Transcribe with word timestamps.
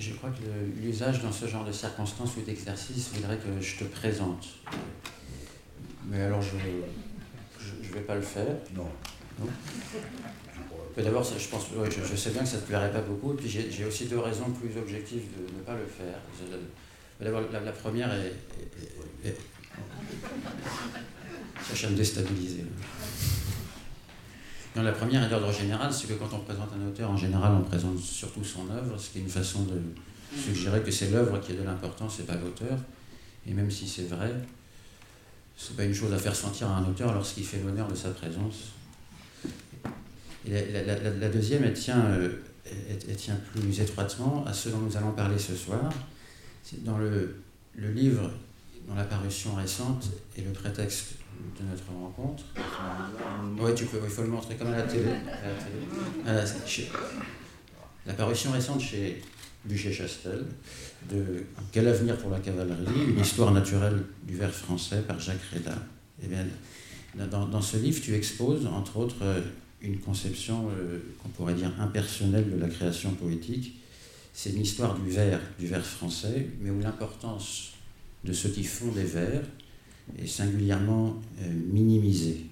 je, 0.00 0.12
crois 0.14 0.30
que 0.30 0.42
l'usage 0.80 1.22
dans 1.22 1.32
ce 1.32 1.46
genre 1.46 1.64
de 1.64 1.72
circonstances 1.72 2.36
ou 2.36 2.42
d'exercice 2.42 3.10
voudrait 3.14 3.38
que 3.38 3.60
je 3.60 3.78
te 3.78 3.84
présente. 3.84 4.46
Mais 6.08 6.20
alors, 6.22 6.42
je 6.42 6.56
ne 6.56 7.94
vais 7.94 8.00
pas 8.00 8.14
le 8.14 8.22
faire. 8.22 8.46
Non. 8.74 8.88
D'abord, 10.96 11.24
je 11.24 11.48
pense, 11.48 11.66
je, 11.90 12.16
sais 12.16 12.30
bien 12.30 12.42
que 12.42 12.48
ça 12.48 12.56
ne 12.56 12.62
te 12.62 12.66
plairait 12.66 12.92
pas 12.92 13.00
beaucoup, 13.00 13.32
et 13.32 13.36
puis 13.36 13.48
j'ai 13.48 13.84
aussi 13.84 14.04
deux 14.06 14.18
raisons 14.18 14.50
plus 14.50 14.78
objectives 14.78 15.24
de 15.36 15.58
ne 15.58 15.62
pas 15.62 15.74
le 15.74 15.86
faire. 15.86 16.18
D'abord, 17.20 17.42
la, 17.50 17.72
première 17.72 18.12
est, 18.12 19.34
cherche 21.66 21.84
à 21.84 21.90
me 21.90 21.96
déstabiliser. 21.96 22.64
La 24.74 24.92
première 24.92 25.22
est 25.24 25.28
d'ordre 25.28 25.52
général, 25.52 25.92
c'est 25.92 26.08
que 26.08 26.14
quand 26.14 26.32
on 26.32 26.40
présente 26.40 26.70
un 26.74 26.88
auteur, 26.88 27.10
en 27.10 27.16
général, 27.16 27.52
on 27.52 27.62
présente 27.62 27.98
surtout 27.98 28.42
son 28.42 28.70
œuvre, 28.70 28.98
ce 28.98 29.10
qui 29.10 29.18
est 29.18 29.20
une 29.20 29.28
façon 29.28 29.64
de 29.64 29.78
suggérer 30.34 30.82
que 30.82 30.90
c'est 30.90 31.10
l'œuvre 31.10 31.38
qui 31.40 31.52
a 31.52 31.56
de 31.56 31.62
l'importance 31.62 32.20
et 32.20 32.22
pas 32.22 32.36
l'auteur. 32.36 32.78
Et 33.46 33.52
même 33.52 33.70
si 33.70 33.86
c'est 33.86 34.08
vrai, 34.08 34.32
c'est 35.58 35.76
pas 35.76 35.84
une 35.84 35.94
chose 35.94 36.12
à 36.14 36.18
faire 36.18 36.34
sentir 36.34 36.70
à 36.70 36.76
un 36.76 36.84
auteur 36.86 37.12
lorsqu'il 37.12 37.44
fait 37.44 37.58
l'honneur 37.58 37.86
de 37.86 37.94
sa 37.94 38.10
présence. 38.10 38.72
la, 40.48 41.28
deuxième, 41.28 41.64
euh, 41.64 41.72
tient, 43.16 43.36
plus 43.52 43.80
étroitement 43.80 44.44
à 44.46 44.54
ce 44.54 44.70
dont 44.70 44.78
nous 44.78 44.96
allons 44.96 45.12
parler 45.12 45.38
ce 45.38 45.54
soir. 45.54 45.92
Dans 46.78 46.96
le, 46.96 47.42
le 47.74 47.92
livre 47.92 48.30
dont 48.88 48.94
la 48.94 49.04
parution 49.04 49.54
récente 49.54 50.08
est 50.38 50.42
le 50.42 50.52
prétexte 50.52 51.16
de 51.58 51.64
notre 51.68 51.86
rencontre. 51.92 52.44
Oui, 53.58 53.74
tu 53.74 53.84
peux, 53.86 53.98
il 54.02 54.10
faut 54.10 54.22
le 54.22 54.28
montrer 54.28 54.56
comme 54.56 54.68
à 54.68 54.78
la 54.78 54.82
télé. 54.82 55.10
la 58.06 58.14
parution 58.14 58.52
récente 58.52 58.80
chez 58.80 59.22
Bûcher-Chastel 59.64 60.44
de 61.10 61.44
Quel 61.70 61.88
avenir 61.88 62.16
pour 62.16 62.30
la 62.30 62.40
cavalerie 62.40 63.04
Une 63.08 63.20
histoire 63.20 63.52
naturelle 63.52 64.04
du 64.24 64.36
vers 64.36 64.52
français 64.52 65.02
par 65.06 65.20
Jacques 65.20 65.44
Reda. 65.52 65.74
Eh 66.22 66.26
bien, 66.26 66.44
dans, 67.30 67.46
dans, 67.46 67.62
ce 67.62 67.76
livre, 67.76 68.00
tu 68.00 68.14
exposes, 68.14 68.66
entre 68.66 68.96
autres, 68.96 69.22
une 69.82 69.98
conception 69.98 70.68
euh, 70.70 70.98
qu'on 71.22 71.28
pourrait 71.28 71.54
dire 71.54 71.72
impersonnelle 71.80 72.50
de 72.50 72.58
la 72.58 72.68
création 72.68 73.10
poétique. 73.12 73.76
C'est 74.32 74.50
une 74.50 74.62
histoire 74.62 74.98
du 74.98 75.10
vers, 75.10 75.40
du 75.58 75.66
vers 75.66 75.84
français, 75.84 76.48
mais 76.60 76.70
où 76.70 76.80
l'importance 76.80 77.72
de 78.24 78.32
ceux 78.32 78.48
qui 78.48 78.64
font 78.64 78.92
des 78.92 79.04
vers 79.04 79.42
est 80.18 80.26
singulièrement 80.26 81.20
euh, 81.40 81.52
minimisée. 81.72 82.46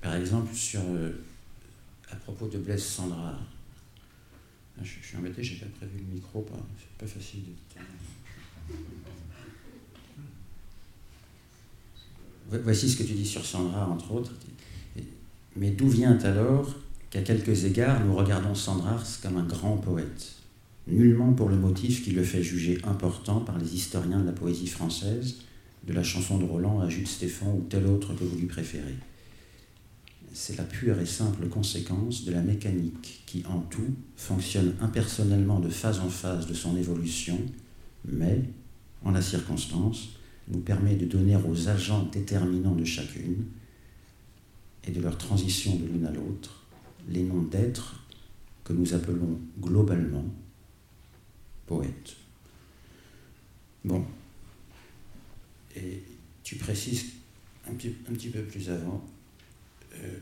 par 0.00 0.16
exemple, 0.16 0.54
sur, 0.54 0.80
euh, 0.80 1.12
à 2.10 2.16
propos 2.16 2.48
de 2.48 2.58
Blaise 2.58 2.82
Sandra, 2.82 3.38
ah, 4.76 4.82
je, 4.82 5.06
suis 5.06 5.16
embêté, 5.16 5.42
j'ai 5.42 5.56
pas 5.56 5.66
prévu 5.78 5.98
le 5.98 6.14
micro, 6.14 6.44
c'est 6.78 6.98
pas 6.98 7.06
facile 7.06 7.42
Voici 12.50 12.90
ce 12.90 12.98
que 12.98 13.02
tu 13.04 13.14
dis 13.14 13.26
sur 13.26 13.44
Sandra, 13.44 13.88
entre 13.88 14.12
autres. 14.12 14.32
Mais 15.56 15.70
d'où 15.70 15.88
vient 15.88 16.18
alors 16.18 16.74
qu'à 17.10 17.22
quelques 17.22 17.64
égards, 17.64 18.04
nous 18.04 18.14
regardons 18.14 18.54
Sandrars 18.54 19.06
comme 19.22 19.38
un 19.38 19.44
grand 19.44 19.76
poète? 19.76 20.33
Nullement 20.86 21.32
pour 21.32 21.48
le 21.48 21.56
motif 21.56 22.04
qui 22.04 22.10
le 22.10 22.22
fait 22.22 22.42
juger 22.42 22.78
important 22.84 23.40
par 23.40 23.58
les 23.58 23.74
historiens 23.74 24.20
de 24.20 24.26
la 24.26 24.32
poésie 24.32 24.66
française, 24.66 25.36
de 25.86 25.92
la 25.92 26.02
chanson 26.02 26.38
de 26.38 26.44
Roland 26.44 26.80
à 26.80 26.88
Jules 26.88 27.06
Stéphane 27.06 27.56
ou 27.56 27.66
tel 27.68 27.86
autre 27.86 28.14
que 28.14 28.24
vous 28.24 28.36
lui 28.36 28.46
préférez. 28.46 28.96
C'est 30.34 30.58
la 30.58 30.64
pure 30.64 30.98
et 31.00 31.06
simple 31.06 31.48
conséquence 31.48 32.24
de 32.24 32.32
la 32.32 32.42
mécanique 32.42 33.22
qui, 33.24 33.44
en 33.46 33.60
tout, 33.60 33.94
fonctionne 34.16 34.74
impersonnellement 34.80 35.60
de 35.60 35.68
phase 35.68 36.00
en 36.00 36.10
phase 36.10 36.46
de 36.46 36.54
son 36.54 36.76
évolution, 36.76 37.38
mais, 38.04 38.42
en 39.04 39.12
la 39.12 39.22
circonstance, 39.22 40.18
nous 40.48 40.60
permet 40.60 40.96
de 40.96 41.06
donner 41.06 41.36
aux 41.36 41.68
agents 41.68 42.08
déterminants 42.12 42.74
de 42.74 42.84
chacune 42.84 43.44
et 44.86 44.90
de 44.90 45.00
leur 45.00 45.16
transition 45.16 45.76
de 45.76 45.86
l'une 45.86 46.04
à 46.04 46.10
l'autre 46.10 46.64
les 47.08 47.22
noms 47.22 47.42
d'êtres 47.42 48.02
que 48.64 48.72
nous 48.72 48.94
appelons 48.94 49.38
globalement 49.60 50.24
poètes. 51.66 52.16
Bon, 53.84 54.04
et 55.76 56.02
tu 56.42 56.56
précises 56.56 57.06
un 57.68 57.74
petit, 57.74 57.94
un 58.08 58.12
petit 58.12 58.28
peu 58.28 58.42
plus 58.42 58.70
avant 58.70 59.04
euh, 60.02 60.18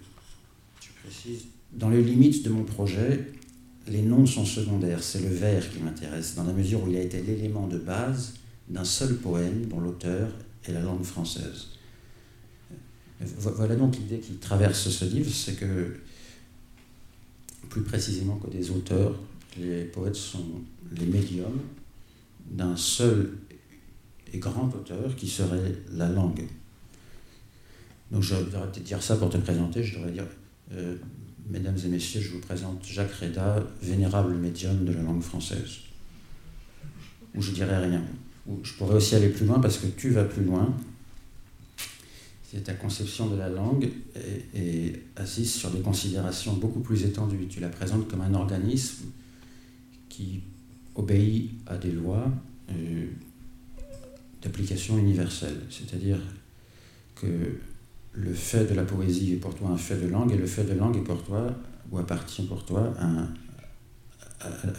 tu 0.80 0.90
précises, 1.02 1.46
dans 1.72 1.88
les 1.88 2.02
limites 2.02 2.44
de 2.44 2.50
mon 2.50 2.64
projet, 2.64 3.32
les 3.88 4.02
noms 4.02 4.26
sont 4.26 4.44
secondaires, 4.44 5.02
c'est 5.02 5.20
le 5.20 5.28
vers 5.28 5.68
qui 5.70 5.78
m'intéresse, 5.78 6.34
dans 6.34 6.44
la 6.44 6.52
mesure 6.52 6.84
où 6.84 6.88
il 6.88 6.96
a 6.96 7.00
été 7.00 7.20
l'élément 7.22 7.66
de 7.66 7.78
base 7.78 8.34
d'un 8.68 8.84
seul 8.84 9.16
poème 9.16 9.66
dont 9.66 9.80
l'auteur 9.80 10.30
est 10.64 10.72
la 10.72 10.80
langue 10.80 11.02
française. 11.02 11.68
Voilà 13.20 13.76
donc 13.76 13.96
l'idée 13.96 14.18
qui 14.18 14.34
traverse 14.34 14.88
ce 14.88 15.04
livre, 15.04 15.32
c'est 15.32 15.54
que, 15.54 15.96
plus 17.68 17.82
précisément 17.82 18.36
que 18.36 18.50
des 18.50 18.70
auteurs, 18.70 19.18
les 19.58 19.84
poètes 19.84 20.16
sont 20.16 20.62
les 20.92 21.06
médiums 21.06 21.60
d'un 22.50 22.76
seul 22.76 23.38
et 24.32 24.38
grand 24.38 24.68
auteur 24.74 25.14
qui 25.16 25.28
serait 25.28 25.74
la 25.92 26.08
langue. 26.08 26.46
Donc 28.10 28.22
je 28.22 28.34
devrais 28.34 28.70
peut-être 28.70 28.84
dire 28.84 29.02
ça 29.02 29.16
pour 29.16 29.30
te 29.30 29.38
présenter, 29.38 29.82
je 29.82 29.96
devrais 29.96 30.12
dire, 30.12 30.26
euh, 30.72 30.96
mesdames 31.48 31.76
et 31.84 31.88
messieurs, 31.88 32.20
je 32.20 32.30
vous 32.30 32.40
présente 32.40 32.84
Jacques 32.84 33.12
Reda, 33.12 33.64
vénérable 33.82 34.34
médium 34.34 34.84
de 34.84 34.92
la 34.92 35.02
langue 35.02 35.22
française. 35.22 35.78
Ou 37.34 37.40
je 37.40 37.52
dirais 37.52 37.78
rien. 37.78 38.02
Ou 38.46 38.58
je 38.62 38.74
pourrais 38.74 38.96
aussi 38.96 39.14
aller 39.14 39.28
plus 39.28 39.46
loin 39.46 39.60
parce 39.60 39.78
que 39.78 39.86
tu 39.86 40.10
vas 40.10 40.24
plus 40.24 40.44
loin. 40.44 40.74
C'est 42.50 42.64
ta 42.64 42.74
conception 42.74 43.28
de 43.28 43.36
la 43.36 43.48
langue 43.48 43.88
est, 44.54 45.00
assise 45.16 45.54
sur 45.54 45.70
des 45.70 45.80
considérations 45.80 46.52
beaucoup 46.54 46.80
plus 46.80 47.04
étendues. 47.04 47.46
Tu 47.48 47.60
la 47.60 47.70
présentes 47.70 48.08
comme 48.08 48.20
un 48.20 48.34
organisme 48.34 49.06
qui 50.12 50.42
obéit 50.94 51.52
à 51.66 51.78
des 51.78 51.90
lois 51.90 52.30
euh, 52.70 53.06
d'application 54.42 54.98
universelle. 54.98 55.56
C'est-à-dire 55.70 56.18
que 57.14 57.26
le 58.12 58.34
fait 58.34 58.66
de 58.66 58.74
la 58.74 58.84
poésie 58.84 59.32
est 59.32 59.36
pour 59.36 59.54
toi 59.54 59.70
un 59.70 59.78
fait 59.78 59.96
de 59.96 60.08
langue 60.08 60.32
et 60.32 60.36
le 60.36 60.44
fait 60.44 60.64
de 60.64 60.74
langue 60.74 60.98
est 60.98 61.04
pour 61.04 61.22
toi 61.22 61.46
ou 61.90 61.98
appartient 61.98 62.42
pour 62.42 62.66
toi 62.66 62.92
à, 62.98 63.26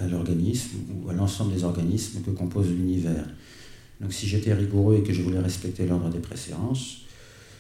l'organisme 0.08 0.78
ou 0.94 1.10
à 1.10 1.14
l'ensemble 1.14 1.54
des 1.54 1.64
organismes 1.64 2.22
que 2.22 2.30
compose 2.30 2.70
l'univers. 2.70 3.26
Donc 4.02 4.14
si 4.14 4.28
j'étais 4.28 4.54
rigoureux 4.54 4.98
et 4.98 5.04
que 5.04 5.14
je 5.14 5.24
voulais 5.24 5.40
respecter 5.40 5.88
l'ordre 5.88 6.10
des 6.10 6.20
préséances, 6.20 7.06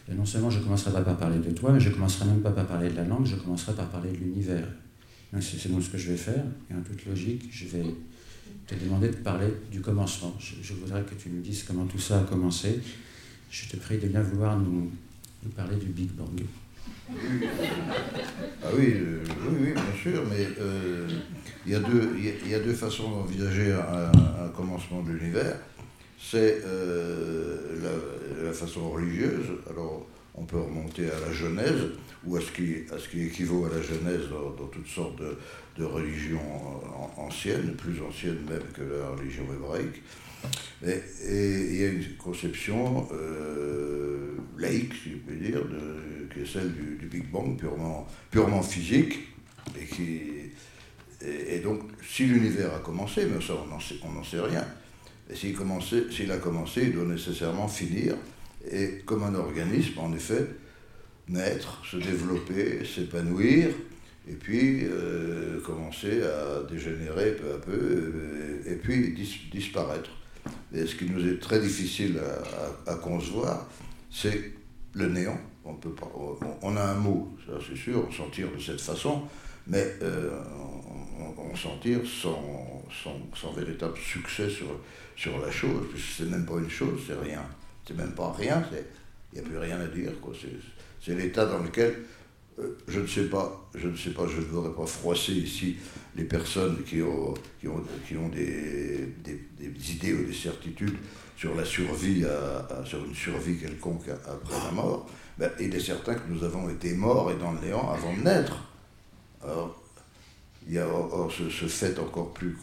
euh, 0.09 0.13
non 0.13 0.25
seulement 0.25 0.51
je 0.51 0.59
ne 0.59 0.63
commencerai 0.65 0.91
pas 0.91 1.01
par 1.01 1.17
parler 1.17 1.39
de 1.39 1.51
toi, 1.51 1.71
mais 1.71 1.79
je 1.79 1.89
ne 1.89 1.95
commencerai 1.95 2.25
même 2.25 2.41
pas 2.41 2.51
par 2.51 2.67
parler 2.67 2.89
de 2.89 2.97
la 2.97 3.05
langue, 3.05 3.25
je 3.25 3.35
commencerai 3.35 3.73
par 3.73 3.89
parler 3.89 4.11
de 4.11 4.17
l'univers. 4.17 4.67
C'est 5.41 5.71
donc 5.71 5.81
ce 5.81 5.89
que 5.89 5.97
je 5.97 6.11
vais 6.11 6.17
faire, 6.17 6.43
et 6.69 6.73
en 6.73 6.81
toute 6.81 7.05
logique, 7.05 7.49
je 7.51 7.65
vais 7.65 7.83
te 8.67 8.75
demander 8.75 9.09
de 9.09 9.15
parler 9.15 9.47
du 9.71 9.81
commencement. 9.81 10.35
Je, 10.39 10.73
voudrais 10.73 11.03
que 11.03 11.15
tu 11.15 11.29
nous 11.29 11.41
dises 11.41 11.63
comment 11.63 11.85
tout 11.85 11.99
ça 11.99 12.19
a 12.19 12.23
commencé. 12.23 12.79
Je 13.49 13.67
te 13.67 13.77
prie 13.77 13.97
de 13.97 14.07
bien 14.07 14.21
vouloir 14.21 14.59
nous 14.59 14.91
parler 15.55 15.77
du 15.77 15.87
Big 15.87 16.11
Bang. 16.11 16.43
Ah 17.09 18.69
oui, 18.77 18.93
euh, 18.95 19.23
oui, 19.49 19.57
oui, 19.59 19.73
bien 19.73 20.01
sûr, 20.01 20.23
mais 20.29 20.47
euh, 20.59 21.07
il 21.65 21.71
y, 21.71 21.75
a 21.75 22.59
deux 22.59 22.73
façons 22.73 23.09
d'envisager 23.09 23.73
un, 23.73 24.49
commencement 24.49 25.01
de 25.03 25.11
l'univers. 25.11 25.57
C'est 26.19 26.61
euh, 26.65 27.57
la, 28.43 28.53
façon 28.53 28.91
religieuse, 28.91 29.47
alors 29.69 30.05
on 30.35 30.43
peut 30.43 30.59
remonter 30.59 31.07
à 31.09 31.19
la 31.27 31.33
Genèse, 31.33 31.91
ou 32.25 32.37
à 32.37 32.41
ce 32.41 32.51
qui, 32.51 32.83
à 32.91 32.97
ce 32.97 33.09
qui 33.09 33.23
équivaut 33.23 33.65
à 33.65 33.69
la 33.69 33.81
Genèse 33.81 34.29
dans, 34.29 34.67
toutes 34.67 34.87
sortes 34.87 35.17
de, 35.17 35.37
de, 35.77 35.83
religions 35.83 36.39
anciennes, 37.17 37.75
plus 37.75 38.01
anciennes 38.01 38.39
même 38.49 38.63
que 38.73 38.81
la 38.81 39.09
religion 39.09 39.43
hébraïque. 39.53 40.01
Et, 40.85 40.99
il 41.29 41.81
y 41.81 41.83
a 41.85 41.87
une 41.87 42.17
conception 42.17 43.07
euh, 43.13 44.35
laïque, 44.57 44.93
si 45.01 45.11
je 45.11 45.17
peux 45.17 45.35
dire, 45.35 45.61
qui 46.33 46.41
est 46.41 46.45
celle 46.45 46.73
du, 46.73 47.07
Big 47.07 47.29
Bang, 47.29 47.57
purement, 47.57 48.07
purement 48.31 48.61
physique, 48.61 49.19
et 49.79 49.85
qui. 49.85 50.21
Et, 51.25 51.59
donc, 51.59 51.81
si 52.05 52.25
l'univers 52.25 52.73
a 52.73 52.79
commencé, 52.79 53.25
mais 53.25 53.39
ça, 53.41 53.53
on 53.53 54.11
n'en 54.11 54.23
sait, 54.23 54.39
rien. 54.41 54.65
Et 55.29 55.35
s'il 55.35 55.55
a 56.31 56.37
commencé, 56.37 56.81
il 56.83 56.91
doit 56.91 57.05
nécessairement 57.05 57.69
finir, 57.69 58.15
et 58.69 59.01
comme 59.05 59.23
un 59.23 59.35
organisme, 59.35 59.99
en 59.99 60.13
effet, 60.13 60.45
naître, 61.27 61.81
se 61.85 61.97
développer, 61.97 62.85
s'épanouir, 62.85 63.69
et 64.27 64.33
puis 64.33 64.85
euh, 64.85 65.59
commencer 65.61 66.21
à 66.23 66.63
dégénérer 66.63 67.35
peu 67.35 67.53
à 67.53 67.57
peu, 67.57 68.61
et, 68.65 68.75
puis 68.75 69.13
disparaître. 69.51 70.11
Et 70.73 70.85
ce 70.85 70.95
qui 70.95 71.05
nous 71.05 71.25
est 71.27 71.39
très 71.39 71.59
difficile 71.59 72.19
à, 72.87 72.95
concevoir, 72.95 73.67
c'est 74.11 74.51
le 74.93 75.07
néant. 75.07 75.39
On, 75.65 75.75
peut 75.75 75.93
on, 76.61 76.75
a 76.75 76.83
un 76.83 76.95
mot, 76.95 77.35
ça 77.45 77.53
c'est 77.65 77.77
sûr, 77.77 78.05
on 78.07 78.11
s'en 78.11 78.27
de 78.27 78.61
cette 78.61 78.81
façon, 78.81 79.23
mais 79.65 79.95
euh, 80.01 80.29
consentir 81.37 81.99
sans, 82.05 82.83
sans, 83.33 83.51
véritable 83.53 83.97
succès 83.97 84.49
sur, 84.49 84.67
sur 85.15 85.39
la 85.39 85.51
chose, 85.51 85.85
c'est 86.17 86.29
même 86.29 86.45
pas 86.45 86.57
une 86.57 86.69
chose, 86.69 87.01
c'est 87.07 87.17
rien. 87.17 87.43
C'est 87.87 87.95
même 87.95 88.13
pas 88.13 88.31
rien, 88.31 88.63
il 89.31 89.39
n'y 89.39 89.45
a 89.45 89.49
plus 89.49 89.57
rien 89.57 89.79
à 89.79 89.87
dire. 89.87 90.11
C'est 91.03 91.15
l'état 91.15 91.45
dans 91.45 91.59
lequel 91.59 91.95
euh, 92.59 92.77
je 92.87 92.99
ne 92.99 93.07
sais 93.07 93.25
pas, 93.25 93.67
je 93.75 93.87
ne 93.87 93.95
sais 93.95 94.11
pas, 94.11 94.27
je 94.27 94.37
ne 94.37 94.45
voudrais 94.45 94.73
pas 94.73 94.85
froisser 94.85 95.33
ici 95.33 95.77
les 96.15 96.23
personnes 96.23 96.83
qui 96.83 97.01
ont, 97.01 97.33
des, 98.29 99.09
idées 99.91 100.13
ou 100.13 100.23
des 100.25 100.33
certitudes 100.33 100.97
sur 101.35 101.55
la 101.55 101.65
survie, 101.65 102.23
sur 102.85 103.03
une 103.03 103.15
survie 103.15 103.57
quelconque 103.57 104.07
après 104.09 104.55
la 104.65 104.71
mort. 104.71 105.09
Ben, 105.37 105.49
il 105.59 105.73
est 105.73 105.79
certain 105.79 106.13
que 106.13 106.29
nous 106.29 106.43
avons 106.43 106.69
été 106.69 106.93
morts 106.93 107.31
et 107.31 107.35
dans 107.35 107.53
le 107.53 107.59
néant 107.61 107.89
avant 107.91 108.15
de 108.15 108.21
naître. 108.21 108.55
Alors, 109.43 109.83
il 110.67 110.73
y 110.73 110.79
a 110.79 110.87
ce, 111.29 111.65
fait 111.65 111.97
encore 111.99 112.33
plus 112.33 112.57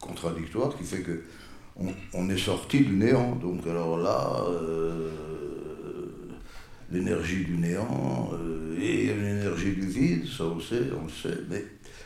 contradictoire 0.00 0.76
qui 0.76 0.84
fait 0.84 1.02
que 1.02 1.22
on, 2.12 2.28
est 2.28 2.38
sorti 2.38 2.80
du 2.80 2.96
néant. 2.96 3.36
Donc 3.36 3.66
alors 3.66 3.98
là, 3.98 4.44
euh, 4.48 5.10
l'énergie 6.90 7.44
du 7.44 7.56
néant 7.56 8.30
euh, 8.32 8.78
et 8.80 9.06
l'énergie 9.06 9.72
du 9.72 9.86
vide, 9.86 10.26
ça 10.26 10.44
on 10.44 10.60
sait, 10.60 10.82
on 10.98 11.04
le 11.04 11.10
sait. 11.10 11.40
Mais 11.50 11.64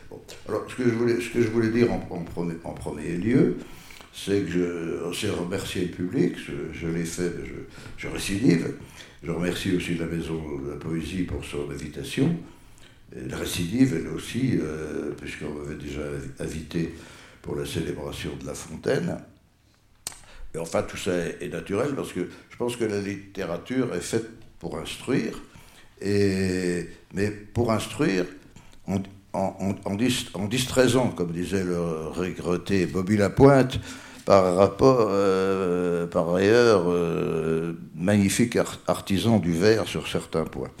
bon. 0.09 0.21
alors 0.47 0.65
ce 0.69 0.75
que 0.75 0.83
je 0.83 0.95
voulais, 0.95 1.21
ce 1.21 1.29
que 1.29 1.41
je 1.41 1.47
voulais 1.49 1.69
dire 1.69 1.91
en, 1.91 1.99
premier, 1.99 3.17
lieu, 3.17 3.57
c'est 4.13 4.41
que 4.41 4.51
je, 4.51 5.13
c'est 5.13 5.29
remercier 5.29 5.85
le 5.85 5.91
public, 5.91 6.35
je, 6.73 6.87
l'ai 6.87 7.05
fait, 7.05 7.31
je, 7.97 8.07
récidive. 8.07 8.73
Je 9.23 9.31
remercie 9.31 9.73
aussi 9.75 9.95
la 9.95 10.05
Maison 10.05 10.59
de 10.59 10.71
la 10.71 10.75
Poésie 10.75 11.23
pour 11.23 11.43
son 11.45 11.69
invitation. 11.71 12.35
la 13.15 13.37
récidive, 13.37 13.95
elle 13.97 14.09
aussi, 14.09 14.59
euh, 14.61 15.11
puisqu'on 15.11 15.53
m'avait 15.53 15.81
déjà 15.81 16.01
invité 16.39 16.93
pour 17.41 17.55
la 17.55 17.65
célébration 17.65 18.31
de 18.41 18.45
La 18.45 18.53
Fontaine. 18.53 19.17
Et 20.53 20.57
enfin, 20.57 20.83
tout 20.83 20.97
ça 20.97 21.15
est 21.17 21.51
naturel 21.51 21.95
parce 21.95 22.11
que 22.11 22.27
je 22.49 22.57
pense 22.57 22.75
que 22.75 22.83
la 22.83 22.99
littérature 22.99 23.95
est 23.95 24.01
faite 24.01 24.29
pour 24.63 24.77
instruire, 24.77 25.33
et, 26.01 26.87
mais 27.13 27.29
pour 27.29 27.71
instruire 27.73 28.25
en, 28.87 28.99
en, 29.33 29.75
en, 29.83 30.45
distraisant, 30.47 31.09
comme 31.09 31.31
disait 31.31 31.65
le 31.65 32.07
regretté 32.07 32.85
Bobby 32.85 33.17
Lapointe, 33.17 33.77
par 34.25 34.55
rapport, 34.55 35.07
euh, 35.09 36.07
par 36.07 36.33
ailleurs, 36.33 36.83
euh, 36.87 37.73
magnifique 37.93 38.57
artisan 38.87 39.37
du 39.39 39.51
verre 39.51 39.85
sur 39.85 40.07
certains 40.07 40.45
points. 40.45 40.71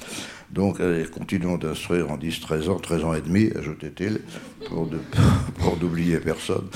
Donc, 0.53 0.79
continuons 1.11 1.57
d'instruire 1.57 2.11
en 2.11 2.17
10, 2.17 2.41
13 2.41 2.69
ans, 2.69 2.77
13 2.77 3.03
ans 3.05 3.13
et 3.15 3.21
demi, 3.21 3.49
ajoutait-il, 3.57 4.19
pour, 4.67 4.87
pour 5.59 5.77
n'oublier 5.81 6.17
personne. 6.17 6.67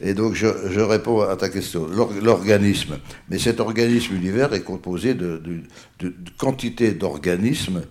Et, 0.00 0.14
donc, 0.14 0.34
je, 0.34 0.80
réponds 0.80 1.20
à 1.22 1.34
ta 1.34 1.48
question. 1.48 1.88
L'organisme. 2.22 2.98
Mais 3.28 3.40
cet 3.40 3.58
organisme 3.58 4.14
univers 4.14 4.54
est 4.54 4.62
composé 4.62 5.14
de, 5.14 5.42
de, 5.98 6.92
d'organismes 6.92 7.82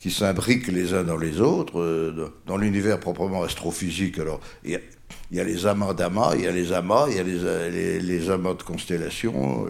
qui 0.00 0.10
s'imbriquent 0.10 0.68
les 0.68 0.94
uns 0.94 1.04
dans 1.04 1.18
les 1.18 1.42
autres. 1.42 1.78
Euh, 1.78 2.32
dans 2.46 2.56
l'univers 2.56 2.98
proprement 2.98 3.42
astrophysique, 3.42 4.18
alors, 4.18 4.40
il 4.64 4.70
y 4.70 4.76
a 4.76 4.80
il 5.30 5.36
y 5.36 5.40
a 5.40 5.44
les 5.44 5.64
amas 5.66 5.94
d'amas, 5.94 6.34
il 6.34 6.42
y 6.42 6.46
a 6.48 6.50
les 6.50 6.72
amas, 6.72 7.06
il 7.08 7.16
y 7.16 7.20
a 7.20 7.22
les, 7.22 8.30
amas 8.30 8.54
de 8.54 8.62
constellations, 8.64 9.66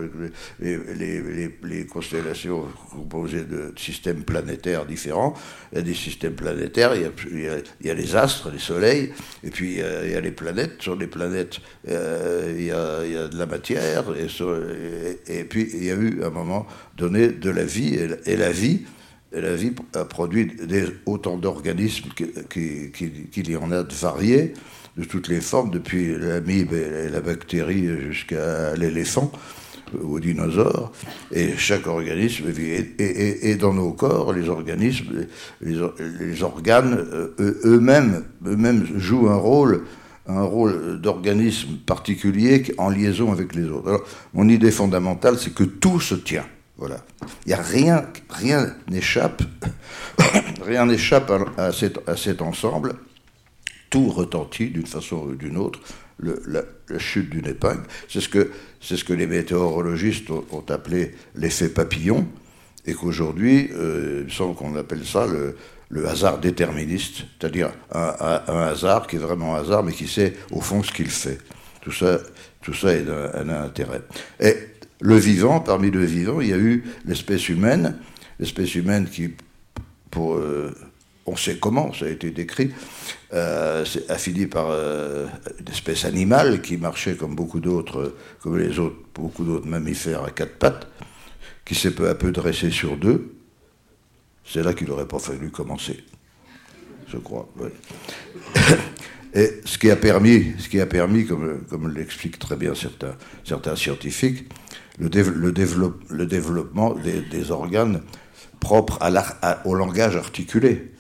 les, 0.59 1.87
constellations 1.87 2.65
composées 2.91 3.45
de 3.45 3.75
systèmes 3.77 4.23
planétaires 4.23 4.87
différents. 4.87 5.35
Il 5.73 5.79
y 5.79 5.81
a 5.81 5.85
des 5.85 5.95
systèmes 5.95 6.35
planétaires, 6.35 6.95
il 6.95 7.83
y 7.83 7.91
a, 7.91 7.95
les 7.95 8.17
astres, 8.17 8.51
les 8.51 8.59
soleils, 8.59 9.13
et 9.45 9.51
puis 9.51 9.75
il 9.75 10.11
y 10.11 10.15
a, 10.15 10.21
les 10.21 10.31
planètes. 10.31 10.81
Sur 10.81 10.97
les 10.97 11.07
planètes, 11.07 11.59
euh, 11.89 12.55
il, 12.57 12.65
y 12.65 12.71
a, 12.71 13.29
de 13.29 13.37
la 13.37 13.47
matière, 13.47 14.05
et, 15.29 15.45
puis 15.45 15.69
il 15.75 15.85
y 15.85 15.91
a 15.91 15.95
eu 15.95 16.23
à 16.23 16.29
un 16.29 16.31
moment 16.31 16.67
donné 16.97 17.29
de 17.29 17.51
la 17.51 17.65
vie, 17.65 17.99
et, 18.25 18.37
la 18.37 18.51
vie, 18.51 18.87
la 19.33 19.55
vie 19.55 19.73
a 19.95 20.07
produit 20.07 20.57
autant 21.05 21.37
d'organismes 21.37 22.09
qu'il 22.49 23.51
y 23.51 23.57
en 23.57 23.73
a 23.73 23.83
de 23.83 23.95
variés 23.95 24.55
de 24.97 25.05
toutes 25.05 25.29
les 25.29 25.41
formes, 25.41 25.71
depuis 25.71 26.17
l'amibe 26.17 26.73
et 26.73 27.09
la 27.09 27.21
bactérie 27.21 27.89
jusqu'à 28.09 28.75
l'éléphant 28.75 29.33
ou 30.03 30.17
au 30.17 30.21
dinosaure, 30.21 30.93
et 31.33 31.57
chaque 31.57 31.87
organisme 31.87 32.45
et, 32.99 33.57
dans 33.57 33.75
nos 33.75 33.93
corps, 33.93 34.33
les 34.33 34.49
organismes, 34.49 35.27
les, 35.61 36.43
organes 36.43 36.97
euh, 37.13 37.61
eux-mêmes 37.65 38.87
jouent 38.97 39.29
un 39.29 39.37
rôle 39.37 39.83
un 40.27 40.43
rôle 40.43 41.01
d'organisme 41.01 41.77
particulier 41.85 42.63
en 42.79 42.89
liaison 42.89 43.33
avec 43.33 43.55
les 43.55 43.65
autres. 43.65 43.89
Alors, 43.89 44.05
mon 44.33 44.49
idée 44.49 44.71
fondamentale, 44.71 45.37
c'est 45.39 45.53
que 45.53 45.65
tout 45.65 45.99
se 45.99 46.15
tient. 46.15 46.47
Voilà. 46.77 46.99
Il 47.47 47.51
y 47.51 47.55
a 47.55 47.61
rien, 47.61 48.05
rien 48.29 48.75
n'échappe, 48.89 49.43
rien 50.65 50.87
n'échappe 50.87 51.33
à 51.59 51.73
cet 52.17 52.43
ensemble 52.43 52.95
tout 53.91 54.09
retentit 54.09 54.69
d'une 54.69 54.87
façon 54.87 55.17
ou 55.17 55.35
d'une 55.35 55.57
autre, 55.57 55.81
la, 56.23 56.63
chute 56.99 57.31
d'une 57.31 57.47
épingle. 57.47 57.83
C'est 58.09 58.21
ce, 58.21 58.29
que, 58.29 59.13
les 59.13 59.27
météorologistes 59.27 60.31
ont, 60.31 60.65
appelé 60.69 61.13
l'effet 61.35 61.69
papillon, 61.69 62.27
et 62.87 62.95
qu'aujourd'hui, 62.95 63.71
euh, 63.75 64.25
il 64.27 64.33
semble 64.33 64.55
qu'on 64.55 64.75
appelle 64.77 65.05
ça 65.05 65.27
le, 65.27 65.57
hasard 66.07 66.39
déterministe, 66.39 67.25
c'est-à-dire 67.39 67.73
un, 67.93 68.47
hasard 68.47 69.07
qui 69.07 69.17
est 69.17 69.21
vraiment 69.21 69.57
un 69.57 69.61
hasard, 69.61 69.83
mais 69.83 69.93
qui 69.93 70.07
sait 70.07 70.35
au 70.51 70.61
fond 70.61 70.83
ce 70.83 70.93
qu'il 70.93 71.11
fait. 71.11 71.39
Tout 71.83 71.93
ça, 71.93 72.21
tout 72.63 72.75
ça 72.75 72.93
est 72.93 73.03
d'un, 73.03 73.49
intérêt. 73.49 74.03
Et 74.39 74.55
le 75.01 75.17
vivant, 75.17 75.61
parmi 75.61 75.91
le 75.91 76.05
vivant, 76.05 76.41
il 76.41 76.49
y 76.49 76.53
a 76.53 76.59
eu 76.59 76.85
l'espèce 77.07 77.49
humaine, 77.49 77.97
l'espèce 78.39 78.75
humaine 78.75 79.09
qui, 79.11 79.33
pour, 80.11 80.37
euh, 80.37 80.73
on 81.31 81.37
sait 81.37 81.59
comment, 81.59 81.93
ça 81.93 82.07
a 82.07 82.09
été 82.09 82.31
décrit, 82.31 82.73
euh, 83.33 83.85
a 84.09 84.19
fini 84.19 84.47
par 84.47 84.71
euh, 84.71 85.27
une 85.61 85.69
espèce 85.69 86.05
animale 86.05 86.61
qui 86.61 86.77
marchait 86.77 87.15
comme 87.15 87.37
beaucoup 87.37 87.61
d'autres, 87.61 88.15
comme 88.41 88.59
les 88.59 88.79
autres, 88.79 88.97
beaucoup 89.15 89.45
d'autres 89.45 89.69
mammifères 89.69 90.25
à 90.25 90.31
quatre 90.31 90.59
pattes, 90.59 90.89
qui 91.65 91.77
s'est 91.77 91.93
peu 91.93 92.09
à 92.09 92.15
peu 92.17 92.33
dressé 92.33 92.71
sur 92.71 92.97
deux. 92.97 93.35
C'est 94.45 94.63
là 94.63 94.75
qu'il 94.75 94.89
n'aurait 94.89 95.07
pas 95.07 95.21
fallu 95.21 95.51
commencer, 95.51 96.03
je 97.09 97.19
crois. 97.19 97.49
Et 99.33 99.61
ce 99.65 99.79
qui 99.79 99.89
a 99.93 99.97
permis, 99.97 100.55
ce 100.59 100.69
qui 100.69 100.81
a 100.81 100.87
permis 100.87 101.25
comme, 101.25 101.61
comme 101.71 101.95
l'expliquent 101.95 102.41
très 102.41 102.57
bien 102.57 102.73
certains, 102.75 103.77
scientifiques, 103.77 104.49
le, 104.99 105.09
développement 105.09 106.95
des, 106.95 107.51
organes 107.53 108.03
propres 108.59 108.99
au 109.65 109.75
langage 109.75 110.17
articulé. 110.17 110.91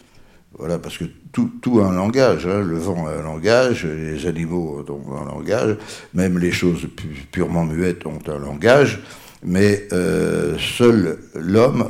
Voilà, 0.61 0.79
parce 0.79 0.99
que 0.99 1.05
tout, 1.33 1.81
a 1.81 1.87
un 1.87 1.95
langage. 1.95 2.47
Hein. 2.47 2.61
Le 2.61 2.77
vent 2.77 3.07
a 3.07 3.13
un 3.13 3.23
langage, 3.23 3.87
les 3.87 4.27
animaux 4.27 4.85
ont 4.87 5.17
un 5.17 5.25
langage, 5.25 5.79
même 6.13 6.39
les 6.39 6.53
choses 6.53 6.87
purement 7.33 7.65
muettes 7.65 8.05
ont 8.05 8.19
un 8.27 8.39
langage, 8.39 9.01
mais 9.43 9.89
euh, 9.93 10.59
seul 10.59 11.19
l'homme, 11.35 11.89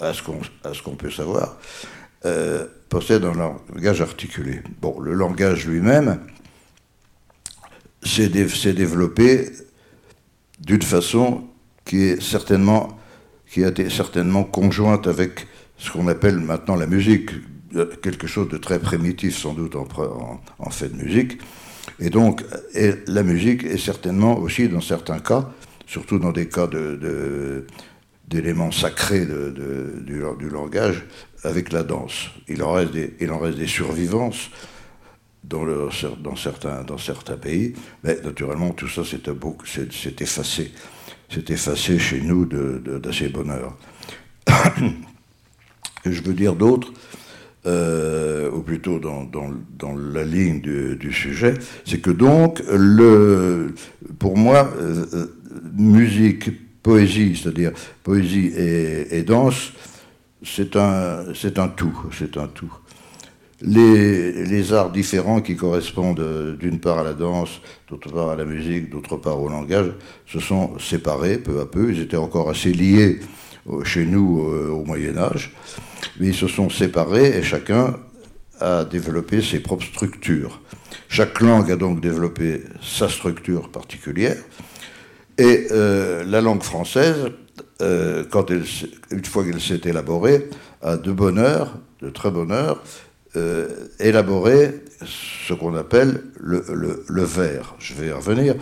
à 0.00 0.12
ce 0.12 0.82
qu'on 0.82 0.96
peut 0.96 1.12
savoir, 1.12 1.58
euh, 2.24 2.66
possède 2.88 3.24
un 3.24 3.34
langage 3.34 4.00
articulé. 4.00 4.62
Bon, 4.80 4.98
le 4.98 5.14
langage 5.14 5.68
lui-même 5.68 6.18
s'est 8.02 8.28
développé 8.28 9.48
d'une 10.58 10.82
façon 10.82 11.44
qui 11.84 12.02
est 12.02 12.20
certainement 12.20 12.98
qui 13.48 13.64
a 13.64 13.68
été 13.68 13.90
certainement 13.90 14.42
conjointe 14.42 15.06
avec 15.06 15.46
ce 15.76 15.90
qu'on 15.92 16.08
appelle 16.08 16.38
maintenant 16.38 16.74
la 16.74 16.86
musique, 16.86 17.30
quelque 18.02 18.26
chose 18.26 18.48
de 18.48 18.58
très 18.58 18.78
primitif 18.78 19.36
sans 19.36 19.54
doute 19.54 19.76
en, 19.76 20.70
fait 20.70 20.88
de 20.88 21.02
musique. 21.02 21.38
Et 21.98 22.10
donc, 22.10 22.42
la 23.06 23.22
musique 23.22 23.64
est 23.64 23.78
certainement 23.78 24.38
aussi, 24.38 24.68
dans 24.68 24.80
certains 24.80 25.18
cas, 25.18 25.50
surtout 25.86 26.18
dans 26.18 26.32
des 26.32 26.48
cas 26.48 26.68
d'éléments 28.28 28.68
de, 28.68 28.74
sacrés 28.74 29.26
du, 29.26 30.48
langage, 30.50 31.04
avec 31.44 31.72
la 31.72 31.82
danse. 31.82 32.30
Il 32.48 32.62
en 32.62 32.72
reste 32.72 32.92
des, 32.92 33.14
il 33.20 33.30
en 33.30 33.38
reste 33.38 33.58
des 33.58 33.66
survivances 33.66 34.50
dans, 35.44 35.64
le, 35.64 35.88
dans, 36.20 36.36
certains, 36.36 36.82
dans 36.82 36.98
certains 36.98 37.36
pays, 37.36 37.74
mais 38.04 38.20
naturellement 38.22 38.70
tout 38.70 38.88
ça 38.88 39.02
c'est 39.04 39.28
effacé. 40.20 40.72
C'est 41.28 41.50
effacé 41.50 41.98
chez 41.98 42.20
nous 42.20 42.44
d'assez 42.46 43.28
bonheur. 43.28 43.76
je 46.04 46.20
veux 46.22 46.34
dire 46.34 46.54
d'autres 46.54 46.92
euh, 47.64 48.50
ou 48.50 48.62
plutôt 48.62 48.98
dans, 48.98 49.22
dans, 49.22 49.94
la 49.94 50.24
ligne 50.24 50.60
du, 50.60 51.12
sujet, 51.12 51.54
c'est 51.84 52.00
que 52.00 52.10
donc, 52.10 52.60
le, 52.68 53.72
pour 54.18 54.36
moi, 54.36 54.68
euh, 54.80 55.06
euh, 55.14 55.26
musique, 55.78 56.50
poésie, 56.82 57.40
c'est-à-dire 57.40 57.70
poésie 58.02 58.52
et, 58.56 59.22
danse, 59.22 59.74
c'est 60.42 60.74
un, 60.74 61.22
un 61.28 61.68
tout, 61.68 61.96
c'est 62.18 62.36
un 62.36 62.48
tout. 62.48 62.72
les, 63.60 64.72
arts 64.72 64.90
différents 64.90 65.40
qui 65.40 65.54
correspondent 65.54 66.56
d'une 66.58 66.80
part 66.80 66.98
à 66.98 67.04
la 67.04 67.12
danse, 67.12 67.60
d'autre 67.88 68.10
part 68.10 68.30
à 68.30 68.34
la 68.34 68.44
musique, 68.44 68.90
d'autre 68.90 69.18
part 69.18 69.40
au 69.40 69.48
langage, 69.48 69.92
se 70.26 70.40
sont 70.40 70.76
séparés 70.80 71.38
peu 71.38 71.60
à 71.60 71.66
peu. 71.66 71.92
Ils 71.92 72.00
étaient 72.00 72.16
encore 72.16 72.50
assez 72.50 72.72
liés 72.72 73.20
chez 73.84 74.04
nous 74.04 74.40
au 74.40 74.84
Moyen 74.84 75.16
Âge, 75.16 75.54
mais 76.18 76.28
ils 76.28 76.34
se 76.34 76.48
sont 76.48 76.70
séparés 76.70 77.36
et 77.36 77.42
chacun 77.42 77.96
a 78.60 78.84
développé 78.84 79.42
ses 79.42 79.60
propres 79.60 79.84
structures. 79.84 80.60
Chaque 81.08 81.40
langue 81.40 81.70
a 81.70 81.76
donc 81.76 82.00
développé 82.00 82.62
sa 82.80 83.08
structure 83.08 83.70
particulière. 83.70 84.36
Et 85.38 85.66
la 85.70 86.40
langue 86.40 86.62
française, 86.62 87.32
quand 87.78 88.50
elle, 88.50 88.64
une 89.10 89.24
fois 89.24 89.44
qu'elle 89.44 89.60
s'est 89.60 89.80
élaborée, 89.84 90.48
a 90.82 90.96
de 90.96 91.10
bonheur, 91.10 91.78
de 92.00 92.10
très 92.10 92.30
bonheur, 92.30 92.82
euh, 93.34 93.66
élaborer 93.98 94.84
ce 95.06 95.54
qu'on 95.54 95.74
appelle 95.74 96.22
le, 96.38 96.62
le, 97.08 97.22
vers. 97.24 97.74
Je 97.78 97.94
vais 97.94 98.08
y 98.08 98.12
revenir. 98.12 98.56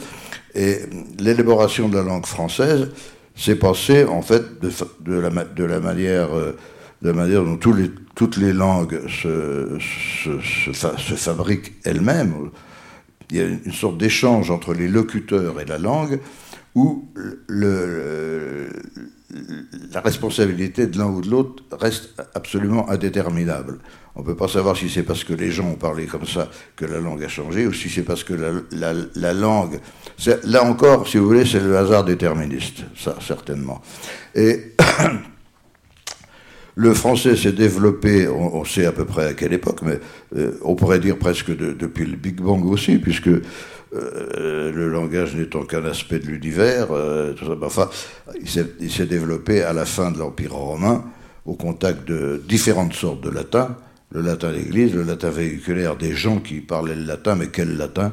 Et 0.54 0.78
l'élaboration 1.18 1.88
de 1.88 1.97
la 1.97 2.04
langue 2.04 2.25
française 2.25 2.88
s'est 3.35 3.56
passée 3.56 4.04
en 4.04 4.23
fait 4.23 4.61
de, 4.61 5.12
la, 5.12 5.30
de 5.44 5.64
la 5.64 5.80
manière 5.80 6.37
euh, 6.37 6.56
la 7.02 7.12
manière 7.12 7.45
dont 7.45 7.57
toutes 7.57 8.37
les 8.37 8.52
langues 8.52 9.00
se, 9.09 9.78
fabriquent 11.16 11.73
elles-mêmes. 11.85 12.50
Il 13.30 13.37
y 13.37 13.40
a 13.40 13.45
une 13.45 13.73
sorte 13.73 13.97
d'échange 13.97 14.50
entre 14.50 14.75
les 14.75 14.88
locuteurs 14.88 15.61
et 15.61 15.64
la 15.64 15.78
langue 15.78 16.21
où 16.75 17.09
la 19.88 20.00
responsabilité 20.00 20.87
de 20.87 20.99
l'un 20.99 21.07
ou 21.07 21.21
de 21.21 21.30
l'autre 21.30 21.62
reste 21.73 22.21
absolument 22.35 22.88
indéterminable. 22.90 23.78
On 24.16 24.21
ne 24.21 24.26
peut 24.26 24.37
pas 24.37 24.49
savoir 24.49 24.76
si 24.76 24.90
c'est 24.90 25.04
parce 25.04 25.23
que 25.25 25.33
les 25.33 25.50
gens 25.50 25.69
ont 25.69 25.76
parlé 25.76 26.07
comme 26.07 26.26
ça 26.26 26.49
que 26.76 26.85
la 26.85 27.00
langue 27.00 27.23
a 27.23 27.28
changé 27.28 27.66
ou 27.66 27.73
si 27.73 27.88
c'est 27.88 28.02
parce 28.02 28.25
que 28.25 28.35
la, 28.35 28.92
la, 29.14 29.33
langue... 29.33 29.80
Là 30.45 30.64
encore, 30.64 31.07
si 31.07 31.19
vous 31.19 31.26
voulez, 31.26 31.47
c'est 31.47 31.61
le 31.61 31.76
hasard 31.76 32.04
déterministe, 32.04 32.85
certainement. 33.21 33.80
Et 34.35 34.75
le 36.76 36.94
français 36.94 37.36
s'est 37.36 37.52
développé, 37.52 38.28
on, 38.28 38.64
sait 38.64 38.86
à 38.86 38.92
peu 38.92 39.04
près 39.04 39.26
à 39.26 39.34
quelle 39.34 39.52
époque, 39.52 39.80
mais 39.82 39.98
euh, 40.36 40.52
on 40.62 40.74
pourrait 40.74 41.00
dire 41.00 41.18
presque 41.18 41.54
depuis 41.56 42.06
le 42.06 42.16
Big 42.16 42.40
Bang 42.40 42.64
aussi, 42.64 42.98
puisque 42.98 43.28
euh, 43.28 44.72
le 44.72 44.88
langage 44.88 45.34
n'étant 45.34 45.64
qu'un 45.64 45.84
aspect 45.84 46.20
de 46.20 46.26
l'univers, 46.26 46.88
euh, 46.92 47.34
enfin, 47.62 47.90
il 48.40 48.90
s'est 48.90 49.06
développé 49.06 49.62
à 49.62 49.72
la 49.72 49.84
fin 49.84 50.10
de 50.10 50.18
l'Empire 50.18 50.54
romain 50.54 51.04
au 51.44 51.54
contact 51.54 52.06
de 52.06 52.40
différentes 52.46 52.94
sortes 52.94 53.22
de 53.22 53.30
latin 53.30 53.76
le 54.12 54.22
latin 54.22 54.52
d'Église, 54.52 54.94
le 54.94 55.02
latin 55.02 55.30
véhiculaire 55.30 55.96
des 55.96 56.12
gens 56.12 56.38
qui 56.38 56.60
parlaient 56.60 56.96
le 56.96 57.04
latin, 57.04 57.36
mais 57.36 57.48
quel 57.48 57.76
latin? 57.76 58.12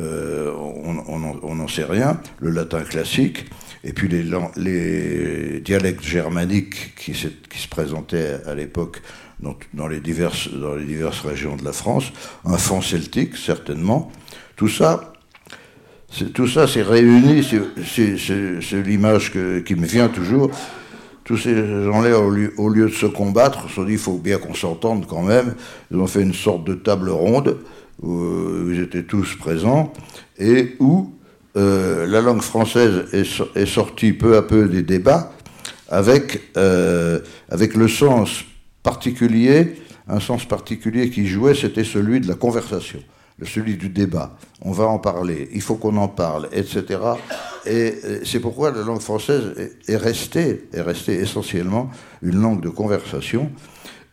Euh, 0.00 0.52
On 0.54 1.54
n'en 1.54 1.68
sait 1.68 1.84
rien. 1.84 2.20
Le 2.40 2.50
latin 2.50 2.82
classique, 2.82 3.46
et 3.84 3.92
puis 3.92 4.08
les, 4.08 5.60
dialectes 5.60 6.04
germaniques 6.04 6.94
qui, 6.96 7.14
se, 7.14 7.28
présentaient 7.68 8.38
à 8.46 8.54
l'époque 8.54 9.02
dans, 9.74 9.88
les 9.88 10.00
diverses, 10.00 10.48
dans 10.52 10.74
les 10.74 10.84
diverses 10.84 11.20
régions 11.20 11.56
de 11.56 11.64
la 11.64 11.72
France, 11.72 12.12
un 12.44 12.58
fond 12.58 12.80
celtique 12.80 13.36
certainement. 13.36 14.12
Tout 14.56 14.68
ça, 14.68 15.12
tout 16.34 16.46
ça 16.46 16.68
s'est 16.68 16.82
réuni, 16.82 17.42
c'est 17.44 18.82
l'image 18.82 19.32
qui 19.64 19.74
me 19.74 19.86
vient 19.86 20.08
toujours 20.08 20.50
tous 21.24 21.36
ces 21.36 21.54
gens-là, 21.84 22.18
au 22.18 22.68
lieu, 22.68 22.88
de 22.88 22.94
se 22.94 23.06
combattre, 23.06 23.68
se 23.68 23.76
sont 23.76 23.84
dit 23.84 23.92
il 23.92 23.98
faut 23.98 24.18
bien 24.18 24.38
qu'on 24.38 24.54
s'entende 24.54 25.06
quand 25.06 25.22
même. 25.22 25.54
Ils 25.90 25.96
ont 25.98 26.06
fait 26.06 26.22
une 26.22 26.34
sorte 26.34 26.64
de 26.64 26.74
table 26.74 27.10
ronde 27.10 27.58
où 28.02 28.70
ils 28.70 28.80
étaient 28.80 29.04
tous 29.04 29.36
présents 29.36 29.92
et 30.38 30.74
où 30.80 31.12
euh, 31.56 32.06
la 32.06 32.20
langue 32.20 32.42
française 32.42 33.06
est, 33.12 33.66
sortie 33.66 34.12
peu 34.12 34.36
à 34.36 34.42
peu 34.42 34.68
des 34.68 34.82
débats 34.82 35.32
avec, 35.88 36.40
euh, 36.56 37.20
avec 37.50 37.74
le 37.74 37.88
sens 37.88 38.44
particulier, 38.82 39.76
un 40.08 40.20
sens 40.20 40.44
particulier 40.44 41.10
qui 41.10 41.26
jouait, 41.26 41.54
c'était 41.54 41.84
celui 41.84 42.20
de 42.20 42.28
la 42.28 42.34
conversation 42.34 43.00
celui 43.44 43.76
du 43.76 43.88
débat. 43.88 44.36
On 44.60 44.72
va 44.72 44.84
en 44.84 44.98
parler, 44.98 45.48
il 45.52 45.60
faut 45.60 45.76
qu'on 45.76 45.96
en 45.96 46.08
parle, 46.08 46.48
etc. 46.52 47.00
Et 47.66 47.94
c'est 48.24 48.40
pourquoi 48.40 48.70
la 48.70 48.82
langue 48.82 49.00
française 49.00 49.72
est 49.88 49.96
restée, 49.96 50.68
est 50.72 50.80
restée 50.80 51.14
essentiellement 51.14 51.90
une 52.22 52.40
langue 52.40 52.60
de 52.60 52.68
conversation. 52.68 53.50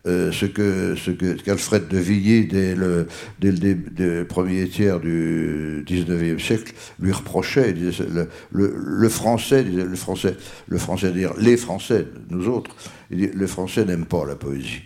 Euh, 0.07 0.31
ce 0.31 0.45
que 0.45 0.95
ce 0.95 1.11
qu'Alfred 1.11 1.89
de 1.89 1.97
Villiers 1.97 2.45
dès 2.45 2.73
le, 2.73 4.23
premier 4.23 4.69
tiers 4.69 5.01
du 5.01 5.83
19e 5.85 6.39
siècle 6.39 6.73
lui 7.01 7.11
reprochait 7.11 7.73
disait, 7.73 8.05
le, 8.53 9.09
français 9.09 9.65
disait 9.65 9.83
le 9.83 9.95
français 9.97 10.37
le 10.69 10.77
français 10.77 11.11
dire 11.11 11.33
les 11.37 11.57
français 11.57 12.07
nous 12.29 12.47
autres 12.47 12.73
il 13.11 13.31
le 13.33 13.47
français 13.47 13.83
n'aime 13.83 14.05
pas 14.05 14.25
la 14.25 14.35
poésie 14.35 14.83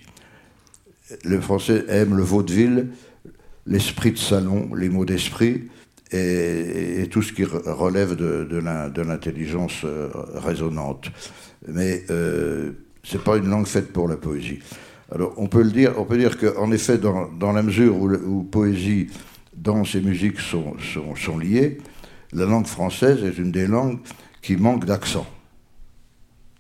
le 1.23 1.39
français 1.39 1.85
aime 1.89 2.17
le 2.17 2.23
vaudeville 2.23 2.87
l'esprit 3.65 4.11
de 4.11 4.17
salon, 4.17 4.73
les 4.75 4.89
mots 4.89 5.05
d'esprit 5.05 5.69
et, 6.11 7.07
tout 7.09 7.21
ce 7.21 7.33
qui 7.33 7.43
relève 7.43 8.15
de, 8.15 9.01
l'intelligence 9.01 9.81
euh, 9.83 10.09
résonante. 10.35 11.11
Mais 11.67 12.03
euh, 12.09 12.71
ce 13.03 13.17
n'est 13.17 13.23
pas 13.23 13.37
une 13.37 13.49
langue 13.49 13.65
faite 13.65 13.91
pour 13.91 14.07
la 14.07 14.17
poésie. 14.17 14.59
Alors 15.11 15.33
on 15.37 15.47
peut 15.47 15.63
le 15.63 15.71
dire, 15.71 15.93
on 15.97 16.05
peut 16.05 16.17
dire 16.17 16.37
qu'en 16.37 16.71
effet, 16.71 16.97
dans, 16.97 17.51
la 17.51 17.63
mesure 17.63 17.95
où, 17.97 18.43
poésie, 18.43 19.07
danse 19.55 19.95
et 19.95 20.01
musique 20.01 20.39
sont, 20.39 21.37
liées, 21.37 21.79
la 22.31 22.45
langue 22.45 22.67
française 22.67 23.23
est 23.23 23.37
une 23.37 23.51
des 23.51 23.67
langues 23.67 23.99
qui 24.41 24.55
manque 24.55 24.85
d'accent. 24.85 25.27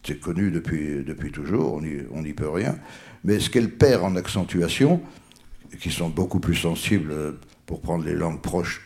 C'est 0.05 0.19
connu 0.19 0.51
depuis, 0.51 1.03
depuis 1.03 1.31
toujours, 1.31 1.81
on 2.11 2.21
n'y 2.21 2.33
peut 2.33 2.49
rien. 2.49 2.75
Mais 3.23 3.39
ce 3.39 3.49
qu'elle 3.49 3.71
perd 3.71 4.03
en 4.03 4.15
accentuation, 4.15 5.01
qui 5.79 5.89
sont 5.89 6.09
beaucoup 6.09 6.39
plus 6.39 6.55
sensibles, 6.55 7.37
pour 7.65 7.81
prendre 7.81 8.03
les 8.03 8.13
langues 8.13 8.41
proches, 8.41 8.83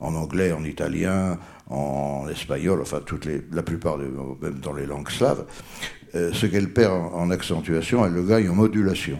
en 0.00 0.14
anglais, 0.14 0.52
en 0.52 0.64
italien, 0.64 1.38
en 1.68 2.28
espagnol, 2.28 2.80
enfin 2.82 3.00
toutes 3.04 3.24
les, 3.24 3.42
la 3.52 3.62
plupart, 3.62 3.98
même 3.98 4.60
dans 4.60 4.74
les 4.74 4.86
langues 4.86 5.10
slaves, 5.10 5.44
ce 6.12 6.46
qu'elle 6.46 6.72
perd 6.72 6.92
en, 7.14 7.30
accentuation, 7.30 8.04
elle 8.04 8.12
le 8.12 8.22
gagne 8.22 8.48
en 8.48 8.54
modulation. 8.54 9.18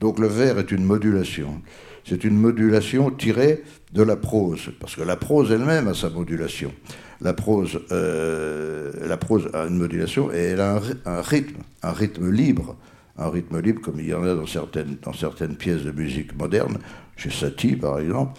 Donc 0.00 0.18
le 0.18 0.28
vers 0.28 0.58
est 0.58 0.70
une 0.70 0.84
modulation. 0.84 1.62
C'est 2.04 2.22
une 2.24 2.36
modulation 2.36 3.10
tirée 3.10 3.64
de 3.92 4.02
la 4.02 4.16
prose, 4.16 4.70
parce 4.78 4.94
que 4.94 5.02
la 5.02 5.16
prose 5.16 5.50
elle-même 5.50 5.88
a 5.88 5.94
sa 5.94 6.10
modulation. 6.10 6.72
La 7.20 7.32
prose, 7.32 7.80
euh, 7.90 8.92
la 9.08 9.16
prose 9.16 9.48
a 9.54 9.66
une 9.66 9.78
modulation 9.78 10.30
et 10.32 10.36
elle 10.36 10.60
a 10.60 10.80
un 11.06 11.22
rythme, 11.22 11.62
un 11.82 11.92
rythme 11.92 12.30
libre 12.30 12.76
un 13.18 13.30
rythme 13.30 13.60
libre, 13.60 13.80
comme 13.82 14.00
il 14.00 14.06
y 14.06 14.14
en 14.14 14.24
a 14.24 14.34
dans 14.34 14.46
certaines, 14.46 15.56
pièces 15.56 15.82
de 15.82 15.92
musique 15.92 16.36
moderne, 16.36 16.78
chez 17.16 17.30
Satie 17.30 17.76
par 17.76 17.98
exemple, 17.98 18.38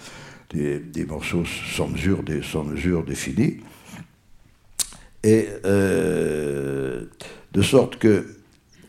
des, 0.51 1.05
morceaux 1.07 1.43
sans 1.75 1.87
mesure, 1.87 2.23
des, 2.23 2.41
sans 2.41 2.63
mesure. 2.63 3.03
Et 5.23 5.47
euh, 5.65 7.05
de 7.53 7.61
sorte 7.61 7.97
que 7.97 8.25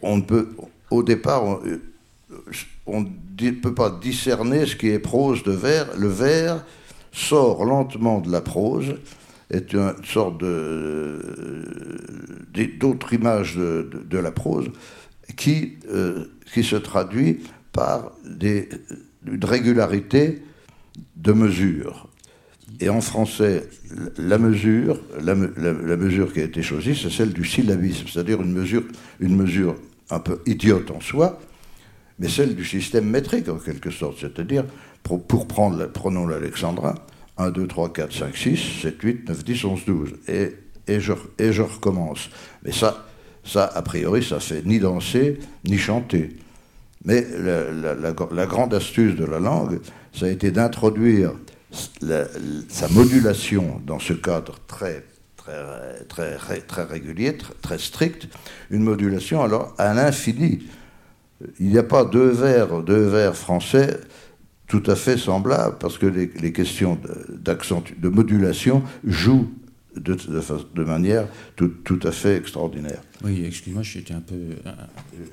on 0.03 0.21
peut, 0.21 0.49
au 0.91 1.03
départ, 1.03 1.61
on 2.87 3.01
ne 3.03 3.51
peut 3.51 3.75
pas 3.75 3.91
discerner 3.91 4.67
ce 4.67 4.77
qui 4.77 4.89
est 4.89 4.99
prose 4.99 5.43
de 5.43 5.53
vers. 5.53 5.97
Le 5.97 6.09
vers 6.09 6.65
sort 7.13 7.65
lentement 7.65 8.21
de 8.21 8.31
la 8.31 8.41
prose, 8.41 8.95
est 9.51 9.73
une 9.73 9.95
sorte 10.05 10.43
d'autre 12.79 13.13
image 13.13 13.57
de, 13.57 13.91
de, 14.09 14.19
la 14.19 14.31
prose, 14.31 14.67
qui, 15.37 15.79
euh, 15.91 16.27
qui 16.53 16.63
se 16.63 16.77
traduit 16.77 17.41
par 17.73 18.13
des, 18.25 18.69
une 19.27 19.45
régularité 19.45 20.43
de 21.17 21.33
mesure. 21.33 22.08
Et 22.81 22.89
en 22.89 23.01
français, 23.01 23.69
la 24.19 24.39
mesure, 24.39 25.01
la, 25.21 25.35
mesure 25.35 26.33
qui 26.33 26.41
a 26.41 26.45
été 26.45 26.63
choisie, 26.63 26.95
c'est 27.01 27.11
celle 27.11 27.33
du 27.33 27.45
syllabisme, 27.45 28.07
c'est-à-dire 28.13 28.41
une 28.41 28.53
mesure, 28.53 28.85
une 29.19 29.35
mesure 29.35 29.75
un 30.11 30.21
peu 30.21 30.41
idiote 30.47 30.91
en 30.93 31.01
soi, 31.01 31.41
mais 32.21 32.29
celle 32.29 32.55
du 32.55 32.65
système 32.65 33.09
métrique 33.09 33.49
en 33.49 33.57
quelque 33.57 33.91
sorte, 33.91 34.19
c'est-à-dire, 34.21 34.65
pour, 35.03 35.49
prendre, 35.49 35.87
prenons 35.87 36.27
l'alexandrin, 36.27 36.95
1, 37.37 37.51
2, 37.51 37.67
3, 37.67 37.93
4, 37.93 38.13
5, 38.13 38.37
6, 38.37 38.59
7, 38.83 39.03
8, 39.03 39.29
9, 39.29 39.45
10, 39.45 39.65
11, 39.65 39.85
12, 39.85 40.15
et, 40.29 40.53
et, 40.87 41.01
je, 41.01 41.13
et 41.39 41.53
je 41.53 41.63
recommence. 41.63 42.31
Mais 42.65 42.73
ça, 42.73 43.09
ça, 43.45 43.65
a 43.65 43.83
priori, 43.83 44.23
ça 44.23 44.39
fait 44.39 44.65
ni 44.65 44.79
danser, 44.79 45.39
ni 45.65 45.79
chanter. 45.79 46.37
Mais 47.05 47.27
la, 47.41 48.47
grande 48.47 48.75
astuce 48.75 49.15
de 49.15 49.25
la 49.25 49.39
langue, 49.39 49.81
ça 50.13 50.27
a 50.27 50.29
été 50.29 50.51
d'introduire 50.51 51.33
sa 51.71 52.89
modulation 52.89 53.81
dans 53.87 53.99
ce 53.99 54.13
cadre 54.13 54.57
très, 54.67 55.05
très, 55.37 56.05
très, 56.09 56.61
très 56.61 56.85
régulier, 56.85 57.37
très, 57.63 57.79
strict, 57.79 58.29
une 58.71 58.83
modulation 58.83 59.43
alors 59.43 59.75
à 59.79 59.95
l'infini. 59.95 60.61
il 61.61 61.69
n'y 61.69 61.79
a 61.79 61.83
pas 61.83 62.05
deux 62.05 62.31
vers, 62.31 62.83
deux 62.83 63.07
vers 63.07 63.37
français 63.37 64.01
tout 64.69 64.83
à 64.87 64.97
fait 64.97 65.17
semblables, 65.17 65.77
parce 65.81 65.97
que 65.97 66.07
les, 66.07 66.31
les 66.41 66.53
questions 66.53 66.99
d'accent, 67.31 67.83
de 67.99 68.09
modulation 68.09 68.83
jouent 69.03 69.51
de, 69.97 70.17
de, 70.75 70.85
manière 70.85 71.27
tout, 71.57 71.69
tout, 71.69 71.99
à 72.03 72.13
fait 72.13 72.37
extraordinaire. 72.37 73.01
Oui, 73.25 73.45
excuse-moi, 73.47 73.83
j'étais 73.83 74.15
un 74.15 74.21
peu. 74.21 74.37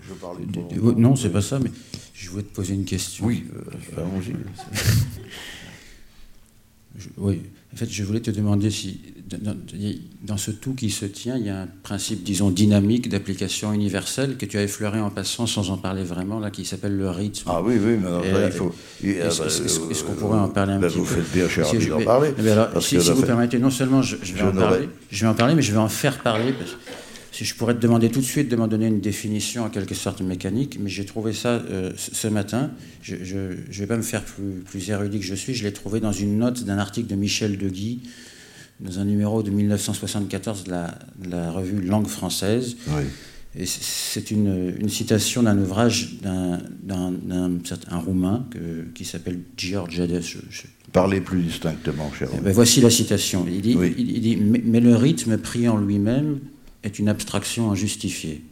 Je 0.08 0.14
parlais 0.14 0.46
de, 0.46 1.00
Non, 1.00 1.16
c'est 1.16 1.30
pas 1.30 1.42
ça, 1.42 1.60
mais 1.60 1.72
je 2.14 2.30
voulais 2.30 2.44
te 2.44 2.56
poser 2.56 2.74
une 2.74 2.86
question. 2.86 3.26
Oui, 3.26 3.46
euh, 3.54 4.02
allons-y. 4.02 4.34
oui, 7.18 7.42
en 7.74 7.78
fait, 7.78 7.90
je 7.90 8.04
voulais 8.04 8.22
te 8.22 8.32
demander 8.32 8.72
si, 8.72 9.02
dans, 10.22 10.38
ce 10.38 10.52
tout 10.52 10.74
qui 10.74 10.90
se 10.90 11.06
tient, 11.06 11.36
il 11.38 11.46
y 11.46 11.50
a 11.50 11.64
un 11.64 11.68
principe, 11.84 12.24
disons, 12.24 12.50
dynamique 12.50 13.10
d'application 13.10 13.74
universelle 13.74 14.38
que 14.38 14.46
tu 14.46 14.58
as 14.58 14.64
effleuré 14.64 15.00
en 15.00 15.10
passant 15.10 15.46
sans 15.46 15.72
en 15.72 15.78
parler 15.78 16.04
vraiment, 16.04 16.40
là, 16.40 16.52
qui 16.52 16.64
s'appelle 16.64 16.96
le 16.96 17.10
rythme. 17.10 17.50
Ah 17.52 17.62
oui, 17.62 17.76
oui, 17.78 17.98
mais 18.02 18.08
alors, 18.08 18.24
il 18.46 18.52
faut. 18.52 18.74
Est-ce 19.04 20.04
qu'on 20.04 20.14
pourrait 20.14 20.40
en 20.40 20.50
parler 20.50 20.74
un 20.74 20.80
ben, 20.80 20.88
petit 20.88 20.96
peu 20.96 21.02
Vous 21.02 21.06
faites 21.06 21.32
bien, 21.34 21.50
cher 21.50 21.68
ami, 21.70 21.86
d'en 21.88 22.02
parler. 22.02 22.34
si, 22.80 22.98
vous 22.98 23.22
permettez, 23.24 23.60
non 23.60 23.72
seulement 23.72 24.02
je, 24.02 24.16
vais 24.16 24.42
en 24.42 24.54
parler, 24.54 24.90
je 25.12 25.22
vais 25.22 25.30
en 25.30 25.36
parler, 25.36 25.56
mais 25.56 25.62
je 25.62 25.72
vais 25.72 25.80
en 25.80 25.90
faire 25.90 26.20
parler. 26.22 26.54
Parce 26.54 26.78
si 27.36 27.44
je 27.44 27.54
pourrais 27.54 27.76
te 27.76 27.82
demander 27.82 28.10
tout 28.10 28.22
de 28.22 28.26
suite 28.26 28.48
de 28.48 28.56
m'en 28.56 28.70
donner 28.70 28.88
une 28.88 29.02
définition 29.02 29.66
en 29.66 29.70
quelque 29.70 29.94
sorte 29.94 30.22
mécanique, 30.22 30.80
mais 30.80 30.90
j'ai 30.90 31.06
trouvé 31.06 31.34
ça 31.34 31.50
euh, 31.50 31.92
ce 31.98 32.30
matin. 32.30 32.72
Je 33.02 33.16
ne 33.16 33.56
vais 33.72 33.88
pas 33.88 33.98
me 33.98 34.04
faire 34.04 34.24
plus, 34.24 34.62
plus, 34.64 34.90
érudit 34.90 35.20
que 35.20 35.26
je 35.26 35.36
suis. 35.36 35.54
Je 35.54 35.66
l'ai 35.66 35.74
trouvé 35.74 36.00
dans 36.00 36.14
une 36.14 36.38
note 36.38 36.64
d'un 36.64 36.78
article 36.78 37.08
de 37.10 37.16
Michel 37.16 37.58
Deguy, 37.58 38.00
dans 38.80 39.00
un 39.00 39.04
numéro 39.04 39.44
de 39.44 39.52
1974 39.52 40.64
de 40.64 40.72
la, 40.72 40.98
la 41.30 41.52
revue 41.52 41.82
Langue 41.82 42.08
française. 42.08 42.78
Oui. 42.88 43.04
Et 43.58 43.66
c'est 43.66 44.32
une, 44.32 44.74
une, 44.80 44.90
citation 44.90 45.44
d'un 45.44 45.58
ouvrage 45.58 46.20
d'un 46.22 46.60
un 46.88 47.98
roumain 47.98 48.48
que, 48.50 48.86
qui 48.94 49.04
s'appelle 49.04 49.40
George 49.58 50.00
Hades. 50.00 50.24
Parlez 50.94 51.20
plus 51.20 51.42
distinctement, 51.42 52.12
cher. 52.18 52.30
Eh 52.34 52.40
ben, 52.40 52.54
voici 52.54 52.80
la 52.80 52.90
citation. 52.90 53.46
Il 53.50 53.62
dit, 53.62 53.78
il, 53.98 54.22
dit 54.22 54.38
mais 54.38 54.80
le 54.80 54.96
rythme 54.96 55.38
pris 55.38 55.68
en 55.68 55.78
lui-même 55.78 56.40
est 56.86 57.00
une 57.00 57.10
abstraction 57.10 57.72
injustifiée. 57.72 58.44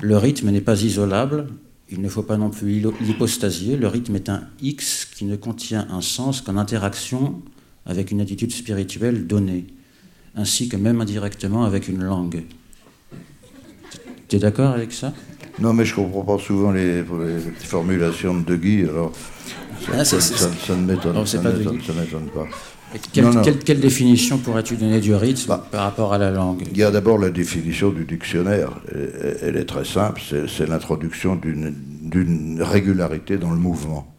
Le 0.00 0.16
rythme 0.16 0.50
n'est 0.50 0.60
pas 0.60 0.82
isolable, 0.82 1.48
il 1.90 2.02
ne 2.02 2.08
faut 2.08 2.22
pas 2.22 2.36
non 2.36 2.50
plus 2.50 2.82
l'hypostasier, 3.00 3.76
le 3.76 3.88
rythme 3.88 4.16
est 4.16 4.28
un 4.28 4.42
X 4.60 5.06
qui 5.06 5.24
ne 5.24 5.36
contient 5.36 5.88
un 5.90 6.02
sens 6.02 6.42
qu'en 6.42 6.56
interaction 6.56 7.42
avec 7.86 8.10
une 8.10 8.20
attitude 8.20 8.52
spirituelle 8.52 9.26
donnée, 9.26 9.66
ainsi 10.36 10.68
que 10.68 10.76
même 10.76 11.00
indirectement 11.00 11.64
avec 11.64 11.88
une 11.88 12.02
langue. 12.02 12.44
Tu 14.28 14.36
es 14.36 14.38
d'accord 14.38 14.74
avec 14.74 14.92
ça? 14.92 15.14
Non, 15.58 15.72
mais 15.72 15.86
je 15.86 15.92
ne 15.92 16.04
comprends 16.04 16.36
pas 16.36 16.42
souvent 16.42 16.70
les, 16.70 17.02
formulations 17.58 18.34
de 18.34 18.56
Guy, 18.56 18.82
alors 18.82 19.12
ça, 19.80 20.18
ah, 20.18 20.74
ne 20.76 20.84
m'étonne 20.84 21.14
pas. 22.34 22.46
Quelle, 23.12 23.80
définition 23.80 24.38
pourrais-tu 24.38 24.76
donner 24.76 25.00
du 25.00 25.14
rythme 25.14 25.48
bah, 25.48 25.66
par 25.70 25.84
rapport 25.84 26.14
à 26.14 26.18
la 26.18 26.30
langue 26.30 26.62
Il 26.70 26.78
y 26.78 26.82
a 26.82 26.90
d'abord 26.90 27.18
la 27.18 27.30
définition 27.30 27.90
du 27.90 28.04
dictionnaire. 28.04 28.80
Elle, 29.42 29.56
est 29.56 29.66
très 29.66 29.84
simple, 29.84 30.22
c'est 30.48 30.66
l'introduction 30.66 31.36
d'une 31.36 32.62
régularité 32.62 33.36
dans 33.36 33.50
le 33.50 33.58
mouvement. 33.58 34.12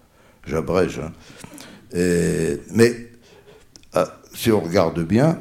J'abrège. 0.45 0.99
Hein. 0.99 1.11
mais 2.71 3.09
ah, 3.93 4.07
si 4.33 4.51
on 4.51 4.59
regarde 4.59 5.01
bien, 5.03 5.39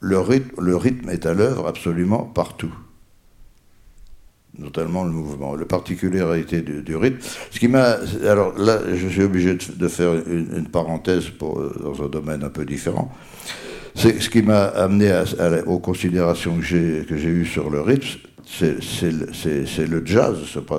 le 0.00 0.18
rythme, 0.18 0.60
le 0.60 0.76
rythme 0.76 1.08
est 1.10 1.26
à 1.26 1.34
l'œuvre 1.34 1.68
absolument 1.68 2.24
partout 2.24 2.74
notamment 4.58 5.04
le 5.04 5.10
mouvement, 5.10 5.54
la 5.54 5.64
particularité 5.64 6.62
du, 6.62 6.96
rythme. 6.96 7.18
Ce 7.50 7.58
qui 7.58 7.68
m'a, 7.68 7.98
alors 8.26 8.58
là, 8.58 8.80
je 8.92 9.08
suis 9.08 9.22
obligé 9.22 9.54
de, 9.54 9.88
faire 9.88 10.14
une, 10.26 10.68
parenthèse 10.68 11.28
pour, 11.28 11.62
dans 11.80 12.02
un 12.02 12.08
domaine 12.08 12.42
un 12.42 12.50
peu 12.50 12.64
différent. 12.64 13.12
C'est 13.94 14.20
ce 14.20 14.30
qui 14.30 14.42
m'a 14.42 14.64
amené 14.64 15.22
aux 15.66 15.78
considérations 15.78 16.56
que 16.56 16.62
j'ai 16.62 17.04
que 17.08 17.16
j'ai 17.16 17.28
eues 17.28 17.46
sur 17.46 17.70
le 17.70 17.80
rythme, 17.80 18.20
c'est 18.48 19.86
le 19.86 20.02
jazz, 20.04 20.36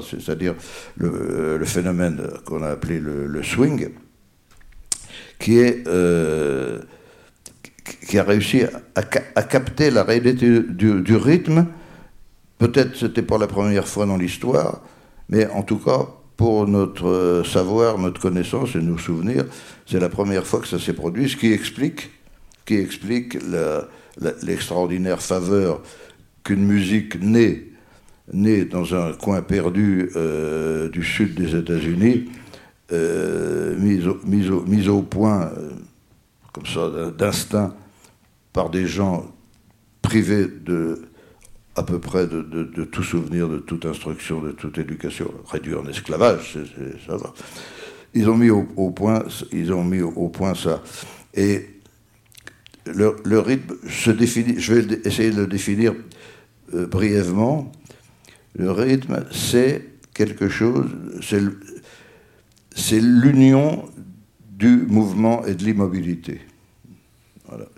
c'est-à-dire 0.10 0.56
le, 0.98 1.64
phénomène 1.66 2.22
qu'on 2.46 2.64
a 2.64 2.70
appelé 2.70 3.00
le, 3.00 3.44
swing, 3.44 3.90
euh, 5.50 6.80
qui 8.08 8.20
a 8.20 8.24
réussi 8.24 8.62
à, 8.96 9.44
capter 9.44 9.92
la 9.92 10.04
réalité 10.04 10.62
du 10.62 11.16
rythme 11.16 11.68
Peut-être 12.60 12.96
c'était 12.96 13.24
pas 13.24 13.38
la 13.38 13.48
première 13.48 13.88
fois 13.88 14.06
dans 14.06 14.18
l'histoire, 14.18 14.82
mais 15.30 15.48
en 15.48 15.64
tout 15.64 15.80
cas, 15.80 16.08
pour 16.36 16.68
notre 16.68 17.44
savoir, 17.46 17.98
notre 17.98 18.22
connaissance 18.22 18.76
et 18.76 18.82
nos 18.82 18.98
souvenirs, 18.98 19.46
c'est 19.86 20.00
la 20.00 20.10
première 20.10 20.46
fois 20.46 20.60
que 20.60 20.68
ça 20.68 20.78
s'est 20.78 20.94
produit, 20.94 21.30
ce 21.30 21.38
qui 21.38 21.52
explique, 21.52 22.12
qui 22.66 22.76
explique 22.76 23.38
l'extraordinaire 24.42 25.22
faveur 25.22 25.82
qu'une 26.44 26.66
musique 26.66 27.22
née, 27.22 27.72
née 28.34 28.66
dans 28.66 28.94
un 28.94 29.14
coin 29.14 29.42
perdu 29.42 30.12
euh, 30.16 30.90
du 30.90 31.04
sud 31.04 31.36
des 31.36 31.56
États-Unis, 31.56 32.30
euh, 32.92 33.78
mise, 33.78 34.88
au, 34.90 35.02
point, 35.02 35.52
euh, 35.58 35.72
comme 36.54 36.66
ça, 36.66 36.90
d'instinct, 37.18 37.74
par 38.52 38.70
des 38.70 38.86
gens 38.86 39.26
privés 40.02 40.48
de 40.48 41.09
à 41.80 41.84
peu 41.84 41.98
près 41.98 42.28
de, 42.28 42.84
tout 42.84 43.04
souvenir, 43.04 43.48
de 43.48 43.58
toute 43.58 43.86
instruction, 43.86 44.42
de 44.42 44.52
toute 44.52 44.78
éducation, 44.78 45.32
réduit 45.50 45.76
en 45.76 45.88
esclavage, 45.88 46.58
ça 47.08 47.16
va. 47.16 47.34
Ils 48.14 48.30
ont 48.30 48.36
mis 48.36 48.50
au, 48.50 48.92
point, 48.92 49.24
ils 49.54 49.72
ont 49.72 49.86
mis 49.86 50.02
au, 50.02 50.28
point 50.28 50.56
ça. 50.56 50.84
Et 51.34 51.68
le, 52.86 53.40
rythme 53.40 53.76
se 53.88 54.12
définit, 54.12 54.60
je 54.60 54.74
vais 54.74 55.00
essayer 55.06 55.32
de 55.32 55.38
le 55.38 55.48
définir 55.48 55.94
euh, 56.74 56.86
brièvement. 56.86 57.72
Le 58.58 58.72
rythme, 58.72 59.24
c'est 59.32 59.86
quelque 60.14 60.50
chose, 60.50 60.90
c'est 62.76 63.00
l'union 63.00 63.86
du 64.50 64.86
mouvement 64.90 65.46
et 65.46 65.56
de 65.56 65.64
l'immobilité. 65.64 66.42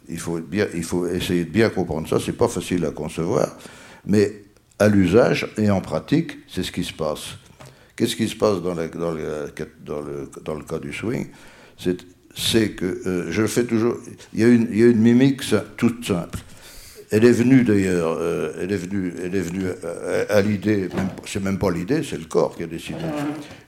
Il, 0.10 0.20
faut 0.20 0.40
bien, 0.40 0.66
il 0.74 0.84
faut 0.84 1.06
essayer 1.06 1.46
de 1.46 1.52
bien 1.52 1.70
comprendre 1.70 2.10
ça, 2.10 2.18
c'est 2.20 2.36
pas 2.36 2.48
facile 2.48 2.84
à 2.86 2.90
concevoir. 2.90 3.56
Mais 4.06 4.44
à 4.80 4.88
l'usage 4.88 5.48
et 5.58 5.70
en 5.70 5.82
pratique, 5.82 6.40
c'est 6.48 6.64
ce 6.64 6.72
qui 6.72 6.84
se 6.84 6.94
passe. 6.94 7.36
Qu'est-ce 7.96 8.16
qui 8.16 8.28
se 8.28 8.36
passe 8.36 8.62
dans, 8.62 8.74
dans, 8.74 9.12
le, 9.12 9.52
dans, 10.44 10.56
le, 10.56 10.64
cas 10.64 10.80
du 10.80 10.92
swing? 10.92 11.28
C'est 12.34 12.70
que, 12.70 12.86
euh, 13.06 13.32
je 13.32 13.42
le 13.42 13.48
fais 13.48 13.66
toujours, 13.66 13.98
il 14.34 14.40
y 14.40 14.44
a 14.44 14.48
une, 14.48 14.68
il 14.72 14.80
y 14.80 14.84
a 14.84 14.88
une 14.88 15.02
mimique 15.02 15.44
toute 15.78 16.06
simple. 16.06 16.40
Elle 17.12 17.26
est 17.26 17.32
venue 17.32 17.64
d'ailleurs, 17.64 18.18
euh, 18.20 18.54
elle 18.62 18.72
est 18.72 18.78
venue, 18.78 19.14
elle 19.22 19.36
est 19.36 19.42
venue 19.42 19.66
à, 20.30 20.34
à 20.34 20.42
l'idée, 20.42 20.88
c'est 21.26 21.44
même 21.44 21.60
pas 21.60 21.70
l'idée, 21.70 22.04
c'est 22.04 22.18
le 22.18 22.26
corps 22.26 22.56
qui 22.56 22.64
a 22.64 22.68
décidé. 22.68 23.00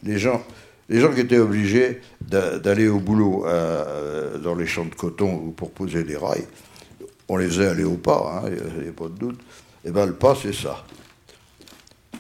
Les 0.02 0.18
gens, 0.18 0.42
les 0.90 1.00
gens 1.00 1.14
qui 1.14 1.22
étaient 1.22 1.40
obligés 1.40 2.02
d'aller 2.22 2.88
au 2.88 3.00
boulot 3.00 3.46
euh, 3.46 4.38
dans 4.38 4.56
les 4.56 4.66
champs 4.66 4.86
de 4.86 4.96
coton 4.96 5.34
ou 5.34 5.52
pour 5.52 5.72
poser 5.72 6.04
des 6.04 6.18
rails, 6.18 6.46
on 7.28 7.38
les 7.38 7.48
faisait 7.48 7.68
aller 7.68 7.84
au 7.84 7.98
pas, 7.98 8.44
hein, 8.46 8.50
il 8.78 8.84
n'y 8.84 8.90
a 8.90 8.94
pas 8.94 9.08
de 9.08 9.18
doute. 9.18 9.40
Eh 9.86 9.92
bien, 9.92 10.06
le 10.06 10.14
pas, 10.14 10.36
c'est 10.36 10.54
ça. 10.54 10.86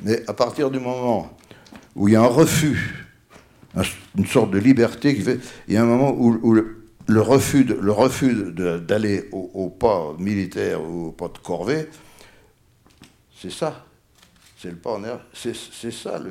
Mais 0.01 0.23
à 0.27 0.33
partir 0.33 0.69
du 0.69 0.79
moment 0.79 1.37
où 1.95 2.07
il 2.07 2.13
y 2.13 2.15
a 2.15 2.21
un 2.21 2.27
refus, 2.27 3.03
une 4.17 4.25
sorte 4.27 4.51
de 4.51 4.59
liberté 4.59 5.15
qui 5.15 5.21
fait. 5.21 5.39
Il 5.67 5.73
y 5.73 5.77
a 5.77 5.83
un 5.83 5.85
moment 5.85 6.13
où, 6.17 6.53
le, 6.53 7.21
refus 7.21 7.65
d'aller 7.65 9.29
au, 9.31 9.69
pas 9.69 10.13
militaire 10.19 10.81
ou 10.81 11.07
au 11.07 11.11
pas 11.11 11.27
de 11.27 11.37
corvée, 11.39 11.87
c'est 13.39 13.51
ça. 13.51 13.85
C'est 14.57 14.69
le 14.69 14.77
pas 14.77 14.91
en 14.91 15.03
air. 15.03 15.19
C'est 15.33 15.91
ça. 15.91 16.21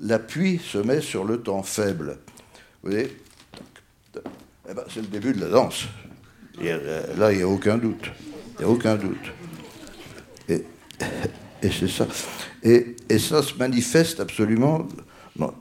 L'appui 0.00 0.58
se 0.58 0.78
met 0.78 1.00
sur 1.00 1.24
le 1.24 1.40
temps 1.40 1.62
faible. 1.62 2.18
Vous 2.82 2.90
voyez 2.90 3.16
eh 4.68 4.74
ben, 4.74 4.84
C'est 4.88 5.00
le 5.00 5.06
début 5.06 5.32
de 5.32 5.40
la 5.40 5.48
danse. 5.48 5.86
là, 6.60 7.32
il 7.32 7.38
n'y 7.38 7.42
a 7.42 7.48
aucun 7.48 7.78
doute. 7.78 8.10
Il 8.58 8.64
n'y 8.64 8.64
a 8.64 8.68
aucun 8.68 8.96
doute. 8.96 9.32
Et, 11.62 11.70
c'est 11.70 11.88
ça. 11.88 12.06
Et, 12.62 12.96
ça 13.18 13.42
se 13.42 13.54
manifeste 13.54 14.20
absolument 14.20 14.86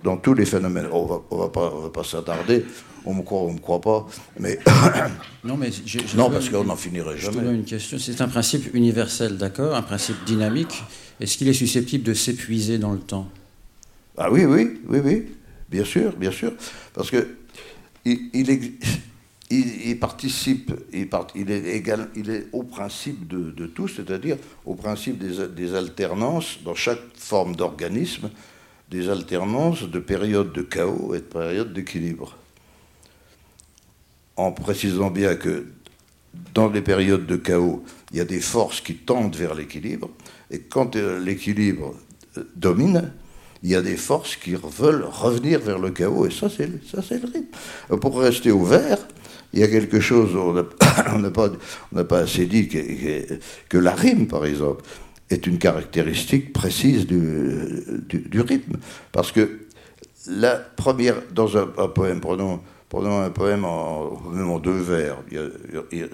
dans, 0.04 0.18
tous 0.18 0.34
les 0.34 0.46
phénomènes. 0.46 0.88
On 0.92 1.06
va, 1.06 1.22
ne 1.32 1.38
va 1.38 1.50
pas, 1.50 1.70
va 1.70 1.90
pas 1.90 2.04
s'attarder. 2.04 2.66
On 3.06 3.14
me 3.14 3.22
croit, 3.24 3.42
on 3.42 3.54
me 3.54 3.60
croit 3.60 3.82
pas. 3.82 4.08
Mais 4.40 4.60
non, 5.44 5.58
mais 5.58 5.70
non, 6.16 6.30
parce 6.30 6.50
qu'on 6.50 6.64
n'en 6.64 6.76
finirait 6.76 7.18
jamais. 7.18 7.44
Je 7.44 7.52
une 7.52 7.66
question. 7.66 7.98
C'est 7.98 8.22
un 8.22 8.28
principe 8.28 8.74
universel, 8.74 9.38
d'accord, 9.38 9.76
un 9.76 9.82
principe 9.82 10.24
dynamique. 10.26 10.84
Est-ce 11.20 11.38
qu'il 11.38 11.48
est 11.48 11.54
susceptible 11.54 12.04
de 12.04 12.14
s'épuiser 12.14 12.78
dans 12.78 12.94
le 12.94 13.00
temps? 13.00 13.30
Ah 14.18 14.32
oui, 14.32 14.46
oui, 14.46 14.82
oui, 14.88 15.00
oui, 15.04 15.26
bien 15.70 15.86
sûr, 15.86 16.16
bien 16.18 16.32
sûr, 16.32 16.52
parce 16.94 17.10
que 17.10 17.36
il, 18.06 18.30
il, 18.34 18.74
il, 19.50 20.00
participe, 20.00 20.72
il, 20.94 21.52
est 21.52 22.48
au 22.54 22.64
principe 22.64 23.28
de, 23.28 23.66
tout, 23.66 23.88
c'est-à-dire 23.88 24.38
au 24.66 24.76
principe 24.76 25.18
des, 25.18 25.76
alternances 25.76 26.60
dans 26.64 26.76
chaque 26.76 27.02
forme 27.16 27.56
d'organisme, 27.56 28.30
des 28.92 29.10
alternances 29.10 29.84
de 29.84 30.00
périodes 30.00 30.54
de 30.54 30.62
chaos 30.62 31.14
et 31.16 31.20
de 31.20 31.24
périodes 31.24 31.74
d'équilibre. 31.74 32.38
En 34.36 34.52
précisant 34.52 35.10
bien 35.10 35.36
que 35.36 35.66
dans 36.54 36.70
les 36.70 36.82
périodes 36.82 37.26
de 37.26 37.36
chaos, 37.36 37.84
il 38.12 38.18
y 38.18 38.22
a 38.22 38.26
des 38.26 38.40
forces 38.40 38.82
qui 38.82 38.96
tendent 38.96 39.36
vers 39.36 39.56
l'équilibre, 39.56 40.10
et 40.52 40.60
quand 40.60 40.96
euh, 40.96 41.20
l'équilibre 41.20 41.96
euh, 42.38 42.44
domine, 42.56 43.12
il 43.64 43.72
y 43.72 43.76
a 43.76 43.82
des 43.82 43.98
forces 43.98 44.36
qui 44.36 44.56
veulent 44.56 45.04
revenir 45.04 45.60
vers 45.60 45.80
le 45.80 45.92
chaos, 45.92 46.28
et 46.28 46.32
ça, 46.32 46.50
c'est 46.50 46.68
le 46.68 47.28
rythme. 47.28 47.98
Pour 48.00 48.20
rester 48.20 48.52
ouvert, 48.52 49.00
il 49.54 49.60
y 49.60 49.64
a 49.64 49.68
quelque 49.68 50.00
chose, 50.00 50.36
on 50.36 50.54
n'a 50.54 52.04
pas, 52.04 52.20
assez 52.20 52.46
dit 52.46 52.68
que, 52.68 53.78
la 53.78 53.96
rime, 53.96 54.28
par 54.28 54.46
exemple, 54.46 54.84
est 55.30 55.48
une 55.48 55.58
caractéristique 55.58 56.54
précise 56.54 57.08
du, 57.08 58.42
rythme. 58.42 58.78
Parce 59.12 59.32
que 59.32 59.68
la 60.28 60.56
première, 60.56 61.16
dans 61.34 61.58
un, 61.58 61.66
poème, 61.88 62.20
prenons, 62.20 62.62
un 62.94 63.30
poème 63.30 63.66
en, 63.66 64.60
deux 64.60 64.80
vers, 64.80 65.18
il 65.32 65.98
y 66.00 66.04
a. 66.04 66.08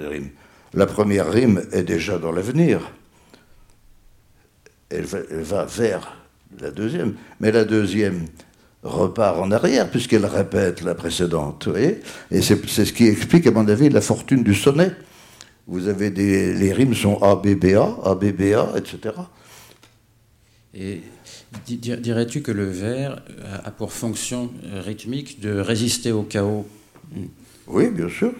La 0.73 0.87
première 0.87 1.31
rime 1.31 1.61
est 1.71 1.83
déjà 1.83 2.17
dans 2.17 2.33
l'avenir. 2.33 2.91
Elle, 4.89 5.05
elle 5.31 5.41
va 5.41 5.63
vers 5.65 6.17
la 6.59 6.71
deuxième. 6.71 7.15
Mais 7.39 7.51
la 7.51 7.63
deuxième 7.63 8.25
repart 8.85 9.39
en 9.39 9.51
arrière, 9.51 9.89
puisqu'elle 9.89 10.25
répète 10.25 10.81
la 10.81 10.95
précédente. 10.95 11.67
Et 11.75 12.41
c'est 12.41 12.65
ce 12.67 12.93
qui 12.93 13.07
explique, 13.07 13.47
à 13.47 13.51
mon 13.51 13.67
avis, 13.67 13.89
la 13.89 14.01
fortune 14.01 14.43
du 14.43 14.53
sonnet. 14.53 14.91
Vous 15.67 15.87
avez 15.87 16.11
des. 16.11 16.53
Les 16.53 16.71
rimes 16.71 16.93
sont 16.93 17.21
A, 17.23 17.35
B, 17.35 17.55
B, 17.55 17.73
A, 17.75 17.97
A, 18.03 18.15
B, 18.15 18.31
B, 18.31 18.53
A, 18.53 18.77
etc. 18.77 19.15
Et 20.73 21.01
dirais-tu 21.65 22.41
que 22.41 22.51
le 22.51 22.65
vers 22.65 23.21
a 23.63 23.71
pour 23.71 23.91
fonction 23.91 24.51
rythmique 24.85 25.39
de 25.39 25.57
résister 25.57 26.11
au 26.11 26.23
chaos? 26.23 26.67
Oui, 27.67 27.89
bien 27.89 28.09
sûr. 28.09 28.31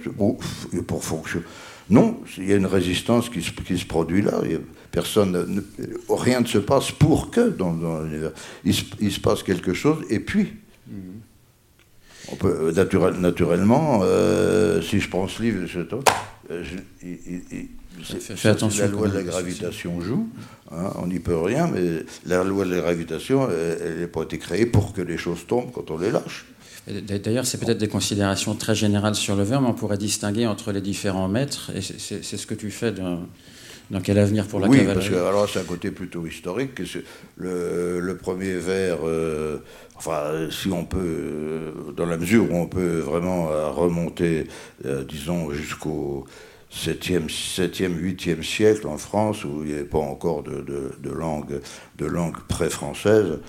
pour 0.85 1.03
fonction. 1.03 1.41
Non, 1.89 2.19
il 2.37 2.49
y 2.49 2.53
a 2.53 2.55
une 2.55 2.65
résistance 2.65 3.29
qui 3.29 3.41
se, 3.41 3.51
qui 3.51 3.77
se 3.77 3.85
produit 3.85 4.21
là. 4.21 4.41
Personne, 4.95 5.63
rien 6.09 6.39
ne 6.39 6.47
se 6.47 6.57
passe 6.57 6.91
pour 6.91 7.29
que 7.29 7.49
dans, 7.49 8.01
l'univers. 8.01 8.31
Il, 8.63 9.11
se 9.11 9.19
passe 9.19 9.43
quelque 9.43 9.73
chose 9.73 9.97
et 10.09 10.19
puis. 10.19 10.53
On 12.31 12.35
peut, 12.37 12.73
naturellement, 13.19 13.99
euh, 14.01 14.81
si 14.81 14.99
je 14.99 15.07
prends 15.09 15.27
ce 15.27 15.43
livre, 15.43 15.59
euh, 16.49 16.63
Fais 18.01 18.49
attention 18.49 18.85
la 18.85 18.91
loi 18.91 19.07
de 19.07 19.13
la 19.13 19.23
gravitation 19.23 20.01
joue, 20.01 20.27
hein, 20.71 20.91
on 20.95 21.07
n'y 21.07 21.19
peut 21.19 21.37
rien, 21.37 21.67
mais 21.67 22.03
la 22.25 22.43
loi 22.43 22.65
de 22.65 22.71
la 22.71 22.81
gravitation, 22.81 23.47
elle 23.49 24.01
n'a 24.01 24.07
pas 24.07 24.23
été 24.23 24.37
créée 24.37 24.65
pour 24.65 24.91
que 24.91 25.01
les 25.01 25.17
choses 25.17 25.45
tombent 25.47 25.71
quand 25.71 25.91
on 25.91 25.97
les 25.97 26.11
lâche. 26.11 26.45
D'ailleurs, 26.87 27.45
c'est 27.45 27.59
peut-être 27.59 27.77
des 27.77 27.87
considérations 27.87 28.53
très 28.55 28.75
générales 28.75 29.15
sur 29.15 29.35
le 29.35 29.43
verbe, 29.43 29.63
mais 29.63 29.69
on 29.69 29.73
pourrait 29.73 29.97
distinguer 29.97 30.45
entre 30.45 30.71
les 30.71 30.81
différents 30.81 31.27
maîtres, 31.27 31.71
et 31.75 31.81
c'est 31.81 32.37
ce 32.37 32.45
que 32.45 32.53
tu 32.53 32.69
fais 32.69 32.91
dans, 32.91 33.21
quel 34.03 34.17
avenir 34.17 34.47
pour 34.47 34.59
la 34.59 34.67
oui, 34.67 34.79
cavalerie 34.79 34.95
parce 34.95 35.09
que 35.09 35.27
alors 35.27 35.49
c'est 35.49 35.59
un 35.59 35.63
côté 35.63 35.91
plutôt 35.91 36.25
historique. 36.25 36.81
Le, 37.37 37.99
le 37.99 38.17
premier 38.17 38.53
vers, 38.53 38.99
euh, 39.03 39.57
enfin, 39.95 40.47
si 40.49 40.69
on 40.69 40.85
peut, 40.85 40.97
euh, 40.99 41.71
dans 41.95 42.05
la 42.05 42.17
mesure 42.17 42.51
où 42.51 42.55
on 42.55 42.67
peut 42.67 42.99
vraiment 42.99 43.51
euh, 43.51 43.69
remonter, 43.69 44.47
disons, 45.07 45.51
jusqu'au 45.51 46.25
7e, 46.73 47.29
7e, 47.29 47.95
8e 47.95 48.43
siècle 48.43 48.87
en 48.87 48.97
France, 48.97 49.45
où 49.45 49.61
il 49.63 49.67
n'y 49.67 49.73
avait 49.73 49.83
pas 49.83 49.99
encore 49.99 50.43
de, 50.43 50.61
de 50.61 51.09
langue, 51.11 51.61
de 51.97 52.05
langue 52.05 52.37
pré-française, 52.47 53.39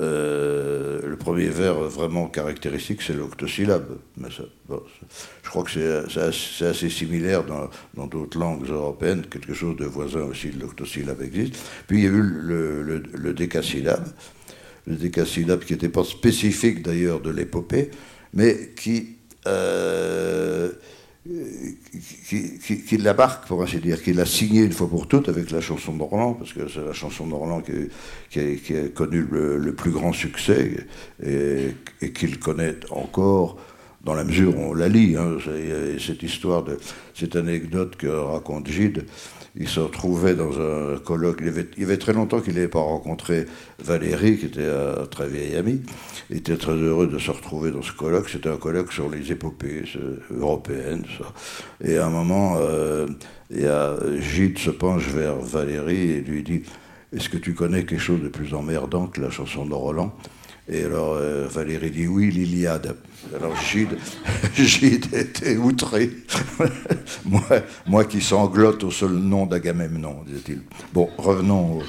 euh, 0.00 1.06
le 1.06 1.16
premier 1.16 1.48
vers 1.48 1.74
vraiment 1.74 2.26
caractéristique, 2.26 3.02
c'est 3.02 3.12
l'octosyllabe. 3.12 3.98
Mais 4.16 4.28
je 4.30 5.50
crois 5.50 5.62
que 5.62 5.70
c'est 5.70 6.62
assez, 6.64 6.88
similaire 6.90 7.44
dans 7.44 8.06
d'autres 8.06 8.38
langues 8.38 8.68
européennes. 8.68 9.24
Quelque 9.30 9.54
chose 9.54 9.76
de 9.76 9.84
voisin 9.84 10.22
aussi 10.22 10.50
de 10.50 10.60
l'octosyllabe 10.60 11.20
existe. 11.22 11.56
Puis 11.86 11.98
il 11.98 12.04
y 12.04 12.06
a 12.06 12.10
eu 12.10 12.22
le, 12.22 13.32
décasyllabe. 13.34 14.08
Le 14.86 14.96
décasyllabe 14.96 15.64
qui 15.64 15.74
n'était 15.74 15.88
pas 15.88 16.04
spécifique 16.04 16.82
d'ailleurs 16.82 17.20
de 17.20 17.30
l'épopée, 17.30 17.90
mais 18.32 18.70
qui 18.74 19.16
euh, 19.46 20.70
qui, 21.24 22.82
qui, 22.84 22.98
marque, 22.98 23.46
pour 23.46 23.62
ainsi 23.62 23.78
dire, 23.78 24.02
qui 24.02 24.12
l'a 24.12 24.26
signé 24.26 24.62
une 24.62 24.72
fois 24.72 24.88
pour 24.88 25.06
toutes 25.06 25.28
avec 25.28 25.52
la 25.52 25.60
chanson 25.60 25.94
de 25.94 26.02
Roland, 26.02 26.34
parce 26.34 26.52
que 26.52 26.68
c'est 26.68 26.84
la 26.84 26.92
chanson 26.92 27.28
de 27.28 27.34
Roland 27.34 27.62
qui, 27.62 28.40
a, 28.40 28.88
connu 28.88 29.24
le, 29.30 29.72
plus 29.72 29.92
grand 29.92 30.12
succès 30.12 30.86
et, 31.24 31.74
qu'il 32.12 32.40
connaît 32.40 32.74
encore 32.90 33.56
dans 34.04 34.14
la 34.14 34.24
mesure 34.24 34.56
où 34.56 34.60
on 34.70 34.74
la 34.74 34.88
lit. 34.88 35.16
Hein. 35.16 35.38
cette 36.00 36.24
histoire, 36.24 36.64
de, 36.64 36.76
cette 37.14 37.36
anecdote 37.36 37.94
que 37.94 38.08
raconte 38.08 38.66
Gide, 38.68 39.04
il 39.54 39.68
se 39.68 39.80
retrouvait 39.80 40.34
dans 40.34 40.60
un 40.60 40.98
colloque. 40.98 41.40
Il, 41.40 41.80
y 41.80 41.84
avait 41.84 41.98
très 41.98 42.12
longtemps 42.12 42.40
qu'il 42.40 42.54
n'avait 42.54 42.68
pas 42.68 42.80
rencontré 42.80 43.46
Valérie, 43.78 44.38
qui 44.38 44.46
était 44.46 44.66
un 44.66 45.04
très 45.06 45.28
vieil 45.28 45.56
ami. 45.56 45.82
Il 46.30 46.38
était 46.38 46.56
très 46.56 46.72
heureux 46.72 47.06
de 47.06 47.18
se 47.18 47.30
retrouver 47.30 47.70
dans 47.70 47.82
ce 47.82 47.92
colloque. 47.92 48.30
C'était 48.30 48.48
un 48.48 48.56
colloque 48.56 48.92
sur 48.92 49.10
les 49.10 49.30
épopées 49.30 49.84
européennes. 50.30 51.04
Et 51.84 51.98
à 51.98 52.06
un 52.06 52.10
moment, 52.10 52.56
euh, 52.60 53.06
Gide 54.20 54.58
se 54.58 54.70
penche 54.70 55.08
vers 55.08 55.36
Valérie 55.36 56.12
et 56.12 56.20
lui 56.22 56.42
dit 56.42 56.62
Est-ce 57.14 57.28
que 57.28 57.36
tu 57.36 57.52
connais 57.52 57.84
quelque 57.84 58.00
chose 58.00 58.22
de 58.22 58.28
plus 58.28 58.54
emmerdant 58.54 59.06
que 59.06 59.20
la 59.20 59.30
chanson 59.30 59.66
de 59.66 59.74
Roland? 59.74 60.14
Et 60.68 60.84
alors 60.84 61.14
euh, 61.14 61.48
Valérie 61.48 61.90
dit 61.90 62.06
Oui, 62.06 62.30
l'Iliade. 62.30 62.94
Alors 63.34 63.54
Gide, 63.60 63.96
Gide 64.54 65.12
était 65.12 65.56
outré. 65.56 66.10
moi, 67.24 67.42
moi 67.86 68.04
qui 68.04 68.20
sanglote 68.20 68.84
au 68.84 68.90
seul 68.90 69.12
nom 69.12 69.46
d'Agamemnon, 69.46 70.22
disait-il. 70.26 70.62
Bon, 70.92 71.08
revenons 71.18 71.78
au... 71.78 71.82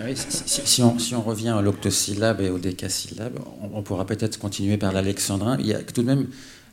Ah 0.00 0.04
si, 0.14 0.82
on, 0.82 0.98
si, 0.98 1.14
on, 1.14 1.20
revient 1.20 1.50
à 1.50 1.60
l'octosyllabe 1.60 2.40
et 2.40 2.48
au 2.48 2.58
décasyllabe, 2.58 3.38
on, 3.74 3.82
pourra 3.82 4.06
peut-être 4.06 4.38
continuer 4.38 4.78
par 4.78 4.92
l'alexandrin. 4.92 5.58
Il 5.60 5.66
y 5.66 5.74
a 5.74 5.82
tout 5.82 6.00
de 6.00 6.06
même, 6.06 6.26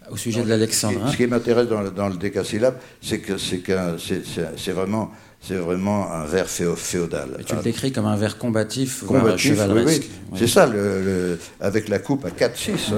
au 0.10 0.15
sujet 0.15 0.43
de 0.43 0.48
l'alexandrin... 0.48 1.12
Ce 1.12 1.17
qui, 1.17 1.28
m'intéresse 1.28 1.67
dans, 1.67 1.84
dans, 1.91 2.08
le 2.08 2.15
décasyllabe, 2.15 2.78
c'est 3.02 3.20
que 3.20 3.38
c'est 3.38 4.72
vraiment 4.72 5.12
c'est 5.48 5.56
vraiment 5.56 6.12
un 6.12 6.26
vers 6.26 6.50
féodal. 6.50 7.42
tu 7.46 7.56
le 7.56 7.62
décris 7.62 7.92
comme 7.94 8.06
un 8.06 8.18
vers 8.18 8.38
combatif, 8.38 9.06
combatif 9.06 9.54
chevaleresque. 9.54 10.04
Oui, 10.32 10.40
C'est 10.40 10.48
ça, 10.48 10.66
le, 10.66 11.40
avec 11.62 11.88
la 11.88 12.00
coupe 12.00 12.26
à 12.26 12.30
4-6. 12.30 12.94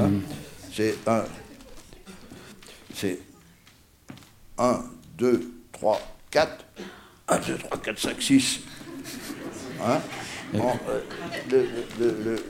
C'est 0.74 0.96
1, 1.06 1.24
c'est 2.96 3.20
1, 4.58 4.84
2, 5.18 5.52
3, 5.74 6.02
4, 6.32 6.66
1, 7.28 7.38
2, 7.38 7.58
3, 7.58 7.78
4, 7.78 8.00
5, 8.00 8.22
6. 8.22 8.60
Hein 9.86 10.00
le, 11.52 11.68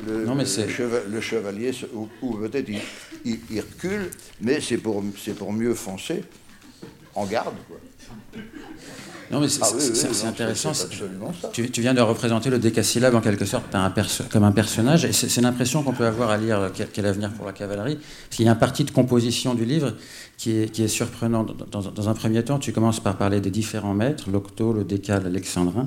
le, 0.07 0.25
non, 0.25 0.35
mais 0.35 0.45
le, 0.45 1.21
chevalier, 1.21 1.71
ou, 1.93 2.33
peut-être 2.37 2.69
il, 2.69 3.39
il, 3.49 3.59
recule, 3.59 4.09
mais 4.39 4.61
c'est 4.61 4.77
pour, 4.77 5.03
pour 5.37 5.51
mieux 5.51 5.73
foncer 5.73 6.23
en 7.15 7.25
garde. 7.25 7.55
Quoi. 7.67 7.79
Non, 9.31 9.39
mais 9.39 9.47
c'est 9.47 9.61
ah 9.61 10.27
intéressant. 10.27 10.71
Tu, 11.53 11.81
viens 11.81 11.93
de 11.93 12.01
représenter 12.01 12.49
le 12.49 12.57
décasyllabe 12.57 13.13
en 13.13 13.21
quelque 13.21 13.45
sorte 13.45 13.75
un 13.75 13.93
comme 14.31 14.43
un 14.43 14.51
personnage, 14.51 15.05
et 15.05 15.11
c'est 15.11 15.41
l'impression 15.41 15.83
qu'on 15.83 15.93
peut 15.93 16.05
avoir 16.05 16.31
à 16.31 16.37
lire 16.37 16.71
quel, 16.93 17.05
avenir 17.05 17.31
pour 17.33 17.45
la 17.45 17.51
cavalerie. 17.51 17.95
Parce 17.95 18.37
qu'il 18.37 18.45
y 18.45 18.49
a 18.49 18.51
un 18.51 18.55
parti 18.55 18.83
de 18.83 18.91
composition 18.91 19.53
du 19.53 19.65
livre 19.65 19.93
qui 20.37 20.51
est, 20.51 20.71
qui 20.71 20.83
est 20.83 20.87
surprenant. 20.87 21.43
Dans, 21.43 22.09
un 22.09 22.13
premier 22.13 22.43
temps, 22.43 22.57
tu 22.57 22.71
commences 22.71 22.99
par 22.99 23.17
parler 23.17 23.39
des 23.39 23.51
différents 23.51 23.93
maîtres, 23.93 24.29
l'octo, 24.31 24.73
le 24.73 24.83
décal, 24.83 25.23
l'alexandrin. 25.23 25.85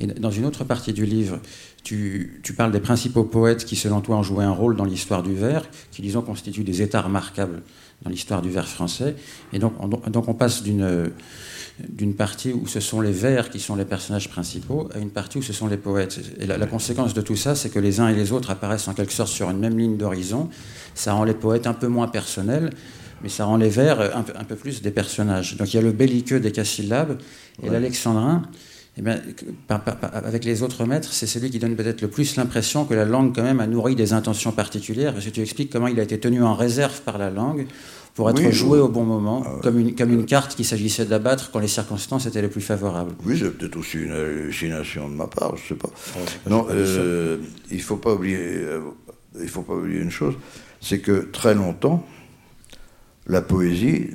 Et 0.00 0.06
dans 0.06 0.30
une 0.30 0.44
autre 0.44 0.64
partie 0.64 0.92
du 0.92 1.06
livre, 1.06 1.38
tu, 1.84 2.40
tu, 2.42 2.52
parles 2.52 2.72
des 2.72 2.80
principaux 2.80 3.24
poètes 3.24 3.64
qui, 3.64 3.76
selon 3.76 4.00
toi, 4.00 4.16
ont 4.16 4.22
joué 4.22 4.44
un 4.44 4.50
rôle 4.50 4.76
dans 4.76 4.84
l'histoire 4.84 5.22
du 5.22 5.34
vers, 5.34 5.64
qui, 5.92 6.02
disons, 6.02 6.22
constituent 6.22 6.64
des 6.64 6.82
états 6.82 7.00
remarquables 7.00 7.62
dans 8.02 8.10
l'histoire 8.10 8.42
du 8.42 8.50
vers 8.50 8.68
français. 8.68 9.16
Et 9.52 9.58
donc, 9.58 9.74
donc 10.10 10.28
on 10.28 10.34
passe 10.34 10.62
d'une 10.62 11.10
d'une 11.88 12.14
partie 12.14 12.52
où 12.52 12.66
ce 12.66 12.80
sont 12.80 13.00
les 13.00 13.12
vers 13.12 13.50
qui 13.50 13.58
sont 13.58 13.74
les 13.74 13.84
personnages 13.84 14.28
principaux 14.28 14.88
à 14.94 14.98
une 14.98 15.10
partie 15.10 15.38
où 15.38 15.42
ce 15.42 15.52
sont 15.52 15.66
les 15.66 15.76
poètes. 15.76 16.20
Et 16.38 16.46
la, 16.46 16.66
conséquence 16.66 17.14
de 17.14 17.20
tout 17.20 17.36
ça, 17.36 17.54
c'est 17.54 17.70
que 17.70 17.78
les 17.78 18.00
uns 18.00 18.08
et 18.08 18.14
les 18.14 18.32
autres 18.32 18.50
apparaissent 18.50 18.88
en 18.88 18.94
quelque 18.94 19.12
sorte 19.12 19.30
sur 19.30 19.50
une 19.50 19.58
même 19.58 19.78
ligne 19.78 19.96
d'horizon. 19.96 20.48
Ça 20.94 21.14
rend 21.14 21.24
les 21.24 21.34
poètes 21.34 21.66
un 21.66 21.74
peu 21.74 21.88
moins 21.88 22.08
personnels, 22.08 22.70
mais 23.22 23.28
ça 23.28 23.44
rend 23.44 23.56
les 23.56 23.68
vers 23.68 24.16
un 24.16 24.22
peu, 24.22 24.56
plus 24.56 24.82
des 24.82 24.90
personnages. 24.90 25.56
Donc 25.56 25.72
il 25.72 25.76
y 25.76 25.78
a 25.78 25.82
le 25.82 25.92
belliqueux 25.92 26.40
des 26.40 26.52
casyllabes 26.52 27.18
et 27.62 27.70
l'alexandrin. 27.70 28.42
Eh 28.98 29.00
bien, 29.00 29.22
avec 30.12 30.44
les 30.44 30.62
autres 30.62 30.84
maîtres, 30.84 31.14
c'est 31.14 31.26
celui 31.26 31.50
qui 31.50 31.58
donne 31.58 31.74
peut-être 31.76 32.02
le 32.02 32.08
plus 32.08 32.36
l'impression 32.36 32.84
que 32.84 32.92
la 32.92 33.06
langue 33.06 33.34
quand 33.34 33.42
même 33.42 33.60
a 33.60 33.66
nourri 33.66 33.94
des 33.94 34.12
intentions 34.12 34.52
particulières, 34.52 35.14
parce 35.14 35.24
que 35.24 35.30
tu 35.30 35.40
expliques 35.40 35.72
comment 35.72 35.86
il 35.86 35.98
a 35.98 36.02
été 36.02 36.20
tenu 36.20 36.42
en 36.42 36.54
réserve 36.54 37.00
par 37.00 37.16
la 37.16 37.30
langue 37.30 37.66
pour 38.14 38.28
être 38.28 38.50
joué 38.50 38.78
au 38.78 38.88
bon 38.88 39.04
moment, 39.04 39.42
ah 39.46 39.58
comme, 39.62 39.78
une, 39.78 39.94
comme 39.94 40.12
une 40.12 40.26
carte 40.26 40.54
qu'il 40.54 40.66
s'agissait 40.66 41.06
d'abattre 41.06 41.50
quand 41.50 41.60
les 41.60 41.68
circonstances 41.68 42.26
étaient 42.26 42.42
les 42.42 42.48
plus 42.48 42.60
favorables. 42.60 43.12
Oui, 43.24 43.38
c'est 43.38 43.50
peut-être 43.50 43.76
aussi 43.76 43.98
une 43.98 44.12
hallucination 44.12 45.08
de 45.08 45.14
ma 45.14 45.26
part, 45.26 45.56
je 45.56 45.62
ne 45.62 45.68
sais 45.68 45.74
pas. 45.74 45.88
non, 46.48 46.66
euh, 46.70 47.38
il 47.70 47.78
ne 47.78 47.82
faut 47.82 47.96
pas 47.96 48.12
oublier, 48.12 48.38
euh, 48.38 48.80
il 49.40 49.48
faut 49.48 49.62
pas 49.62 49.74
oublier 49.74 50.00
une 50.00 50.10
chose, 50.10 50.34
c'est 50.80 50.98
que 50.98 51.28
très 51.32 51.54
longtemps, 51.54 52.06
la 53.26 53.40
poésie 53.40 54.10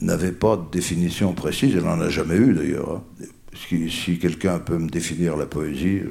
n'avait 0.00 0.32
pas 0.32 0.56
de 0.56 0.70
définition 0.70 1.32
précise, 1.32 1.74
elle 1.74 1.84
n'en 1.84 2.00
a 2.00 2.08
jamais 2.08 2.36
eu 2.36 2.52
d'ailleurs. 2.52 2.90
Hein. 2.90 3.24
Si, 3.88 4.18
quelqu'un 4.18 4.58
peut 4.58 4.76
me 4.76 4.88
définir 4.88 5.34
la 5.34 5.46
poésie, 5.46 6.02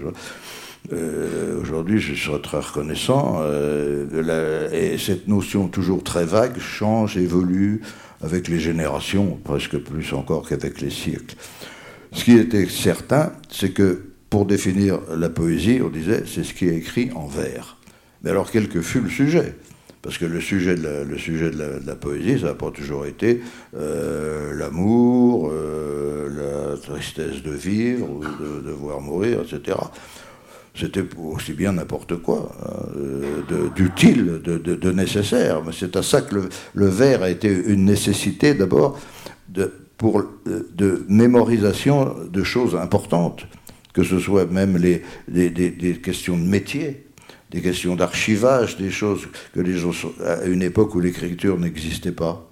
euh, 0.93 1.59
aujourd'hui 1.61 1.99
je 1.99 2.13
serais 2.13 2.41
très 2.41 2.59
reconnaissant. 2.59 3.39
Euh, 3.41 4.69
et 4.71 4.97
cette 4.97 5.27
notion 5.27 5.67
toujours 5.67 6.03
très 6.03 6.25
vague 6.25 6.59
change, 6.59 7.17
évolue 7.17 7.81
avec 8.21 8.47
les 8.47 8.59
générations, 8.59 9.39
presque 9.43 9.77
plus 9.77 10.13
encore 10.13 10.47
qu'avec 10.47 10.81
les 10.81 10.89
siècles. 10.89 11.35
Ce 12.11 12.23
qui 12.23 12.37
était 12.37 12.67
certain, 12.67 13.31
c'est 13.49 13.71
que 13.71 14.05
pour 14.29 14.45
définir 14.45 14.99
la 15.15 15.29
poésie, 15.29 15.81
on 15.83 15.89
disait 15.89 16.23
c'est 16.25 16.43
ce 16.43 16.53
qui 16.53 16.67
est 16.67 16.75
écrit 16.75 17.09
en 17.15 17.27
vers. 17.27 17.77
Mais 18.23 18.31
alors 18.31 18.49
quel 18.51 18.69
que 18.69 18.81
fut 18.81 19.01
le 19.01 19.09
sujet? 19.09 19.55
Parce 20.01 20.19
que 20.19 20.25
le 20.25 20.39
sujet 20.39 20.75
de 20.75 21.87
la, 21.87 21.95
poésie, 21.95 22.39
ça 22.39 22.47
n'a 22.47 22.53
pas 22.53 22.69
toujours 22.69 23.07
été 23.07 23.41
euh, 23.75 24.53
l'amour, 24.53 25.51
la 25.51 26.77
tristesse 26.77 27.41
de 27.41 27.51
vivre, 27.51 28.07
ou 28.07 28.21
de 28.21 28.71
voir 28.71 29.01
mourir, 29.01 29.41
etc. 29.41 29.75
C'était 30.77 31.03
aussi 31.17 31.53
bien 31.53 31.73
n'importe 31.73 32.17
quoi, 32.17 32.51
hein, 32.63 33.69
d'utile, 33.75 34.41
de, 34.43 34.91
nécessaire. 34.91 35.63
Mais 35.63 35.71
c'est 35.71 35.95
à 35.95 36.03
ça 36.03 36.21
que 36.21 36.49
le, 36.73 36.87
vers 36.87 37.23
a 37.23 37.29
été 37.29 37.47
une 37.47 37.85
nécessité 37.85 38.53
d'abord 38.53 38.99
pour 39.97 40.25
de 40.45 41.05
mémorisation 41.07 42.13
de 42.29 42.43
choses 42.43 42.75
importantes, 42.75 43.47
que 43.93 44.03
ce 44.03 44.19
soit 44.19 44.45
même 44.45 44.77
les, 44.77 45.01
des 45.27 45.99
questions 46.03 46.37
de 46.37 46.43
métier 46.43 47.05
des 47.51 47.61
questions 47.61 47.95
d'archivage, 47.95 48.77
des 48.77 48.91
choses 48.91 49.27
que 49.53 49.61
les 49.61 49.77
gens, 49.77 49.91
à 50.25 50.45
une 50.45 50.61
époque 50.61 50.93
où 50.95 50.99
l'écriture 50.99 51.57
n'existait 51.57 52.11
pas. 52.11 52.49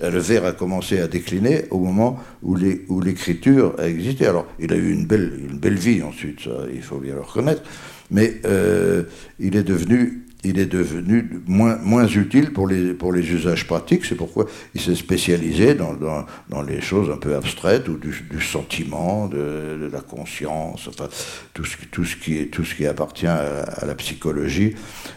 Le 0.00 0.18
vers 0.18 0.44
a 0.44 0.52
commencé 0.52 1.00
à 1.00 1.08
décliner 1.08 1.64
au 1.70 1.78
moment 1.78 2.18
où 2.42 2.54
l'écriture 3.00 3.74
a 3.78 3.88
existé. 3.88 4.26
Alors, 4.26 4.46
il 4.60 4.72
a 4.72 4.76
eu 4.76 4.92
une 4.92 5.06
belle, 5.06 5.32
une 5.50 5.58
belle 5.58 5.78
vie 5.78 6.02
ensuite, 6.02 6.48
il 6.72 6.82
faut 6.82 6.98
bien 6.98 7.14
le 7.14 7.22
reconnaître, 7.22 7.62
mais 8.10 8.40
euh, 8.44 9.02
il 9.40 9.56
est 9.56 9.64
devenu 9.64 10.24
il 10.44 10.58
est 10.58 10.66
devenu 10.66 11.42
moins, 11.46 11.76
moins 11.76 12.06
utile 12.06 12.52
pour 12.52 12.68
les, 12.68 12.94
pour 12.94 13.12
les 13.12 13.28
usages 13.32 13.66
pratiques. 13.66 14.04
C'est 14.04 14.14
pourquoi 14.14 14.46
il 14.74 14.80
s'est 14.80 14.94
spécialisé 14.94 15.74
dans, 15.74 15.94
dans, 15.94 16.24
dans, 16.48 16.62
les 16.62 16.80
choses 16.80 17.10
un 17.10 17.16
peu 17.16 17.34
abstraites 17.34 17.88
ou 17.88 17.96
du, 17.96 18.40
sentiment, 18.40 19.26
de, 19.26 19.90
la 19.92 20.00
conscience, 20.00 20.86
enfin 20.88 21.08
tout 21.54 21.64
ce, 21.64 21.76
tout 21.90 22.04
ce, 22.04 22.16
qui, 22.16 22.48
tout 22.48 22.64
ce 22.64 22.74
qui 22.74 22.86
appartient 22.86 23.26
à, 23.26 23.84
la 23.84 23.94
psychologie 23.96 24.74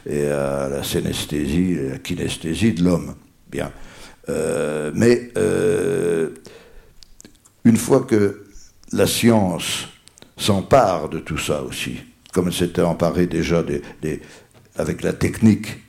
et 0.10 0.26
à 0.26 0.67
la 0.70 0.84
synesthésie, 0.84 1.78
la 1.91 1.98
kinesthésie 2.00 2.74
de 2.74 2.84
l'homme. 2.84 3.13
Bien. 3.52 3.72
Euh, 4.32 4.91
mais 4.96 5.30
euh, 5.38 6.30
une 7.65 7.78
fois 7.78 8.02
que 8.02 8.46
la 8.94 9.08
science 9.08 9.88
s'empare 10.38 11.10
de 11.10 11.20
tout 11.20 11.38
ça 11.38 11.63
aussi, 11.63 11.98
comme 12.34 12.48
elle 12.48 12.54
s'était 12.54 12.82
emparée 12.82 13.28
déjà 13.28 13.63
avec 14.76 15.04
la 15.04 15.13
technique, 15.13 15.80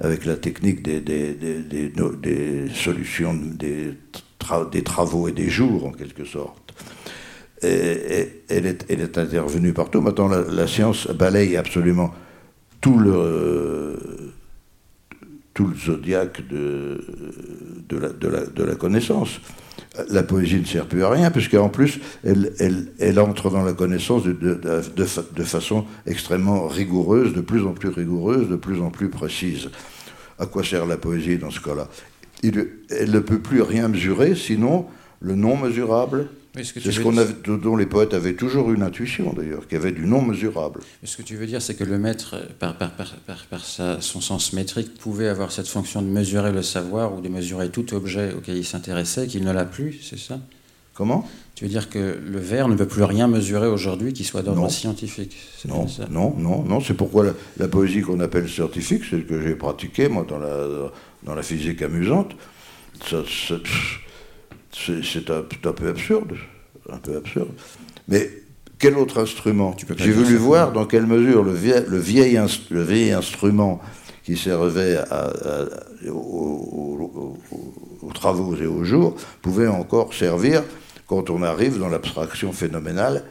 avec 0.00 0.24
la 0.24 0.36
technique 0.36 0.82
des, 0.82 1.00
solutions, 2.74 3.34
des, 3.34 3.94
travaux 4.84 5.28
et 5.28 5.32
des 5.32 5.48
jours 5.48 5.86
en 5.86 5.92
quelque 5.92 6.24
sorte. 6.24 6.74
Elle, 7.60 8.66
est, 8.66 9.18
intervenue 9.18 9.72
partout. 9.72 10.00
Maintenant, 10.00 10.28
la, 10.28 10.66
science 10.68 11.08
balaye 11.08 11.56
absolument 11.56 12.14
tout 12.80 12.98
le, 12.98 14.34
tout 15.58 15.66
le 15.66 15.74
zodiaque 15.74 16.46
de, 16.48 17.00
la, 17.90 18.74
connaissance 18.76 19.40
la 20.08 20.22
poésie 20.22 20.60
ne 20.60 20.64
sert 20.64 20.86
plus 20.86 21.02
à 21.02 21.10
rien, 21.10 21.32
puisqu'en 21.32 21.68
plus, 21.68 21.98
elle, 22.22 23.18
entre 23.18 23.50
dans 23.50 23.64
la 23.64 23.72
connaissance 23.72 24.22
de, 24.22 25.42
façon 25.42 25.84
extrêmement 26.06 26.68
rigoureuse, 26.68 27.34
de 27.34 27.40
plus 27.40 27.66
en 27.66 27.72
plus 27.72 27.88
rigoureuse, 27.88 28.48
de 28.48 28.54
plus 28.54 28.80
en 28.80 28.90
plus 28.90 29.08
précise. 29.08 29.70
À 30.38 30.46
quoi 30.46 30.62
sert 30.62 30.86
la 30.86 30.96
poésie 30.96 31.38
dans 31.38 31.50
ce 31.50 31.58
cas-là? 31.58 31.88
Elle 32.44 33.10
ne 33.10 33.18
peut 33.18 33.40
plus 33.40 33.62
rien 33.62 33.88
mesurer, 33.88 34.36
sinon 34.36 34.86
le 35.18 35.34
non 35.34 35.56
mesurable 35.56 36.28
c'est 36.64 36.92
ce 36.92 37.00
qu'on 37.00 37.56
dont 37.56 37.76
les 37.76 37.86
poètes 37.86 38.14
avaient 38.14 38.34
toujours 38.34 38.70
une 38.72 38.82
intuition, 38.82 39.32
d'ailleurs, 39.32 39.66
qu'il 39.66 39.78
y 39.78 39.80
avait 39.80 39.92
du 39.92 40.06
non 40.06 40.22
mesurable. 40.22 40.80
ce 41.04 41.16
que 41.16 41.22
tu 41.22 41.36
veux 41.36 41.46
dire, 41.46 41.62
c'est 41.62 41.74
que 41.74 41.84
le 41.84 41.98
maître, 41.98 42.36
par, 42.58 42.76
par, 42.76 42.92
par, 42.92 43.14
par 43.50 43.64
son 43.64 44.20
sens 44.20 44.52
métrique, 44.52 44.94
pouvait 44.98 45.28
avoir 45.28 45.52
cette 45.52 45.68
fonction 45.68 46.02
de 46.02 46.08
mesurer 46.08 46.52
le 46.52 46.62
savoir 46.62 47.14
ou 47.14 47.20
de 47.20 47.28
mesurer 47.28 47.68
tout 47.70 47.94
objet 47.94 48.32
auquel 48.32 48.56
il 48.56 48.64
s'intéressait, 48.64 49.26
qu'il 49.26 49.44
ne 49.44 49.52
l'a 49.52 49.64
plus, 49.64 50.00
c'est 50.02 50.18
ça? 50.18 50.38
Comment? 50.94 51.28
Tu 51.54 51.64
veux 51.64 51.70
dire 51.70 51.88
que 51.88 52.18
le 52.20 52.38
verre 52.40 52.66
ne 52.66 52.74
peut 52.74 52.86
plus 52.86 53.04
rien 53.04 53.28
mesurer 53.28 53.68
aujourd'hui 53.68 54.12
qui 54.12 54.24
soit 54.24 54.42
d'ordre 54.42 54.68
scientifique 54.68 55.36
Non, 55.64 55.86
non, 56.10 56.34
non, 56.36 56.62
non. 56.64 56.80
C'est 56.80 56.94
pourquoi 56.94 57.34
la, 57.56 57.68
poésie 57.68 58.00
qu'on 58.00 58.18
appelle 58.18 58.48
scientifique, 58.48 59.04
celle 59.08 59.24
que 59.24 59.40
j'ai 59.40 59.54
pratiquée, 59.54 60.08
moi, 60.08 60.26
dans 60.28 60.38
la, 60.38 60.90
dans 61.22 61.36
la 61.36 61.42
physique 61.42 61.82
amusante, 61.82 62.32
ça 63.08 63.22
c'est 64.72 65.30
un, 65.30 65.38
un, 65.38 65.72
peu 65.72 65.88
absurde. 65.88 66.34
Un 66.90 66.98
peu 66.98 67.16
absurde. 67.16 67.50
Mais 68.08 68.30
quel 68.78 68.96
autre 68.96 69.18
instrument 69.20 69.76
J'ai 69.96 70.12
voulu 70.12 70.36
voir 70.36 70.72
dans 70.72 70.86
quelle 70.86 71.06
mesure 71.06 71.42
le 71.42 71.52
vieil, 71.52 71.84
le 71.88 71.98
vieil, 71.98 72.40
le 72.70 72.82
vieil 72.82 73.12
instrument 73.12 73.80
qui 74.24 74.36
servait 74.36 74.98
aux, 76.08 76.98
travaux 78.14 78.54
et 78.56 78.66
aux 78.66 78.84
jours 78.84 79.16
pouvait 79.42 79.68
encore 79.68 80.14
servir 80.14 80.62
quand 81.06 81.30
on 81.30 81.42
arrive 81.42 81.78
dans 81.78 81.88
l'abstraction 81.88 82.52
phénoménale 82.52 83.24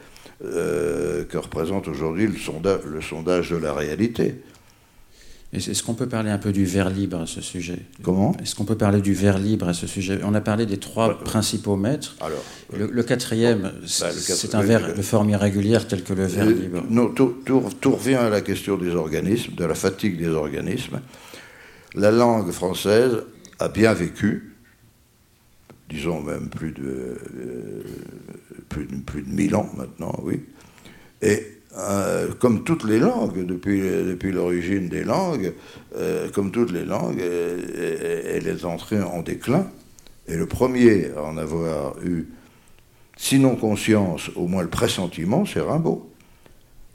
euh, 0.43 1.23
que 1.25 1.37
représente 1.37 1.87
aujourd'hui 1.87 2.27
le, 2.27 2.33
le 2.89 3.01
sondage 3.01 3.51
de 3.51 3.57
la 3.57 3.73
réalité. 3.73 4.35
Est-ce 5.53 5.81
qu'on 5.81 5.93
peut 5.93 6.09
parler 6.09 6.29
un 6.29 6.37
peu 6.37 6.51
du 6.51 6.65
vers 6.65 6.89
libre 6.89 7.21
à 7.21 7.25
ce 7.25 7.39
sujet? 7.39 7.79
Comment? 8.03 8.35
Est-ce 8.41 8.53
qu'on 8.53 8.65
peut 8.65 8.75
parler 8.75 8.99
du 8.99 9.13
vers 9.13 9.39
libre 9.39 9.69
à 9.69 9.73
ce 9.73 9.87
sujet? 9.87 10.19
On 10.23 10.33
a 10.33 10.41
parlé 10.41 10.65
des 10.65 10.77
trois 10.77 11.07
bah, 11.07 11.19
principaux 11.23 11.77
maîtres. 11.77 12.17
Alors, 12.19 12.43
le, 12.77 13.03
quatrième, 13.03 13.61
bah, 13.61 13.71
c'est 13.85 14.55
un 14.55 14.61
vers 14.61 14.93
de 14.93 15.01
forme 15.01 15.29
irrégulière 15.29 15.87
tel 15.87 16.03
que 16.03 16.13
le 16.13 16.25
vers 16.25 16.45
libre. 16.45 16.83
Non, 16.89 17.07
tout, 17.09 17.37
revient 17.85 18.15
à 18.15 18.29
la 18.29 18.41
question 18.41 18.77
des 18.77 18.93
organismes, 18.93 19.55
de 19.55 19.63
la 19.63 19.75
fatigue 19.75 20.17
des 20.17 20.27
organismes. 20.27 20.99
La 21.95 22.11
langue 22.11 22.51
française 22.51 23.23
a 23.59 23.69
bien 23.69 23.93
vécu, 23.93 24.53
disons 25.89 26.21
même 26.21 26.49
plus 26.49 26.73
de, 26.73 27.17
euh, 27.37 27.83
plus, 28.67 28.85
de, 28.85 28.95
plus 28.97 29.21
de 29.21 29.29
1000 29.29 29.55
ans 29.55 29.69
maintenant, 29.77 30.13
oui. 30.23 30.41
Et 31.21 31.56
euh, 31.77 32.29
comme 32.39 32.63
toutes 32.63 32.85
les 32.85 32.97
langues, 32.97 33.45
depuis, 33.45 34.31
l'origine 34.31 34.89
des 34.89 35.03
langues, 35.03 35.53
euh, 35.95 36.27
comme 36.31 36.51
toutes 36.51 36.71
les 36.71 36.85
langues, 36.85 37.21
elle, 37.21 38.47
est 38.47 38.65
entrée 38.65 39.01
en 39.01 39.21
déclin. 39.21 39.67
Et 40.27 40.35
le 40.35 40.47
premier 40.47 41.11
à 41.15 41.23
en 41.23 41.37
avoir 41.37 41.95
eu, 42.03 42.27
sinon 43.15 43.55
conscience, 43.55 44.31
au 44.35 44.47
moins 44.47 44.63
le 44.63 44.69
pressentiment, 44.69 45.45
c'est 45.45 45.61
Rimbaud. 45.61 46.09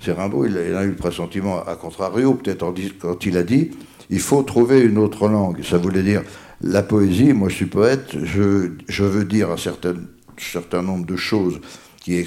C'est 0.00 0.12
Rimbaud, 0.12 0.46
il, 0.46 0.58
a 0.58 0.82
eu 0.82 0.88
le 0.88 0.96
pressentiment 0.96 1.64
à 1.64 1.76
contrario, 1.76 2.34
peut-être 2.34 2.64
quand 2.98 3.24
il 3.24 3.36
a 3.36 3.44
dit 3.44 3.70
il 4.10 4.20
faut 4.20 4.42
trouver 4.42 4.80
une 4.80 4.98
autre 4.98 5.28
langue. 5.28 5.62
Ça 5.62 5.78
voulait 5.78 6.02
dire 6.02 6.22
la 6.60 6.82
poésie, 6.82 7.32
moi 7.32 7.48
je 7.48 7.54
suis 7.54 7.66
poète, 7.66 8.16
je, 8.24 9.02
veux 9.02 9.24
dire 9.24 9.50
un 9.50 9.56
certain, 9.56 10.82
nombre 10.82 11.06
de 11.06 11.16
choses 11.16 11.60
qui 12.00 12.24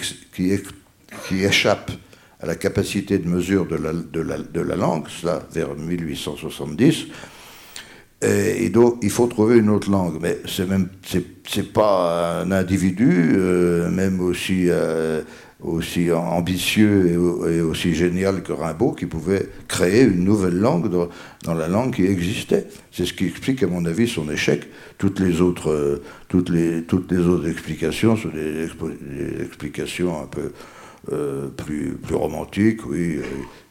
échappent 1.31 1.91
à 2.39 2.45
la 2.45 2.55
capacité 2.55 3.17
de 3.17 3.27
mesure 3.27 3.65
de 3.65 3.75
la, 3.75 4.75
langue, 4.75 5.07
cela 5.07 5.41
vers 5.53 5.75
1870. 5.75 7.07
Et, 8.21 8.69
donc, 8.69 8.97
il 9.01 9.09
faut 9.09 9.27
trouver 9.27 9.57
une 9.57 9.69
autre 9.69 9.89
langue. 9.89 10.17
Mais 10.21 10.39
c'est 10.45 10.67
même, 10.67 10.89
c'est 11.03 11.73
pas 11.73 12.41
un 12.41 12.51
individu, 12.51 13.33
euh, 13.35 13.89
même 13.89 14.19
aussi, 14.19 14.65
euh, 14.69 15.21
aussi 15.61 16.11
ambitieux 16.11 17.11
et, 17.47 17.61
aussi 17.61 17.93
génial 17.93 18.41
que 18.41 18.51
Rimbaud, 18.51 18.93
qui 18.93 19.05
pouvait 19.05 19.47
créer 19.67 20.03
une 20.03 20.23
nouvelle 20.23 20.57
langue 20.57 20.89
dans, 20.89 21.53
la 21.53 21.67
langue 21.67 21.93
qui 21.93 22.05
existait. 22.05 22.67
C'est 22.91 23.05
ce 23.05 23.13
qui 23.13 23.27
explique, 23.27 23.63
à 23.63 23.67
mon 23.67 23.85
avis, 23.85 24.07
son 24.07 24.29
échec. 24.29 24.67
Toutes 24.97 25.19
les 25.19 25.41
autres, 25.41 25.71
euh, 25.71 26.01
toutes 26.27 26.49
les, 26.49 26.83
toutes 26.83 27.11
les 27.11 27.19
autres 27.19 27.47
explications 27.47 28.15
sont 28.15 28.29
des 28.29 28.67
explications 29.41 30.21
un 30.21 30.27
peu 30.27 30.51
euh, 31.11 31.47
plus, 31.49 31.97
plus 32.01 32.15
romantique, 32.15 32.85
oui, 32.85 33.17
euh, 33.17 33.23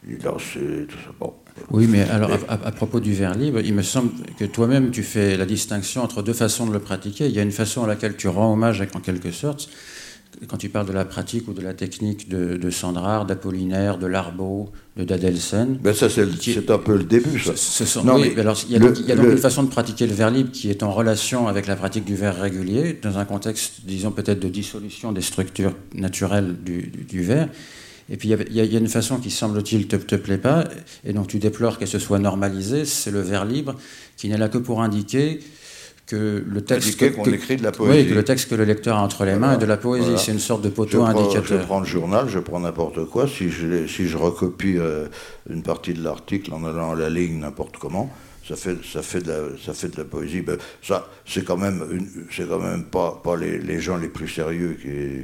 il 0.07 0.17
tout 0.17 0.29
ça. 0.29 1.11
Bon. 1.19 1.33
Oui, 1.71 1.87
mais 1.89 2.01
alors 2.01 2.31
à, 2.49 2.71
propos 2.71 2.99
du 2.99 3.13
vers 3.13 3.33
libre, 3.33 3.59
il 3.63 3.73
me 3.73 3.81
semble 3.81 4.11
que 4.37 4.45
toi-même 4.45 4.91
tu 4.91 5.03
fais 5.03 5.37
la 5.37 5.45
distinction 5.45 6.03
entre 6.03 6.21
deux 6.21 6.33
façons 6.33 6.65
de 6.67 6.73
le 6.73 6.79
pratiquer. 6.79 7.27
Il 7.27 7.31
y 7.31 7.39
a 7.39 7.43
une 7.43 7.51
façon 7.51 7.83
à 7.83 7.87
laquelle 7.87 8.17
tu 8.17 8.27
rends 8.27 8.51
hommage 8.51 8.85
en 8.93 8.99
quelque 8.99 9.31
sorte, 9.31 9.69
quand 10.47 10.57
tu 10.57 10.69
parles 10.69 10.87
de 10.87 10.93
la 10.93 11.05
pratique 11.05 11.47
ou 11.47 11.53
de 11.53 11.61
la 11.61 11.73
technique 11.73 12.29
de, 12.29 12.57
de 12.57 12.69
Sandrard, 12.69 13.25
d'Apollinaire, 13.25 13.97
de 13.97 14.07
Larbeau, 14.07 14.71
de 14.97 15.03
Dadelsen. 15.03 15.77
Ben 15.81 15.93
ça, 15.93 16.09
c'est 16.09 16.69
un 16.69 16.77
peu 16.77 16.97
le 16.97 17.03
début, 17.03 17.39
ça. 17.39 17.53
oui, 18.03 18.33
mais 18.35 18.41
alors, 18.41 18.57
il 18.67 18.73
y 18.73 18.75
a, 18.75 18.79
donc, 18.79 19.25
une 19.25 19.37
façon 19.37 19.63
de 19.63 19.69
pratiquer 19.69 20.07
le 20.07 20.13
vers 20.13 20.31
libre 20.31 20.51
qui 20.51 20.69
est 20.69 20.83
en 20.83 20.91
relation 20.91 21.47
avec 21.47 21.67
la 21.67 21.75
pratique 21.75 22.05
du 22.05 22.15
vers 22.15 22.39
régulier, 22.39 22.97
dans 23.01 23.17
un 23.17 23.25
contexte, 23.25 23.81
disons, 23.85 24.11
peut-être 24.11 24.39
de 24.39 24.49
dissolution 24.49 25.11
des 25.11 25.21
structures 25.21 25.73
naturelles 25.93 26.55
du, 26.63 26.91
du, 27.07 27.21
vers. 27.23 27.49
Et 28.09 28.17
puis 28.17 28.29
il 28.29 28.55
y, 28.55 28.75
a 28.75 28.79
une 28.79 28.87
façon 28.87 29.17
qui, 29.17 29.31
semble-t-il, 29.31 29.87
te, 29.87 29.95
te 29.95 30.15
plaît 30.15 30.37
pas, 30.37 30.65
et 31.03 31.11
donc 31.11 31.27
tu 31.27 31.39
déplores 31.39 31.79
qu'elle 31.79 31.87
se 31.87 31.99
soit 31.99 32.19
normalisée, 32.19 32.85
c'est 32.85 33.11
le 33.11 33.21
vers 33.21 33.45
libre, 33.45 33.75
qui 34.15 34.29
n'est 34.29 34.37
là 34.37 34.47
que 34.47 34.59
pour 34.59 34.81
indiquer 34.81 35.39
que 36.05 36.43
le 36.47 36.61
texte 36.63 36.99
que, 36.99 37.05
qu'on 37.05 37.25
écrit 37.25 37.55
de 37.55 37.63
la 37.63 37.71
poésie. 37.71 38.03
Oui, 38.03 38.09
que 38.09 38.13
le 38.13 38.23
texte 38.23 38.49
que 38.49 38.55
le 38.55 38.63
lecteur 38.63 38.97
a 38.97 39.01
entre 39.01 39.25
les 39.25 39.35
mains 39.35 39.53
est 39.53 39.57
de 39.57 39.65
la 39.65 39.77
poésie. 39.77 40.17
C'est 40.17 40.31
une 40.31 40.39
sorte 40.39 40.61
de 40.61 40.69
poteau 40.69 41.03
indicateur. 41.03 41.59
je 41.59 41.65
prends 41.65 41.79
le 41.79 41.85
journal, 41.85 42.29
je 42.29 42.39
prends 42.39 42.59
n'importe 42.59 43.05
quoi. 43.05 43.27
Si 43.27 43.49
je, 43.49 43.87
si 43.87 44.07
je 44.07 44.17
recopie 44.17 44.77
euh, 44.77 45.07
une 45.49 45.63
partie 45.63 45.93
de 45.93 46.03
l'article 46.03 46.53
en 46.53 46.63
allant 46.63 46.91
à 46.91 46.95
la 46.95 47.09
ligne 47.09 47.39
n'importe 47.39 47.77
comment, 47.77 48.11
ça 48.47 48.55
fait, 48.55 48.77
ça 48.85 49.01
fait, 49.01 49.21
de, 49.21 49.31
la, 49.31 49.57
ça 49.63 49.73
fait 49.73 49.87
de 49.89 49.97
la 49.97 50.03
poésie. 50.03 50.41
Ben, 50.41 50.57
ça, 50.81 51.09
c'est 51.25 51.43
quand 51.43 51.57
même, 51.57 52.07
c'est 52.31 52.47
quand 52.47 52.59
même 52.59 52.83
pas, 52.85 53.19
pas 53.23 53.35
les, 53.35 53.57
les, 53.57 53.79
gens 53.79 53.97
les 53.97 54.07
plus 54.07 54.27
sérieux 54.27 54.77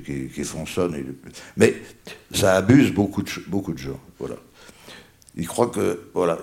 qui, 0.03 0.33
qui, 0.33 0.43
font 0.43 0.65
ça. 0.65 0.87
Mais 1.57 1.75
ça 2.31 2.55
abuse 2.55 2.91
beaucoup 2.91 3.21
de, 3.21 3.29
beaucoup 3.47 3.73
de 3.73 3.77
gens. 3.77 3.99
Voilà. 4.17 4.35
Ils 5.35 5.47
croient 5.47 5.69
que, 5.69 5.99
voilà, 6.13 6.39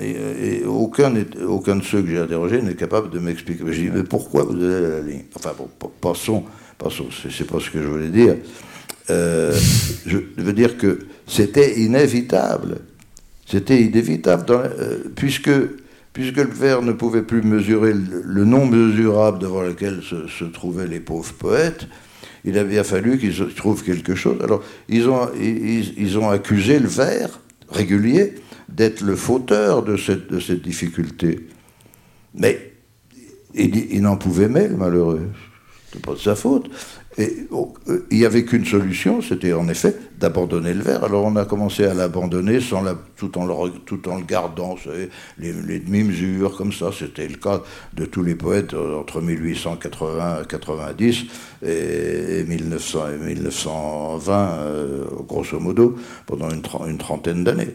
et, 0.00 0.64
aucun, 0.64 1.14
aucun 1.46 1.76
de 1.76 1.82
ceux 1.82 2.02
que 2.02 2.08
j'ai 2.08 2.18
interrogés 2.18 2.62
n'est 2.62 2.74
capable 2.74 3.10
de 3.10 3.18
m'expliquer. 3.18 3.64
Je 3.66 3.80
dis, 3.80 3.90
mais 3.92 4.02
pourquoi 4.02 4.44
vous 4.44 4.54
allez 4.54 4.88
la 4.88 5.00
ligne? 5.00 5.24
Enfin, 5.34 5.52
bon, 5.56 5.68
passons, 6.00 6.44
passons 6.78 7.06
c'est 7.10 7.46
pas 7.46 7.60
ce 7.60 7.70
que 7.70 7.82
je 7.82 7.88
voulais 7.88 8.08
dire. 8.08 8.36
Euh, 9.10 9.56
je 10.06 10.18
veux 10.36 10.52
dire 10.52 10.76
que 10.76 11.00
c'était 11.26 11.80
inévitable. 11.80 12.78
C'était 13.46 13.82
inévitable, 13.82 14.44
euh, 14.50 14.98
puisque, 15.16 15.50
puisque 16.12 16.36
le 16.36 16.50
verre 16.50 16.82
ne 16.82 16.92
pouvait 16.92 17.22
plus 17.22 17.42
mesurer 17.42 17.92
le, 17.92 18.44
non 18.44 18.66
mesurable 18.66 19.40
devant 19.40 19.62
lequel 19.62 20.00
se, 20.02 20.44
trouvaient 20.44 20.86
les 20.86 21.00
pauvres 21.00 21.32
poètes. 21.32 21.88
Il 22.44 22.56
avait 22.56 22.70
bien 22.70 22.84
fallu 22.84 23.18
qu'ils 23.18 23.54
trouvent 23.54 23.82
quelque 23.82 24.14
chose. 24.14 24.38
Alors, 24.42 24.62
ils 24.88 25.08
ont, 25.08 25.28
ils 25.38 26.18
ont 26.18 26.30
accusé 26.30 26.78
le 26.78 26.88
verre 26.88 27.40
régulier 27.68 28.34
d'être 28.70 29.02
le 29.02 29.16
fauteur 29.16 29.82
de 29.82 29.96
cette, 29.96 30.62
difficulté. 30.62 31.46
Mais 32.34 32.72
il, 33.54 34.00
n'en 34.02 34.16
pouvait 34.16 34.48
mêler, 34.48 34.74
malheureux. 34.74 35.30
C'est 35.92 36.02
pas 36.02 36.12
de 36.12 36.18
sa 36.18 36.36
faute. 36.36 36.70
Et 37.18 37.48
oh, 37.50 37.74
euh, 37.88 38.06
il 38.12 38.18
n'y 38.18 38.24
avait 38.24 38.44
qu'une 38.44 38.64
solution, 38.64 39.20
c'était 39.20 39.52
en 39.52 39.68
effet 39.68 39.96
d'abandonner 40.16 40.72
le 40.72 40.82
verre. 40.82 41.02
Alors 41.02 41.24
on 41.24 41.34
a 41.34 41.44
commencé 41.44 41.84
à 41.84 41.92
l'abandonner 41.92 42.60
tout, 43.16 43.36
en 43.36 43.44
le, 43.44 44.24
gardant, 44.24 44.76
les, 45.36 45.52
les 45.52 45.80
demi-mesures, 45.80 46.56
comme 46.56 46.72
ça. 46.72 46.90
C'était 46.96 47.26
le 47.26 47.34
cas 47.34 47.62
de 47.94 48.04
tous 48.04 48.22
les 48.22 48.36
poètes 48.36 48.74
euh, 48.74 49.00
entre 49.00 49.20
1880 49.20 50.42
et 50.42 50.46
90 50.46 51.24
et 51.66 52.44
1900 52.46 53.00
et 53.08 53.34
1920, 53.34 54.32
euh, 54.32 55.04
grosso 55.26 55.58
modo, 55.58 55.96
pendant 56.26 56.48
une 56.48 56.98
trentaine 56.98 57.42
d'années 57.42 57.74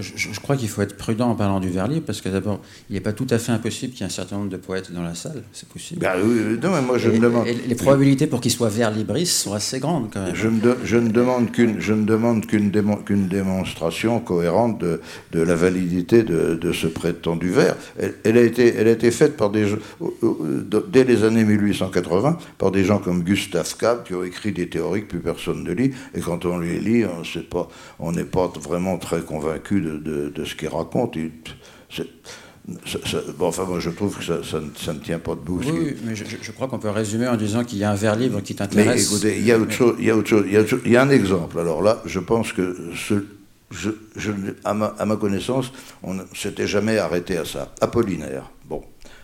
je, 0.00 0.40
crois 0.40 0.56
qu'il 0.56 0.68
faut 0.68 0.82
être 0.82 0.96
prudent 0.96 1.30
en 1.30 1.34
parlant 1.34 1.58
du 1.58 1.68
vers 1.68 1.88
libre, 1.88 2.06
parce 2.06 2.20
que 2.20 2.28
d'abord, 2.28 2.60
il 2.88 2.94
n'est 2.94 3.00
pas 3.00 3.12
tout 3.12 3.26
à 3.30 3.38
fait 3.38 3.52
impossible 3.52 3.92
qu'il 3.92 4.02
y 4.02 4.04
ait 4.04 4.06
un 4.06 4.14
certain 4.14 4.36
nombre 4.36 4.50
de 4.50 4.56
poètes 4.56 4.92
dans 4.92 5.02
la 5.02 5.14
salle, 5.14 5.42
c'est 5.52 5.68
possible. 5.68 6.00
Bah 6.00 6.14
non, 6.16 6.70
mais 6.72 6.82
moi 6.82 6.98
je 6.98 7.10
me 7.10 7.18
demande. 7.18 7.46
les 7.46 7.74
probabilités 7.74 8.26
pour 8.26 8.40
qu'il 8.40 8.52
soit 8.52 8.68
vers 8.68 8.90
libriste 8.90 9.32
sont 9.32 9.54
assez 9.54 9.80
grandes 9.80 10.10
quand 10.12 10.24
même. 10.24 10.34
Je, 10.34 10.48
je 10.84 10.96
ne 10.96 11.08
demande 11.08 11.50
qu'une, 11.50 11.80
je 11.80 11.92
ne 11.92 12.04
demande 12.04 12.46
qu'une, 12.46 12.70
qu'une 13.04 13.28
démonstration 13.28 14.20
cohérente 14.20 14.78
de, 14.78 15.00
de 15.32 15.40
la 15.40 15.56
validité 15.56 16.22
de, 16.22 16.54
de, 16.54 16.72
ce 16.72 16.86
prétendu 16.86 17.50
vers. 17.50 17.76
Elle, 18.24 18.36
a 18.36 18.42
été, 18.42 18.74
elle 18.76 18.86
a 18.86 18.92
été 18.92 19.10
faite 19.10 19.36
par 19.36 19.50
des, 19.50 19.66
dès 20.88 21.04
les 21.04 21.24
années 21.24 21.44
1880 21.44 22.38
par 22.58 22.70
des 22.70 22.84
gens 22.84 22.98
comme 22.98 23.22
Gustave 23.22 23.76
Cab 23.76 24.04
qui 24.04 24.14
ont 24.14 24.24
écrit 24.24 24.52
des 24.52 24.68
théories 24.68 25.02
que 25.02 25.08
plus 25.08 25.20
personne 25.20 25.64
ne 25.64 25.72
lit, 25.72 25.92
et 26.14 26.20
quand 26.20 26.44
on 26.44 26.58
les 26.58 26.78
lit, 26.78 27.04
on 27.04 27.22
n'est 27.22 27.44
pas, 27.44 27.68
on 27.98 28.12
n'est 28.12 28.24
pas 28.24 28.52
vraiment 28.60 28.96
très 28.98 29.20
convaincu 29.20 29.71
de, 29.80 30.44
ce 30.44 30.54
qu'il 30.54 30.68
raconte. 30.68 31.16
bon, 33.38 33.46
enfin, 33.46 33.64
moi, 33.64 33.80
je 33.80 33.90
trouve 33.90 34.18
que 34.18 34.24
ça, 34.24 34.60
ne 34.60 34.98
tient 34.98 35.18
pas 35.18 35.34
debout. 35.34 35.60
Oui, 35.64 35.96
mais 36.04 36.14
je, 36.14 36.52
crois 36.52 36.68
qu'on 36.68 36.78
peut 36.78 36.90
résumer 36.90 37.28
en 37.28 37.36
disant 37.36 37.64
qu'il 37.64 37.78
y 37.78 37.84
a 37.84 37.90
un 37.90 37.96
vers 37.96 38.16
libre 38.16 38.40
qui 38.40 38.54
t'intéresse. 38.54 39.10
Mais 39.10 39.16
écoutez, 39.16 39.38
il 39.38 39.46
y 39.46 39.52
a 39.52 39.58
autre 39.58 39.72
chose, 39.72 39.96
il 39.98 40.06
y 40.06 40.10
a 40.10 40.16
autre 40.16 40.28
chose, 40.28 40.44
il 40.46 40.92
y 40.92 40.96
a, 40.96 41.02
un 41.02 41.10
exemple. 41.10 41.58
Alors 41.58 41.82
là, 41.82 42.02
je 42.06 42.20
pense 42.20 42.52
que 42.52 42.76
ce, 42.94 43.24
je, 43.70 43.90
à, 44.64 44.74
ma, 44.74 44.86
à, 44.98 45.06
ma, 45.06 45.16
connaissance, 45.16 45.72
on 46.02 46.14
ne 46.14 46.22
s'était 46.34 46.66
jamais 46.66 46.98
arrêté 46.98 47.36
à 47.36 47.44
ça. 47.44 47.72
Apollinaire. 47.80 48.50
Bon, 48.66 48.82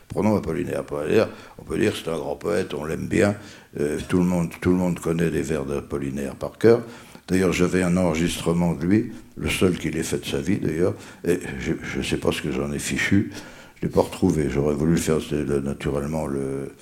prenons 0.09 0.37
Apollinaire. 0.37 0.81
Apollinaire 0.81 1.29
on 1.59 1.65
peut 1.65 1.79
dire 1.79 1.93
que 1.93 1.99
c'est 1.99 2.11
un 2.11 2.19
grand 2.19 2.37
poète, 2.37 2.75
on 2.75 2.85
l'aime 2.85 3.07
bien. 3.07 3.37
Euh, 3.79 3.99
tout, 4.09 4.19
le 4.19 4.25
monde, 4.25 4.51
tout 4.61 4.71
le 4.71 4.77
monde 4.77 4.99
connaît 4.99 5.31
les 5.31 5.43
vers 5.43 5.65
d'Apollinaire 5.65 6.35
par 6.35 6.57
cœur. 6.59 6.81
D'ailleurs, 7.29 7.53
j'avais 7.53 7.83
un 7.83 7.97
enregistrement 7.99 8.73
de 8.73 8.87
lui, 8.87 9.13
le 9.37 9.51
seul 9.51 9.77
qu'il 9.79 9.97
ait 9.97 10.03
fait 10.03 10.19
de 10.19 10.25
sa 10.25 10.41
vie 10.41 10.57
d'ailleurs, 10.57 10.95
et 11.27 11.39
je 11.61 11.99
ne 11.99 12.03
sais 12.03 12.17
pas 12.17 12.33
ce 12.33 12.41
que 12.41 12.51
j'en 12.51 12.73
ai 12.73 12.79
fichu, 12.79 13.31
je 13.77 13.87
ne 13.87 13.89
l'ai 13.91 13.95
pas 13.95 14.01
retrouvé. 14.01 14.49
J'aurais 14.49 14.75
voulu 14.75 14.93
le 14.93 14.99
faire, 14.99 15.21
c'était 15.21 15.61
naturellement 15.61 16.27
le, 16.27 16.73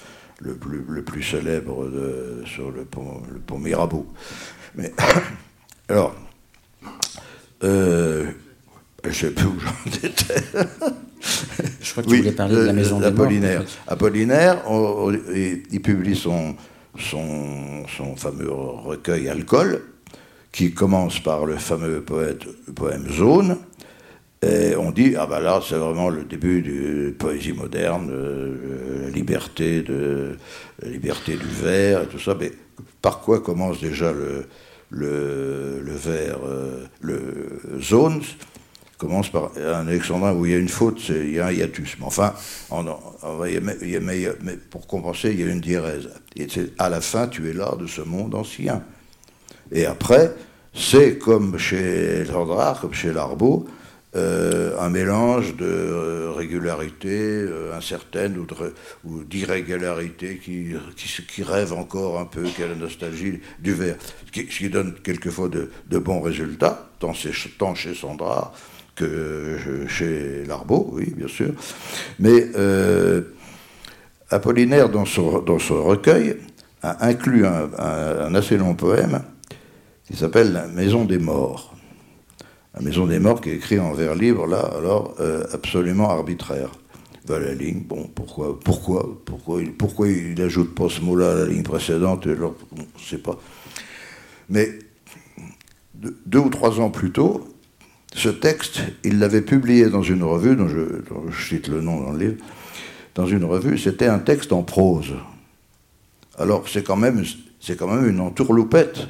le, 0.41 0.55
plus, 0.55 0.85
le 0.89 1.03
plus 1.03 1.23
célèbre 1.23 1.89
de, 1.89 2.43
sur 2.47 2.71
le 2.71 2.85
pont, 2.85 3.23
le 3.33 3.41
pont 3.41 3.59
Mirabeau. 3.59 4.07
Mais, 4.77 4.93
alors, 5.89 6.15
euh, 7.65 8.31
je 9.03 9.09
ne 9.09 9.15
sais 9.15 9.31
plus 9.31 9.47
où 9.47 9.59
j'en 9.59 9.91
étais. 9.91 10.43
Je 11.81 11.91
crois 11.91 12.03
que 12.05 12.09
tu 12.09 12.17
voulais 12.19 12.33
parler 12.33 12.55
de 12.55 12.61
la 12.61 12.73
maison 12.73 13.01
d'Apollinaire. 13.01 13.65
Apollinaire, 13.89 14.63
il, 15.35 15.83
publie 15.83 16.15
son, 16.15 16.55
son, 16.99 17.85
son 17.89 18.15
fameux 18.15 18.51
recueil 18.51 19.29
Alcool, 19.29 19.83
qui 20.57 20.73
commence 20.73 21.21
par 21.21 21.45
le 21.45 21.57
fameux 21.57 22.01
poète, 22.01 22.47
poème 22.75 23.07
Zone. 23.13 23.59
Et 24.41 24.75
on 24.75 24.91
dit, 24.91 25.15
ah 25.15 25.27
ben 25.27 25.41
là, 25.41 25.61
c'est 25.63 25.77
vraiment 25.77 26.09
le 26.09 26.25
début 26.25 26.63
de 26.63 27.11
poésie 27.11 27.53
moderne, 27.53 28.09
euh, 28.11 29.03
la 29.03 29.11
liberté, 29.11 29.83
de, 29.83 30.39
liberté 30.83 31.37
du 31.37 31.45
vers 31.45 32.05
et 32.05 32.07
tout 32.07 32.19
ça. 32.19 32.35
Mais 32.41 32.53
par 33.03 33.21
quoi 33.21 33.41
commence 33.41 33.81
déjà 33.83 34.13
le, 34.13 34.47
le, 34.89 35.83
le 35.83 35.93
vers, 35.93 36.39
euh, 36.47 36.87
le 37.03 37.61
zone? 37.79 38.23
Commence 38.97 39.29
par 39.29 39.51
un 39.59 39.87
alexandrin 39.87 40.33
où 40.33 40.47
il 40.47 40.53
y 40.53 40.55
a 40.55 40.59
une 40.59 40.71
faute, 40.71 41.07
il 41.11 41.35
y 41.35 41.39
a 41.39 41.49
un 41.49 41.53
hiatus. 41.53 41.97
Mais 41.99 42.07
enfin, 42.07 42.33
mais 44.43 44.57
pour 44.71 44.87
compenser, 44.87 45.33
il 45.33 45.41
y 45.41 45.43
a 45.43 45.53
une 45.53 45.61
diérèse. 45.61 46.09
À 46.79 46.89
la 46.89 47.03
fin, 47.03 47.29
tu 47.29 47.47
es 47.51 47.53
là 47.53 47.77
de 47.79 47.87
ce 47.87 48.01
monde 48.01 48.35
ancien. 48.35 48.83
Et 49.73 49.87
après, 49.87 50.33
c'est 50.75 51.19
comme 51.19 51.59
chez 51.59 52.25
Landrard, 52.25 52.81
comme 52.81 52.93
chez 52.93 53.13
Larbeau, 53.13 53.67
euh, 54.17 54.79
un 54.81 54.89
mélange 54.89 55.57
de 55.57 55.67
euh, 55.67 56.33
régularité 56.35 57.11
euh, 57.11 57.77
incertaine 57.77 58.39
ou 59.05 59.25
d'irrégularité 59.25 60.39
qui, 60.39 61.43
rêve 61.43 61.75
encore 61.75 62.19
un 62.19 62.25
peu, 62.25 62.45
qui 62.45 62.63
a 62.63 62.69
la 62.69 62.77
nostalgie 62.77 63.41
du 63.59 63.75
verre, 63.75 63.97
ce 64.33 64.41
qui, 64.43 64.71
donne 64.71 64.95
quelquefois 65.03 65.51
de, 65.51 65.99
bons 65.99 66.23
résultats, 66.23 66.89
tant, 66.99 67.13
chez 67.13 67.95
Sandra 67.95 68.55
que 68.95 69.59
chez 69.87 70.45
Larbeau, 70.47 70.89
oui, 70.93 71.13
bien 71.15 71.29
sûr. 71.29 71.53
Mais 72.19 72.47
Apollinaire, 74.31 74.89
dans 74.89 75.05
son 75.05 75.85
recueil, 75.85 76.37
a 76.83 77.07
inclus 77.07 77.45
un 77.45 78.35
assez 78.35 78.57
long 78.57 78.75
poème 78.75 79.21
qui 80.07 80.17
s'appelle 80.17 80.53
La 80.53 80.67
Maison 80.69 81.05
des 81.05 81.19
Morts. 81.19 81.75
La 82.75 82.81
Maison 82.81 83.07
des 83.07 83.19
Morts 83.19 83.41
qui 83.41 83.51
est 83.51 83.57
écrit 83.57 83.81
en 83.81 83.93
vers 83.93 84.15
libre, 84.15 84.47
là, 84.47 84.71
alors 84.77 85.15
euh, 85.21 85.45
absolument 85.53 86.11
arbitraire. 86.11 86.71
Va 87.27 87.41
la 87.41 87.55
ligne, 87.55 87.83
bon, 87.83 88.09
pourquoi, 88.15 88.59
pourquoi, 88.61 89.21
pourquoi, 89.25 89.61
il, 89.61 89.73
pourquoi 89.73 90.09
il 90.09 90.41
ajoute 90.41 90.75
pas 90.75 90.89
ce 90.89 91.01
mot-là 91.01 91.33
à 91.33 91.35
la 91.35 91.47
ligne 91.47 91.65
précédente, 91.65 92.27
alors, 92.27 92.55
on 92.73 92.81
ne 92.81 93.05
sait 93.05 93.19
pas. 93.19 93.37
Mais 94.49 94.79
deux 96.27 96.39
ou 96.39 96.51
trois 96.51 96.79
ans 96.79 96.91
plus 96.91 97.11
tôt, 97.11 97.49
ce 98.15 98.29
texte, 98.29 98.83
il 99.03 99.19
l'avait 99.19 99.43
publié 99.43 99.91
dans 99.91 100.03
une 100.03 100.23
revue, 100.23 100.55
dont 100.55 100.69
je, 100.69 101.03
je, 101.31 101.49
cite 101.49 101.67
le 101.67 101.81
nom 101.81 102.01
dans 102.01 102.13
le 102.13 102.19
livre, 102.19 102.45
dans 103.17 103.27
une 103.27 103.45
revue, 103.45 103.77
c'était 103.77 104.07
un 104.07 104.21
texte 104.21 104.53
en 104.53 104.63
prose. 104.63 105.15
Alors 106.39 106.69
c'est 106.69 106.85
quand 106.85 106.97
même, 106.97 107.25
c'est 107.59 107.77
quand 107.77 107.89
même 107.89 108.09
une 108.09 108.21
entourloupette 108.21 109.09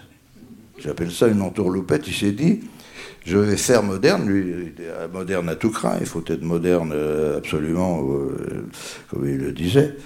J'appelle 0.78 1.10
ça 1.10 1.28
une 1.28 1.42
entourloupette. 1.42 2.06
Il 2.06 2.14
s'est 2.14 2.32
dit, 2.32 2.60
je 3.24 3.38
vais 3.38 3.56
faire 3.56 3.82
moderne. 3.82 4.28
Lui, 4.28 4.72
moderne 5.12 5.48
à 5.48 5.56
tout 5.56 5.70
craint. 5.70 5.96
Il 6.00 6.06
faut 6.06 6.24
être 6.26 6.42
moderne 6.42 6.92
euh, 6.94 7.38
absolument, 7.38 8.06
euh, 8.08 8.66
comme 9.10 9.28
il 9.28 9.38
le 9.38 9.52
disait. 9.52 9.96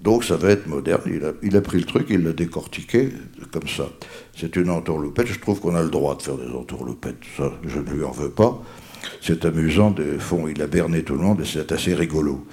Donc 0.00 0.24
ça 0.24 0.36
va 0.36 0.50
être 0.50 0.66
moderne. 0.66 1.02
Il 1.42 1.56
a, 1.56 1.60
pris 1.60 1.78
le 1.78 1.84
truc, 1.84 2.06
il 2.08 2.24
l'a 2.24 2.32
décortiqué 2.32 3.10
comme 3.52 3.68
ça. 3.68 3.90
C'est 4.34 4.56
une 4.56 4.70
entourloupette. 4.70 5.26
Je 5.26 5.38
trouve 5.38 5.60
qu'on 5.60 5.74
a 5.74 5.82
le 5.82 5.90
droit 5.90 6.16
de 6.16 6.22
faire 6.22 6.38
des 6.38 6.50
entourloupettes. 6.50 7.22
Ça, 7.36 7.52
je 7.66 7.78
ne 7.78 7.90
lui 7.90 8.02
en 8.02 8.10
veux 8.10 8.30
pas. 8.30 8.62
C'est 9.20 9.44
amusant. 9.44 9.90
De 9.90 10.18
fond, 10.18 10.48
il 10.48 10.62
a 10.62 10.66
berné 10.66 11.02
tout 11.02 11.14
le 11.14 11.20
monde 11.20 11.42
et 11.42 11.44
c'est 11.44 11.70
assez 11.72 11.94
rigolo. 11.94 12.46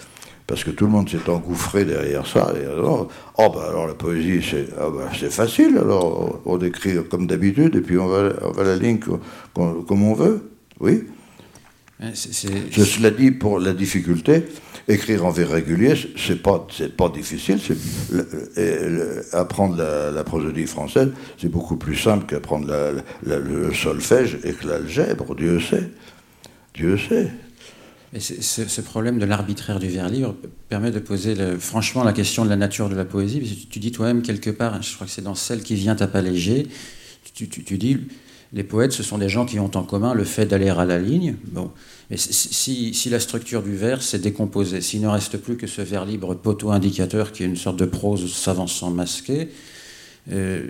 Parce 0.47 0.63
que 0.63 0.71
tout 0.71 0.85
le 0.85 0.91
monde 0.91 1.09
s'est 1.09 1.29
engouffré 1.29 1.83
derrière 1.83 2.25
ça. 2.25 2.53
Et 2.59 2.65
alors, 2.65 3.09
oh 3.37 3.49
bah 3.53 3.65
alors 3.67 3.85
la 3.85 3.93
poésie, 3.93 4.41
c'est 4.41 4.67
ah 4.79 4.89
bah, 4.89 5.09
facile. 5.29 5.77
Alors 5.77 6.41
on 6.45 6.57
écrit 6.59 6.95
comme 7.09 7.27
d'habitude 7.27 7.75
et 7.75 7.81
puis 7.81 7.97
on 7.97 8.07
va, 8.07 8.31
on 8.41 8.51
va 8.51 8.63
la 8.63 8.77
ligne 8.77 8.99
comme, 8.99 9.85
comme 9.85 10.03
on 10.03 10.13
veut. 10.13 10.49
Oui. 10.79 11.03
Je 11.99 12.83
cela 12.83 13.09
dit, 13.09 13.31
pour 13.31 13.59
la 13.59 13.73
difficulté, 13.73 14.43
écrire 14.87 15.25
en 15.25 15.31
vers 15.31 15.49
régulier, 15.49 15.95
c'est 16.15 16.41
pas, 16.41 16.67
c'est 16.71 16.95
pas 16.95 17.09
difficile. 17.09 17.59
apprendre 19.33 19.77
la, 19.77 20.23
prosodie 20.23 20.67
française, 20.67 21.11
c'est 21.39 21.49
beaucoup 21.49 21.75
plus 21.75 21.95
simple 21.95 22.25
qu'apprendre 22.25 22.71
le 23.25 23.73
solfège 23.73 24.37
et 24.43 24.53
que 24.53 24.67
l'algèbre. 24.67 25.35
Dieu 25.35 25.59
sait. 25.59 25.89
Dieu 26.75 26.97
sait. 26.97 27.31
Et 28.13 28.19
ce, 28.21 28.81
problème 28.81 29.19
de 29.19 29.25
l'arbitraire 29.25 29.79
du 29.79 29.89
vers 29.89 30.09
libre 30.09 30.33
permet 30.69 30.91
de 30.91 30.99
poser 30.99 31.35
franchement 31.59 32.05
la 32.05 32.13
question 32.13 32.45
de 32.45 32.49
la 32.49 32.55
nature 32.55 32.89
de 32.89 32.95
la 32.95 33.03
poésie. 33.03 33.67
tu, 33.69 33.79
dis 33.79 33.91
toi-même 33.91 34.21
quelque 34.21 34.49
part, 34.49 34.81
je 34.81 34.95
crois 34.95 35.07
que 35.07 35.11
c'est 35.11 35.21
dans 35.21 35.35
celle 35.35 35.61
qui 35.61 35.75
vient 35.75 35.95
à 35.95 36.07
tu, 37.33 37.49
tu 37.49 37.77
dis 37.77 37.97
les 38.53 38.63
poètes, 38.63 38.93
ce 38.93 39.03
sont 39.03 39.17
des 39.17 39.29
gens 39.29 39.45
qui 39.45 39.59
ont 39.59 39.71
en 39.75 39.83
commun 39.83 40.13
le 40.13 40.23
fait 40.23 40.45
d'aller 40.45 40.69
à 40.69 40.85
la 40.85 40.99
ligne. 40.99 41.35
Bon. 41.47 41.71
Mais 42.09 42.17
si, 42.17 42.93
si, 42.93 43.09
la 43.09 43.19
structure 43.19 43.61
du 43.61 43.75
vers 43.75 44.01
s'est 44.01 44.19
décomposée, 44.19 44.81
s'il 44.81 45.01
ne 45.01 45.07
reste 45.07 45.37
plus 45.37 45.57
que 45.57 45.67
ce 45.67 45.81
vers 45.81 46.05
libre 46.05 46.33
poteau-indicateur 46.35 47.33
qui 47.33 47.43
est 47.43 47.45
une 47.45 47.57
sorte 47.57 47.77
de 47.77 47.85
prose 47.85 48.33
s'avançant 48.33 48.89
masquée, 48.89 49.49
euh, 50.31 50.67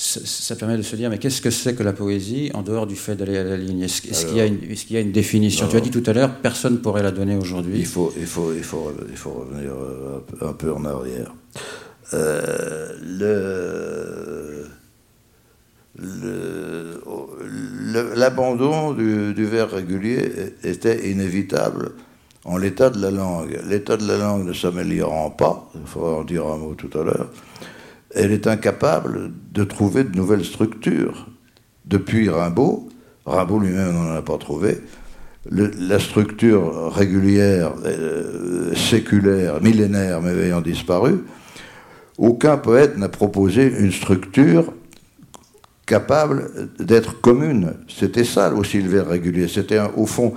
ça, 0.00 0.56
permet 0.56 0.78
de 0.78 0.82
se 0.82 0.96
dire 0.96 1.10
mais 1.10 1.18
qu'est-ce 1.18 1.42
que 1.42 1.50
c'est 1.50 1.74
que 1.74 1.82
la 1.82 1.92
poésie 1.92 2.50
en 2.54 2.62
dehors 2.62 2.86
du 2.86 2.96
fait 2.96 3.16
d'aller 3.16 3.36
à 3.36 3.44
la 3.44 3.56
ligne? 3.58 3.82
Est-ce 3.82 4.00
qu'il 4.00 4.34
y, 4.34 4.36
y, 4.36 4.96
a 4.96 5.00
une 5.00 5.12
définition? 5.12 5.68
Tu 5.68 5.76
as 5.76 5.80
dit 5.80 5.90
tout 5.90 6.02
à 6.06 6.14
l'heure, 6.14 6.36
personne 6.36 6.74
ne 6.74 6.78
pourrait 6.78 7.02
la 7.02 7.10
donner 7.10 7.36
aujourd'hui. 7.36 7.78
Il 7.78 7.86
faut, 7.86 8.12
il, 8.18 8.26
faut, 8.26 8.52
il, 8.56 8.64
faut, 8.64 8.92
il 9.10 9.16
faut 9.16 9.30
revenir 9.30 9.72
euh, 9.72 10.20
un 10.48 10.52
peu 10.54 10.72
en 10.72 10.84
arrière. 10.86 11.34
Euh, 12.14 12.94
le 13.02 14.66
l'abandon 18.16 18.92
du, 18.92 19.34
du, 19.34 19.44
vers 19.44 19.70
régulier 19.70 20.54
était 20.64 21.10
inévitable 21.10 21.92
en 22.44 22.56
l'état 22.56 22.88
de 22.88 23.00
la 23.00 23.10
langue. 23.10 23.58
L'état 23.68 23.98
de 23.98 24.06
la 24.06 24.16
langue 24.16 24.46
ne 24.46 24.52
s'améliorant 24.54 25.30
pas, 25.30 25.70
il 25.74 25.86
faudra 25.86 26.12
en 26.12 26.24
dire 26.24 26.46
un 26.46 26.56
mot 26.56 26.74
tout 26.74 26.96
à 26.98 27.02
l'heure, 27.02 27.28
elle 28.14 28.32
est 28.32 28.46
incapable 28.46 29.30
de 29.52 29.64
trouver 29.64 30.04
de 30.04 30.16
nouvelles 30.16 30.44
structures. 30.44 31.28
Depuis 31.84 32.28
Rimbaud, 32.28 32.88
Rimbaud 33.26 33.60
lui-même 33.60 33.92
n'en 33.92 34.14
a 34.14 34.22
pas 34.22 34.38
trouvé, 34.38 34.78
la 35.50 35.98
structure 35.98 36.92
régulière, 36.92 37.72
euh, 37.84 38.74
séculaire, 38.74 39.62
millénaire, 39.62 40.20
mais 40.20 40.32
ayant 40.32 40.60
disparu, 40.60 41.24
aucun 42.18 42.58
poète 42.58 42.98
n'a 42.98 43.08
proposé 43.08 43.66
une 43.66 43.92
structure 43.92 44.72
capable 45.90 46.68
d'être 46.78 47.20
commune. 47.20 47.72
C'était 47.88 48.22
ça 48.22 48.54
aussi 48.54 48.80
le 48.80 48.88
vers 48.88 49.08
régulier. 49.08 49.48
C'était 49.48 49.80
au 49.96 50.06
fond, 50.06 50.34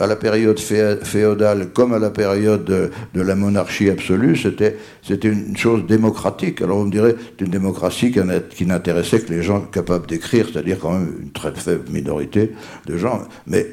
à 0.00 0.06
la 0.06 0.16
période 0.16 0.58
féodale 0.58 1.68
comme 1.74 1.92
à 1.92 1.98
la 1.98 2.08
période 2.08 2.64
de, 2.64 3.20
la 3.20 3.34
monarchie 3.34 3.90
absolue, 3.90 4.34
c'était 4.34 4.78
une 5.24 5.58
chose 5.58 5.84
démocratique. 5.86 6.62
Alors 6.62 6.78
on 6.78 6.86
me 6.86 6.90
dirait, 6.90 7.16
c'est 7.18 7.44
une 7.44 7.50
démocratie 7.50 8.10
qui 8.10 8.64
n'intéressait 8.64 9.20
que 9.20 9.30
les 9.30 9.42
gens 9.42 9.60
capables 9.60 10.06
d'écrire, 10.06 10.46
c'est-à-dire 10.50 10.78
quand 10.78 10.92
même 10.92 11.12
une 11.20 11.32
très 11.32 11.54
faible 11.54 11.90
minorité 11.90 12.54
de 12.86 12.96
gens. 12.96 13.20
Mais 13.46 13.66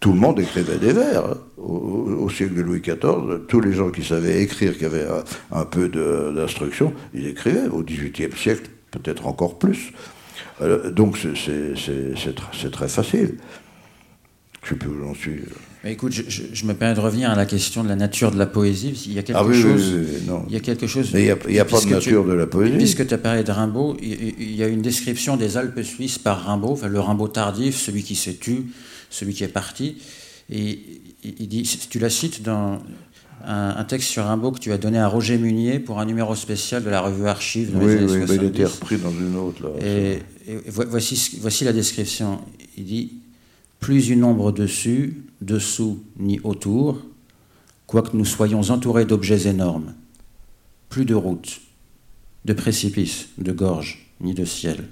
tout 0.00 0.14
le 0.14 0.20
monde 0.20 0.40
écrivait 0.40 0.78
des 0.78 0.94
vers. 0.94 1.26
Hein. 1.26 1.36
Au, 1.58 2.30
siècle 2.30 2.54
de 2.54 2.62
Louis 2.62 2.80
XIV, 2.80 3.42
tous 3.46 3.60
les 3.60 3.74
gens 3.74 3.90
qui 3.90 4.02
savaient 4.02 4.42
écrire, 4.42 4.78
qui 4.78 4.86
avaient 4.86 5.06
un, 5.06 5.60
un 5.60 5.64
peu 5.66 5.90
d'instruction, 6.34 6.94
ils 7.12 7.26
écrivaient. 7.26 7.68
Au 7.70 7.82
XVIIIe 7.82 8.34
siècle, 8.34 8.70
peut-être 8.90 9.26
encore 9.26 9.58
plus. 9.58 9.92
Euh, 10.62 10.90
donc 10.90 11.18
c'est 11.18 12.70
très 12.70 12.88
facile. 12.88 13.36
Je 14.62 14.66
ne 14.66 14.68
sais 14.70 14.76
plus 14.76 14.88
où 14.88 14.98
j'en 15.00 15.14
suis. 15.14 15.40
Mais 15.82 15.92
écoute, 15.92 16.12
je, 16.12 16.64
me 16.64 16.74
permets 16.74 16.94
de 16.94 17.00
revenir 17.00 17.30
à 17.30 17.34
la 17.34 17.46
question 17.46 17.82
de 17.82 17.88
la 17.88 17.96
nature 17.96 18.30
de 18.30 18.38
la 18.38 18.46
poésie. 18.46 19.02
Il 19.06 19.14
y 19.14 19.18
a 19.18 19.24
quelque 19.24 19.36
ah 19.36 19.44
oui, 19.44 19.60
chose. 19.60 19.92
Oui, 19.92 20.06
oui, 20.08 20.22
non. 20.28 20.44
Il 20.46 20.54
y 20.54 20.56
a 20.56 20.60
quelque 20.60 20.86
chose. 20.86 21.10
Mais 21.12 21.22
il 21.22 21.52
n'y 21.52 21.58
a, 21.58 21.64
pas 21.64 21.80
de 21.80 21.86
nature 21.86 22.24
de 22.24 22.32
la 22.32 22.46
poésie. 22.46 22.76
Puisque 22.76 23.04
tu 23.04 23.12
as 23.12 23.18
parlé 23.18 23.42
de 23.42 23.50
Rimbaud, 23.50 23.96
il, 24.00 24.54
y 24.54 24.62
a 24.62 24.68
une 24.68 24.82
description 24.82 25.36
des 25.36 25.56
Alpes 25.56 25.82
suisses 25.82 26.18
par 26.18 26.44
Rimbaud, 26.44 26.72
enfin, 26.72 26.86
le 26.86 27.00
Rimbaud 27.00 27.26
tardif, 27.26 27.76
celui 27.76 28.04
qui 28.04 28.14
s'est 28.14 28.36
tu, 28.40 28.66
celui 29.10 29.34
qui 29.34 29.42
est 29.42 29.48
parti. 29.48 29.96
Et 30.48 30.78
il 31.24 31.48
dit, 31.48 31.68
tu 31.90 31.98
la 31.98 32.10
cites 32.10 32.42
dans 32.42 32.78
un, 33.44 33.84
texte 33.84 34.08
sur 34.08 34.24
Rimbaud 34.24 34.52
que 34.52 34.58
tu 34.58 34.72
as 34.72 34.78
donné 34.78 34.98
à 34.98 35.08
Roger 35.08 35.38
Munier 35.38 35.78
pour 35.78 36.00
un 36.00 36.04
numéro 36.04 36.34
spécial 36.34 36.82
de 36.82 36.90
la 36.90 37.00
revue 37.00 37.26
Archive. 37.26 37.72
oui, 37.74 37.96
oui, 38.00 38.26
il 38.28 38.44
était 38.44 38.64
repris 38.64 38.98
dans 38.98 39.10
une 39.10 39.36
autre. 39.36 39.62
Là, 39.62 39.86
et, 39.86 40.18
voici, 40.66 41.38
voici 41.40 41.64
la 41.64 41.72
description. 41.72 42.40
Il 42.76 42.84
dit 42.84 43.12
Plus 43.80 44.08
une 44.08 44.24
ombre 44.24 44.52
dessus, 44.52 45.24
dessous 45.40 46.02
ni 46.18 46.40
autour, 46.44 47.02
quoique 47.86 48.16
nous 48.16 48.24
soyons 48.24 48.60
entourés 48.70 49.04
d'objets 49.04 49.48
énormes. 49.48 49.94
Plus 50.88 51.04
de 51.04 51.14
routes, 51.14 51.60
de 52.44 52.52
précipices, 52.52 53.28
de 53.38 53.52
gorges, 53.52 54.06
ni 54.20 54.34
de 54.34 54.44
ciel. 54.44 54.88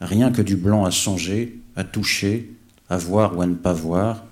Rien 0.00 0.30
que 0.30 0.42
du 0.42 0.56
blanc 0.56 0.84
à 0.84 0.90
songer, 0.90 1.58
à 1.76 1.84
toucher, 1.84 2.52
à 2.88 2.96
voir 2.98 3.36
ou 3.36 3.42
à 3.42 3.46
ne 3.46 3.54
pas 3.54 3.72
voir, 3.72 4.24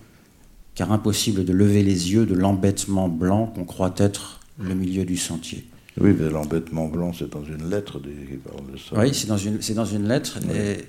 car 0.76 0.92
impossible 0.92 1.44
de 1.44 1.52
lever 1.52 1.82
les 1.82 2.12
yeux 2.12 2.26
de 2.26 2.34
l'embêtement 2.34 3.08
blanc 3.08 3.46
qu'on 3.46 3.64
croit 3.64 3.94
être 3.96 4.40
le 4.62 4.74
milieu 4.74 5.04
du 5.04 5.16
sentier. 5.16 5.66
Oui, 5.98 6.14
mais 6.18 6.30
l'embêtement 6.30 6.86
blanc, 6.86 7.12
c'est 7.18 7.30
dans 7.30 7.42
une 7.42 7.70
lettre 7.70 7.98
qui 7.98 8.36
parle 8.36 8.70
de 8.70 8.78
ça. 8.78 9.00
Oui, 9.00 9.10
c'est 9.14 9.26
dans 9.26 9.38
une, 9.38 9.62
c'est 9.62 9.74
dans 9.74 9.86
une 9.86 10.06
lettre. 10.06 10.38
Et 10.54 10.84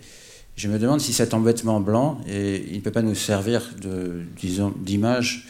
je 0.58 0.68
me 0.68 0.78
demande 0.78 1.00
si 1.00 1.14
cet 1.14 1.34
embêtement 1.34 1.80
blanc, 1.80 2.20
et 2.28 2.66
il 2.70 2.76
ne 2.76 2.82
peut 2.82 2.92
pas 2.92 3.02
nous 3.02 3.16
servir 3.16 3.62
de, 3.82 4.24
disons, 4.38 4.74
d'image 4.78 5.48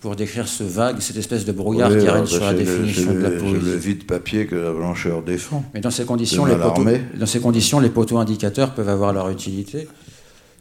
pour 0.00 0.16
décrire 0.16 0.48
ce 0.48 0.64
vague, 0.64 1.00
cette 1.00 1.16
espèce 1.16 1.44
de 1.44 1.52
brouillard 1.52 1.90
qui 1.90 2.08
règne 2.08 2.26
sur 2.26 2.44
la 2.44 2.54
définition 2.54 3.12
de 3.12 3.18
la 3.18 3.30
poésie. 3.30 3.56
C'est 3.60 3.70
le 3.70 3.76
vide 3.76 4.04
papier 4.04 4.46
que 4.46 4.54
la 4.54 4.72
blancheur 4.72 5.22
défend. 5.22 5.62
Mais 5.74 5.80
dans 5.80 5.90
ces 5.90 6.04
conditions, 6.04 6.46
les 6.46 6.56
poteaux, 6.56 6.84
dans 7.18 7.26
ces 7.26 7.40
conditions, 7.40 7.80
les 7.80 7.90
poteaux 7.90 8.18
indicateurs 8.18 8.74
peuvent 8.74 8.88
avoir 8.88 9.12
leur 9.12 9.28
utilité. 9.28 9.88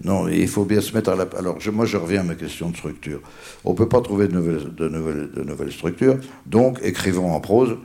Non, 0.04 0.28
il 0.28 0.48
faut 0.48 0.66
bien 0.66 0.82
se 0.82 0.94
mettre 0.94 1.12
à 1.12 1.16
la. 1.16 1.26
Alors, 1.38 1.58
moi, 1.72 1.86
je 1.86 1.98
reviens 1.98 2.22
à 2.22 2.24
ma 2.24 2.36
question 2.36 2.70
de 2.70 2.76
structure. 2.76 3.22
On 3.64 3.72
ne 3.72 3.78
peut 3.78 3.88
pas 3.88 4.02
trouver 4.02 4.28
de 4.28 4.34
nouvelles, 4.34 4.74
de, 4.76 4.90
nouvelles, 4.90 5.32
de 5.32 5.44
nouvelles 5.44 5.72
structures, 5.72 6.18
donc 6.46 6.80
écrivons 6.84 7.32
en 7.32 7.40
prose 7.40 7.78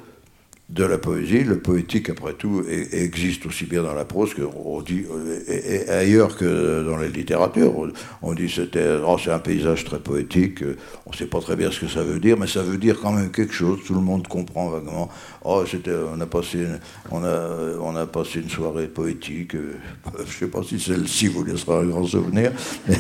de 0.69 0.85
la 0.85 0.99
poésie. 0.99 1.45
Le 1.45 1.59
poétique, 1.59 2.11
après 2.11 2.35
tout, 2.35 2.63
existe 2.69 3.47
aussi 3.47 3.65
bien 3.65 3.83
dans 3.83 3.95
la 3.95 4.05
prose 4.05 4.35
que 4.35 4.43
dit, 4.85 5.05
et, 5.49 5.89
ailleurs 5.89 6.37
que 6.37 6.85
dans 6.85 6.97
la 6.97 7.09
littérature. 7.09 7.91
On 8.23 8.35
dit 8.35 8.51
c'était, 8.51 8.99
oh, 9.05 9.17
c'est 9.23 9.31
un 9.31 9.39
paysage 9.39 9.85
très 9.85 9.99
poétique. 9.99 10.63
On 11.07 11.11
ne 11.11 11.17
sait 11.17 11.27
pas 11.27 11.41
très 11.41 11.57
bien 11.57 11.71
ce 11.71 11.81
que 11.81 11.89
ça 11.89 12.03
veut 12.03 12.21
dire, 12.21 12.37
mais 12.39 12.47
ça 12.47 12.63
veut 12.63 12.77
dire 12.77 12.99
quand 13.01 13.13
même 13.13 13.31
quelque 13.31 13.55
chose. 13.55 13.81
Tout 13.87 13.95
le 13.95 14.01
monde 14.01 14.29
comprend 14.29 14.69
vaguement. 14.69 15.09
Oh, 15.45 15.65
c'était, 15.67 15.95
on 16.15 16.21
a 16.21 16.27
passé, 16.27 16.67
on 17.11 17.25
a, 17.25 17.79
on 17.81 17.97
a 17.97 18.07
passé 18.07 18.41
une 18.41 18.51
soirée 18.51 18.89
poétique. 18.89 19.53
Je 20.19 20.23
ne 20.23 20.27
sais 20.27 20.49
pas 20.49 20.63
si 20.63 20.79
celle-ci 20.79 21.29
vous 21.29 21.45
laissera 21.45 21.81
un 21.81 21.87
grand 21.87 22.05
souvenir, 22.05 22.53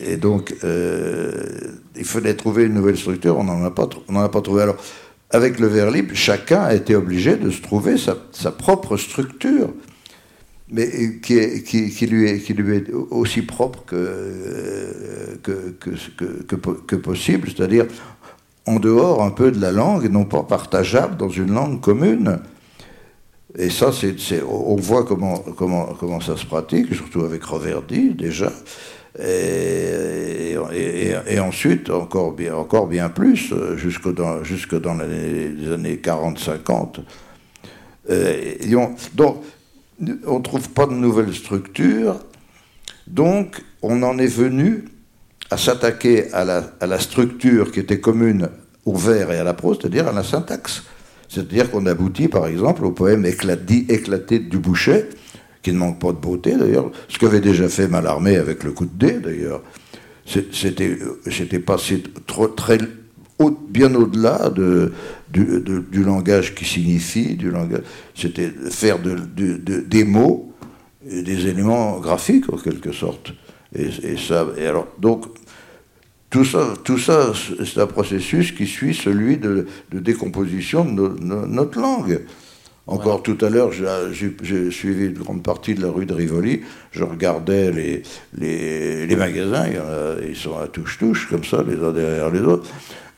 et, 0.07 0.17
donc. 0.17 0.55
Euh, 0.63 1.79
il 1.99 2.05
fallait 2.05 2.35
trouver 2.35 2.65
une 2.65 2.75
nouvelle 2.75 2.97
structure, 2.97 3.37
on 3.37 3.45
n'en 3.45 3.65
a, 3.65 3.71
pas, 3.71 4.41
trouvé. 4.41 4.63
Alors, 4.63 4.77
avec 5.31 5.59
le 5.59 5.67
vers 5.67 5.91
libre, 5.91 6.15
chacun 6.15 6.63
a 6.63 6.75
été 6.75 6.95
obligé 6.95 7.37
de 7.37 7.51
se 7.51 7.61
trouver 7.61 7.97
sa, 7.99 8.51
propre 8.53 8.97
structure, 8.97 9.71
mais 10.71 11.19
qui, 11.21 12.07
lui 12.07 12.29
est, 12.29 12.91
aussi 13.11 13.43
propre 13.43 13.85
que, 13.87 15.39
que, 15.43 16.97
possible, 16.97 17.49
c'est-à-dire 17.49 17.87
en 18.67 18.79
dehors 18.79 19.23
un 19.23 19.31
peu 19.31 19.51
de 19.51 19.61
la 19.61 19.73
langue, 19.73 20.11
non 20.11 20.25
pas 20.25 20.43
partageable 20.43 21.17
dans 21.17 21.31
une 21.31 21.53
langue 21.53 21.81
commune. 21.81 22.39
Et 23.57 23.71
ça, 23.71 23.91
on 24.47 24.77
voit 24.77 25.05
comment, 25.05 25.39
comment, 25.57 25.87
comment 25.99 26.21
ça 26.21 26.37
se 26.37 26.45
pratique, 26.45 26.95
surtout 26.95 27.23
avec 27.23 27.43
Roverdi 27.43 28.11
déjà. 28.11 28.53
Et, 29.21 30.57
ensuite, 31.41 31.91
encore 31.91 32.33
bien, 32.33 32.55
encore 32.55 32.87
bien 32.87 33.09
plus, 33.09 33.55
jusque 33.77 34.13
dans, 34.13 34.45
jusque 34.45 34.79
dans 34.81 34.95
les, 34.95 35.73
années 35.73 36.01
40-50. 36.03 37.01
donc, 39.15 39.37
on 40.27 40.39
ne 40.39 40.43
trouve 40.43 40.69
pas 40.71 40.87
de 40.87 40.93
nouvelles 40.93 41.35
structures, 41.35 42.21
donc 43.07 43.63
on 43.83 44.03
en 44.03 44.19
est 44.19 44.27
venu 44.27 44.85
à 45.51 45.57
s'attaquer 45.57 46.33
à 46.33 46.45
la, 46.45 46.71
à 46.81 46.87
la 46.87 46.99
structure 47.01 47.73
qui 47.73 47.81
était 47.81 48.01
commune 48.01 48.49
au 48.85 48.95
vers 48.95 49.31
et 49.31 49.39
à 49.39 49.45
la 49.45 49.55
prose, 49.55 49.79
c'est-à-dire 49.81 50.09
à 50.09 50.13
la 50.13 50.23
syntaxe. 50.23 50.85
C'est-à-dire 51.29 51.71
qu'on 51.71 51.87
aboutit, 51.87 52.29
par 52.29 52.47
exemple, 52.47 52.85
au 52.85 52.91
poème 52.91 53.27
éclaté, 53.27 53.87
éclaté 53.89 54.39
du 54.39 54.59
Boucher, 54.59 55.09
qui 55.63 55.73
ne 55.73 55.79
manque 55.79 56.01
pas 56.01 56.13
de 56.13 56.19
beauté 56.19 56.57
d'ailleurs, 56.57 56.91
ce 57.09 57.19
qu'avait 57.19 57.41
déjà 57.41 57.69
fait 57.69 57.89
Mallarmé 57.89 58.37
avec 58.37 58.65
le 58.65 58.73
coup 58.73 58.87
de 58.87 59.07
dé 59.07 59.19
d'ailleurs. 59.19 59.63
C'était, 60.27 61.59
passé 61.59 62.03
très 62.57 62.79
bien 63.69 63.95
au-delà 63.95 64.51
de, 64.51 64.93
du, 65.31 66.05
langage 66.05 66.55
qui 66.55 66.67
signifie, 66.67 67.35
du 67.35 67.51
langage. 67.51 67.83
C'était 68.15 68.51
faire 68.71 68.99
de, 68.99 69.17
des 69.17 70.05
mots 70.05 70.53
des 71.05 71.47
éléments 71.47 71.99
graphiques 72.01 72.53
en 72.53 72.57
quelque 72.57 72.93
sorte. 72.93 73.33
Et, 73.75 74.17
ça, 74.17 74.47
et 74.57 74.67
alors, 74.67 74.89
donc, 74.99 75.27
tout 76.31 76.45
ça, 76.45 76.75
tout 76.85 76.99
ça 76.99 77.33
c'est 77.65 77.81
un 77.81 77.87
processus 77.87 78.53
qui 78.53 78.67
suit 78.67 78.95
celui 78.95 79.39
de, 79.39 79.67
décomposition 79.93 80.85
de 80.85 81.09
notre 81.21 81.81
langue. 81.81 82.21
Encore 82.89 83.23
tout 83.23 83.37
à 83.43 83.51
l'heure, 83.51 83.71
j'ai 83.71 84.71
suivi 84.71 85.07
une 85.07 85.19
grande 85.19 85.43
partie 85.43 85.75
de 85.75 85.83
la 85.83 85.91
rue 85.91 86.07
de 86.07 86.15
Rivoli. 86.15 86.63
Je 86.91 87.05
regardais 87.05 87.71
les, 87.71 88.03
les, 89.07 89.17
magasins, 89.17 89.67
ils 90.27 90.35
sont 90.35 90.57
à 90.57 90.67
touche-touche, 90.69 91.29
comme 91.29 91.45
ça, 91.45 91.63
les 91.69 91.77
uns 91.77 91.93
derrière 91.93 92.31
les 92.31 92.41
autres. 92.41 92.67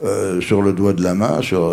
Euh, 0.02 0.40
sur 0.40 0.62
le 0.62 0.72
doigt 0.72 0.92
de 0.92 1.04
la 1.04 1.14
main, 1.14 1.40
sur 1.40 1.72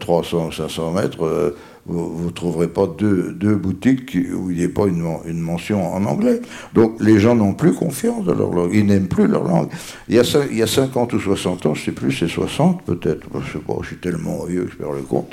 300 0.00 0.46
ou 0.48 0.52
500 0.52 0.90
mètres, 0.92 1.24
euh, 1.24 1.54
vous 1.86 2.26
ne 2.26 2.30
trouverez 2.30 2.66
pas 2.66 2.86
deux, 2.86 3.32
deux 3.32 3.54
boutiques 3.54 4.16
où 4.34 4.50
il 4.50 4.56
n'y 4.56 4.64
ait 4.64 4.68
pas 4.68 4.86
une, 4.86 5.06
une, 5.26 5.40
mention 5.40 5.94
en 5.94 6.04
anglais. 6.06 6.40
Donc 6.74 6.96
les 6.98 7.20
gens 7.20 7.34
n'ont 7.34 7.54
plus 7.54 7.72
confiance 7.72 8.24
dans 8.24 8.34
leur 8.34 8.50
langue, 8.50 8.70
ils 8.74 8.84
n'aiment 8.84 9.08
plus 9.08 9.26
leur 9.26 9.44
langue. 9.44 9.68
Il 10.08 10.16
y, 10.16 10.18
a, 10.18 10.24
il 10.50 10.56
y 10.56 10.62
a 10.62 10.66
50 10.66 11.12
ou 11.12 11.20
60 11.20 11.66
ans, 11.66 11.74
je 11.74 11.80
ne 11.80 11.84
sais 11.84 11.92
plus, 11.92 12.10
c'est 12.10 12.28
60 12.28 12.84
peut-être, 12.84 13.26
je 13.32 13.38
ne 13.38 13.42
sais 13.44 13.58
pas, 13.66 13.74
je 13.82 13.86
suis 13.86 13.96
tellement 13.96 14.44
vieux 14.44 14.64
que 14.64 14.72
je 14.72 14.76
perds 14.76 14.92
le 14.92 15.02
compte. 15.02 15.32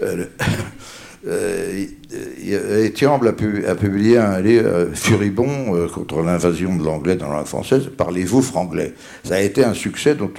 Euh, 1.26 1.86
Etiamble 2.86 3.28
a, 3.28 3.70
a, 3.70 3.74
publié 3.74 4.16
un 4.16 4.40
livre 4.40 4.66
euh, 4.66 4.94
furibond 4.94 5.76
euh, 5.76 5.86
contre 5.86 6.22
l'invasion 6.22 6.74
de 6.74 6.82
l'anglais 6.82 7.14
dans 7.14 7.28
la 7.28 7.36
langue 7.36 7.46
française, 7.46 7.90
Parlez-vous 7.94 8.40
franglais? 8.40 8.94
Ça 9.24 9.34
a 9.34 9.40
été 9.40 9.62
un 9.62 9.74
succès 9.74 10.14
dont, 10.14 10.32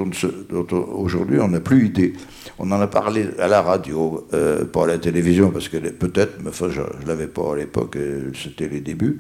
aujourd'hui 0.71 1.39
on 1.39 1.49
n'a 1.49 1.59
plus 1.59 1.85
idée. 1.85 2.13
On 2.57 2.71
en 2.71 2.81
a 2.81 2.87
parlé 2.87 3.27
à 3.39 3.47
la 3.47 3.61
radio, 3.61 4.27
pas 4.71 4.83
à 4.83 4.87
la 4.87 4.97
télévision, 4.97 5.51
parce 5.51 5.69
que 5.69 5.77
peut-être, 5.77 6.37
mais 6.43 6.49
enfin, 6.49 6.69
je 6.69 6.81
ne 6.81 7.07
l'avais 7.07 7.27
pas 7.27 7.53
à 7.53 7.55
l'époque, 7.55 7.97
c'était 8.35 8.67
les 8.67 8.81
débuts. 8.81 9.19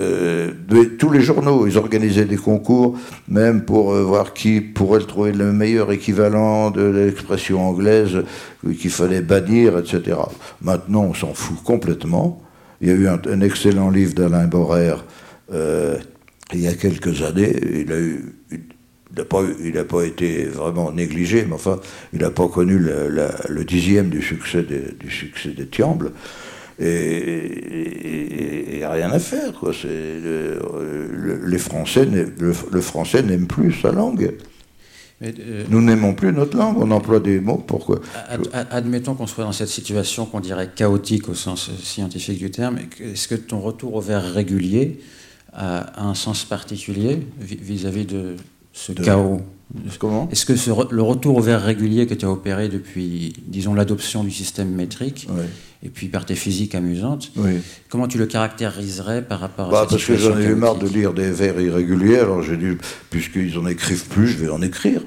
Euh, 0.00 0.52
tous 0.98 1.10
les 1.10 1.20
journaux, 1.20 1.66
ils 1.66 1.78
organisaient 1.78 2.24
des 2.24 2.36
concours, 2.36 2.98
même 3.28 3.64
pour 3.64 3.92
euh, 3.92 4.02
voir 4.02 4.32
qui 4.32 4.60
pourrait 4.60 5.00
trouver 5.00 5.32
le 5.32 5.52
meilleur 5.52 5.92
équivalent 5.92 6.70
de 6.70 6.82
l'expression 6.82 7.68
anglaise 7.68 8.24
qu'il 8.80 8.90
fallait 8.90 9.20
bannir, 9.20 9.78
etc. 9.78 10.16
Maintenant, 10.62 11.04
on 11.04 11.14
s'en 11.14 11.32
fout 11.32 11.62
complètement. 11.62 12.42
Il 12.80 12.88
y 12.88 12.90
a 12.90 12.94
eu 12.94 13.06
un, 13.06 13.40
excellent 13.40 13.88
livre 13.88 14.14
d'Alain 14.14 14.46
Borer 14.46 14.94
euh, 15.52 15.96
il 16.52 16.60
y 16.60 16.68
a 16.68 16.74
quelques 16.74 17.22
années. 17.22 17.54
Il 17.72 17.86
n'a 19.16 19.24
pas, 19.24 19.42
pas, 19.88 20.02
été 20.02 20.44
vraiment 20.44 20.90
négligé, 20.90 21.44
mais 21.46 21.54
enfin, 21.54 21.78
il 22.12 22.20
n'a 22.20 22.30
pas 22.30 22.48
connu 22.48 22.78
le, 22.78 23.64
dixième 23.64 24.08
du 24.08 24.22
succès 24.22 24.64
des, 24.64 24.92
du 24.98 25.10
succès 25.10 25.50
des 25.50 25.66
Tiambles 25.66 26.10
et, 26.78 28.78
et, 28.78 28.86
rien 28.86 29.10
à 29.10 29.18
faire. 29.18 29.52
Quoi. 29.52 29.72
Le, 29.84 31.42
les 31.46 31.58
Français, 31.58 32.06
le, 32.06 32.80
français 32.80 33.22
n'aime 33.22 33.46
plus 33.46 33.72
sa 33.72 33.92
langue. 33.92 34.34
Euh, 35.22 35.64
Nous 35.70 35.80
n'aimons 35.80 36.14
plus 36.14 36.32
notre 36.32 36.56
langue, 36.56 36.76
on 36.78 36.90
emploie 36.90 37.20
des 37.20 37.40
mots. 37.40 37.62
Pourquoi 37.64 38.00
Admettons 38.70 39.14
qu'on 39.14 39.26
soit 39.26 39.44
dans 39.44 39.52
cette 39.52 39.68
situation 39.68 40.26
qu'on 40.26 40.40
dirait 40.40 40.70
chaotique 40.74 41.28
au 41.28 41.34
sens 41.34 41.70
scientifique 41.82 42.38
du 42.38 42.50
terme. 42.50 42.78
Est-ce 43.00 43.28
que 43.28 43.36
ton 43.36 43.60
retour 43.60 43.94
au 43.94 44.00
vers 44.00 44.32
régulier 44.32 45.00
a 45.52 46.04
un 46.04 46.14
sens 46.14 46.44
particulier 46.44 47.20
vis-à-vis 47.40 48.06
de 48.06 48.34
ce 48.72 48.92
chaos? 48.92 49.40
Comment? 49.98 50.28
Est-ce 50.30 50.46
que 50.46 50.52
le 50.92 51.02
retour 51.02 51.36
au 51.36 51.40
vers 51.40 51.62
régulier 51.62 52.06
que 52.06 52.14
tu 52.14 52.26
as 52.26 52.30
opéré 52.30 52.68
depuis, 52.68 53.32
disons, 53.46 53.74
l'adoption 53.74 54.24
du 54.24 54.30
système 54.30 54.70
métrique, 54.70 55.28
et 55.84 55.88
puis 55.90 56.08
par 56.08 56.24
tes 56.24 56.34
physiques 56.34 56.74
amusantes, 56.74 57.30
comment 57.90 58.08
tu 58.08 58.16
le 58.16 58.26
caractériserais 58.26 59.22
par 59.22 59.40
rapport 59.40 59.68
à 59.68 59.70
bah, 59.70 59.86
Parce 59.88 60.04
que 60.04 60.16
j'en 60.16 60.38
ai 60.38 60.46
eu 60.46 60.54
marre 60.54 60.76
de 60.76 60.88
lire 60.88 61.12
des 61.12 61.30
vers 61.30 61.60
irréguliers, 61.60 62.18
alors 62.18 62.42
j'ai 62.42 62.56
dit, 62.56 62.76
puisqu'ils 63.10 63.54
n'en 63.54 63.66
écrivent 63.66 64.06
plus, 64.06 64.28
je 64.28 64.38
vais 64.38 64.48
en 64.48 64.62
écrire. 64.62 65.02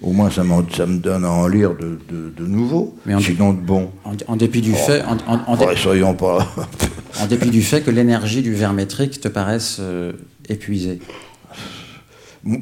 Au 0.00 0.12
moins, 0.12 0.30
ça, 0.30 0.42
ça 0.76 0.86
me 0.86 0.98
donne 0.98 1.24
à 1.24 1.30
en 1.30 1.46
lire 1.46 1.74
de, 1.74 1.98
de, 2.10 2.46
nouveau, 2.46 2.96
Mais 3.06 3.18
sinon 3.22 3.52
de 3.54 3.60
bon. 3.60 3.90
En, 4.26 4.36
dépit 4.36 4.60
du 4.60 4.74
fait... 4.74 5.02
En, 5.02 5.76
soyons 5.76 6.14
pas... 6.14 6.46
en 7.20 7.26
dépit 7.26 7.50
du 7.50 7.62
fait 7.62 7.82
que 7.82 7.90
l'énergie 7.90 8.42
du 8.42 8.54
vers 8.54 8.72
métrique 8.72 9.20
te 9.20 9.28
paraisse 9.28 9.78
euh, 9.80 10.12
épuisée. 10.48 11.00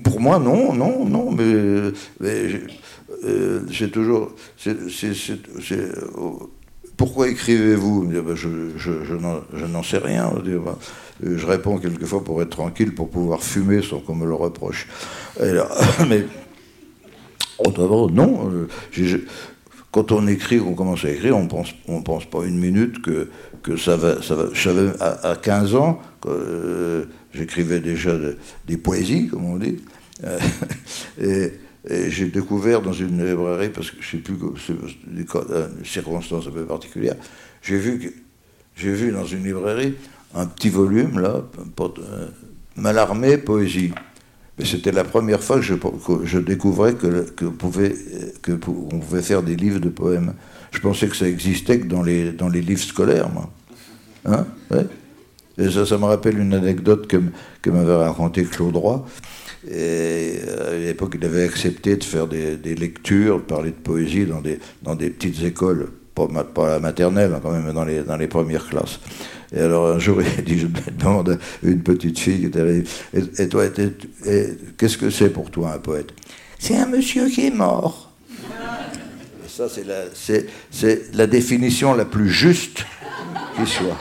Pour 0.04 0.20
moi, 0.20 0.38
non, 0.38 0.72
non, 0.72 1.04
non, 1.04 1.32
mais, 1.32 1.92
euh, 3.24 3.60
j'ai 3.70 3.90
toujours. 3.90 4.34
Pourquoi 7.02 7.26
écrivez-vous 7.26 8.04
ben, 8.04 8.36
Je, 8.36 9.66
n'en 9.66 9.82
sais 9.82 9.98
rien. 9.98 10.32
Ben, 10.44 10.76
je 11.20 11.44
réponds 11.44 11.78
quelquefois 11.78 12.22
pour 12.22 12.40
être 12.42 12.50
tranquille, 12.50 12.94
pour 12.94 13.10
pouvoir 13.10 13.42
fumer 13.42 13.82
sans 13.82 13.98
qu'on 13.98 14.14
me 14.14 14.24
le 14.24 14.34
reproche. 14.34 14.86
mais 16.08 16.26
autrement, 17.58 18.08
non. 18.08 18.52
Euh, 18.52 19.18
quand 19.90 20.12
on 20.12 20.28
écrit, 20.28 20.60
on 20.60 20.74
commence 20.74 21.04
à 21.04 21.10
écrire, 21.10 21.36
on 21.36 21.48
pense, 21.48 21.74
on 21.88 22.02
pense 22.02 22.24
pas 22.24 22.44
une 22.44 22.58
minute 22.58 23.02
que, 23.02 23.76
ça 23.76 23.96
va. 23.96 24.18
Je 24.20 24.62
savais 24.62 24.90
à, 25.00 25.34
15 25.42 25.74
ans. 25.74 26.00
Euh, 26.26 27.06
j'écrivais 27.34 27.80
déjà 27.80 28.12
des 28.68 28.76
poésies, 28.76 29.26
comme 29.26 29.44
on 29.46 29.56
dit. 29.56 29.78
Euh, 30.22 30.38
et, 31.88 32.10
j'ai 32.10 32.26
découvert 32.26 32.80
dans 32.82 32.92
une 32.92 33.24
librairie, 33.24 33.70
parce 33.70 33.90
que 33.90 33.96
je 34.00 34.16
ne 34.16 34.22
sais 34.22 34.28
plus, 34.28 34.36
des 35.06 35.24
circonstances 35.84 36.46
un 36.46 36.50
peu 36.50 36.64
particulières, 36.64 37.16
j'ai 37.62 37.78
vu, 37.78 38.12
j'ai 38.76 38.92
vu 38.92 39.12
dans 39.12 39.24
une 39.24 39.44
librairie 39.44 39.94
un 40.34 40.46
petit 40.46 40.70
volume, 40.70 41.18
là, 41.18 41.42
euh, 41.80 42.28
Malarmé, 42.76 43.36
poésie. 43.36 43.92
Mais 44.58 44.64
c'était 44.64 44.92
la 44.92 45.04
première 45.04 45.42
fois 45.42 45.60
que 45.60 45.62
je, 46.24 46.38
découvrais 46.38 46.94
que, 46.94 47.22
que, 47.30 47.46
pouvait, 47.46 47.94
que 48.42 48.52
on 48.66 48.98
pouvait 48.98 49.22
faire 49.22 49.42
des 49.42 49.56
livres 49.56 49.80
de 49.80 49.88
poèmes. 49.88 50.34
Je 50.70 50.78
pensais 50.80 51.08
que 51.08 51.16
ça 51.16 51.28
existait 51.28 51.80
que 51.80 51.86
dans 51.86 52.02
les, 52.02 52.32
dans 52.32 52.48
les 52.48 52.60
livres 52.60 52.82
scolaires, 52.82 53.28
moi. 53.30 53.50
Hein? 54.24 54.46
Et 55.58 55.70
ça, 55.70 55.84
ça 55.84 55.98
me 55.98 56.04
rappelle 56.04 56.38
une 56.38 56.54
anecdote 56.54 57.06
que, 57.06 57.18
que 57.60 57.70
m'avait 57.70 57.94
raconté 57.94 58.44
Claude 58.44 58.76
Roy. 58.76 59.04
Et 59.70 60.40
à 60.68 60.74
l'époque, 60.76 61.16
il 61.18 61.24
avait 61.24 61.44
accepté 61.44 61.96
de 61.96 62.04
faire 62.04 62.26
des, 62.26 62.74
lectures, 62.74 63.38
de 63.38 63.42
parler 63.42 63.70
de 63.70 63.76
poésie 63.76 64.26
dans 64.26 64.40
des, 64.40 64.58
dans 64.82 64.96
des 64.96 65.10
petites 65.10 65.42
écoles, 65.44 65.88
pas, 66.14 66.26
pas 66.26 66.68
la 66.68 66.80
maternelle, 66.80 67.32
hein, 67.34 67.40
quand 67.42 67.52
même, 67.52 67.72
dans 67.72 67.84
les, 67.84 68.02
dans 68.02 68.16
les 68.16 68.26
premières 68.26 68.68
classes. 68.68 68.98
Et 69.54 69.60
alors 69.60 69.88
un 69.88 69.98
jour, 69.98 70.20
il 70.38 70.44
dit, 70.44 70.58
je 70.58 70.66
demande 70.98 71.30
à 71.30 71.66
une 71.66 71.82
petite 71.82 72.18
fille 72.18 72.50
et, 73.12 73.48
toi, 73.48 73.64
qu'est-ce 74.78 74.98
que 74.98 75.10
c'est 75.10 75.30
pour 75.30 75.50
toi 75.50 75.74
un 75.74 75.78
poète? 75.78 76.12
C'est 76.58 76.76
un 76.76 76.86
monsieur 76.86 77.28
qui 77.28 77.46
est 77.46 77.54
mort. 77.54 78.12
Ça, 79.48 79.68
c'est 79.68 79.84
la, 79.84 80.04
c'est, 80.14 81.14
la 81.14 81.26
définition 81.26 81.92
la 81.94 82.06
plus 82.06 82.30
juste 82.30 82.86
qui 83.56 83.70
soit. 83.70 83.98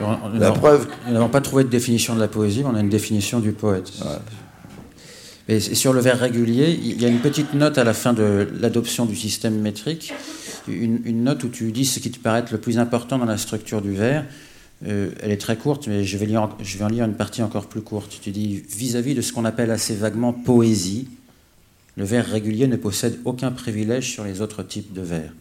La 0.00 0.52
preuve. 0.52 0.88
Nous 1.06 1.14
n'avons 1.14 1.28
pas 1.28 1.40
trouvé 1.40 1.64
de 1.64 1.68
définition 1.68 2.14
de 2.14 2.20
la 2.20 2.28
poésie, 2.28 2.60
mais 2.60 2.70
on 2.70 2.74
a 2.74 2.80
une 2.80 2.88
définition 2.88 3.40
du 3.40 3.52
poète. 3.52 3.92
Et 5.48 5.60
sur 5.60 5.92
le 5.92 6.00
vers 6.00 6.18
régulier, 6.18 6.78
il 6.82 7.00
y 7.00 7.04
a 7.04 7.08
une 7.08 7.20
petite 7.20 7.54
note 7.54 7.78
à 7.78 7.84
la 7.84 7.94
fin 7.94 8.12
de 8.12 8.48
l'adoption 8.60 9.06
du 9.06 9.14
système 9.14 9.60
métrique, 9.60 10.12
une, 10.68 11.22
note 11.22 11.44
où 11.44 11.48
tu 11.48 11.70
dis 11.70 11.84
ce 11.84 12.00
qui 12.00 12.10
te 12.10 12.18
paraît 12.18 12.44
le 12.50 12.58
plus 12.58 12.78
important 12.78 13.18
dans 13.18 13.26
la 13.26 13.38
structure 13.38 13.80
du 13.80 13.94
vers. 13.94 14.24
Euh, 14.86 15.10
elle 15.22 15.30
est 15.30 15.40
très 15.40 15.56
courte, 15.56 15.86
mais 15.86 16.04
je 16.04 16.18
vais, 16.18 16.26
lire, 16.26 16.50
je 16.60 16.76
vais 16.76 16.84
en 16.84 16.88
lire 16.88 17.04
une 17.04 17.14
partie 17.14 17.42
encore 17.42 17.66
plus 17.66 17.80
courte. 17.80 18.18
Tu 18.20 18.30
dis 18.30 18.62
vis-à-vis 18.68 19.12
-vis 19.12 19.16
de 19.16 19.22
ce 19.22 19.32
qu'on 19.32 19.44
appelle 19.44 19.70
assez 19.70 19.94
vaguement 19.94 20.32
poésie, 20.32 21.08
le 21.96 22.04
vers 22.04 22.26
régulier 22.26 22.66
ne 22.66 22.76
possède 22.76 23.18
aucun 23.24 23.52
privilège 23.52 24.10
sur 24.10 24.24
les 24.24 24.42
autres 24.42 24.62
types 24.62 24.92
de 24.92 25.00
vers. 25.00 25.32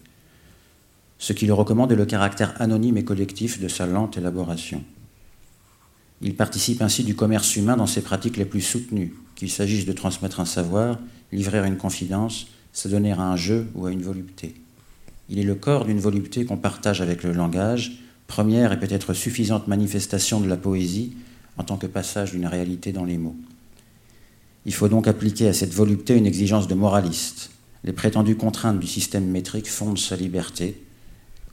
Ce 1.18 1.34
qui 1.34 1.46
le 1.46 1.54
recommande 1.54 1.92
est 1.92 1.96
le 1.96 2.06
caractère 2.06 2.60
anonyme 2.62 2.98
et 2.98 3.04
collectif 3.04 3.60
de 3.60 3.68
sa 3.68 3.86
lente 3.86 4.18
élaboration. 4.18 4.84
Il 6.22 6.36
participe 6.36 6.82
ainsi 6.82 7.04
du 7.04 7.16
commerce 7.16 7.56
humain 7.56 7.78
dans 7.78 7.88
ses 7.88 8.02
pratiques 8.02 8.38
les 8.38 8.46
plus 8.46 8.62
soutenues, 8.62 9.14
qu'il 9.36 9.50
s'agisse 9.50 9.86
de 9.86 9.94
transmettre 9.94 10.40
un 10.40 10.46
savoir, 10.46 11.00
livrer 11.32 11.66
une 11.68 11.78
confidence, 11.78 12.48
se 12.74 12.88
donner 12.88 13.12
à 13.12 13.22
un 13.22 13.36
jeu 13.36 13.68
ou 13.76 13.86
à 13.86 13.92
une 13.92 14.02
volupté. 14.02 14.56
Il 15.30 15.40
est 15.40 15.44
le 15.44 15.56
corps 15.56 15.86
d'une 15.86 16.00
volupté 16.00 16.46
qu'on 16.46 16.58
partage 16.58 17.02
avec 17.02 17.24
le 17.24 17.34
langage, 17.34 18.00
première 18.28 18.72
et 18.72 18.80
peut-être 18.80 19.14
suffisante 19.14 19.68
manifestation 19.68 20.40
de 20.40 20.48
la 20.48 20.58
poésie 20.58 21.16
en 21.58 21.64
tant 21.64 21.78
que 21.78 21.88
passage 21.88 22.32
d'une 22.32 22.48
réalité 22.48 22.92
dans 22.92 23.06
les 23.06 23.18
mots. 23.18 23.36
Il 24.66 24.74
faut 24.74 24.88
donc 24.88 25.08
appliquer 25.08 25.48
à 25.48 25.54
cette 25.54 25.74
volupté 25.74 26.16
une 26.16 26.26
exigence 26.26 26.68
de 26.68 26.76
moraliste. 26.76 27.52
Les 27.84 27.94
prétendues 27.94 28.36
contraintes 28.36 28.80
du 28.80 28.88
système 28.88 29.30
métrique 29.30 29.70
fondent 29.70 30.00
sa 30.00 30.16
liberté. 30.16 30.82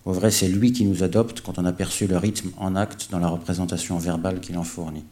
Au 0.05 0.12
vrai, 0.12 0.30
c'est 0.30 0.48
lui 0.48 0.72
qui 0.72 0.84
nous 0.84 1.03
adopte 1.05 1.42
quand 1.42 1.59
on 1.59 1.64
a 1.64 1.72
perçu 1.72 2.07
le 2.07 2.16
rythme 2.16 2.50
en 2.57 2.74
acte 2.74 3.09
dans 3.11 3.20
la 3.20 3.28
représentation 3.28 3.98
verbale 3.98 4.40
qu'il 4.40 4.59
en 4.59 4.64
fournit. 4.64 5.05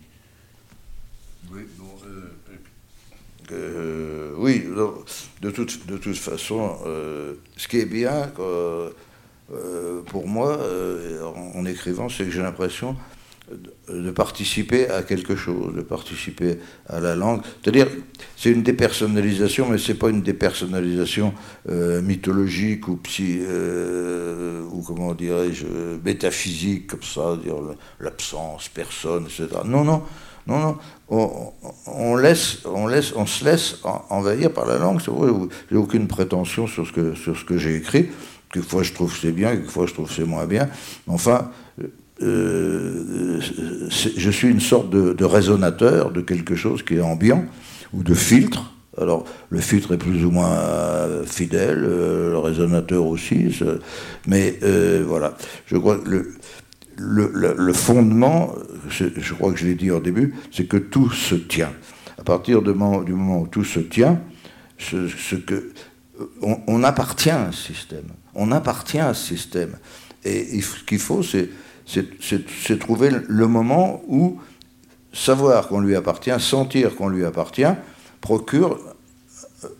Oui, 1.53 1.62
euh, 3.53 4.32
oui 4.36 4.64
de, 5.43 5.51
toute, 5.51 5.86
de 5.86 5.97
toute 5.97 6.16
façon, 6.16 6.76
euh, 6.86 7.34
ce 7.57 7.68
qui 7.68 7.78
est 7.78 7.86
bien 7.86 8.32
euh, 8.38 8.91
pour 10.07 10.26
moi 10.26 10.59
en, 11.55 11.64
écrivant, 11.66 12.09
c'est 12.09 12.24
que 12.24 12.30
j'ai 12.30 12.43
l'impression 12.43 12.97
de 13.93 14.11
participer 14.11 14.88
à 14.88 15.03
quelque 15.03 15.36
chose, 15.36 15.74
de 15.74 15.82
participer 15.82 16.59
à 16.88 17.01
la 17.01 17.16
langue. 17.16 17.41
C'est-à-dire, 17.62 17.88
c'est 18.36 18.51
une 18.51 18.62
dépersonnalisation, 18.62 19.68
mais 19.68 19.78
c'est 19.78 19.95
pas 19.95 20.11
une 20.11 20.22
dépersonnalisation 20.22 21.34
euh, 21.68 22.01
mythologique 22.03 22.84
euh, 22.88 24.62
ou 24.72 24.82
comment 24.82 25.14
dirais-je, 25.14 25.66
métaphysique 26.05 26.88
comme 26.88 27.03
ça, 27.03 27.36
dire 27.43 27.57
l'absence, 28.01 28.68
personne, 28.68 29.24
etc. 29.24 29.49
Non, 29.64 29.84
non, 29.84 30.03
non, 30.47 30.59
non. 30.59 30.78
On, 31.86 32.16
laisse, 32.16 32.59
on 32.64 32.86
laisse, 32.86 33.12
on 33.16 33.26
se 33.26 33.45
laisse 33.45 33.76
envahir 34.11 34.53
par 34.53 34.66
la 34.66 34.78
langue. 34.78 35.01
J'ai 35.70 35.76
aucune 35.76 36.07
prétention 36.07 36.66
sur 36.66 36.86
ce 36.86 36.93
que 36.93 37.14
sur 37.14 37.36
ce 37.36 37.45
que 37.45 37.59
j'ai 37.59 37.76
écrit. 37.76 38.09
Quelquefois 38.53 38.82
je 38.82 38.93
trouve 38.93 39.16
c'est 39.16 39.32
bien, 39.32 39.57
quelquefois 39.57 39.86
je 39.86 39.95
trouve 39.95 40.11
c'est 40.11 40.24
moins 40.24 40.47
bien. 40.47 40.68
Enfin, 41.07 41.51
euh, 42.23 43.41
je 43.91 44.31
suis 44.31 44.49
une 44.49 44.61
sorte 44.61 44.91
de, 44.91 45.25
résonateur 45.25 46.11
de 46.11 46.21
quelque 46.21 46.55
chose 46.55 46.83
qui 46.83 46.97
est 46.97 47.01
ambiant, 47.01 47.45
ou 47.93 48.03
de 48.03 48.14
filtre. 48.14 48.75
Alors, 49.01 49.25
le 49.49 49.61
filtre 49.61 49.93
est 49.95 49.99
plus 49.99 50.25
ou 50.25 50.31
moins 50.31 50.51
euh, 50.51 51.25
fidèle, 51.25 51.85
euh, 51.85 52.33
le 52.33 52.39
résonateur 52.39 53.07
aussi, 53.07 53.59
mais 54.27 54.59
voilà. 55.07 55.37
Je 55.66 55.77
crois 55.77 55.99
que 55.99 56.27
le, 56.97 57.73
fondement, 57.73 58.55
je, 58.89 59.35
crois 59.35 59.53
que 59.53 59.59
je 59.59 59.66
l'ai 59.66 59.75
dit 59.75 59.91
au 59.91 60.01
début, 60.01 60.35
c'est 60.51 60.66
que 60.66 60.77
tout 60.77 61.11
se 61.11 61.35
tient. 61.35 61.73
À 62.18 62.23
partir 62.23 62.61
du 62.61 62.75
moment, 62.75 63.41
où 63.41 63.47
tout 63.47 63.64
se 63.64 63.81
tient, 63.81 64.21
ce, 64.79 65.37
que, 65.37 65.73
on, 66.43 66.85
appartient 66.85 67.31
à 67.31 67.47
un 67.47 67.53
système. 67.53 68.09
On 68.35 68.53
appartient 68.53 68.99
à 68.99 69.14
ce 69.14 69.29
système. 69.29 69.77
Et 70.23 70.61
ce 70.61 70.85
qu'il 70.85 70.99
faut, 70.99 71.23
c'est 71.23 71.49
c'est 71.91 72.78
trouver 72.78 73.11
le 73.26 73.47
moment 73.47 74.03
où 74.07 74.41
savoir 75.12 75.68
qu'on 75.68 75.80
lui 75.80 75.97
appartient, 75.97 76.38
sentir 76.38 76.95
qu'on 76.97 77.09
lui 77.09 77.24
appartient, 77.24 77.72
procure, 78.20 78.78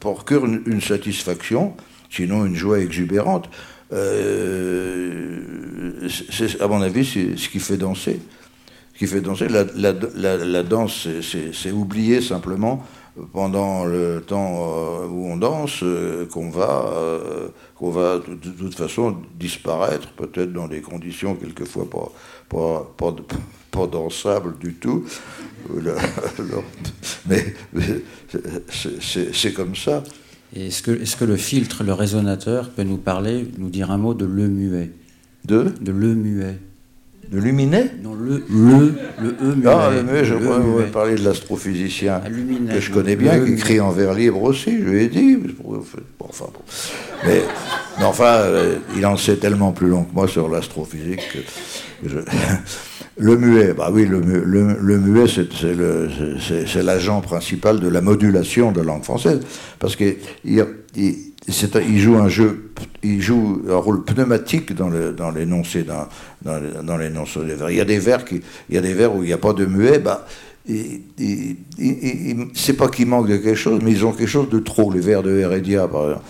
procure 0.00 0.44
une, 0.46 0.80
satisfaction, 0.80 1.74
sinon 2.11 2.44
une 2.44 2.56
joie 2.56 2.80
exubérante. 2.80 3.48
Euh, 3.92 5.38
c'est, 6.30 6.61
à 6.61 6.68
mon 6.68 6.80
avis, 6.82 7.04
c'est 7.04 7.36
ce 7.36 7.48
qui 7.48 7.61
fait 7.61 7.76
danser. 7.76 8.20
Qui 8.98 9.06
fait 9.06 9.20
danser, 9.20 9.46
la 9.48 10.62
danse, 10.62 11.08
c'est 11.52 11.70
oublier 11.70 12.20
simplement 12.20 12.84
pendant 13.32 13.84
le 13.84 14.22
temps 14.26 15.02
euh, 15.02 15.06
où 15.06 15.26
on 15.26 15.36
danse 15.36 15.80
euh, 15.82 16.26
qu'on 16.26 16.50
va, 16.50 16.92
euh, 16.94 17.48
qu'on 17.76 17.90
va 17.90 18.18
de, 18.18 18.50
toute 18.50 18.74
façon 18.74 19.16
disparaître, 19.38 20.12
peut-être 20.12 20.52
dans 20.52 20.68
des 20.68 20.80
conditions 20.80 21.34
quelquefois 21.34 21.88
pas, 21.88 22.12
pas, 22.48 22.94
pas, 22.96 23.14
pas 23.70 23.86
dansables 23.86 24.58
du 24.58 24.74
tout. 24.74 25.04
mais, 27.26 27.54
c'est 28.70 29.52
comme 29.52 29.76
ça. 29.76 30.02
Est-ce 30.54 30.82
que, 30.82 30.90
est 30.90 31.16
que 31.18 31.24
le 31.24 31.36
filtre, 31.36 31.84
le 31.84 31.92
résonateur, 31.92 32.70
peut 32.70 32.82
nous 32.82 32.96
parler, 32.96 33.46
nous 33.58 33.70
dire 33.70 33.90
un 33.90 33.98
mot 33.98 34.14
de 34.14 34.24
le 34.24 34.48
muet 34.48 34.90
De? 35.44 35.72
De 35.80 35.92
le 35.92 36.14
muet. 36.14 36.58
De 37.31 37.39
Luminet 37.39 37.93
Non, 38.03 38.14
le, 38.14 38.43
le, 38.51 38.95
le 39.22 39.37
E 39.41 39.55
muet. 39.55 39.68
Ah, 39.68 39.91
le 39.95 40.03
muet, 40.03 40.24
je 40.24 40.35
crois 40.35 40.57
que 40.57 40.62
vous 40.62 40.83
parler 40.93 41.14
de 41.14 41.24
l'astrophysicien 41.24 42.20
ah, 42.24 42.28
que 42.28 42.81
je 42.81 42.91
connais 42.91 43.14
bien, 43.14 43.39
qui 43.45 43.53
écrit 43.53 43.81
en 43.81 43.91
vers 43.91 44.14
libre 44.14 44.43
aussi, 44.43 44.78
je 44.78 44.85
lui 44.85 45.05
ai 45.05 45.09
dit. 45.09 45.39
enfin, 46.18 46.47
Mais, 47.24 47.43
enfin, 48.03 48.24
euh, 48.24 48.76
il 48.97 49.07
en 49.07 49.16
sait 49.16 49.37
tellement 49.37 49.70
plus 49.70 49.89
long 49.89 50.03
que 50.05 50.12
moi 50.12 50.26
sur 50.26 50.49
l'astrophysique 50.49 51.22
que 52.03 52.09
Le 53.20 53.37
muet, 53.37 53.74
bah 53.74 53.91
oui, 53.93 54.07
le, 54.07 54.20
le, 54.20 54.99
muet, 54.99 55.26
c'est 55.28 56.83
l'agent 56.83 57.20
principal 57.20 57.78
de 57.78 57.89
la 57.89 58.01
modulation 58.01 58.72
de 58.72 58.81
langue 58.81 59.05
française, 59.05 59.41
parce 59.78 59.95
qu'il 59.95 60.16
il, 60.45 61.30
il, 61.51 61.98
joue 61.98 62.16
un 62.16 62.28
jeu, 62.28 62.72
il 63.03 63.20
joue 63.20 63.62
un 63.68 63.76
rôle 63.76 64.05
pneumatique 64.05 64.74
dans 64.74 65.30
l'énoncé 65.30 65.84
dans, 65.84 66.09
vers. 66.46 67.68
Il 67.68 67.76
y 67.76 67.80
a 67.80 67.84
des 67.84 68.94
vers 68.94 69.14
où 69.14 69.22
il 69.22 69.26
n'y 69.26 69.32
a 69.32 69.38
pas 69.38 69.53
de 69.53 69.66
muet, 69.66 69.98
bah, 69.98 70.26
c'est 72.55 72.76
pas 72.76 72.88
qu'ils 72.88 73.07
manquent 73.07 73.28
de 73.28 73.36
quelque 73.36 73.55
chose, 73.55 73.80
mais 73.82 73.92
ils 73.92 74.05
ont 74.05 74.12
quelque 74.12 74.28
chose 74.28 74.48
de 74.48 74.59
trop. 74.59 74.92
Les 74.92 75.01
vers 75.01 75.22
de 75.22 75.38
Heredia, 75.38 75.88
par 75.88 76.03
exemple 76.05 76.24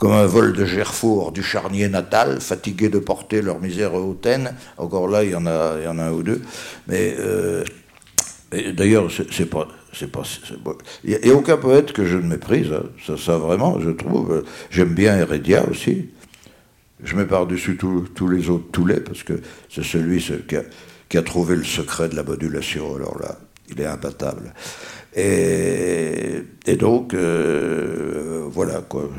comme 0.00 0.12
un 0.12 0.24
vol 0.24 0.54
de 0.54 0.64
Gerfour 0.64 1.30
du 1.30 1.42
charnier 1.42 1.86
natal, 1.86 2.40
fatigués 2.40 2.88
de 2.88 2.98
porter 2.98 3.42
leur 3.42 3.60
misère 3.60 3.92
hautaine. 3.92 4.54
Encore 4.78 5.08
là, 5.08 5.22
il 5.24 5.32
y 5.32 5.34
en 5.34 5.44
a, 5.44 5.74
il 5.78 5.84
y 5.84 5.88
en 5.88 5.98
a 5.98 6.04
un 6.04 6.12
ou 6.12 6.22
deux. 6.22 6.40
Mais 6.88 7.14
euh, 7.18 7.62
d'ailleurs, 8.50 9.08
c'est 9.30 9.44
pas. 9.44 9.68
C'est 9.92 10.10
pas, 10.10 10.22
il 11.04 11.18
n'y 11.22 11.30
a, 11.30 11.34
aucun 11.34 11.56
poète 11.56 11.92
que 11.92 12.04
je 12.04 12.16
ne 12.16 12.22
méprise, 12.22 12.72
hein. 12.72 12.84
ça, 13.04 13.16
ça, 13.16 13.38
vraiment, 13.38 13.80
je 13.80 13.90
trouve. 13.90 14.44
J'aime 14.70 14.94
bien 14.94 15.16
Heredia 15.16 15.68
aussi. 15.68 16.10
Je 17.02 17.16
mets 17.16 17.24
par-dessus 17.24 17.76
tous 17.76 18.28
les 18.28 18.50
autres 18.50 18.70
Toulets, 18.70 19.00
parce 19.00 19.22
que 19.22 19.40
c'est 19.68 19.84
celui 19.84 20.24
qui 21.08 21.16
a, 21.16 21.22
trouvé 21.22 21.56
le 21.56 21.64
secret 21.64 22.08
de 22.08 22.16
la 22.16 22.22
modulation. 22.22 22.94
Alors 22.94 23.18
là, 23.20 23.38
il 23.68 23.80
est 23.80 23.86
imbattable. 23.86 24.54
Et, 25.16 26.42
et 26.66 26.76
donc, 26.76 27.14
euh, 27.14 28.44
voilà, 28.50 28.82
quoi 28.82 29.10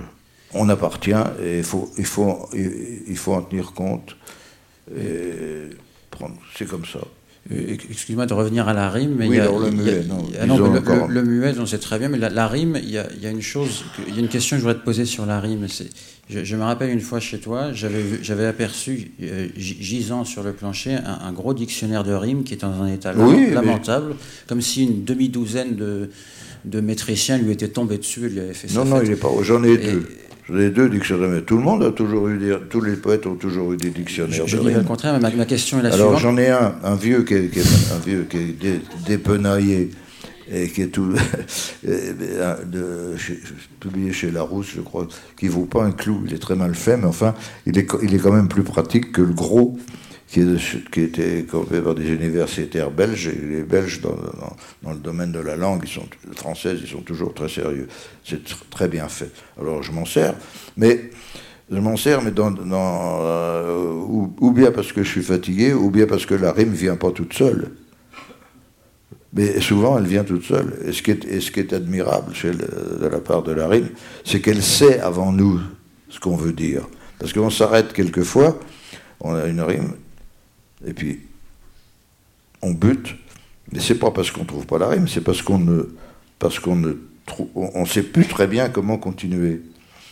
on 0.53 0.69
appartient 0.69 1.11
et 1.43 1.59
il 1.59 1.63
faut, 1.63 1.91
il 1.97 2.05
faut, 2.05 2.49
il 2.53 3.17
faut 3.17 3.33
en 3.33 3.41
tenir 3.41 3.73
compte. 3.73 4.15
C'est 6.55 6.67
comme 6.67 6.85
ça. 6.85 6.99
Euh, 7.49 7.75
excuse-moi 7.89 8.27
de 8.27 8.33
revenir 8.35 8.67
à 8.67 8.73
la 8.73 8.89
rime, 8.91 9.15
mais 9.17 9.27
oui, 9.27 9.37
il 9.37 9.37
y 9.37 9.41
a, 9.41 9.45
le 9.45 9.71
muet, 9.71 10.03
non, 10.07 10.23
ah 10.39 10.45
le, 11.09 11.23
muet, 11.23 11.55
on 11.57 11.65
sait 11.65 11.79
très 11.79 11.97
bien, 11.97 12.07
mais 12.07 12.19
la, 12.19 12.47
rime, 12.47 12.77
il 12.83 12.91
y, 12.91 12.99
a, 12.99 13.07
il 13.15 13.23
y, 13.23 13.25
a, 13.25 13.31
une 13.31 13.41
chose, 13.41 13.83
il 14.07 14.13
y 14.13 14.17
a 14.17 14.21
une 14.21 14.27
question 14.27 14.57
que 14.57 14.61
je 14.61 14.67
voudrais 14.67 14.79
te 14.79 14.85
poser 14.85 15.05
sur 15.05 15.25
la 15.25 15.39
rime. 15.39 15.65
Je, 16.29 16.43
je 16.43 16.55
me 16.55 16.61
rappelle 16.61 16.91
une 16.91 17.01
fois 17.01 17.19
chez 17.19 17.39
toi, 17.39 17.71
j'avais 17.73 18.45
aperçu, 18.45 19.13
euh, 19.23 19.47
gisant 19.57 20.23
sur 20.23 20.43
le 20.43 20.53
plancher, 20.53 20.93
un, 20.93 21.31
gros 21.31 21.55
dictionnaire 21.55 22.03
de 22.03 22.13
rimes 22.13 22.43
qui 22.43 22.53
est 22.53 22.61
dans 22.61 22.79
un 22.79 22.87
état 22.87 23.11
lamentable, 23.11 24.15
comme 24.47 24.61
si 24.61 24.83
une 24.83 25.03
demi-douzaine 25.03 25.75
de, 25.75 26.11
de 26.65 26.79
métriciens 26.79 27.39
lui 27.39 27.51
étaient 27.51 27.69
tombés 27.69 27.97
dessus 27.97 28.27
et 28.27 28.29
lui 28.29 28.39
avaient 28.39 28.53
fait 28.53 28.67
ça. 28.67 28.83
Non, 28.83 28.85
non, 28.85 29.01
il 29.01 29.09
n'est 29.09 29.15
pas. 29.15 29.29
J'en 29.41 29.63
ai 29.63 29.77
deux. 29.77 30.07
Les 30.51 30.69
deux 30.69 30.89
dictionnaires. 30.89 31.43
Tout 31.45 31.57
le 31.57 31.63
monde 31.63 31.83
a 31.83 31.91
toujours 31.91 32.27
eu 32.27 32.37
des, 32.37 32.57
tous 32.69 32.81
les 32.81 32.95
poètes 32.95 33.25
ont 33.25 33.35
toujours 33.35 33.71
eu 33.73 33.77
des 33.77 33.89
dictionnaires. 33.89 34.45
Je, 34.45 34.57
dis 34.57 34.73
le 34.73 34.81
contraire, 34.81 35.17
mais 35.19 35.35
ma, 35.35 35.45
question 35.45 35.79
est 35.79 35.83
la 35.83 35.93
Alors 35.93 36.17
j'en 36.17 36.37
ai 36.37 36.49
un, 36.49 36.75
un 36.83 36.95
vieux 36.95 37.23
qui 37.23 37.35
est, 37.35 37.51
un 37.93 37.99
vieux 38.05 38.27
qui 38.29 38.37
est 38.37 38.81
dépenaillé 39.07 39.91
et 40.51 40.67
qui 40.67 40.81
est 40.81 40.87
tout 40.87 41.13
de, 41.83 43.15
publié 43.79 44.11
chez 44.11 44.31
Larousse, 44.31 44.73
je 44.75 44.81
crois, 44.81 45.07
qui 45.37 45.47
vaut 45.47 45.65
pas 45.65 45.83
un 45.83 45.91
clou. 45.91 46.23
Il 46.25 46.33
est 46.33 46.39
très 46.39 46.55
mal 46.55 46.75
fait, 46.75 46.97
mais 46.97 47.05
enfin, 47.05 47.33
il 47.65 47.77
est, 47.77 47.87
il 48.03 48.13
est 48.13 48.19
quand 48.19 48.33
même 48.33 48.49
plus 48.49 48.63
pratique 48.63 49.11
que 49.13 49.21
le 49.21 49.33
gros 49.33 49.77
qui, 50.31 50.45
qui 50.91 51.01
était 51.01 51.43
coopéré 51.43 51.81
par 51.81 51.93
des 51.93 52.09
universitaires 52.09 52.89
belges. 52.89 53.27
Et 53.27 53.35
les 53.35 53.63
Belges, 53.63 53.99
dans, 54.01 54.15
le 54.89 54.97
domaine 54.97 55.31
de 55.31 55.39
la 55.39 55.57
langue, 55.57 55.81
ils 55.83 55.91
sont, 55.91 56.07
françaises, 56.35 56.79
ils 56.81 56.89
sont 56.89 57.01
toujours 57.01 57.33
très 57.33 57.49
sérieux. 57.49 57.87
C'est 58.23 58.41
très 58.69 58.87
bien 58.87 59.09
fait. 59.09 59.31
Alors 59.59 59.83
je 59.83 59.91
m'en 59.91 60.05
sers, 60.05 60.33
mais 60.77 61.09
je 61.69 61.77
m'en 61.77 61.97
sers, 61.97 62.21
mais 62.21 62.31
dans, 62.31 62.55
euh, 62.63 63.93
ou, 64.39 64.51
bien 64.51 64.71
parce 64.71 64.93
que 64.93 65.03
je 65.03 65.09
suis 65.09 65.23
fatigué, 65.23 65.73
ou 65.73 65.89
bien 65.91 66.07
parce 66.07 66.25
que 66.25 66.35
la 66.35 66.53
rime 66.53 66.71
vient 66.71 66.95
pas 66.95 67.11
toute 67.11 67.33
seule. 67.33 67.71
Mais 69.33 69.59
souvent, 69.61 69.97
elle 69.97 70.07
vient 70.07 70.23
toute 70.23 70.43
seule. 70.43 70.77
Et 70.85 70.91
ce 70.93 71.01
qui 71.01 71.11
est, 71.11 71.73
admirable 71.73 72.33
de 72.43 73.07
la 73.07 73.19
part 73.19 73.43
de 73.43 73.51
la 73.51 73.67
rime, 73.67 73.89
c'est 74.25 74.41
qu'elle 74.41 74.63
sait 74.63 74.99
avant 74.99 75.31
nous 75.31 75.59
ce 76.09 76.19
qu'on 76.19 76.35
veut 76.35 76.51
dire. 76.53 76.87
Parce 77.19 77.31
qu'on 77.33 77.49
s'arrête 77.49 77.93
quelquefois, 77.93 78.59
on 79.21 79.35
a 79.35 79.45
une 79.45 79.61
rime, 79.61 79.93
et 80.85 80.93
puis 80.93 81.19
on 82.61 82.71
bute, 82.71 83.15
mais 83.71 83.79
c'est 83.79 83.95
pas 83.95 84.11
parce 84.11 84.31
qu'on 84.31 84.45
trouve 84.45 84.65
pas 84.65 84.77
la 84.77 84.87
rime, 84.87 85.07
c'est 85.07 85.21
parce 85.21 85.41
qu'on 85.41 85.59
ne, 85.59 85.83
parce 86.39 86.59
qu'on 86.59 86.75
ne 86.75 86.93
on, 87.55 87.85
sait 87.85 88.03
plus 88.03 88.27
très 88.27 88.47
bien 88.47 88.69
comment 88.69 88.97
continuer. 88.97 89.61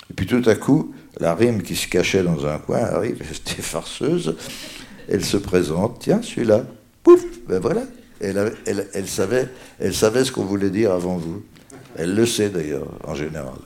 Et 0.09 0.13
puis 0.15 0.25
tout 0.25 0.41
à 0.45 0.55
coup, 0.55 0.93
la 1.19 1.35
rime 1.35 1.61
qui 1.61 1.75
se 1.75 1.87
cachait 1.87 2.23
dans 2.23 2.45
un 2.45 2.57
coin 2.57 2.79
arrive, 2.79 3.21
c'était 3.31 3.61
farceuse, 3.61 4.35
elle 5.07 5.25
se 5.25 5.37
présente, 5.37 5.99
tiens, 5.99 6.21
celui-là, 6.21 6.65
pouf, 7.03 7.23
ben 7.47 7.59
voilà, 7.59 7.83
elle, 8.21 8.55
elle, 8.65 9.07
savait, 9.07 9.49
elle 9.79 9.93
savait 9.93 10.23
ce 10.25 10.31
qu'on 10.31 10.45
voulait 10.45 10.69
dire 10.69 10.91
avant 10.91 11.17
vous. 11.17 11.43
Elle 11.95 12.15
le 12.15 12.25
sait 12.25 12.49
d'ailleurs, 12.49 12.87
en 13.03 13.15
général. 13.15 13.57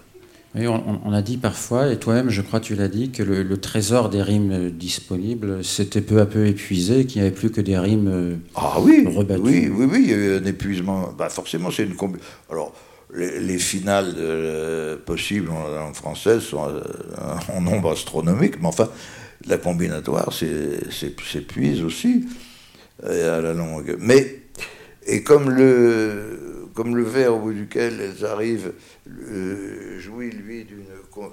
Oui, 0.56 0.68
on, 0.68 1.12
a 1.12 1.24
dit 1.24 1.38
parfois, 1.38 1.92
et 1.92 1.98
toi-même, 1.98 2.30
je 2.30 2.44
crois 2.44 2.60
tu 2.60 2.76
l'as 2.76 2.88
dit, 2.88 3.10
que 3.10 3.24
le, 3.24 3.58
trésor 3.58 4.10
des 4.10 4.22
rimes 4.22 4.70
disponibles 4.70 5.64
s'était 5.64 6.02
peu 6.02 6.20
à 6.20 6.28
peu 6.28 6.46
épuisé, 6.46 7.06
qu'il 7.06 7.22
n'y 7.22 7.28
avait 7.28 7.36
plus 7.36 7.50
que 7.50 7.60
des 7.60 7.78
rimes 7.78 8.08
euh, 8.08 8.36
ah, 8.54 8.80
oui, 8.80 9.04
Oui, 9.08 9.72
oui, 9.74 9.88
oui, 9.92 10.02
il 10.04 10.10
y 10.12 10.14
a 10.14 10.18
eu 10.18 10.38
un 10.38 10.46
épuisement. 10.46 11.12
Bah, 11.18 11.30
forcément, 11.30 11.72
c'est 11.72 11.86
une 11.86 11.96
Alors, 12.52 12.72
les, 13.16 13.58
finales 13.58 14.14
euh, 14.18 14.96
possibles 15.04 15.50
en 15.50 15.70
langue 15.70 15.96
française 15.96 16.42
sont 16.42 16.68
euh, 16.68 16.82
en 17.52 17.60
nombre 17.60 17.92
astronomique, 17.92 18.62
mais 18.62 18.68
enfin, 18.68 18.90
la 19.48 19.58
combinatoire 19.58 20.32
s'épuise 20.32 21.82
aussi 21.82 22.26
à 23.04 23.42
la 23.42 23.54
longue. 23.54 23.98
Mais, 24.00 24.44
et 25.08 25.24
comme 25.24 25.50
le 25.50 26.53
comme 26.74 26.96
le 26.96 27.04
verre 27.04 27.36
au 27.36 27.40
bout 27.40 27.54
duquel 27.54 27.94
elles 28.02 28.26
arrivent 28.26 28.74
euh, 29.08 30.00
jouit, 30.00 30.32
lui, 30.32 30.66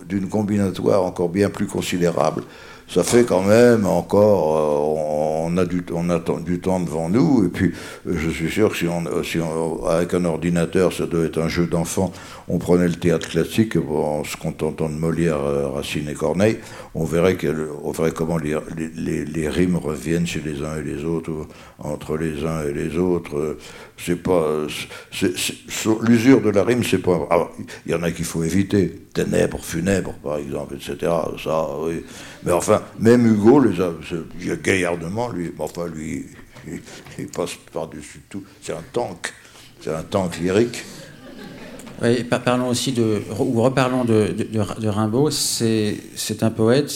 d'une 0.06 0.28
combinatoire 0.28 1.04
encore 1.04 1.28
bien 1.28 1.50
plus 1.50 1.66
considérable, 1.66 2.42
ça 2.88 3.04
fait 3.04 3.24
quand 3.24 3.42
même 3.42 3.86
encore, 3.86 4.56
euh, 4.56 5.46
on, 5.46 5.56
a 5.56 5.64
du, 5.64 5.84
du 6.44 6.60
temps 6.60 6.80
devant 6.80 7.08
nous, 7.08 7.44
et 7.46 7.48
puis 7.48 7.72
euh, 8.06 8.14
je 8.16 8.30
suis 8.30 8.50
sûr 8.50 8.70
que 8.70 8.76
si 8.76 8.88
on, 8.88 9.22
si 9.22 9.38
avec 9.88 10.12
un 10.14 10.24
ordinateur, 10.24 10.92
ça 10.92 11.06
doit 11.06 11.24
être 11.24 11.40
un 11.40 11.48
jeu 11.48 11.66
d'enfant, 11.66 12.12
on 12.48 12.58
prenait 12.58 12.88
le 12.88 12.96
théâtre 12.96 13.28
classique 13.28 13.76
en 13.76 14.24
se 14.24 14.36
contentant 14.36 14.88
de 14.88 14.94
Molière, 14.94 15.40
Racine 15.74 16.08
et 16.08 16.14
Corneille, 16.14 16.58
on 16.94 17.04
verrait, 17.04 17.38
on 17.82 17.92
verrait 17.92 18.12
comment 18.12 18.36
les, 18.36 19.48
rimes 19.48 19.76
reviennent 19.76 20.26
chez 20.26 20.40
les 20.40 20.62
uns 20.62 20.78
et 20.78 20.82
les 20.82 21.04
autres, 21.04 21.46
entre 21.78 22.16
les 22.16 22.44
uns 22.44 22.64
et 22.64 22.72
les 22.72 22.96
autres. 22.96 23.58
C'est 23.96 24.16
pas, 24.16 24.66
l'usure 26.00 26.40
de 26.40 26.50
la 26.50 26.64
rime, 26.64 26.82
c'est 26.82 26.98
pas. 26.98 27.52
il 27.86 27.92
y 27.92 27.94
en 27.94 28.02
a 28.02 28.10
qu'il 28.10 28.24
faut 28.24 28.42
éviter, 28.42 29.02
ténèbres, 29.14 29.62
funèbres, 29.62 30.14
par 30.14 30.38
exemple, 30.38 30.74
etc. 30.74 31.12
Ça, 31.42 31.68
oui. 31.78 32.04
Mais 32.42 32.52
enfin, 32.52 32.82
même 32.98 33.24
Hugo 33.26 33.60
les 33.60 33.80
a, 33.80 33.92
gaillardement, 34.56 35.28
lui, 35.30 35.52
enfin, 35.58 35.86
lui, 35.86 36.26
il, 37.18 37.28
passe 37.28 37.54
par-dessus 37.72 38.22
tout. 38.28 38.42
C'est 38.60 38.72
un 38.72 38.84
tank, 38.92 39.32
c'est 39.80 39.94
un 39.94 40.02
tank 40.02 40.38
lyrique. 40.38 40.84
Oui, 42.02 42.24
parlons 42.24 42.68
aussi 42.68 42.92
de, 42.92 43.22
ou 43.38 43.60
reparlons 43.62 44.04
de, 44.04 44.34
de, 44.50 44.88
Rimbaud. 44.88 45.30
C'est 45.30 46.42
un 46.42 46.50
poète 46.50 46.92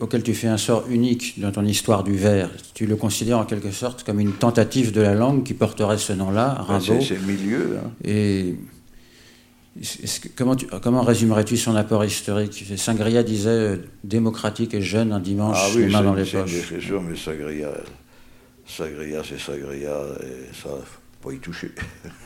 auquel 0.00 0.22
tu 0.22 0.34
fais 0.34 0.48
un 0.48 0.56
sort 0.56 0.84
unique 0.88 1.40
dans 1.40 1.52
ton 1.52 1.64
histoire 1.64 2.04
du 2.04 2.16
vers. 2.16 2.50
Tu 2.74 2.86
le 2.86 2.96
considères 2.96 3.38
en 3.38 3.44
quelque 3.44 3.70
sorte 3.70 4.04
comme 4.04 4.20
une 4.20 4.32
tentative 4.32 4.92
de 4.92 5.00
la 5.00 5.14
langue 5.14 5.44
qui 5.44 5.54
porterait 5.54 5.98
ce 5.98 6.12
nom-là, 6.12 6.56
ben, 6.56 6.78
Rimbaud. 6.78 7.00
c'est 7.00 7.14
le 7.14 7.22
milieu. 7.22 7.78
Hein. 7.78 7.90
Et 8.04 8.54
comment, 10.36 10.56
comment 10.82 11.02
résumerais-tu 11.02 11.56
son 11.56 11.74
apport 11.76 12.04
historique? 12.04 12.64
Sangria 12.76 13.22
disait 13.22 13.50
euh, 13.50 13.76
démocratique 14.02 14.74
et 14.74 14.82
jeune 14.82 15.12
un 15.12 15.20
dimanche, 15.20 15.58
ah 15.60 15.68
oui, 15.76 15.86
main 15.86 16.02
dans 16.02 16.14
les 16.14 16.24
poches. 16.24 16.50
C'est 16.68 16.80
sûr, 16.80 17.02
mais 17.02 17.16
Sangria, 17.16 17.70
Sangria 18.66 19.22
c'est 19.28 19.38
Sangria, 19.38 20.00
et 20.22 20.54
ça, 20.54 20.70
faut 20.70 21.28
pas 21.28 21.34
y 21.34 21.38
toucher. 21.38 21.72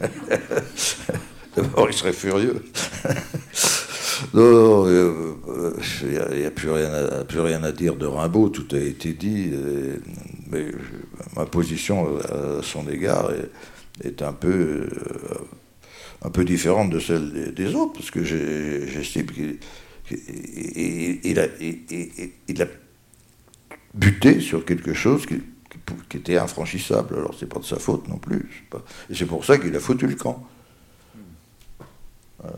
D'abord, 1.62 1.88
il 1.88 1.92
serait 1.92 2.12
furieux. 2.12 2.62
non, 4.34 4.86
il 4.86 4.92
euh, 4.92 5.34
n'y 6.04 6.16
euh, 6.16 6.46
a, 6.46 6.50
plus, 6.50 6.70
rien 6.70 6.92
à, 6.92 7.24
plus 7.24 7.40
rien 7.40 7.62
à 7.64 7.72
dire 7.72 7.96
de 7.96 8.06
Rimbaud, 8.06 8.50
tout 8.50 8.66
a 8.72 8.78
été 8.78 9.12
dit. 9.12 9.50
mais 10.50 10.66
ma 11.36 11.46
position 11.46 12.18
à 12.18 12.62
son 12.62 12.88
égard 12.88 13.30
est, 14.04 14.22
un 14.22 14.32
peu 14.32 14.88
un 16.22 16.30
peu 16.30 16.44
différente 16.44 16.90
de 16.90 17.00
celle 17.00 17.54
des, 17.54 17.74
autres, 17.74 17.94
parce 17.94 18.11
que 18.11 18.22
j'estime 18.22 19.26
qu'il 19.26 19.59
il, 21.28 21.38
a, 21.40 22.66
buté 23.94 24.40
sur 24.40 24.64
quelque 24.64 24.94
chose 24.94 25.26
qui, 25.26 25.42
qui 26.09 26.16
était 26.16 26.38
infranchissable. 26.38 27.16
Alors 27.16 27.34
c'est 27.38 27.48
pas 27.48 27.59
de 27.61 27.64
sa 27.64 27.78
faute 27.78 28.09
non 28.09 28.18
plus. 28.18 28.66
Et 29.11 29.14
c'est 29.14 29.26
pour 29.26 29.44
ça 29.44 29.59
qu'il 29.59 29.74
a 29.74 29.80
foutu 29.80 30.06
le 30.06 30.14
camp. 30.14 30.46
Euh, 32.45 32.49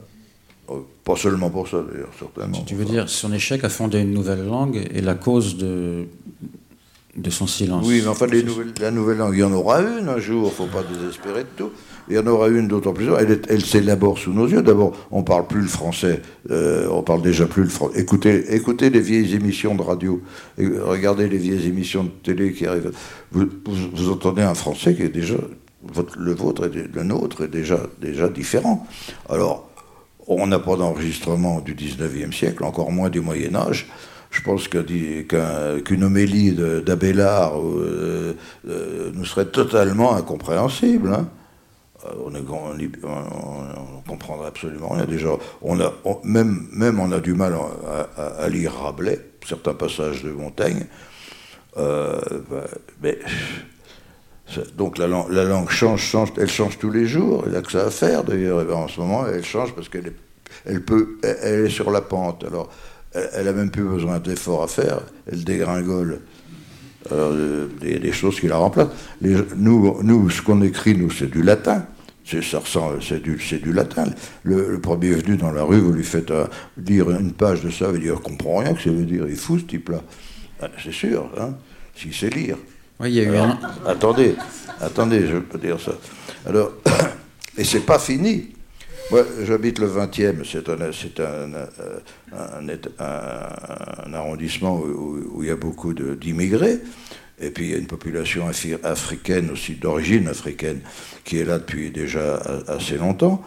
pas 1.05 1.16
seulement 1.16 1.51
pour 1.51 1.68
ça 1.68 1.78
d'ailleurs, 1.78 2.11
certainement. 2.18 2.62
Tu 2.64 2.74
veux 2.74 2.85
dire 2.85 3.09
son 3.09 3.33
échec 3.33 3.64
a 3.64 3.68
fondé 3.68 4.01
une 4.01 4.12
nouvelle 4.12 4.47
langue 4.47 4.89
et 4.95 5.01
la 5.01 5.14
cause 5.14 5.57
de, 5.57 6.07
de 7.16 7.31
son 7.31 7.47
silence. 7.47 7.85
Oui, 7.87 8.01
mais 8.03 8.09
enfin, 8.09 8.26
les 8.26 8.43
nouvelles, 8.43 8.72
la 8.81 8.91
nouvelle 8.91 9.18
langue, 9.18 9.35
il 9.35 9.41
y 9.41 9.45
en 9.45 9.53
aura 9.53 9.81
une 9.81 10.09
un 10.09 10.18
jour, 10.18 10.43
il 10.43 10.47
ne 10.47 10.51
faut 10.51 10.66
pas 10.66 10.85
désespérer 10.85 11.43
de 11.43 11.49
tout. 11.57 11.70
Il 12.09 12.16
y 12.16 12.18
en 12.18 12.26
aura 12.26 12.49
une 12.49 12.66
d'autant 12.66 12.93
plus. 12.93 13.09
Elle, 13.18 13.41
elle 13.49 13.64
s'élabore 13.64 14.18
sous 14.18 14.33
nos 14.33 14.47
yeux. 14.47 14.62
D'abord, 14.62 14.97
on 15.12 15.20
ne 15.20 15.24
parle 15.24 15.47
plus 15.47 15.61
le 15.61 15.68
français, 15.68 16.20
euh, 16.51 16.89
on 16.91 17.03
parle 17.03 17.22
déjà 17.22 17.47
plus 17.47 17.62
le 17.62 17.68
français. 17.68 18.01
Écoutez, 18.01 18.55
écoutez 18.55 18.91
les 18.91 19.01
vieilles 19.01 19.35
émissions 19.35 19.74
de 19.74 19.83
radio, 19.83 20.20
regardez 20.59 21.28
les 21.28 21.39
vieilles 21.39 21.66
émissions 21.66 22.05
de 22.05 22.11
télé 22.22 22.53
qui 22.53 22.66
arrivent. 22.66 22.93
Vous, 23.33 23.47
vous, 23.66 24.11
entendez 24.11 24.43
un 24.43 24.55
français 24.55 24.95
qui 24.95 25.03
est 25.03 25.09
déjà. 25.09 25.37
le 26.16 26.35
vôtre 26.35 26.66
et 26.66 26.89
le 26.93 27.03
nôtre 27.05 27.45
est 27.45 27.49
déjà, 27.49 27.81
déjà 28.01 28.28
différent. 28.28 28.87
Alors, 29.28 29.70
on 30.27 30.47
n'a 30.47 30.59
pas 30.59 30.77
d'enregistrement 30.77 31.61
du 31.61 31.75
19e 31.75 32.33
siècle, 32.33 32.64
encore 32.64 32.93
moins 32.93 33.11
du 33.11 33.21
Moyen-Âge 33.21 33.89
je 34.31 34.43
pense 34.43 34.68
qu'une 34.68 36.05
homélie 36.05 36.53
d'Abélard 36.53 37.61
euh, 37.61 38.37
euh, 38.68 39.11
nous 39.12 39.25
serait 39.25 39.47
totalement 39.47 40.14
incompréhensible. 40.14 41.12
Hein. 41.12 41.29
Euh, 42.07 42.11
on, 42.25 42.31
ne 42.31 44.09
comprendrait 44.09 44.49
absolument 44.49 44.91
rien. 44.91 45.05
Déjà, 45.05 45.31
on 45.62 45.81
a, 45.81 45.93
même, 46.23 46.68
même 46.73 47.01
on 47.01 47.11
a 47.12 47.21
du 47.21 47.35
mal 47.35 47.55
à, 48.16 48.49
lire 48.49 48.73
Rabelais, 48.73 49.21
certains 49.47 49.75
passages 49.75 50.23
de 50.23 50.31
Montaigne. 50.31 50.87
Bah, 51.77 52.21
mais, 53.03 53.18
donc 54.76 54.98
la, 54.98 55.07
langue 55.07 55.70
change, 55.70 56.03
change, 56.03 56.32
elle 56.36 56.51
change 56.51 56.78
tous 56.78 56.90
les 56.90 57.07
jours. 57.07 57.44
Il 57.46 57.53
n'y 57.53 57.57
a 57.57 57.62
que 57.62 57.72
ça 57.72 57.86
à 57.86 57.90
faire 57.90 58.24
d'ailleurs. 58.24 58.64
Ben, 58.64 58.74
en 58.74 58.88
ce 58.88 59.01
moment, 59.01 59.26
elle 59.26 59.44
change 59.44 59.74
parce 59.74 59.88
qu'elle 59.88 60.12
est, 60.66 61.68
sur 61.68 61.90
la 61.90 62.01
pente. 62.01 62.44
Alors, 62.44 62.70
elle 63.12 63.44
n'a 63.44 63.53
même 63.53 63.70
plus 63.70 63.84
besoin 63.84 64.18
d'efforts 64.18 64.62
à 64.62 64.68
faire, 64.68 65.01
elle 65.30 65.44
dégringole. 65.44 66.20
Alors, 67.11 67.32
il 67.82 67.92
y 67.92 67.94
a 67.94 67.98
des 67.98 68.12
choses 68.12 68.38
qui 68.38 68.46
la 68.46 68.57
remplacent. 68.57 68.90
nous, 69.20 70.30
ce 70.30 70.42
qu'on 70.42 70.62
écrit, 70.62 70.96
nous, 70.96 71.11
c'est 71.11 71.30
du 71.30 71.42
latin. 71.42 71.86
C'est, 72.24 72.42
c'est, 72.42 73.22
du, 73.22 73.40
c'est 73.40 73.59
du 73.59 73.72
latin. 73.72 74.05
Le, 74.44 74.78
premier 74.80 75.14
venu 75.14 75.36
dans 75.36 75.51
la 75.51 75.64
rue, 75.64 75.80
vous 75.80 75.92
lui 75.92 76.05
faites 76.05 76.30
euh, 76.30 76.46
lire 76.76 77.11
une 77.11 77.32
page 77.32 77.62
de 77.62 77.70
ça, 77.70 77.88
il 77.92 78.01
dire, 78.01 78.20
comprend 78.20 78.59
rien 78.59 78.74
que 78.74 78.82
ça 78.82 78.90
veut 78.90 79.05
dire, 79.05 79.24
il 79.26 79.32
est 79.32 79.36
fou 79.36 79.59
ce 79.59 79.64
type-là. 79.64 80.03
Ah, 80.62 80.68
c'est 80.82 80.92
sûr, 80.92 81.28
hein, 81.40 81.55
s'il 81.96 82.14
sait 82.14 82.30
lire. 82.30 82.57
Oui, 83.01 83.12
il 83.12 83.14
y 83.14 83.20
a 83.20 83.22
eu 83.22 83.36
un... 83.36 83.59
Attendez, 83.86 84.34
attendez, 84.78 85.26
je 85.26 85.38
peux 85.38 85.57
dire 85.57 85.80
ça. 85.80 85.92
Alors, 86.46 86.72
et 87.57 87.64
c'est 87.64 87.80
pas 87.80 87.98
fini. 87.98 88.51
Moi, 89.11 89.24
j'habite 89.42 89.78
le 89.78 89.88
20e, 89.88 90.44
c'est 90.44 90.68
un, 91.20 91.48
un, 92.98 94.14
arrondissement 94.14 94.78
où, 94.78 95.42
il 95.42 95.48
y 95.48 95.51
a 95.51 95.57
beaucoup 95.57 95.94
d'immigrés. 95.94 96.78
Et 97.40 97.51
puis 97.51 97.68
il 97.68 97.70
y 97.70 97.74
a 97.74 97.78
une 97.78 97.86
population 97.86 98.48
africaine 98.82 99.51
aussi, 99.51 99.76
d'origine 99.76 100.28
africaine, 100.28 100.80
qui 101.24 101.38
est 101.38 101.44
là 101.44 101.59
depuis 101.59 101.90
déjà 101.90 102.36
assez 102.68 102.96
longtemps. 102.96 103.42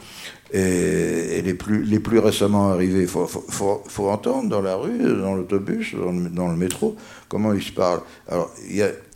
Et, 0.56 1.41
les, 1.41 1.54
plus, 1.56 2.20
récemment 2.20 2.70
arrivés, 2.70 3.01
il 3.01 3.08
faut, 3.08 4.08
entendre 4.08 4.49
dans 4.49 4.62
la 4.62 4.76
rue, 4.76 4.99
dans 4.99 5.34
l'autobus, 5.34 5.95
dans, 5.95 6.47
le 6.47 6.56
métro, 6.56 6.95
comment 7.28 7.54
ils 7.54 7.64
se 7.64 7.72
parlent. 7.72 8.01
Alors, 8.28 8.51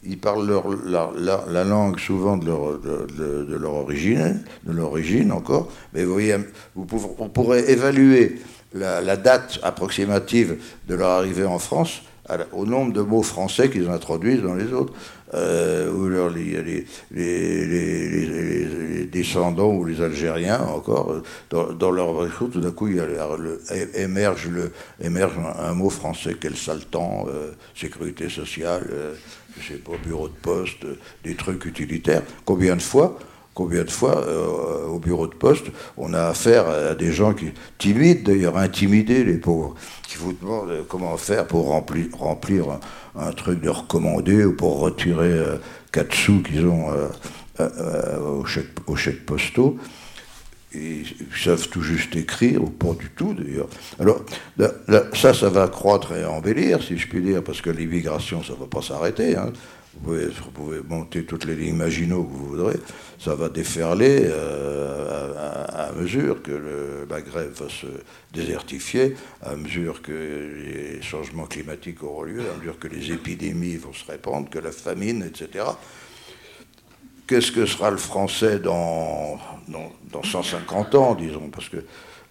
ils 0.04 0.18
parlent 0.18 0.48
leur, 0.48 1.14
la, 1.16 1.64
langue 1.64 2.00
souvent 2.00 2.38
de 2.38 2.48
leur, 2.48 2.80
de, 2.80 3.56
leur 3.56 3.74
origine, 3.74 4.44
de 4.64 5.32
encore, 5.32 5.72
mais 5.94 6.06
vous 6.06 6.14
voyez, 6.14 6.38
vous, 6.74 6.88
évaluer 7.54 8.40
la, 8.74 9.16
date 9.16 9.60
approximative 9.62 10.58
de 10.88 10.96
leur 10.96 11.10
arrivée 11.10 11.46
en 11.46 11.60
France 11.60 12.02
au 12.52 12.66
nombre 12.66 12.94
de 12.94 13.02
mots 13.02 13.22
français 13.22 13.70
qu'ils 13.70 13.90
introduisent 13.90 14.42
dans 14.42 14.56
les 14.56 14.74
autres. 14.74 14.94
Euh, 15.34 15.92
ou 15.92 16.08
les, 16.30 16.86
les, 17.12 19.06
descendants 19.12 19.74
ou 19.74 19.84
les 19.84 20.02
Algériens 20.02 20.62
encore, 20.62 21.22
dans, 21.50 21.92
leur 21.92 22.26
discours, 22.26 22.50
tout 22.50 22.62
d'un 22.62 22.72
coup, 22.72 22.88
il 22.88 23.02
émerge, 23.96 24.48
le, 24.48 24.72
émerge 25.02 25.34
un, 25.60 25.74
mot 25.74 25.90
français, 25.90 26.38
quel 26.40 26.56
temps, 26.90 27.26
euh, 27.28 27.52
sécurité 27.76 28.30
sociale, 28.30 28.88
euh, 28.90 29.16
je 29.60 29.74
sais 29.74 29.80
pas, 29.80 29.94
bureau 30.04 30.30
de 30.30 30.34
poste, 30.34 30.86
des 31.24 31.36
trucs 31.36 31.66
utilitaires. 31.66 32.24
Combien 32.46 32.78
de 32.78 32.82
fois 32.82 33.20
Combien 33.58 33.84
de 33.84 33.90
fois, 33.90 34.24
euh, 34.28 34.86
au 34.86 35.00
bureau 35.00 35.26
de 35.26 35.34
poste, 35.34 35.66
on 35.98 36.14
a 36.14 36.26
affaire 36.26 36.70
à 36.70 36.94
des 36.94 37.12
gens 37.12 37.34
qui, 37.34 37.48
timides 37.80 38.22
d'ailleurs, 38.22 38.56
intimidés, 38.56 39.24
les 39.24 39.40
pauvres, 39.40 39.74
qui 40.08 40.18
vous 40.18 40.34
demandent 40.34 40.86
comment 40.88 41.18
faire 41.18 41.48
pour 41.48 41.70
remplir, 41.70 42.06
remplir 42.14 42.66
un, 43.16 43.32
truc 43.32 43.60
de 43.60 43.70
recommandé 43.70 44.46
ou 44.46 44.56
pour 44.56 44.80
retirer 44.80 45.32
euh, 45.32 45.56
quatre 45.92 46.14
sous 46.14 46.44
qu'ils 46.44 46.68
ont 46.68 46.92
euh, 47.60 48.20
au 48.20 48.46
chèque, 48.46 48.68
au 48.86 48.96
chèque 48.96 49.26
postaux. 49.26 49.80
ils 50.76 51.04
savent 51.36 51.68
tout 51.68 51.82
juste 51.82 52.16
écrire, 52.16 52.64
ou 52.64 52.70
pas 52.70 52.94
du 52.94 53.10
tout 53.10 53.34
d'ailleurs. 53.34 53.70
Alors, 54.00 54.22
ça, 55.16 55.34
ça 55.34 55.50
va 55.50 55.68
croître 55.68 56.14
et 56.14 56.24
embellir, 56.26 56.84
si 56.84 56.96
je 56.96 57.08
puis 57.08 57.22
dire, 57.22 57.44
parce 57.44 57.62
que 57.62 57.72
l'immigration, 57.72 58.44
ça 58.44 58.54
ne 58.54 58.60
va 58.60 58.68
pas 58.68 58.84
s'arrêter. 58.84 59.36
Hein. 59.36 59.52
Vous, 60.04 60.52
pouvez, 60.54 60.80
monter 60.88 61.26
toutes 61.26 61.46
les 61.46 61.56
lignes 61.56 61.76
Maginot 61.76 62.24
que 62.24 62.32
vous 62.32 62.48
voudrez, 62.48 62.78
ça 63.20 63.36
va 63.36 63.50
déferler 63.50 64.22
euh, 64.24 65.34
à, 65.68 65.92
mesure 65.94 66.42
que 66.42 67.06
la 67.10 67.22
grève 67.22 67.52
va 67.52 67.70
se 67.70 67.88
désertifier, 68.34 69.16
à 69.42 69.56
mesure 69.56 70.02
que 70.02 70.12
les 70.12 71.02
changements 71.02 71.46
climatiques 71.46 72.04
auront 72.04 72.24
lieu, 72.24 72.42
à 72.42 72.58
mesure 72.58 72.80
que 72.80 72.88
les 72.88 73.12
épidémies 73.12 73.78
vont 73.78 73.94
se 73.94 74.06
répandre, 74.10 74.50
que 74.50 74.60
la 74.60 74.72
famine, 74.72 75.24
etc. 75.24 75.66
Qu'est-ce 77.28 77.52
que 77.52 77.66
sera 77.66 77.92
le 77.92 77.98
français 77.98 78.60
dans, 78.60 79.38
dans, 79.68 80.24
150 80.24 80.96
ans, 80.96 81.16
disons, 81.16 81.50
parce 81.50 81.68
que, 81.68 81.84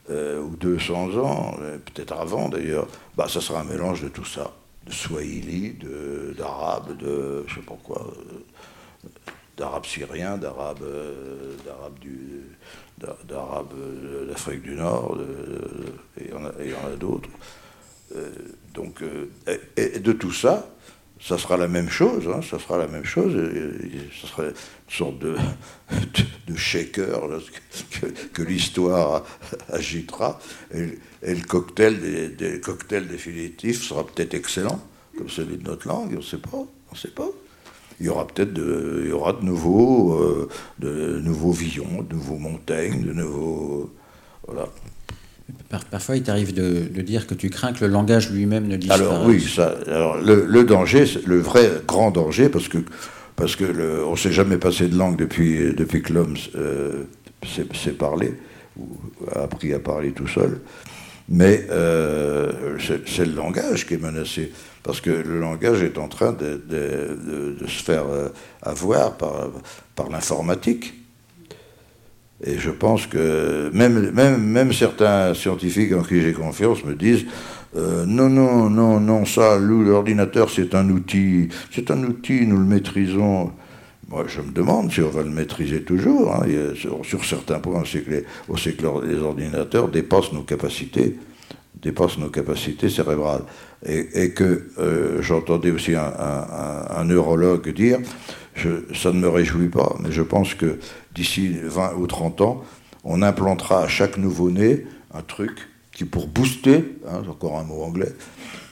euh, 0.09 0.41
ou 0.41 0.57
200 0.57 1.19
ans, 1.19 1.55
euh, 1.61 1.77
peut-être 1.79 2.15
avant 2.15 2.49
d'ailleurs, 2.49 2.87
bah, 3.17 3.27
ça 3.29 3.41
sera 3.41 3.61
un 3.61 3.65
mélange 3.65 4.03
de 4.03 4.09
tout 4.09 4.25
ça, 4.25 4.53
de 4.87 4.93
swahili, 4.93 5.77
d'arabe, 6.37 6.97
de, 6.97 7.45
je 7.47 7.55
sais 7.57 7.61
pas 7.61 7.79
quoi, 7.83 8.07
euh, 8.07 9.11
d'arabe 9.57 9.85
syrien, 9.85 10.39
d'arabe, 10.39 10.85
d'arabe 11.65 11.99
du, 11.99 12.43
d'arabe 12.99 13.75
d'Afrique 14.29 14.63
du 14.63 14.75
Nord, 14.75 15.19
et 16.21 16.25
il 16.25 16.71
y 16.71 16.75
en 16.75 16.87
a, 16.87 16.97
d'autres. 16.97 17.31
donc, 18.75 19.03
et 19.77 19.99
de 19.99 20.13
tout 20.13 20.33
ça, 20.33 20.76
ça 21.21 21.39
sera 21.39 21.57
la 21.57 21.69
même 21.69 21.89
chose, 21.89 22.29
hein, 22.29 22.41
ça 22.43 22.59
sera 22.59 22.79
la 22.79 22.87
même 22.87 23.05
chose, 23.05 23.35
ça 24.21 24.29
sera 24.29 24.45
une 24.45 24.55
sorte 24.89 25.19
de, 25.19 25.37
de, 26.47 26.55
shaker 26.55 27.21
que, 28.33 28.43
l'histoire 28.43 29.25
agitera, 29.71 30.39
et, 30.75 30.99
le 31.23 31.47
cocktail 31.47 32.37
des, 32.37 32.61
cocktails 32.61 33.09
définitifs 33.09 33.83
sera 33.83 34.07
peut-être 34.07 34.35
excellent, 34.35 34.81
comme 35.17 35.31
celui 35.31 35.57
de 35.57 35.65
notre 35.65 35.89
langue, 35.89 36.13
on 36.13 36.17
ne 36.17 36.23
sait 36.23 36.37
pas, 36.39 36.67
on 36.93 36.95
sait 36.95 37.09
pas. 37.09 37.29
Il 37.99 38.07
y 38.07 38.09
aura 38.11 38.27
peut-être 38.27 38.53
de, 38.53 39.01
il 39.05 39.09
y 39.09 39.13
aura 39.13 39.33
de 39.33 39.43
nouveaux, 39.43 40.21
euh, 40.21 40.49
de 40.79 41.19
nouveaux 41.21 41.53
visions, 41.53 42.03
de 42.03 42.15
nouveaux 42.15 42.37
montagnes, 42.37 43.03
de 43.03 43.15
nouveaux, 43.15 43.91
voilà. 44.47 44.69
Parfois, 45.91 46.17
il 46.17 46.23
t'arrive 46.23 46.55
de, 46.55 47.01
dire 47.03 47.27
que 47.27 47.35
tu 47.35 47.51
crains 47.51 47.73
que 47.73 47.85
le 47.85 47.91
langage 47.91 48.31
lui-même 48.31 48.67
ne 48.67 48.77
disparaisse. 48.77 49.07
Alors 49.07 49.27
oui, 49.27 49.41
ça, 49.41 49.75
alors, 49.87 50.17
le, 50.17 50.65
danger, 50.65 51.05
le 51.25 51.39
vrai 51.39 51.71
grand 51.87 52.11
danger, 52.11 52.49
parce 52.49 52.69
que 52.69 52.79
parce 53.37 53.55
que 53.55 53.65
le, 53.65 54.05
on 54.05 54.17
s'est 54.17 54.33
jamais 54.33 54.57
passé 54.57 54.89
de 54.89 54.97
langue 54.97 55.17
depuis 55.17 55.75
depuis 55.75 56.03
que 56.03 56.13
l'homme 56.13 56.37
euh, 56.57 57.05
s'est 57.45 57.93
parlé 57.93 58.35
ou 58.79 58.89
a 59.35 59.43
appris 59.43 59.73
à 59.73 59.79
parler 59.79 60.13
tout 60.13 60.29
seul. 60.29 60.61
Mais 61.29 61.67
euh, 61.71 62.79
c'est 63.07 63.27
le 63.27 63.35
langage 63.35 63.87
qui 63.87 63.95
est 63.95 64.03
menacé, 64.03 64.53
parce 64.85 65.01
que 65.01 65.11
le 65.11 65.41
langage 65.41 65.83
est 65.83 65.99
en 65.99 66.09
train 66.09 66.33
de, 66.33 66.63
de 66.69 67.67
se 67.67 67.83
faire 67.83 68.07
euh, 68.09 68.29
avoir 68.63 69.17
par, 69.17 69.51
par 69.97 70.09
l'informatique. 70.09 70.95
Et 72.45 72.59
je 72.59 72.71
pense 72.71 73.07
que 73.07 73.71
même, 73.73 74.11
même, 74.11 74.43
même 74.43 74.73
certains 74.73 75.33
scientifiques 75.35 75.93
en 75.93 76.03
qui 76.03 76.21
j'ai 76.21 76.33
confiance 76.33 76.85
me 76.85 76.95
disent 76.95 77.25
euh, 77.77 78.07
non, 78.07 78.29
non, 78.29 78.71
non, 78.71 79.01
non, 79.01 79.25
ça, 79.27 79.59
l'ordinateur, 79.59 80.51
c'est 80.51 80.75
un 80.75 80.89
outil, 80.89 81.49
c'est 81.71 81.91
un 81.91 82.03
outil, 82.05 82.47
nous 82.47 82.59
le 82.59 82.65
maîtrisons. 82.65 83.53
Moi, 84.09 84.25
je 84.29 84.41
me 84.41 84.53
demande 84.53 84.93
si 84.93 85.03
on 85.03 85.11
va 85.11 85.23
le 85.23 85.31
maîtriser 85.31 85.83
toujours. 85.83 86.35
Hein. 86.35 86.47
sur, 87.03 87.25
certains 87.25 87.59
points, 87.59 87.83
on 88.49 88.57
sait 88.57 88.73
que, 88.73 89.07
les, 89.07 89.19
ordinateurs 89.19 89.89
dépassent 89.89 90.33
nos 90.33 90.43
capacités, 90.43 91.17
dépassent 91.83 92.19
nos 92.19 92.31
capacités 92.31 92.89
cérébrales. 92.89 93.43
Et, 93.85 94.31
que 94.31 94.69
euh, 94.79 95.23
j'entendais 95.23 95.71
aussi 95.71 95.95
un, 95.95 97.05
neurologue 97.05 97.69
dire, 97.73 97.99
ça 98.57 99.13
ne 99.13 99.19
me 99.19 99.29
réjouit 99.29 99.69
pas, 99.69 99.97
mais 100.01 100.11
je 100.11 100.23
pense 100.23 100.55
que 100.55 100.79
d'ici 101.15 101.57
20 101.63 101.95
ou 101.99 102.07
30 102.07 102.41
ans, 102.41 102.65
on 103.05 103.23
implantera 103.23 103.85
à 103.85 103.89
chaque 103.89 104.17
nouveau-né 104.17 104.87
un 105.13 105.23
truc 105.23 105.69
qui, 105.93 106.05
pour 106.05 106.27
booster, 106.27 106.97
hein, 107.07 107.21
c'est 107.23 107.31
encore 107.31 107.59
un 107.59 107.65
mot 107.65 107.83
anglais, 107.83 108.13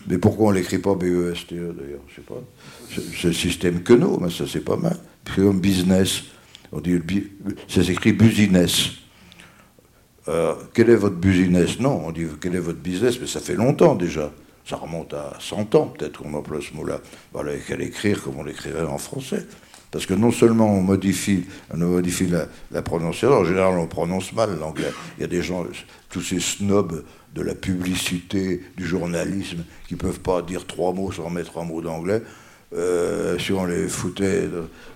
mais 0.06 0.18
pourquoi 0.18 0.48
on 0.48 0.50
ne 0.50 0.56
l'écrit 0.56 0.78
pas 0.78 0.94
B-E-S-T-E 0.94 1.70
e, 1.70 1.72
d'ailleurs 1.72 2.02
Je 2.08 2.14
sais 2.16 2.22
pas. 2.22 2.40
C'est 2.90 3.28
le 3.28 3.34
système 3.34 3.82
Queneau, 3.82 4.18
mais 4.20 4.30
ça 4.30 4.44
c'est 4.46 4.64
pas 4.64 4.76
mal. 4.76 4.96
Puis 5.24 5.42
comme 5.42 5.60
business, 5.60 6.24
on 6.72 6.80
dit, 6.80 7.00
ça 7.68 7.82
s'écrit 7.82 8.12
business. 8.12 8.90
Euh, 10.28 10.54
quel 10.72 10.90
est 10.90 10.96
votre 10.96 11.16
business? 11.16 11.78
Non, 11.80 12.02
on 12.06 12.12
dit 12.12 12.26
quel 12.40 12.54
est 12.54 12.60
votre 12.60 12.78
business, 12.78 13.18
mais 13.20 13.26
ça 13.26 13.40
fait 13.40 13.54
longtemps 13.54 13.94
déjà. 13.94 14.32
Ça 14.64 14.76
remonte 14.76 15.12
à 15.12 15.34
100 15.40 15.74
ans 15.74 15.86
peut-être 15.86 16.22
qu'on 16.22 16.32
emploie 16.34 16.60
ce 16.60 16.74
mot-là. 16.74 17.00
Voilà, 17.32 17.54
il 17.54 17.62
qu'à 17.62 17.76
l'écrire 17.76 18.22
comme 18.22 18.38
on 18.38 18.44
l'écrirait 18.44 18.82
en 18.82 18.98
français. 18.98 19.46
Parce 19.90 20.06
que 20.06 20.14
non 20.14 20.32
seulement 20.32 20.74
on 20.74 20.80
modifie, 20.80 21.44
on 21.72 21.76
modifie 21.76 22.26
la, 22.26 22.82
prononciation, 22.82 23.38
en 23.38 23.44
général 23.44 23.78
on 23.78 23.86
prononce 23.86 24.32
mal 24.32 24.58
l'anglais. 24.58 24.92
Il 25.16 25.20
y 25.20 25.24
a 25.24 25.28
des 25.28 25.40
gens, 25.40 25.64
tous 26.10 26.20
ces 26.20 26.40
snobs 26.40 27.04
de 27.32 27.42
la 27.42 27.54
publicité, 27.54 28.60
du 28.76 28.84
journalisme, 28.86 29.64
qui 29.86 29.94
ne 29.94 29.98
peuvent 30.00 30.18
pas 30.18 30.42
dire 30.42 30.66
trois 30.66 30.92
mots 30.92 31.12
sans 31.12 31.30
mettre 31.30 31.58
un 31.58 31.64
mot 31.64 31.80
d'anglais. 31.80 32.22
Euh, 32.74 33.38
si 33.38 33.52
on 33.52 33.66
les 33.66 33.86
foutait 33.86 34.48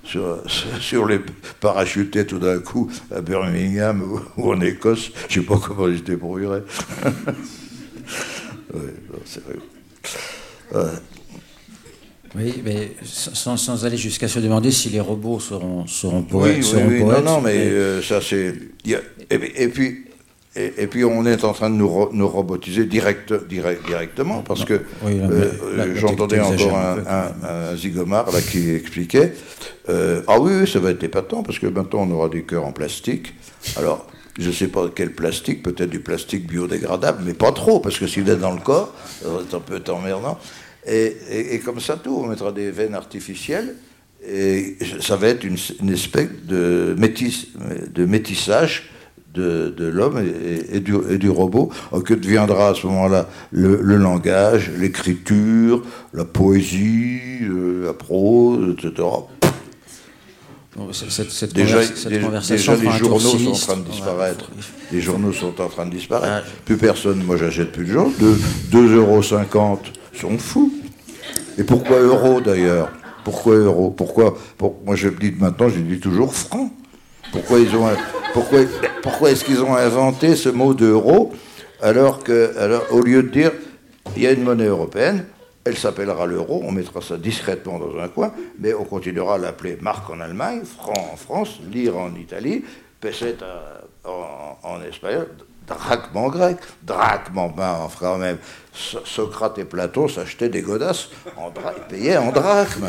sur, 0.03 0.43
sur, 0.81 1.07
les 1.07 1.21
parachutait 1.61 2.25
tout 2.25 2.41
d'un 2.41 2.59
coup 2.59 2.91
à 3.14 3.21
Birmingham 3.21 4.21
ou, 4.37 4.51
en 4.51 4.61
Écosse, 4.61 5.12
je 5.29 5.39
ne 5.39 5.45
sais 5.45 5.49
pas 5.49 5.61
comment 5.64 5.87
ils 5.87 5.99
se 5.99 6.03
débrouilleraient. 6.03 6.64
oui, 8.75 8.81
c'est 9.25 9.43
vrai. 9.45 9.57
Oui, 12.37 12.62
mais 12.64 12.91
sans, 13.03 13.85
aller 13.85 13.97
jusqu'à 13.97 14.29
se 14.29 14.39
demander 14.39 14.71
si 14.71 14.91
les 14.91 15.01
robots 15.01 15.41
seront, 15.41 15.87
seront, 15.87 16.23
poètes, 16.23 16.64
oui, 16.75 16.83
oui, 16.89 17.05
Non, 17.05 17.23
non, 17.23 17.41
mais 17.41 17.57
euh, 17.57 18.03
ça 18.03 18.21
c'est. 18.21 18.55
Et, 19.31 19.69
puis. 19.69 20.05
Et, 20.57 20.89
puis 20.89 21.05
on 21.05 21.25
est 21.25 21.45
en 21.45 21.53
train 21.53 21.71
de 21.71 21.77
nous, 21.77 22.09
nous 22.12 22.27
robotiser 22.27 22.85
direct, 22.85 23.33
direct, 23.49 23.87
directement, 23.87 24.43
parce 24.43 24.64
que 24.64 24.81
euh, 25.05 25.95
j'entendais 25.95 26.41
encore 26.41 26.77
un, 26.77 27.77
zigomar 27.77 28.33
là, 28.33 28.41
qui 28.41 28.71
expliquait 28.71 29.35
euh, 29.89 30.23
Ah 30.27 30.41
oui, 30.41 30.66
ça 30.66 30.81
va 30.81 30.91
être 30.91 31.05
épatant, 31.05 31.45
parce 31.45 31.61
que 31.61 31.66
maintenant 31.69 32.01
on 32.09 32.11
aura 32.11 32.29
des 32.29 32.43
cœurs 32.43 32.64
en 32.64 32.73
plastique. 32.73 33.35
Alors, 33.77 34.07
je 34.39 34.49
ne 34.49 34.53
sais 34.53 34.68
pas 34.68 34.89
quel 34.95 35.12
plastique, 35.12 35.62
peut-être 35.62 35.91
du 35.91 36.01
plastique 36.01 36.47
biodégradable, 36.47 37.22
mais 37.24 37.34
pas 37.34 37.53
trop, 37.53 37.80
parce 37.80 37.99
que 37.99 38.07
s'il 38.07 38.28
est 38.28 38.36
dans 38.36 38.53
le 38.53 38.61
corps, 38.61 38.95
c'est 39.20 39.55
un 39.55 39.61
peu 39.61 39.82
emmerdant. 39.91 40.39
Et, 40.86 41.61
comme 41.64 41.80
ça, 41.80 41.97
tout, 41.97 42.20
on 42.22 42.28
mettra 42.28 42.53
des 42.53 42.70
veines 42.70 42.95
artificielles, 42.95 43.74
et 44.26 44.76
ça 45.01 45.16
va 45.16 45.28
être 45.28 45.45
une, 45.45 45.57
espèce 45.91 46.28
de, 46.45 46.97
de 46.97 48.05
métissage 48.05 48.91
de, 49.34 49.84
l'homme 49.84 50.22
et, 50.72 50.80
du, 50.80 51.30
robot, 51.30 51.70
que 52.05 52.14
deviendra 52.14 52.70
à 52.70 52.74
ce 52.74 52.86
moment-là 52.86 53.28
le, 53.51 53.97
langage, 53.97 54.70
l'écriture, 54.78 55.82
la 56.12 56.24
poésie, 56.24 57.20
euh, 57.43 57.86
la 57.86 57.93
prose, 57.93 58.74
etc. 58.78 59.09
Cette, 60.93 61.53
déjà, 61.55 61.81
conversation 62.20 62.74
déjà 62.76 62.93
les 62.93 62.99
journaux 62.99 63.20
sont 63.20 63.51
en 63.51 63.53
train 63.53 63.76
de 63.76 63.83
disparaître. 63.91 64.51
Les 64.93 65.01
journaux 65.01 65.33
sont 65.33 65.61
en 65.61 65.68
train 65.68 65.87
de 65.87 65.91
disparaître. 65.91 66.45
Ah, 66.47 66.51
plus 66.64 66.76
personne, 66.76 67.22
moi 67.24 67.37
j'achète 67.37 67.72
plus 67.72 67.85
de 67.85 67.93
journaux. 67.93 68.12
2,50 68.72 68.95
euros 68.95 69.22
sont 69.22 70.39
fous. 70.39 70.72
Et 71.57 71.64
pourquoi 71.64 71.99
euro 71.99 72.41
d'ailleurs? 72.41 72.91
Pourquoi 73.24 73.57
euro 73.57 73.91
Pourquoi 73.91 74.39
Moi 74.85 74.97
je 74.97 75.09
dis 75.09 75.35
maintenant, 75.39 75.68
je 75.68 75.81
dis 75.81 76.01
toujours 76.01 76.35
franc. 76.35 76.70
Pourquoi 77.33 77.59
ils 77.59 77.74
ont 77.76 77.87
pourquoi, 78.33 78.61
pourquoi 79.03 79.31
est-ce 79.31 79.45
qu'ils 79.45 79.61
ont 79.61 79.74
inventé 79.74 80.37
ce 80.37 80.49
mot 80.49 80.74
d'euro 80.74 81.33
alors 81.81 82.22
que 82.24 82.57
alors, 82.59 82.83
au 82.91 83.01
lieu 83.01 83.22
de 83.22 83.29
dire 83.29 83.53
il 84.16 84.22
y 84.22 84.26
a 84.26 84.33
une 84.33 84.43
monnaie 84.43 84.66
européenne, 84.66 85.24
elle 85.69 85.77
s'appellera 85.77 86.27
l'euro, 86.27 86.62
on 86.64 86.73
mettra 86.73 87.01
ça 87.01 87.16
discrètement 87.16 87.79
dans 87.79 87.99
un 87.99 88.09
coin, 88.09 88.33
mais 88.59 88.75
on 88.75 88.85
continuera 88.85 89.35
à 89.35 89.39
l'appeler 89.39 89.77
marque 89.81 90.09
en 90.11 90.21
Allemagne, 90.21 90.62
franc 90.64 91.11
en 91.12 91.16
France, 91.16 91.61
lire 91.71 91.97
en 91.97 92.14
Italie, 92.14 92.64
pesette 93.01 93.45
en, 94.05 94.59
en 94.62 94.83
espagnol, 94.83 95.29
drachme 95.66 96.31
grec, 96.31 96.57
drachme 96.83 97.39
en 97.39 97.49
ben, 97.49 97.77
enfin 97.83 98.16
même. 98.16 98.39
Socrate 98.73 99.59
et 99.59 99.64
Platon 99.64 100.09
s'achetaient 100.09 100.49
des 100.49 100.62
godasses, 100.62 101.11
en 101.37 101.53
ils 101.77 101.89
payaient 101.89 102.16
en 102.16 102.33
drachme. 102.33 102.89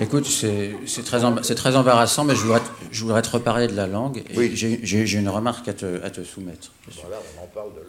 Écoute, 0.00 0.26
c'est 0.26 1.04
très, 1.04 1.20
très, 1.54 1.76
embarrassant, 1.76 2.24
mais 2.24 2.34
je 2.34 2.40
voudrais, 2.40 2.62
je 2.90 3.02
voudrais 3.02 3.20
te 3.20 3.28
reparler 3.28 3.68
de 3.68 3.76
la 3.76 3.86
langue. 3.86 4.24
Oui. 4.34 4.52
J'ai 4.54 5.18
une 5.18 5.28
remarque 5.28 5.68
à 5.68 5.74
te, 5.74 6.02
à 6.02 6.08
te 6.08 6.24
soumettre. 6.24 6.72
Voilà, 7.02 7.18
on 7.36 7.44
en 7.44 7.46
parle 7.46 7.68
de 7.74 7.80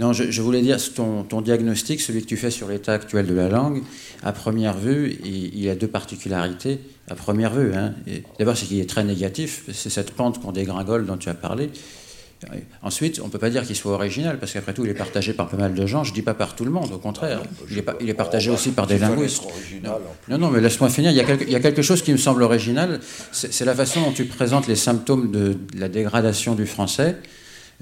Non, 0.00 0.14
je, 0.14 0.40
voulais 0.40 0.62
dire, 0.62 0.78
ton, 0.94 1.24
ton, 1.24 1.42
diagnostic, 1.42 2.00
celui 2.00 2.22
que 2.22 2.26
tu 2.26 2.38
fais 2.38 2.50
sur 2.50 2.68
l'état 2.68 2.94
actuel 2.94 3.26
de 3.26 3.34
la 3.34 3.48
langue, 3.48 3.82
à 4.22 4.32
première 4.32 4.76
vue, 4.76 5.18
il, 5.24 5.68
a 5.68 5.74
deux 5.74 5.88
particularités. 5.88 6.80
À 7.08 7.14
première 7.14 7.52
vue, 7.52 7.74
hein. 7.74 7.92
d'abord, 8.38 8.56
c'est 8.56 8.64
qu'il 8.64 8.80
est 8.80 8.88
très 8.88 9.04
négatif, 9.04 9.64
c'est 9.72 9.90
cette 9.90 10.12
pente 10.12 10.40
qu'on 10.40 10.52
dégringole 10.52 11.04
dont 11.04 11.18
tu 11.18 11.28
as 11.28 11.34
parlé. 11.34 11.70
Ensuite, 12.82 13.20
on 13.22 13.26
ne 13.26 13.30
peut 13.30 13.38
pas 13.38 13.50
dire 13.50 13.66
qu'il 13.66 13.76
soit 13.76 13.92
original, 13.92 14.38
parce 14.38 14.52
qu'après 14.52 14.72
tout, 14.72 14.84
il 14.86 14.90
est 14.90 14.94
partagé 14.94 15.34
par 15.34 15.48
pas 15.48 15.58
mal 15.58 15.74
de 15.74 15.86
gens. 15.86 16.04
Je 16.04 16.10
ne 16.10 16.14
dis 16.14 16.22
pas 16.22 16.32
par 16.32 16.56
tout 16.56 16.64
le 16.64 16.70
monde, 16.70 16.90
au 16.92 16.98
contraire. 16.98 17.42
Il 17.70 17.78
est, 17.78 17.84
il 18.00 18.08
est 18.08 18.14
partagé 18.14 18.50
aussi 18.50 18.70
par 18.70 18.86
des 18.86 18.98
linguistes. 18.98 19.44
Non, 20.28 20.38
non, 20.38 20.50
mais 20.50 20.60
laisse-moi 20.60 20.88
finir. 20.88 21.10
Il 21.10 21.16
y, 21.16 21.20
a 21.20 21.24
quelque, 21.24 21.44
il 21.44 21.50
y, 21.50 21.56
a 21.56 21.60
quelque, 21.60 21.82
chose 21.82 22.00
qui 22.00 22.12
me 22.12 22.16
semble 22.16 22.42
original, 22.42 23.00
c'est 23.32 23.64
la 23.66 23.74
façon 23.74 24.00
dont 24.00 24.12
tu 24.12 24.24
présentes 24.24 24.66
les 24.66 24.76
symptômes 24.76 25.30
de, 25.30 25.58
la 25.76 25.88
dégradation 25.90 26.54
du 26.54 26.64
français, 26.64 27.16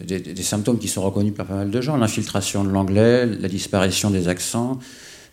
des, 0.04 0.42
symptômes 0.42 0.78
qui 0.78 0.88
sont 0.88 1.02
reconnus 1.02 1.34
par 1.34 1.46
pas 1.46 1.54
mal 1.54 1.70
de 1.70 1.80
gens. 1.80 1.96
L'infiltration 1.96 2.64
de 2.64 2.70
l'anglais, 2.70 3.26
la 3.26 3.48
disparition 3.48 4.10
des 4.10 4.28
accents, 4.28 4.78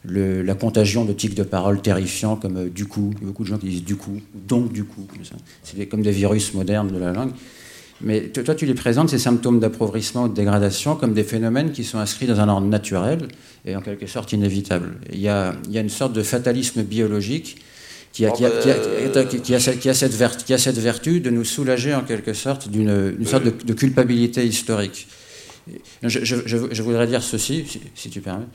la 0.07 0.55
contagion 0.55 1.05
de 1.05 1.13
tics 1.13 1.36
de 1.36 1.43
parole 1.43 1.82
terrifiants 1.82 2.36
comme 2.36 2.57
euh, 2.57 2.70
du 2.70 2.86
coup. 2.86 3.11
Il 3.16 3.22
y 3.22 3.24
a 3.24 3.28
beaucoup 3.28 3.43
de 3.43 3.49
gens 3.49 3.57
qui 3.57 3.68
disent 3.68 3.84
du 3.84 3.95
coup, 3.95 4.22
donc 4.34 4.72
du 4.72 4.84
coup. 4.84 5.07
C'est 5.63 5.86
comme 5.88 6.01
des 6.01 6.11
virus 6.11 6.53
modernes 6.53 6.91
de 6.91 6.97
la 6.97 7.11
langue. 7.11 7.32
Mais 8.01 8.28
toi, 8.28 8.55
tu 8.55 8.66
les 8.66 8.74
présentes, 8.74 9.09
ces 9.09 9.20
symptômes 9.20 9.59
d'appauvrissement 9.59 10.24
ou 10.26 10.28
de 10.28 10.34
dégradation, 10.34 10.95
comme 10.95 11.13
des 11.13 11.24
phénomènes 11.24 11.72
qui 11.72 11.86
sont 11.86 11.97
inscrits 11.97 12.28
dans 12.28 12.41
un 12.41 12.49
ordre 12.49 12.68
naturel 12.68 13.30
et 13.66 13.76
en 13.76 13.82
quelque 13.82 14.05
sorte 14.05 14.34
inévitable. 14.34 14.97
Il 15.13 15.22
y 15.22 15.30
a 15.30 15.55
une 15.74 15.89
sorte 15.89 16.11
de 16.11 16.22
fatalisme 16.22 16.84
biologique 16.84 17.57
qui 18.16 18.26
a, 18.26 18.32
qui, 18.32 18.45
a, 18.45 19.74
qui, 19.76 19.89
a, 19.89 19.93
cette 19.93 20.78
vertu 20.78 21.20
de 21.20 21.30
nous 21.30 21.43
soulager 21.43 21.93
en 21.93 22.01
quelque 22.01 22.32
sorte 22.32 22.70
d'une 22.70 23.26
sorte 23.26 23.43
de, 23.43 23.74
culpabilité 23.74 24.45
historique. 24.45 25.09
Je, 26.01 26.24
je, 26.24 26.36
je, 26.45 26.82
voudrais 26.82 27.07
dire 27.07 27.22
ceci, 27.22 27.66
si 27.93 28.09
tu 28.09 28.22
permets. 28.22 28.45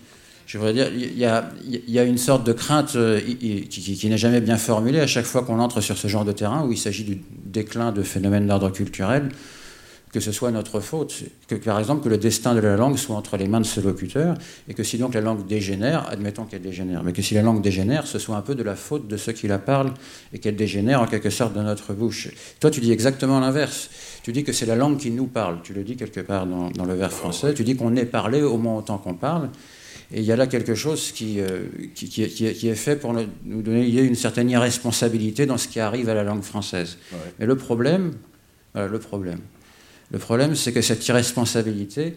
Je 0.46 0.56
voudrais 0.56 0.72
dire, 0.72 0.90
il 0.94 1.18
y, 1.18 1.26
a, 1.26 1.50
il 1.68 1.90
y 1.90 1.98
a 1.98 2.04
une 2.04 2.16
sorte 2.16 2.46
de 2.46 2.54
crainte 2.54 2.96
euh, 2.96 3.20
qui, 3.20 4.08
n'est 4.08 4.16
jamais 4.16 4.40
bien 4.40 4.56
formulée 4.56 5.00
à 5.00 5.06
chaque 5.06 5.26
fois 5.26 5.42
qu'on 5.42 5.60
entre 5.60 5.82
sur 5.82 5.98
ce 5.98 6.08
genre 6.08 6.24
de 6.24 6.32
terrain 6.32 6.64
où 6.64 6.72
il 6.72 6.78
s'agit 6.78 7.04
du 7.04 7.20
déclin 7.44 7.92
de 7.92 8.02
phénomènes 8.02 8.46
d'ordre 8.46 8.70
culturel, 8.70 9.28
que 10.12 10.18
ce 10.20 10.32
soit 10.32 10.50
notre 10.50 10.80
faute, 10.80 11.22
que 11.46 11.54
par 11.54 11.78
exemple 11.78 12.02
que 12.02 12.08
le 12.08 12.18
destin 12.18 12.54
de 12.54 12.60
la 12.60 12.76
langue 12.76 12.96
soit 12.96 13.14
entre 13.14 13.36
les 13.36 13.46
mains 13.46 13.60
de 13.60 13.66
ce 13.66 13.80
locuteur, 13.80 14.36
et 14.68 14.74
que 14.74 14.82
si 14.82 14.98
donc 14.98 15.14
la 15.14 15.20
langue 15.20 15.46
dégénère, 15.46 16.08
admettons 16.10 16.44
qu'elle 16.44 16.62
dégénère, 16.62 17.04
mais 17.04 17.12
que 17.12 17.22
si 17.22 17.34
la 17.34 17.42
langue 17.42 17.62
dégénère, 17.62 18.06
ce 18.06 18.18
soit 18.18 18.36
un 18.36 18.42
peu 18.42 18.56
de 18.56 18.62
la 18.62 18.74
faute 18.74 19.06
de 19.06 19.16
ceux 19.16 19.32
qui 19.32 19.46
la 19.46 19.58
parlent 19.58 19.92
et 20.32 20.38
qu'elle 20.38 20.56
dégénère 20.56 21.00
en 21.00 21.06
quelque 21.06 21.30
sorte 21.30 21.54
de 21.54 21.60
notre 21.60 21.94
bouche. 21.94 22.28
Toi, 22.58 22.70
tu 22.70 22.80
dis 22.80 22.90
exactement 22.90 23.38
l'inverse. 23.38 23.90
Tu 24.22 24.32
dis 24.32 24.42
que 24.42 24.52
c'est 24.52 24.66
la 24.66 24.76
langue 24.76 24.98
qui 24.98 25.10
nous 25.10 25.26
parle. 25.26 25.60
Tu 25.62 25.72
le 25.72 25.84
dis 25.84 25.96
quelque 25.96 26.20
part 26.20 26.46
dans, 26.46 26.70
dans 26.70 26.84
le 26.84 26.94
vers 26.94 27.12
français. 27.12 27.54
Tu 27.54 27.62
dis 27.62 27.76
qu'on 27.76 27.94
est 27.94 28.04
parlé 28.04 28.42
au 28.42 28.58
moins 28.58 28.78
autant 28.78 28.98
qu'on 28.98 29.14
parle. 29.14 29.48
Et 30.12 30.18
il 30.18 30.24
y 30.24 30.32
a 30.32 30.36
là 30.36 30.48
quelque 30.48 30.74
chose 30.74 31.12
qui, 31.12 31.40
euh, 31.40 31.66
qui, 31.94 32.22
est 32.22 32.74
fait 32.74 32.96
pour 32.96 33.12
nous 33.12 33.62
donner 33.62 33.86
une 33.86 34.16
certaine 34.16 34.50
irresponsabilité 34.50 35.46
dans 35.46 35.56
ce 35.56 35.68
qui 35.68 35.78
arrive 35.78 36.08
à 36.08 36.14
la 36.14 36.24
langue 36.24 36.42
française. 36.42 36.98
Mais 37.38 37.46
le 37.46 37.56
problème, 37.56 38.14
le 38.74 38.98
problème, 38.98 39.38
le 40.10 40.18
problème, 40.18 40.54
c'est 40.54 40.72
que 40.72 40.82
cette 40.82 41.06
irresponsabilité, 41.06 42.14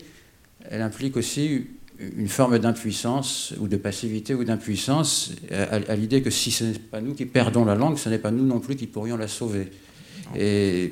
elle 0.70 0.82
implique 0.82 1.18
aussi 1.18 1.68
une 2.00 2.28
forme 2.28 2.58
d'impuissance 2.60 3.54
ou 3.60 3.68
de 3.68 3.78
passivité 3.78 4.34
ou 4.34 4.44
d'impuissance 4.44 5.32
à, 5.52 5.96
l'idée 5.96 6.22
que 6.22 6.32
si 6.32 6.52
ce 6.52 6.64
n'est 6.64 6.80
pas 6.80 7.02
nous 7.02 7.14
qui 7.14 7.26
perdons 7.26 7.66
la 7.66 7.76
langue, 7.76 7.98
ce 7.98 8.10
n'est 8.10 8.18
pas 8.18 8.32
nous 8.32 8.46
non 8.46 8.60
plus 8.60 8.76
qui 8.76 8.88
pourrions 8.88 9.18
la 9.18 9.28
sauver. 9.28 9.70
Et 10.36 10.92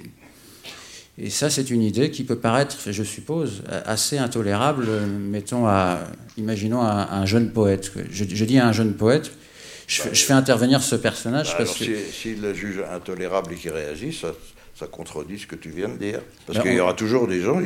et 1.17 1.29
ça, 1.29 1.49
c'est 1.49 1.69
une 1.69 1.83
idée 1.83 2.09
qui 2.09 2.23
peut 2.23 2.37
paraître, 2.37 2.77
je 2.89 3.03
suppose, 3.03 3.63
assez 3.85 4.17
intolérable, 4.17 4.87
mettons, 5.05 5.67
à, 5.67 5.99
imaginons 6.37 6.81
un, 6.81 7.25
jeune 7.25 7.51
poète. 7.51 7.91
Je, 8.09 8.45
dis 8.45 8.57
à 8.57 8.67
un 8.67 8.71
jeune 8.71 8.93
poète, 8.95 9.29
je, 9.87 10.01
fais 10.01 10.33
intervenir 10.33 10.81
ce 10.81 10.95
personnage 10.95 11.49
bah, 11.49 11.55
parce 11.59 11.77
que... 11.77 11.85
S'il 12.11 12.41
le 12.41 12.53
juge 12.53 12.81
intolérable 12.91 13.53
et 13.53 13.55
qu'il 13.55 13.71
réagit, 13.71 14.13
ça, 14.13 14.33
ça, 14.81 14.87
contredit 14.87 15.39
ce 15.39 15.47
que 15.47 15.55
tu 15.55 15.69
viens 15.69 15.89
de 15.89 15.97
dire. 15.97 16.21
Parce 16.47 16.59
qu'il 16.59 16.73
y 16.73 16.79
aura 16.79 16.93
toujours 16.93 17.27
des 17.27 17.41
gens 17.41 17.61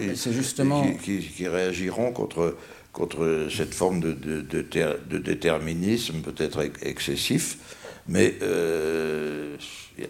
qui, 1.04 1.20
qui, 1.20 1.48
réagiront 1.48 2.12
contre, 2.12 2.56
contre 2.92 3.48
cette 3.50 3.74
forme 3.74 4.00
de, 4.00 4.12
de, 4.12 4.44
de, 4.62 5.18
déterminisme 5.18 6.22
peut-être 6.22 6.62
excessif, 6.82 7.58
mais 8.08 8.36
il 8.40 8.44
euh, 8.44 9.58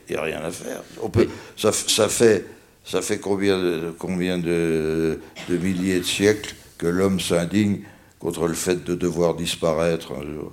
n'y 0.09 0.15
a, 0.15 0.21
rien 0.21 0.41
à 0.43 0.51
faire. 0.51 0.81
On 1.01 1.09
peut, 1.09 1.27
ça, 1.55 1.71
ça 1.71 2.09
fait 2.09 2.45
ça 2.83 3.01
fait 3.01 3.17
combien 3.17 3.57
de, 3.57 3.93
combien 3.97 4.37
de, 4.37 5.19
milliers 5.49 5.99
de 5.99 6.05
siècles 6.05 6.55
que 6.77 6.85
l'homme 6.85 7.19
s'indigne 7.19 7.79
contre 8.19 8.47
le 8.47 8.53
fait 8.53 8.83
de 8.83 8.95
devoir 8.95 9.33
disparaître 9.33 10.11
un 10.11 10.21
jour 10.21 10.51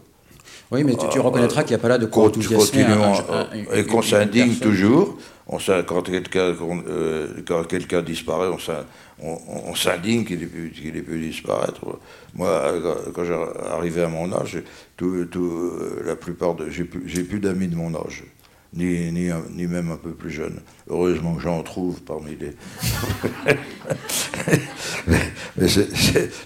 oui, 0.70 0.84
mais 0.84 0.96
tu, 0.96 1.06
tu 1.10 1.20
reconnaîttra 1.20 1.64
qu'il 1.64 1.76
n'y 1.76 1.80
a 1.80 1.82
pas 1.82 1.90
là 1.90 1.98
de 1.98 2.06
continuellement 2.06 3.12
et 3.74 3.84
qu'on 3.84 4.00
s'indigne 4.00 4.54
toujours. 4.54 5.18
On, 5.52 5.58
quand 5.58 6.02
quelqu'un 6.02 6.54
euh, 6.88 7.28
quand 7.46 7.64
quelqu'un 7.64 8.00
disparaît, 8.00 8.48
on, 9.20 9.74
s'indigne 9.74 10.24
qu'il 10.24 10.42
ait, 10.42 10.98
ait, 10.98 11.02
pu 11.02 11.18
disparaître. 11.20 11.80
Moi, 12.34 12.72
quand 13.14 13.24
j'arrivais 13.24 14.04
à 14.04 14.08
mon 14.08 14.32
âge, 14.32 14.62
la 14.98 16.16
plupart 16.16 16.56
j'ai 16.70 16.84
plus 16.84 17.38
d'amis 17.38 17.68
de 17.68 17.76
mon 17.76 17.94
âge 17.94 18.24
ni, 18.74 19.12
ni, 19.12 19.30
ni, 19.54 19.66
même 19.66 19.90
un 19.90 19.96
peu 19.96 20.12
plus 20.12 20.30
jeune. 20.30 20.60
Heureusement 20.88 21.34
que 21.34 21.42
j'en 21.42 21.62
trouve 21.62 22.00
parmi 22.02 22.36
les. 22.36 22.52
mais, 25.56 25.66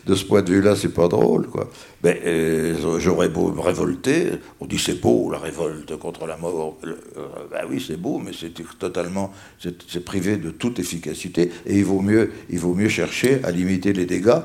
de 0.07 0.15
ce 0.15 0.25
point 0.25 0.43
de 0.43 0.53
vue-là, 0.53 0.75
c'est 0.75 0.93
pas 0.93 1.09
drôle, 1.09 1.47
quoi. 1.47 1.71
Mais 2.03 2.21
euh, 2.27 2.99
j'aurais 2.99 3.29
beau 3.29 3.53
me 3.53 3.61
révolter, 3.61 4.33
on 4.61 4.67
dit 4.67 4.79
c'est 4.79 5.01
beau 5.01 5.31
la 5.31 5.39
révolte 5.39 5.97
contre 5.97 6.27
la 6.27 6.37
mort. 6.37 6.79
ben 6.83 7.65
oui, 7.71 7.85
c'est 7.87 7.97
beau, 7.97 8.19
mais 8.19 8.33
c'est 8.39 8.53
totalement, 8.79 9.33
c'est 9.59 10.05
privé 10.05 10.37
de 10.37 10.51
toute 10.51 10.79
efficacité, 10.79 11.53
et 11.65 11.79
il 11.79 11.85
vaut 11.85 12.01
mieux, 12.01 12.33
il 12.51 12.59
vaut 12.59 12.75
mieux 12.75 12.89
chercher 12.89 13.41
à 13.45 13.51
limiter 13.51 13.93
les 13.93 14.07
dégâts 14.07 14.43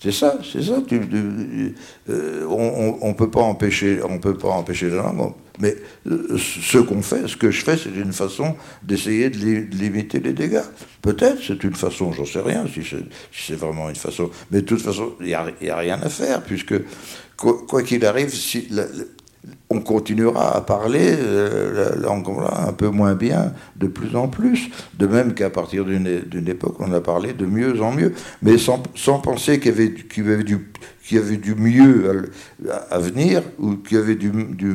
c'est 0.00 0.12
ça, 0.12 0.38
c'est 0.44 0.62
ça. 0.62 0.80
Euh, 2.08 2.46
on 2.48 3.08
ne 3.08 3.14
peut 3.14 3.30
pas 3.30 3.40
empêcher, 3.40 4.00
on 4.08 4.18
peut 4.18 4.36
pas 4.36 4.50
empêcher 4.50 4.90
la 4.90 5.02
langue, 5.02 5.32
mais 5.58 5.76
euh, 6.06 6.38
ce 6.38 6.78
qu'on 6.78 7.02
fait, 7.02 7.26
ce 7.26 7.36
que 7.36 7.50
je 7.50 7.64
fais, 7.64 7.76
c'est 7.76 7.90
une 7.90 8.12
façon 8.12 8.54
d'essayer 8.82 9.28
de, 9.28 9.36
limiter 9.76 10.20
les 10.20 10.32
dégâts. 10.32 10.62
Peut-être, 11.02 11.42
c'est 11.44 11.64
une 11.64 11.74
façon, 11.74 12.12
j'en 12.12 12.24
sais 12.24 12.40
rien, 12.40 12.64
si 12.72 12.82
c'est 13.32 13.56
vraiment 13.56 13.88
une 13.88 13.96
façon. 13.96 14.30
Mais 14.52 14.60
de 14.60 14.66
toute 14.66 14.82
façon, 14.82 15.14
il 15.20 15.26
n'y 15.26 15.34
a, 15.34 15.46
a, 15.70 15.76
rien 15.76 16.00
à 16.00 16.08
faire, 16.08 16.42
puisque 16.42 16.74
quoi 17.36 17.82
qu'il 17.82 18.04
arrive, 18.04 18.32
si, 18.32 18.68
on 19.70 19.80
continuera 19.80 20.56
à 20.56 20.60
parler 20.62 21.14
euh, 21.18 21.90
la 21.90 21.96
langue 21.96 22.26
un 22.50 22.72
peu 22.72 22.88
moins 22.88 23.14
bien 23.14 23.52
de 23.76 23.86
plus 23.86 24.16
en 24.16 24.28
plus, 24.28 24.70
de 24.98 25.06
même 25.06 25.34
qu'à 25.34 25.50
partir 25.50 25.84
d'une 25.84 26.48
époque, 26.48 26.76
on 26.78 26.92
a 26.92 27.00
parlé 27.00 27.34
de 27.34 27.44
mieux 27.44 27.80
en 27.82 27.92
mieux, 27.92 28.14
mais 28.42 28.56
sans, 28.56 28.78
penser 29.18 29.60
qu'il 29.60 29.72
y, 29.72 29.74
avait, 29.74 29.86
y 30.40 30.44
du, 30.44 30.70
y 31.10 31.18
avait 31.18 31.36
du 31.36 31.54
mieux 31.54 32.30
à, 32.90 32.98
venir 32.98 33.42
ou 33.58 33.76
qu'il 33.76 33.98
y 33.98 34.00
avait 34.00 34.16
du, 34.16 34.30
du, 34.30 34.74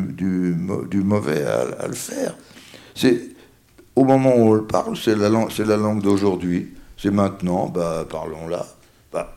du 0.90 1.04
mauvais 1.04 1.44
à, 1.44 1.88
le 1.88 1.94
faire. 1.94 2.36
C'est 2.94 3.20
Au 3.96 4.04
moment 4.04 4.36
où 4.36 4.50
on 4.50 4.54
le 4.54 4.66
parle, 4.66 4.96
c'est 4.96 5.16
la 5.16 5.30
langue, 5.30 5.50
la 5.58 5.78
langue 5.78 6.04
d'aujourd'hui, 6.04 6.72
c'est 6.98 7.12
maintenant, 7.12 7.68
bah, 7.68 8.06
parlons-la. 8.10 8.68
Bah, 9.12 9.36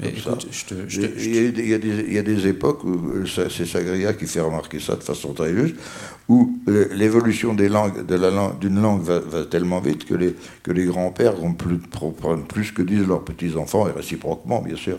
il, 0.00 1.68
y 1.68 2.18
a 2.18 2.22
des, 2.22 2.46
époques 2.46 2.84
où 2.84 3.10
euh, 3.14 3.26
c'est 3.26 3.66
Sagria 3.66 4.12
qui 4.12 4.26
fait 4.26 4.40
remarquer 4.40 4.78
ça 4.78 4.94
de 4.94 5.02
façon 5.02 5.32
très 5.32 5.52
juste, 5.54 5.76
où 6.28 6.58
l'évolution 6.66 7.54
des 7.54 7.68
langues, 7.68 8.06
de 8.06 8.14
la 8.14 8.30
langue, 8.30 8.58
d'une 8.60 8.80
langue 8.80 9.02
va, 9.02 9.44
tellement 9.44 9.80
vite 9.80 10.04
que 10.04 10.14
les, 10.14 10.34
que 10.62 10.70
les 10.70 10.84
grands-pères 10.84 11.34
plus, 11.56 11.78
plus 12.48 12.72
que 12.72 12.82
disent 12.82 13.06
leurs 13.06 13.24
petits-enfants, 13.24 13.88
et 13.88 13.92
réciproquement, 13.92 14.62
bien 14.62 14.76
sûr. 14.76 14.98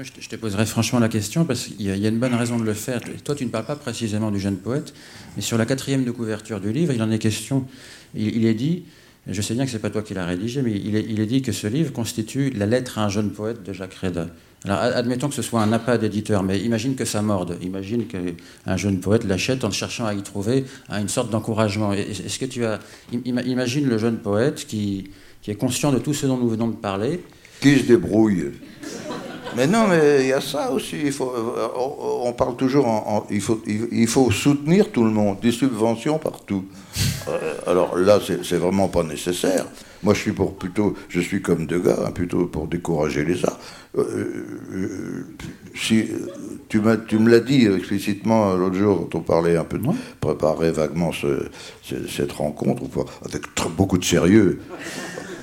Je 0.00 0.28
te 0.28 0.36
poserai 0.36 0.64
franchement 0.64 0.98
la 0.98 1.08
question 1.08 1.44
parce 1.44 1.66
qu'il 1.66 1.82
y, 1.82 2.06
a 2.06 2.08
une 2.08 2.18
bonne 2.18 2.34
raison 2.34 2.58
de 2.58 2.64
le 2.64 2.72
faire. 2.72 3.00
Toi, 3.24 3.34
tu 3.34 3.44
ne 3.44 3.50
parles 3.50 3.66
pas 3.66 3.76
précisément 3.76 4.30
du 4.30 4.40
jeune 4.40 4.56
poète, 4.56 4.94
mais 5.36 5.42
sur 5.42 5.58
la 5.58 5.66
quatrième 5.66 6.04
de 6.04 6.10
couverture 6.10 6.60
du 6.60 6.72
livre, 6.72 6.94
il 6.94 7.02
en 7.02 7.10
est 7.10 7.18
question. 7.18 7.66
il 8.14 8.46
est 8.46 8.54
dit 8.54 8.84
je 9.28 9.40
sais 9.40 9.54
bien 9.54 9.64
que 9.64 9.70
ce 9.70 9.76
n'est 9.76 9.82
pas 9.82 9.90
toi 9.90 10.02
qui 10.02 10.14
l'as 10.14 10.26
rédigé, 10.26 10.62
mais 10.62 10.72
il 10.72 11.20
est, 11.20 11.26
dit 11.26 11.42
que 11.42 11.52
ce 11.52 11.66
livre 11.66 11.92
constitue 11.92 12.50
la 12.50 12.66
lettre 12.66 12.98
à 12.98 13.04
un 13.04 13.08
jeune 13.08 13.30
poète 13.30 13.62
de 13.62 13.72
Jacques 13.72 13.94
Reda. 13.94 14.28
Alors 14.64 14.78
admettons 14.78 15.28
que 15.28 15.34
ce 15.34 15.42
soit 15.42 15.60
un 15.60 15.72
appât 15.72 15.98
d'éditeur, 15.98 16.42
mais 16.42 16.60
imagine 16.60 16.94
que 16.94 17.04
ça 17.04 17.22
morde. 17.22 17.56
Imagine 17.62 18.06
qu'un 18.06 18.76
jeune 18.76 19.00
poète 19.00 19.24
l'achète 19.24 19.64
en 19.64 19.70
cherchant 19.70 20.06
à 20.06 20.14
y 20.14 20.22
trouver 20.22 20.64
une 20.90 21.08
sorte 21.08 21.30
d'encouragement. 21.30 21.92
Est-ce 21.92 22.38
que 22.38 22.46
tu 22.46 22.64
as. 22.64 22.78
Imagine 23.24 23.88
le 23.88 23.98
jeune 23.98 24.18
poète 24.18 24.66
qui, 24.66 25.10
qui 25.40 25.50
est 25.50 25.56
conscient 25.56 25.92
de 25.92 25.98
tout 25.98 26.14
ce 26.14 26.26
dont 26.26 26.36
nous 26.36 26.48
venons 26.48 26.68
de 26.68 26.76
parler. 26.76 27.22
Qui 27.60 27.78
se 27.78 27.84
débrouille? 27.84 28.52
Mais 29.56 29.66
non, 29.66 29.86
mais 29.88 30.22
il 30.22 30.28
y 30.28 30.32
a 30.32 30.40
ça 30.40 30.70
aussi. 30.70 30.96
Il 31.04 31.12
faut, 31.12 31.32
on 32.24 32.32
parle 32.32 32.56
toujours 32.56 32.86
en, 32.86 33.26
il, 33.30 33.40
faut, 33.40 33.60
il, 33.66 34.06
faut 34.06 34.30
soutenir 34.30 34.90
tout 34.90 35.04
le 35.04 35.10
monde, 35.10 35.40
des 35.40 35.52
subventions 35.52 36.18
partout. 36.18 36.64
alors 37.66 37.96
là, 37.96 38.18
c'est 38.20 38.56
vraiment 38.56 38.88
pas 38.88 39.02
nécessaire. 39.02 39.66
Moi, 40.02 40.14
je 40.14 40.20
suis 40.20 40.32
pour 40.32 40.54
plutôt, 40.54 40.94
je 41.08 41.20
suis 41.20 41.40
comme 41.42 41.66
Degas, 41.66 42.00
hein, 42.04 42.10
plutôt 42.10 42.46
pour 42.46 42.66
décourager 42.66 43.24
les 43.24 43.44
arts. 43.44 43.58
si 45.76 46.08
tu, 46.68 46.80
tu 47.06 47.18
me 47.18 47.30
l'as 47.30 47.40
dit 47.40 47.66
explicitement 47.66 48.54
l'autre 48.54 48.74
jour 48.74 49.08
quand 49.10 49.18
on 49.18 49.22
parlait 49.22 49.56
un 49.56 49.64
peu 49.64 49.78
de 49.78 49.86
préparer 50.20 50.72
vaguement 50.72 51.12
cette 51.84 52.32
rencontre, 52.32 52.82
avec 53.24 53.42
beaucoup 53.76 53.98
de 53.98 54.04
sérieux 54.04 54.60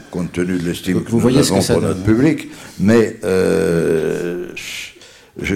compte 0.10 0.32
tenu 0.32 0.58
de 0.58 0.66
l'estime 0.66 1.04
que 1.04 1.12
nous 1.12 1.28
avons 1.28 1.62
pour 1.62 1.82
notre 1.82 2.04
public. 2.04 2.48
Mais 2.80 3.18
euh, 3.24 4.50
je, 5.42 5.56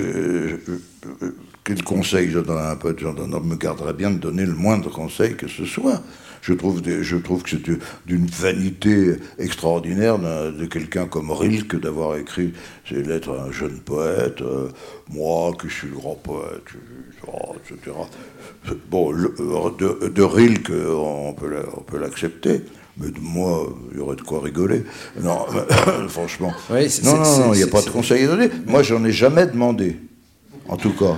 quel 1.63 1.83
conseil 1.83 2.29
je 2.29 2.39
donne 2.39 2.57
à 2.57 2.71
un 2.71 2.75
pote 2.75 2.99
Je 2.99 3.07
me 3.07 3.55
garderais 3.55 3.93
bien 3.93 4.11
de 4.11 4.17
donner 4.17 4.45
le 4.45 4.53
moindre 4.53 4.89
conseil 4.91 5.35
que 5.35 5.47
ce 5.47 5.65
soit. 5.65 6.01
Je 6.41 6.51
trouve, 6.51 6.81
je 6.85 7.15
trouve 7.15 7.41
que 7.43 7.51
c'est 7.51 7.63
d'une 8.05 8.25
vanité 8.25 9.15
extraordinaire 9.39 10.19
de 10.19 10.65
quelqu'un 10.65 11.05
comme 11.05 11.31
Rilke 11.31 11.79
d'avoir 11.79 12.17
écrit 12.17 12.51
ces 12.87 13.01
lettres 13.01 13.31
à 13.31 13.43
un 13.43 13.51
jeune 13.53 13.79
poète. 13.79 14.41
Euh, 14.41 14.67
moi, 15.09 15.53
je 15.63 15.69
suis 15.73 15.87
le 15.87 15.95
grand 15.95 16.15
poète, 16.15 16.63
etc. 17.71 17.95
Bon, 18.91 19.13
de, 19.13 20.09
de 20.09 20.21
Rilke, 20.21 20.73
on 20.89 21.33
peut 21.33 21.97
l'accepter. 21.97 22.63
Mais 22.97 23.07
moi, 23.19 23.67
il 23.91 23.97
y 23.97 24.01
aurait 24.01 24.15
de 24.15 24.21
quoi 24.21 24.41
rigoler. 24.41 24.83
Non, 25.21 25.45
franchement. 26.09 26.53
non, 26.69 27.17
non, 27.17 27.39
non, 27.39 27.53
il 27.53 27.57
n'y 27.57 27.63
a 27.63 27.67
pas 27.67 27.81
de 27.81 27.89
conseil 27.89 28.25
à 28.25 28.27
donner. 28.27 28.49
Moi, 28.67 28.83
j'en 28.83 29.03
ai 29.03 29.11
jamais 29.11 29.45
demandé. 29.47 29.99
En 30.67 30.77
tout 30.77 30.93
cas. 30.93 31.17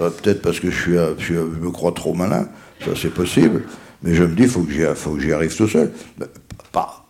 Euh, 0.00 0.10
peut-être 0.10 0.42
parce 0.42 0.60
que 0.60 0.70
je, 0.70 0.80
suis, 0.80 0.96
je, 1.18 1.34
me 1.34 1.70
crois 1.70 1.92
trop 1.92 2.14
malin. 2.14 2.48
Ça, 2.84 2.92
c'est 2.94 3.12
possible. 3.12 3.64
Mais 4.02 4.14
je 4.14 4.22
me 4.22 4.34
dis, 4.34 4.44
il 4.44 4.48
faut 4.48 4.62
que 4.62 5.20
j'y 5.20 5.32
arrive 5.32 5.56
tout 5.56 5.66
seul. 5.66 5.92
Pas, 6.70 7.04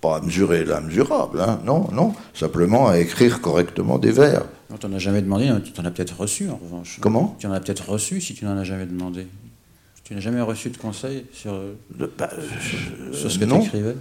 pas 0.00 0.16
à 0.16 0.20
mesurer 0.20 0.64
l'inmesurable, 0.64 1.40
hein. 1.40 1.60
non, 1.64 1.88
non. 1.92 2.14
Simplement 2.32 2.88
à 2.88 2.98
écrire 2.98 3.40
correctement 3.40 3.98
des 3.98 4.12
vers. 4.12 4.44
Tu 4.78 4.86
n'en 4.86 4.94
as 4.94 4.98
jamais 4.98 5.20
demandé, 5.20 5.48
hein. 5.48 5.60
tu 5.62 5.72
t'en 5.72 5.84
as 5.84 5.90
peut-être 5.90 6.18
reçu 6.18 6.48
en 6.48 6.56
revanche. 6.56 6.98
Comment? 7.00 7.36
Tu 7.38 7.46
en 7.46 7.52
as 7.52 7.60
peut-être 7.60 7.90
reçu 7.90 8.20
si 8.20 8.34
tu 8.34 8.44
n'en 8.44 8.56
as 8.56 8.64
jamais 8.64 8.86
demandé. 8.86 9.26
Tu 10.10 10.16
n'as 10.16 10.22
jamais 10.22 10.40
reçu 10.40 10.70
de 10.70 10.76
conseils 10.76 11.24
sur, 11.32 11.56
bah, 12.18 12.28
sur, 13.12 13.30
ce 13.30 13.38
que 13.38 13.44
tu 13.44 13.54
écrivais 13.54 13.94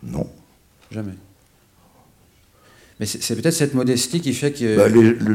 Non. 0.00 0.30
Jamais. 0.88 1.14
Mais 3.00 3.06
c'est 3.06 3.34
peut-être 3.34 3.52
cette 3.52 3.74
modestie 3.74 4.20
qui 4.20 4.32
fait 4.32 4.52
que. 4.52 4.76
Bah, 4.76 4.88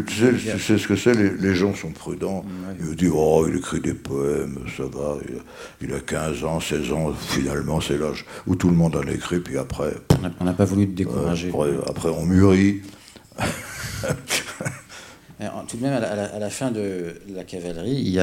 tu, 0.08 0.60
sais, 0.62 0.78
ce 0.78 0.88
que 0.88 0.96
c'est, 0.96 1.14
les, 1.14 1.56
gens 1.56 1.76
sont 1.76 1.92
prudents. 1.92 2.46
Ils 2.80 2.96
disent 2.96 3.12
Oh, 3.14 3.46
il 3.50 3.58
écrit 3.58 3.82
des 3.82 3.94
poèmes, 3.94 4.60
ça 4.78 4.84
va, 4.84 5.18
il 5.82 5.94
a, 5.94 6.00
15 6.00 6.46
ans, 6.46 6.62
16 6.62 6.94
ans, 6.94 7.14
finalement, 7.14 7.82
c'est 7.82 7.98
l'âge 7.98 8.26
où 8.48 8.56
tout 8.56 8.70
le 8.70 8.76
monde 8.78 8.96
en 8.96 9.04
écrit, 9.04 9.42
puis 9.42 9.58
après. 9.58 9.94
On 10.40 10.46
n'a 10.46 10.54
pas 10.54 10.64
voulu 10.64 10.88
te 10.88 10.94
décourager. 10.94 11.50
après, 11.50 11.72
après, 11.86 12.10
on 12.10 12.26
mûrit. 12.26 12.80
tout 15.68 15.78
de 15.78 15.82
même, 15.82 15.94
à 15.94 16.40
la, 16.40 16.50
fin 16.50 16.72
de 16.72 17.16
la 17.34 17.44
cavalerie, 17.44 18.18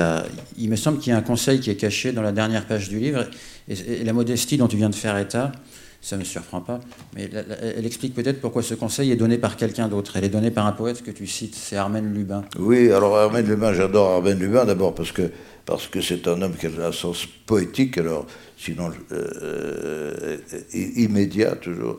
il, 0.56 0.70
me 0.70 0.76
semble 0.76 0.98
qu'il 0.98 1.10
y 1.12 1.14
a 1.14 1.18
un 1.18 1.22
conseil 1.22 1.60
qui 1.60 1.70
est 1.70 1.76
caché 1.76 2.12
dans 2.12 2.22
la 2.22 2.32
dernière 2.32 2.66
page 2.66 2.88
du 2.88 2.98
livre, 2.98 3.26
et, 3.68 4.04
la 4.04 4.12
modestie 4.12 4.56
dont 4.56 4.68
tu 4.68 4.76
viens 4.76 4.90
de 4.90 4.94
faire 4.94 5.16
état, 5.18 5.52
ça 6.00 6.16
ne 6.16 6.20
me 6.20 6.24
surprend 6.24 6.60
pas, 6.60 6.78
mais 7.14 7.28
elle 7.60 7.84
explique 7.84 8.14
peut-être 8.14 8.40
pourquoi 8.40 8.62
ce 8.62 8.74
conseil 8.74 9.10
est 9.10 9.16
donné 9.16 9.36
par 9.36 9.56
quelqu'un 9.56 9.88
d'autre. 9.88 10.12
Elle 10.16 10.24
est 10.24 10.28
donnée 10.28 10.52
par 10.52 10.66
un 10.66 10.72
poète 10.72 11.02
que 11.02 11.10
tu 11.10 11.26
cites, 11.26 11.56
c'est 11.56 11.76
Armène 11.76 12.14
Lubin. 12.14 12.44
Oui, 12.58 12.92
alors 12.92 13.16
Armène 13.16 13.46
Lubin, 13.46 13.72
j'adore 13.72 14.10
Armène 14.12 14.38
Lubin 14.38 14.64
d'abord 14.64 14.94
parce 14.94 15.12
que 15.12 15.30
parce 15.66 15.86
que 15.86 16.00
c'est 16.00 16.26
un 16.28 16.40
homme 16.40 16.54
qui 16.56 16.66
a 16.66 16.70
un 16.86 16.92
sens 16.92 17.26
poétique, 17.44 17.98
alors 17.98 18.26
sinon 18.56 18.90
euh, 19.12 20.38
immédiat 20.72 21.56
toujours 21.56 21.98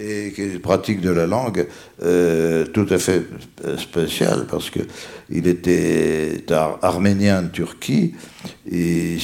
et 0.00 0.32
qui 0.32 0.58
pratique 0.58 1.00
de 1.00 1.10
la 1.10 1.26
langue 1.26 1.66
euh, 2.02 2.64
tout 2.66 2.86
à 2.90 2.98
fait 2.98 3.22
spéciale 3.76 4.46
parce 4.50 4.70
que 4.70 4.80
il 5.30 5.46
était 5.46 6.44
arménien 6.82 7.42
de 7.42 7.48
Turquie 7.48 8.14
et 8.70 9.18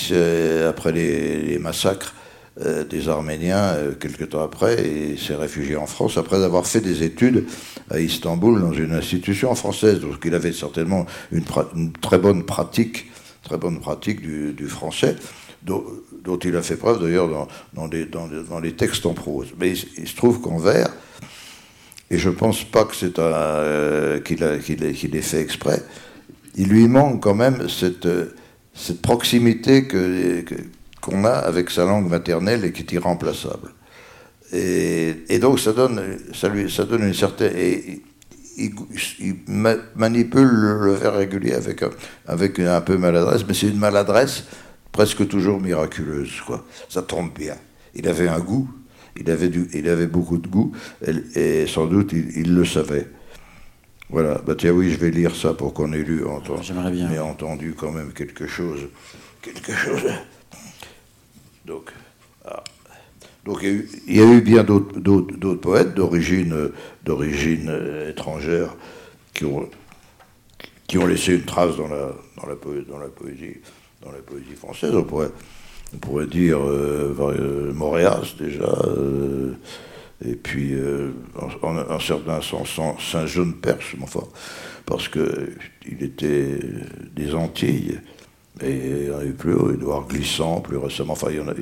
après 0.68 0.92
les, 0.92 1.58
massacres 1.58 2.14
euh, 2.60 2.84
des 2.84 3.08
Arméniens 3.08 3.74
euh, 3.74 3.92
quelque 3.92 4.24
temps 4.24 4.42
après 4.42 4.76
il 5.12 5.18
s'est 5.18 5.34
réfugié 5.34 5.76
en 5.76 5.86
France 5.86 6.16
après 6.18 6.42
avoir 6.42 6.66
fait 6.66 6.80
des 6.80 7.02
études 7.02 7.44
à 7.90 8.00
Istanbul 8.00 8.60
dans 8.60 8.72
une 8.72 8.92
institution 8.92 9.54
française. 9.54 10.00
Donc 10.00 10.18
il 10.24 10.34
avait 10.34 10.52
certainement 10.52 11.06
une, 11.32 11.44
très 12.00 12.18
bonne 12.18 12.44
pratique 12.44 13.10
très 13.42 13.58
bonne 13.58 13.78
pratique 13.78 14.20
du 14.20 14.68
français 14.68 15.16
dont, 16.26 16.38
il 16.38 16.56
a 16.56 16.62
fait 16.62 16.76
preuve 16.76 17.00
d'ailleurs 17.02 17.28
dans, 17.28 17.48
dans, 17.72 17.86
les, 17.86 18.04
dans, 18.04 18.60
les, 18.60 18.72
textes 18.72 19.06
en 19.06 19.14
prose. 19.14 19.48
Mais 19.58 19.72
il, 19.72 20.08
se 20.08 20.16
trouve 20.16 20.40
qu'en 20.40 20.58
vers, 20.58 20.88
et 22.10 22.18
je 22.18 22.28
ne 22.28 22.34
pense 22.34 22.64
pas 22.64 22.84
que 22.84 22.94
c'est 22.94 23.18
euh, 23.18 24.20
qu'il 24.20 24.42
ait, 24.42 25.22
fait 25.22 25.40
exprès, 25.40 25.82
il 26.56 26.68
lui 26.68 26.88
manque 26.88 27.22
quand 27.22 27.34
même 27.34 27.68
cette, 27.68 28.08
cette 28.74 29.02
proximité 29.02 29.86
que, 29.86 30.44
qu'on 31.00 31.24
a 31.24 31.32
avec 31.32 31.70
sa 31.70 31.84
langue 31.84 32.08
maternelle 32.08 32.64
et 32.64 32.72
qui 32.72 32.82
est 32.82 32.92
irremplaçable. 32.92 33.72
Et, 34.52 35.16
et 35.28 35.38
donc 35.38 35.58
ça 35.58 35.72
donne, 35.72 36.18
ça, 36.34 36.48
lui, 36.48 36.70
ça 36.70 36.84
donne 36.84 37.04
une 37.04 37.14
certaine... 37.14 37.52
Il, 37.58 38.00
manipule 39.94 40.48
le, 40.48 40.94
vers 40.94 41.14
régulier 41.14 41.52
avec, 41.52 41.84
avec 42.26 42.58
un 42.58 42.80
peu 42.80 42.96
maladresse, 42.96 43.44
mais 43.46 43.52
c'est 43.52 43.68
une 43.68 43.78
maladresse 43.78 44.44
presque 44.96 45.28
toujours 45.28 45.60
miraculeuse. 45.60 46.40
Quoi. 46.46 46.64
Ça 46.88 47.02
tombe 47.02 47.30
bien. 47.34 47.56
Il 47.94 48.08
avait 48.08 48.28
un 48.28 48.40
goût, 48.40 48.66
il 49.14 49.30
avait, 49.30 49.50
du, 49.50 49.68
il 49.74 49.90
avait 49.90 50.06
beaucoup 50.06 50.38
de 50.38 50.48
goût, 50.48 50.72
et, 51.34 51.66
sans 51.66 51.84
doute 51.84 52.12
il, 52.12 52.54
le 52.54 52.64
savait. 52.64 53.06
Voilà, 54.08 54.40
bah 54.46 54.54
tiens 54.56 54.70
oui, 54.70 54.90
je 54.90 54.96
vais 54.96 55.10
lire 55.10 55.36
ça 55.36 55.52
pour 55.52 55.74
qu'on 55.74 55.92
ait 55.92 56.02
lu, 56.02 56.24
entendu, 56.24 56.62
J'aimerais 56.62 56.90
bien. 56.90 57.10
mais 57.10 57.18
entendu 57.18 57.74
quand 57.78 57.92
même 57.92 58.14
quelque 58.14 58.46
chose. 58.46 58.88
Quelque 59.42 59.72
chose. 59.72 60.00
Donc, 61.66 61.92
ah. 62.46 62.64
Donc 63.44 63.62
il 63.62 64.16
y, 64.16 64.20
a 64.22 64.24
eu, 64.24 64.40
bien 64.40 64.64
d'autres 64.64 65.54
poètes 65.56 65.94
d'origine 65.94 66.70
d'origine 67.04 67.68
euh, 67.68 68.10
étrangère 68.10 68.74
qui 69.34 69.44
ont, 69.44 69.68
qui 70.86 70.96
ont 70.96 71.06
laissé 71.06 71.34
une 71.34 71.44
trace 71.44 71.76
dans 71.76 71.88
la, 71.88 72.12
dans 72.36 72.46
la, 72.46 72.54
dans 72.88 72.98
la 72.98 73.08
poésie 73.08 73.58
dans 74.02 74.12
la 74.12 74.18
poésie 74.18 74.54
française. 74.56 74.94
On 74.94 75.04
pourrait, 75.04 75.30
on 75.94 75.98
pourrait 75.98 76.26
dire 76.26 76.58
euh, 76.58 77.14
euh 77.20 77.72
Moréas 77.72 78.34
déjà, 78.38 78.64
euh, 78.64 79.52
et 80.24 80.34
puis 80.34 80.74
euh, 80.74 81.10
en, 81.62 81.76
un 81.76 82.00
certain 82.00 82.40
sens 82.40 82.78
Saint-Jean 83.00 83.46
de 83.46 83.52
Perse, 83.52 83.94
enfin, 84.02 84.24
parce 84.84 85.08
qu'il 85.08 86.02
était 86.02 86.58
des 87.14 87.34
Antilles. 87.34 88.00
Et 88.62 89.02
il 89.02 89.08
y 89.08 89.10
en 89.10 89.18
a 89.18 89.24
eu 89.24 89.34
plus, 89.34 89.52
Édouard 89.74 90.06
Glissant 90.08 90.62
plus 90.62 90.78
récemment. 90.78 91.12
Enfin, 91.12 91.26
il 91.30 91.36
y, 91.36 91.40
en 91.40 91.48
a, 91.48 91.52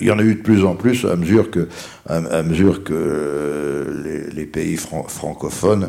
il 0.00 0.06
y 0.06 0.10
en 0.12 0.18
a 0.20 0.22
eu 0.22 0.36
de 0.36 0.42
plus 0.42 0.64
en 0.64 0.76
plus 0.76 1.04
à 1.04 1.16
mesure 1.16 1.50
que, 1.50 1.66
à, 2.06 2.44
mesure 2.44 2.84
que 2.84 4.30
les, 4.32 4.46
pays 4.46 4.76
francophones 4.76 5.88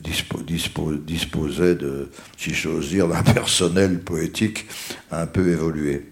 disposait 0.00 1.74
de, 1.74 2.10
si 2.36 2.54
j'ose 2.54 2.88
dire, 2.90 3.08
d'un 3.08 3.22
personnel 3.22 4.00
poétique 4.00 4.66
un 5.10 5.26
peu 5.26 5.50
évolué. 5.50 6.08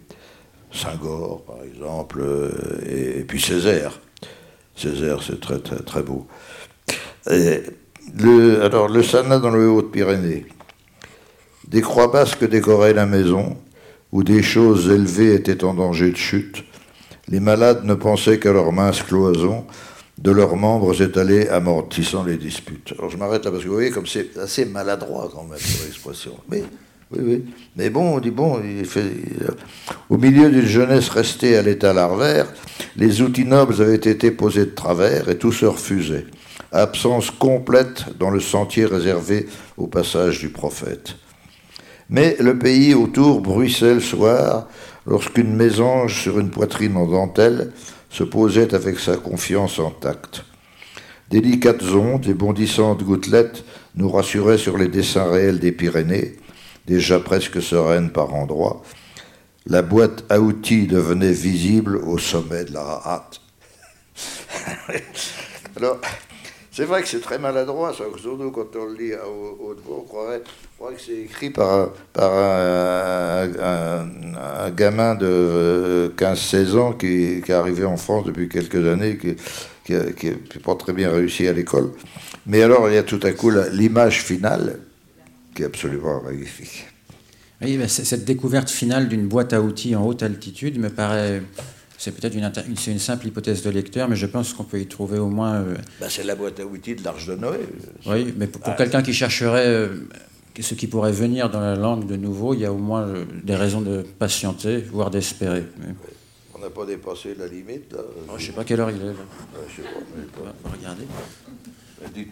Saint-Gore, 0.73 1.45
par 1.45 1.63
exemple, 1.65 2.21
euh, 2.21 3.19
et, 3.19 3.25
puis 3.25 3.41
Césaire. 3.41 4.01
Césaire, 4.75 5.23
c'est 5.23 5.41
très, 5.41 5.59
très, 5.59 5.79
très 5.79 6.03
beau. 6.03 6.27
alors, 7.27 8.89
le 8.89 9.03
Sana 9.03 9.39
dans 9.39 9.51
le 9.51 9.69
Haut-Pyrénées. 9.69 10.47
Des 11.69 11.81
croix 11.81 12.09
basques 12.09 12.49
décoraient 12.49 12.93
la 12.93 13.07
maison, 13.07 13.57
où 14.13 14.23
des 14.23 14.43
choses 14.43 14.89
élevées 14.89 15.35
étaient 15.35 15.65
en 15.65 15.75
danger 15.75 16.11
de 16.11 16.17
chute. 16.17 16.65
Les 17.29 17.41
malades 17.41 17.85
ne 17.85 17.95
pensaient 17.95 18.39
qu'à 18.39 18.53
leurs 18.53 18.73
minces 18.73 19.03
cloisons, 19.03 19.67
de 20.19 20.31
leurs 20.31 20.57
membres 20.57 21.03
étalés 21.03 21.49
amortissant 21.49 22.25
les 22.25 22.37
disputes. 22.37 22.95
Alors 22.99 23.11
je 23.11 23.17
m'arrête 23.17 23.45
là 23.45 23.51
parce 23.51 23.63
que 23.63 23.69
vous 23.69 23.75
voyez 23.75 23.91
comme 23.91 24.07
c'est 24.07 24.37
assez 24.39 24.65
maladroit 24.65 25.31
quand 25.33 25.45
même 25.45 25.59
pour 25.59 25.85
l'expression. 25.85 26.33
Mais 26.49 26.63
oui, 27.13 27.21
oui. 27.23 27.45
Mais 27.77 27.91
bon, 27.91 28.17
on 28.17 28.21
dit 28.21 28.31
bon, 28.31 28.61
fait, 28.85 29.13
au 30.09 30.17
milieu 30.17 30.51
d'une 30.51 30.67
jeunesse 30.67 31.09
restée 31.09 31.57
à 31.57 31.63
l'état 31.63 31.93
larvaire, 31.93 32.47
les 32.97 33.21
outils 33.21 33.45
nobles 33.45 33.81
avaient 33.81 33.95
été 33.95 34.31
posés 34.31 34.67
de 34.67 34.71
travers 34.71 35.29
et 35.29 35.39
tout 35.39 35.53
se 35.53 35.67
refusait. 35.67 36.27
Absence 36.73 37.31
complète 37.31 38.19
dans 38.19 38.31
le 38.31 38.41
sentier 38.41 38.87
réservé 38.87 39.47
au 39.77 39.87
passage 39.87 40.41
du 40.41 40.49
prophète. 40.49 41.17
Mais 42.09 42.37
le 42.41 42.59
pays 42.59 42.95
autour 42.95 43.41
bruissait 43.41 43.95
le 43.95 44.01
soir 44.01 44.69
lorsqu'une 45.07 45.55
mésange 45.55 46.23
sur 46.23 46.39
une 46.39 46.51
poitrine 46.51 46.97
en 46.97 47.07
dentelle 47.07 47.73
se 48.17 48.25
posait 48.25 48.75
avec 48.75 48.99
sa 48.99 49.19
confiance 49.19 49.79
intacte. 49.79 50.43
Délicates 51.29 51.83
ondes 51.83 52.27
et 52.27 52.33
bondissantes 52.33 53.03
gouttelettes 53.03 53.63
nous 53.95 54.09
rassuraient 54.09 54.57
sur 54.57 54.79
les 54.79 54.89
dessins 54.89 55.31
réels 55.31 55.59
des 55.59 55.71
Pyrénées, 55.71 56.37
déjà 56.87 57.21
presque 57.21 57.61
sereines 57.61 58.11
par 58.11 58.33
endroits. 58.33 58.83
La 59.67 59.83
boîte 59.83 60.25
à 60.31 60.41
outils 60.41 60.87
devenait 60.87 61.33
visible 61.33 61.99
au 61.99 62.17
sommet 62.17 62.65
de 62.65 62.73
la 62.73 63.03
hâte. 63.05 63.43
Alors, 65.77 65.99
c'est 66.77 66.85
vrai 66.85 67.01
que 67.01 67.09
c'est 67.09 67.23
très 67.23 67.39
maladroit, 67.39 67.95
ça, 67.97 68.05
surtout 68.21 68.51
quand 68.51 68.67
on 68.77 68.85
le 68.85 68.97
lit 68.97 69.15
à 69.15 69.27
haute 69.27 69.79
voix, 69.83 69.97
on 70.01 70.03
croirait, 70.03 70.43
que 70.43 71.01
c'est 71.01 71.23
écrit 71.23 71.49
par, 71.49 71.89
par 72.13 72.31
un, 72.35 73.97
gamin 74.77 75.15
de 75.15 76.13
15-16 76.19 76.77
ans 76.77 76.93
qui, 76.93 77.41
qui, 77.43 77.51
est 77.51 77.55
arrivé 77.55 77.87
en 77.87 77.97
France 77.97 78.27
depuis 78.27 78.51
quelques 78.51 78.87
années, 78.87 79.17
qui 79.17 79.37
n'a 79.95 80.03
pas 80.63 80.75
très 80.75 80.93
bien 80.93 81.11
réussi 81.11 81.49
à 81.49 81.55
l'école. 81.55 81.93
Mais 82.45 82.63
alors, 82.63 82.91
il 82.91 82.95
y 82.95 82.99
a 82.99 83.05
tout 83.05 83.21
à 83.23 83.33
coup 83.33 83.51
l'image 83.73 84.23
finale 84.23 84.79
qui 85.55 85.63
est 85.63 85.67
absolument 85.67 86.23
magnifique. 86.23 86.87
Oui, 87.63 87.81
cette 87.89 88.27
découverte 88.27 88.69
finale 88.69 89.09
d'une 89.09 89.27
boîte 89.27 89.55
à 89.55 89.63
outils 89.63 89.97
en 89.97 90.05
haute 90.05 90.23
altitude 90.23 90.79
me 90.79 90.91
paraît 90.91 91.41
c'est 91.99 92.15
peut-être 92.15 92.35
une, 92.35 92.51
une, 92.69 92.99
simple 92.99 93.27
hypothèse 93.27 93.63
de 93.63 93.71
lecteur, 93.71 94.09
mais 94.09 94.17
je 94.17 94.27
pense 94.27 94.53
qu'on 94.53 94.65
peut 94.65 94.81
y 94.81 94.87
trouver 94.87 95.19
au 95.19 95.29
moins. 95.29 95.55
Euh, 95.55 95.75
bah, 96.01 96.09
c'est 96.11 96.25
la 96.25 96.35
boîte 96.35 96.61
à 96.61 96.67
outils 96.67 96.95
de 96.95 97.03
l'Arche 97.03 97.27
de 97.27 97.35
Noé. 97.35 97.59
Oui, 98.07 98.35
mais 98.37 98.47
pour, 98.47 98.61
ah. 98.65 98.73
quelqu'un 98.73 99.03
qui 99.03 99.15
chercherait 99.15 99.67
euh, 99.67 100.09
ce 100.61 100.75
qui 100.75 100.87
pourrait 100.87 101.13
venir 101.13 101.51
dans 101.51 101.61
la 101.61 101.75
langue 101.75 102.07
de 102.07 102.17
nouveau, 102.17 102.55
il 102.55 102.61
y 102.61 102.67
a 102.67 102.73
au 102.73 102.79
moins 102.79 103.03
euh, 103.03 103.25
des 103.43 103.57
raisons 103.57 103.81
de 103.81 104.03
patienter, 104.03 104.79
voire 104.79 105.11
d'espérer. 105.11 105.65
On 106.55 106.59
n'a 106.59 106.71
pas 106.71 106.85
dépassé 106.85 107.35
la 107.39 107.47
limite, 107.47 107.93
là. 107.93 108.01
Oh, 108.29 108.33
je 108.37 108.43
ne 108.43 108.47
sais 108.47 108.53
pas 108.53 108.65
quelle 108.65 108.81
heure 108.81 108.91
il 108.91 109.01
est, 109.01 109.07
là. 109.07 109.13
je 109.69 109.77
sais 109.77 109.89
pas. 109.89 110.71
Regardez. 110.71 111.05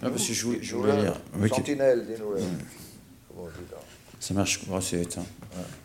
Ah, 0.03 0.11
parce 0.11 0.28
que 0.28 0.35
je 0.35 0.45
voulais, 0.45 0.59
je 0.62 0.77
voulais 0.77 1.01
lire. 1.01 1.15
Sentinelle, 1.49 2.05
dis-nous. 2.07 2.35
Comment 3.28 3.49
ça 4.20 4.32
marche, 4.32 4.61
oh, 4.73 4.81
c'est 4.81 5.03
éteint. 5.03 5.27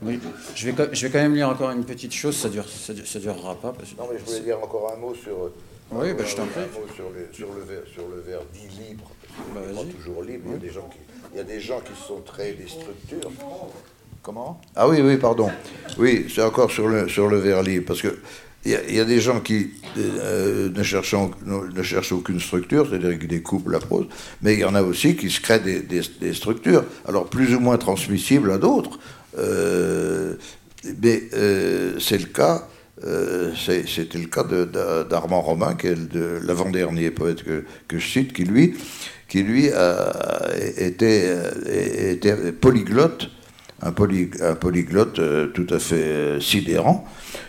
Oui. 0.02 0.20
Je, 0.56 0.70
vais, 0.70 0.90
je 0.94 1.06
vais 1.06 1.12
quand 1.12 1.20
même 1.20 1.36
lire 1.36 1.50
encore 1.50 1.72
une 1.72 1.86
petite 1.86 2.14
chose, 2.14 2.36
ça 2.36 2.48
ne 2.48 2.54
dure, 2.54 2.66
ça, 2.68 3.20
durera 3.20 3.56
pas. 3.56 3.74
Parce 3.74 3.96
non, 3.98 4.08
mais 4.12 4.20
je 4.20 4.26
voulais 4.26 4.42
dire 4.42 4.58
encore 4.62 4.92
un 4.96 5.00
mot 5.00 5.14
sur. 5.16 5.52
Oui, 5.92 6.14
bah, 6.14 6.24
je 6.26 6.36
t'en 6.36 6.46
prie. 6.46 6.62
Un 6.62 6.80
mot 6.80 6.86
sur, 6.96 7.10
le, 7.10 7.28
sur, 7.34 7.48
le 7.54 7.62
ver, 7.62 7.82
sur 7.94 8.08
le 8.08 8.22
verre 8.22 8.42
dit 8.54 8.68
libre. 8.88 9.12
Bah, 9.54 9.62
pas 9.74 9.82
toujours 9.84 10.24
libre. 10.24 10.44
Il, 10.48 10.52
y 10.54 10.56
a 10.56 10.60
des 10.60 10.72
gens 10.72 10.90
qui, 10.90 10.98
il 11.34 11.38
y 11.38 11.40
a 11.40 11.44
des 11.44 11.60
gens 11.60 11.80
qui 11.82 12.00
se 12.00 12.08
sont 12.08 12.22
créés 12.22 12.54
des 12.54 12.68
structures. 12.68 13.32
Comment? 14.22 14.60
Ah 14.76 14.88
oui, 14.88 15.00
oui, 15.02 15.18
pardon. 15.18 15.50
Oui, 15.98 16.28
c'est 16.34 16.44
encore 16.44 16.70
sur 16.72 16.88
le, 16.88 17.08
sur 17.08 17.28
le 17.28 17.38
verre 17.38 17.64
libre. 17.64 17.86
Parce 17.88 18.02
que 18.02 18.20
il 18.66 18.96
y, 18.96 19.00
a 19.00 19.06
des 19.06 19.22
gens 19.22 19.40
qui 19.40 19.72
euh, 19.98 20.70
ne, 20.70 20.84
cherchent, 20.84 21.16
ne, 21.46 21.82
cherchent, 21.82 22.12
aucune 22.12 22.42
structure, 22.42 22.86
c'est-à-dire 22.90 23.18
qui 23.18 23.28
découpent 23.28 23.70
la 23.70 23.80
prose, 23.80 24.08
mais 24.42 24.56
il 24.56 24.60
y 24.60 24.66
en 24.66 24.76
a 24.76 24.82
aussi 24.82 25.16
qui 25.16 25.30
se 25.30 25.40
créent 25.40 25.62
des, 25.62 26.34
structures, 26.34 26.84
alors 27.08 27.30
plus 27.30 27.56
ou 27.56 27.62
moins 27.62 27.78
transmissibles 27.78 28.52
à 28.52 28.58
d'autres. 28.58 29.00
Euh, 29.38 30.36
mais 31.02 31.24
euh, 31.34 32.00
c'est 32.00 32.18
le 32.18 32.28
cas, 32.28 32.68
c'était 33.56 34.18
le 34.18 34.28
cas 34.28 34.44
d'Armand 35.10 35.42
Romain, 35.42 35.76
l'avant-dernier 36.44 37.12
poète 37.12 37.44
que, 37.44 37.64
je 37.98 38.06
cite, 38.06 38.34
qui 38.34 38.44
lui, 38.44 38.76
qui 39.28 39.44
lui 39.44 39.70
a, 39.70 40.50
était, 40.78 41.34
polyglotte, 42.60 43.30
un, 43.82 43.92
polyglotte 43.92 45.22
tout 45.54 45.68
à 45.70 45.80
fait 45.80 46.42
sidérant, 46.42 47.06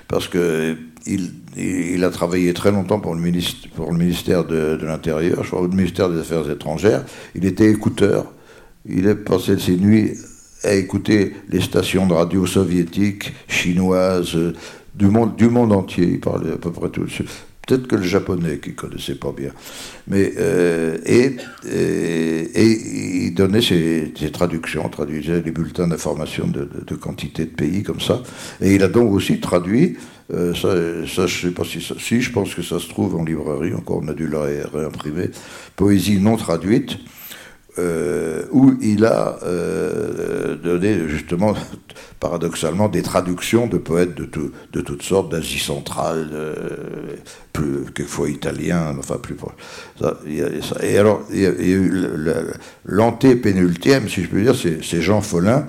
parce 0.07 0.29
que 0.29 0.77
il, 1.07 2.05
a 2.05 2.11
travaillé 2.11 2.53
très 2.55 2.71
longtemps 2.71 3.01
pour 3.01 3.15
le, 3.15 3.21
ministère, 3.21 4.45
de, 4.45 4.79
l'Intérieur, 4.83 5.43
je 5.43 5.49
crois, 5.49 5.63
le 5.63 5.69
ministère 5.69 6.11
des 6.11 6.21
Affaires 6.21 6.49
étrangères. 6.51 7.05
Il 7.35 7.45
était 7.45 7.71
écouteur. 7.71 8.33
Il 8.89 9.09
a 9.09 9.15
passé 9.15 9.59
ses 9.59 9.77
nuits 9.77 10.15
à 10.63 10.75
écouter 10.75 11.35
les 11.49 11.61
stations 11.61 12.07
de 12.07 12.13
radio 12.13 12.47
soviétiques, 12.47 13.33
chinoises, 13.49 14.37
du 14.95 15.07
monde, 15.07 15.37
du 15.37 15.49
monde 15.49 15.73
entier. 15.73 16.07
Il 16.07 16.21
parlait 16.21 16.53
à 16.53 16.57
peu 16.57 16.71
près 16.71 16.91
tout. 16.91 17.07
Peut-être 17.67 17.87
que 17.87 17.97
le 17.97 18.03
japonais 18.03 18.59
qu'il 18.59 18.75
connaissait 18.75 19.15
pas 19.15 19.33
bien. 19.33 19.53
Mais, 20.09 20.33
euh, 20.39 20.99
et, 21.07 21.37
et, 21.71 23.27
il 23.27 23.35
donnait 23.35 23.61
ses, 23.61 24.13
traductions, 24.33 24.89
traduisait 24.89 25.43
les 25.43 25.51
bulletins 25.53 25.87
d'information 25.87 26.47
de, 26.49 26.69
de, 26.87 26.95
quantité 26.97 27.45
de 27.45 27.51
pays 27.51 27.83
comme 27.83 28.01
ça. 28.01 28.23
Et 28.61 28.75
il 28.75 28.83
a 28.83 28.89
donc 28.89 29.13
aussi 29.13 29.39
traduit, 29.41 29.97
euh, 30.33 30.55
ça, 30.55 30.75
ça, 31.07 31.27
je 31.27 31.47
sais 31.47 31.53
pas 31.53 31.65
si 31.65 31.81
ça, 31.81 31.95
si 31.99 32.21
je 32.21 32.33
pense 32.33 32.55
que 32.55 32.63
ça 32.63 32.79
se 32.79 32.89
trouve 32.89 33.17
en 33.17 33.25
librairie, 33.25 33.75
encore 33.75 34.01
on 34.03 34.09
a 34.09 34.15
dû 34.15 34.27
la 34.27 34.43
réimprimer, 34.73 35.31
poésie 35.77 36.19
non 36.19 36.37
traduite. 36.37 36.97
Euh, 37.81 38.43
où 38.51 38.75
il 38.83 39.07
a 39.07 39.39
euh, 39.43 40.55
donné 40.57 41.09
justement, 41.09 41.55
paradoxalement, 42.21 42.89
des 42.89 43.01
traductions 43.01 43.67
de 43.69 43.79
poètes 43.79 44.15
de, 44.15 44.81
toutes 44.81 45.03
sortes, 45.03 45.33
d'Asie 45.33 45.59
centrale, 45.59 46.29
euh, 46.33 46.55
plus, 47.55 47.87
quelquefois 47.95 48.29
italiens, 48.29 48.95
enfin 48.99 49.17
plus 49.17 49.37
Et 50.83 50.99
alors, 50.99 51.23
il 51.33 51.41
y 51.41 51.47
a, 51.47 51.51
eu 51.53 51.91
l'antépénultième, 52.85 54.09
si 54.09 54.25
je 54.25 54.29
peux 54.29 54.43
dire, 54.43 54.55
c'est 54.55 55.01
Jean 55.01 55.23
Follin, 55.23 55.67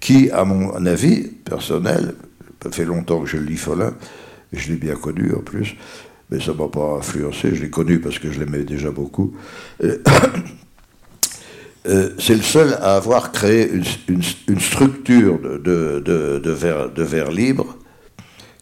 qui, 0.00 0.30
à 0.30 0.44
mon 0.44 0.86
avis 0.86 1.22
personnel, 1.22 2.14
ça 2.62 2.70
fait 2.72 2.84
longtemps 2.84 3.20
que 3.20 3.28
je 3.28 3.36
lis 3.36 3.56
Follin, 3.56 3.94
je 4.52 4.68
l'ai 4.72 4.76
bien 4.76 4.96
connu 4.96 5.32
en 5.34 5.40
plus, 5.40 5.76
mais 6.30 6.40
ça 6.40 6.52
ne 6.52 6.56
m'a 6.56 6.68
pas 6.68 6.96
influencé, 6.98 7.54
je 7.54 7.62
l'ai 7.62 7.70
connu 7.70 8.00
parce 8.00 8.18
que 8.18 8.32
je 8.32 8.40
l'aimais 8.40 8.64
déjà 8.64 8.90
beaucoup. 8.90 9.36
Euh, 11.86 12.10
c'est 12.18 12.34
le 12.34 12.42
seul 12.42 12.74
à 12.74 12.96
avoir 12.96 13.32
créé 13.32 13.70
une, 14.08 14.60
structure 14.60 15.38
de, 15.38 15.58
de, 16.00 16.38
de, 16.38 17.02
vers, 17.02 17.30
libre 17.30 17.76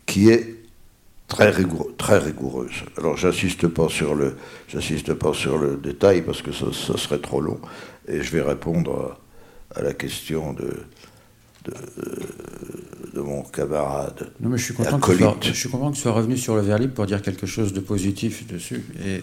qui 0.04 0.28
est 0.28 0.56
très, 1.26 1.52
très 1.96 2.18
rigoureuse. 2.18 2.84
Alors 2.98 3.16
j'insiste 3.16 3.66
pas 3.68 3.88
sur 3.88 4.14
le 4.14 4.36
j'insiste 4.68 5.14
pas 5.14 5.32
sur 5.32 5.58
le 5.58 5.76
détail 5.76 6.22
parce 6.22 6.42
que 6.42 6.52
ça, 6.52 6.72
serait 6.72 7.18
trop 7.18 7.40
long 7.40 7.58
et 8.06 8.22
je 8.22 8.30
vais 8.30 8.42
répondre 8.42 9.18
à 9.74 9.82
la 9.82 9.94
question 9.94 10.52
de, 10.52 10.70
de, 13.16 13.20
mon 13.20 13.42
camarade. 13.42 14.30
Non, 14.40 14.50
mais 14.50 14.58
je 14.58 14.64
suis 14.64 14.74
content, 14.74 14.98
que 14.98 15.12
tu, 15.12 15.18
sois, 15.18 15.36
je 15.40 15.52
suis 15.52 15.68
content 15.68 15.90
que 15.90 15.96
tu 15.96 16.02
sois 16.02 16.12
revenu 16.12 16.36
sur 16.36 16.54
le 16.54 16.62
vers 16.62 16.78
libre 16.78 16.94
pour 16.94 17.06
dire 17.06 17.22
quelque 17.22 17.46
chose 17.46 17.72
de 17.72 17.80
positif 17.80 18.46
dessus. 18.46 18.84
Et, 19.04 19.22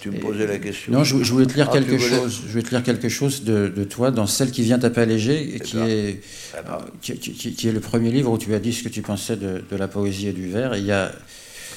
tu, 0.00 0.10
me 0.10 0.18
posais 0.20 0.46
la 0.46 0.58
question. 0.58 0.92
Non, 0.92 1.04
je, 1.04 1.16
voulais 1.32 1.46
te 1.46 1.54
lire 1.54 1.68
ah, 1.70 1.72
quelque 1.72 1.98
chose. 1.98 2.42
Je 2.46 2.50
voulais 2.52 2.62
te 2.62 2.70
lire 2.70 2.82
quelque 2.82 3.08
chose 3.08 3.44
de, 3.44 3.68
de, 3.68 3.84
toi 3.84 4.10
dans 4.10 4.26
celle 4.26 4.50
qui 4.50 4.62
vient 4.62 4.78
taper 4.78 5.06
léger, 5.06 5.56
et 5.56 5.60
qui, 5.60 5.78
est, 5.78 6.20
eh 6.58 6.62
ben. 6.66 6.78
qui, 7.00 7.18
qui, 7.18 7.68
est 7.68 7.72
le 7.72 7.80
premier 7.80 8.10
livre 8.10 8.30
où 8.30 8.38
tu 8.38 8.54
as 8.54 8.60
dit 8.60 8.72
ce 8.72 8.82
que 8.82 8.88
tu 8.88 9.02
pensais 9.02 9.36
de, 9.36 9.62
la 9.76 9.88
poésie 9.88 10.28
et 10.28 10.32
du 10.32 10.48
vers. 10.48 10.74
Et 10.74 10.78
il 10.78 10.86
y 10.86 10.92
a, 10.92 11.12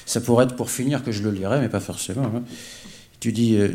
ça 0.06 0.22
pourrait 0.22 0.46
être 0.46 0.56
pour 0.56 0.70
finir 0.70 1.04
que 1.04 1.12
je 1.12 1.24
le 1.24 1.32
lirai, 1.32 1.60
mais 1.60 1.70
pas 1.70 1.80
forcément. 1.80 2.26
Hein. 2.26 2.44
Tu 3.20 3.32
dis. 3.32 3.58
Euh, 3.58 3.70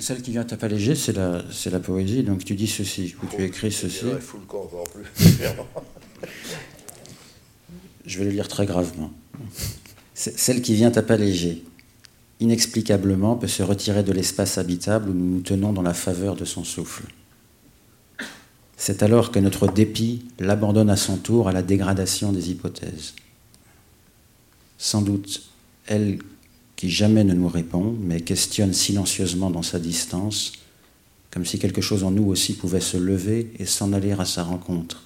celle 0.00 0.20
qui 0.20 0.30
vient 0.30 0.44
taper 0.44 0.68
léger, 0.68 0.94
c'est 0.94 1.14
la, 1.14 1.42
c'est 1.50 1.70
la 1.70 1.80
poésie. 1.80 2.22
Donc 2.22 2.44
tu 2.44 2.54
dis 2.54 2.66
ceci, 2.66 3.14
ou 3.22 3.26
tu 3.34 3.42
écris 3.42 3.72
ceci. 3.72 4.04
Je 8.06 8.18
vais 8.18 8.24
le 8.24 8.30
lire 8.30 8.48
très 8.48 8.66
gravement. 8.66 9.10
Celle 10.14 10.62
qui 10.62 10.74
vient 10.74 10.90
taper 10.90 11.18
léger, 11.18 11.64
inexplicablement, 12.40 13.34
peut 13.34 13.48
se 13.48 13.62
retirer 13.62 14.02
de 14.02 14.12
l'espace 14.12 14.58
habitable 14.58 15.10
où 15.10 15.12
nous 15.12 15.34
nous 15.34 15.40
tenons 15.40 15.72
dans 15.72 15.82
la 15.82 15.92
faveur 15.92 16.36
de 16.36 16.44
son 16.44 16.64
souffle. 16.64 17.04
C'est 18.76 19.02
alors 19.02 19.32
que 19.32 19.40
notre 19.40 19.66
dépit 19.66 20.24
l'abandonne 20.38 20.90
à 20.90 20.96
son 20.96 21.16
tour 21.16 21.48
à 21.48 21.52
la 21.52 21.62
dégradation 21.62 22.32
des 22.32 22.50
hypothèses. 22.50 23.14
Sans 24.78 25.02
doute, 25.02 25.42
elle 25.86 26.18
qui 26.76 26.90
jamais 26.90 27.24
ne 27.24 27.34
nous 27.34 27.48
répond, 27.48 27.96
mais 28.00 28.20
questionne 28.20 28.74
silencieusement 28.74 29.50
dans 29.50 29.62
sa 29.62 29.78
distance, 29.78 30.52
comme 31.30 31.46
si 31.46 31.58
quelque 31.58 31.80
chose 31.80 32.04
en 32.04 32.10
nous 32.10 32.26
aussi 32.26 32.52
pouvait 32.52 32.80
se 32.80 32.98
lever 32.98 33.50
et 33.58 33.64
s'en 33.64 33.92
aller 33.92 34.12
à 34.12 34.24
sa 34.24 34.44
rencontre. 34.44 35.02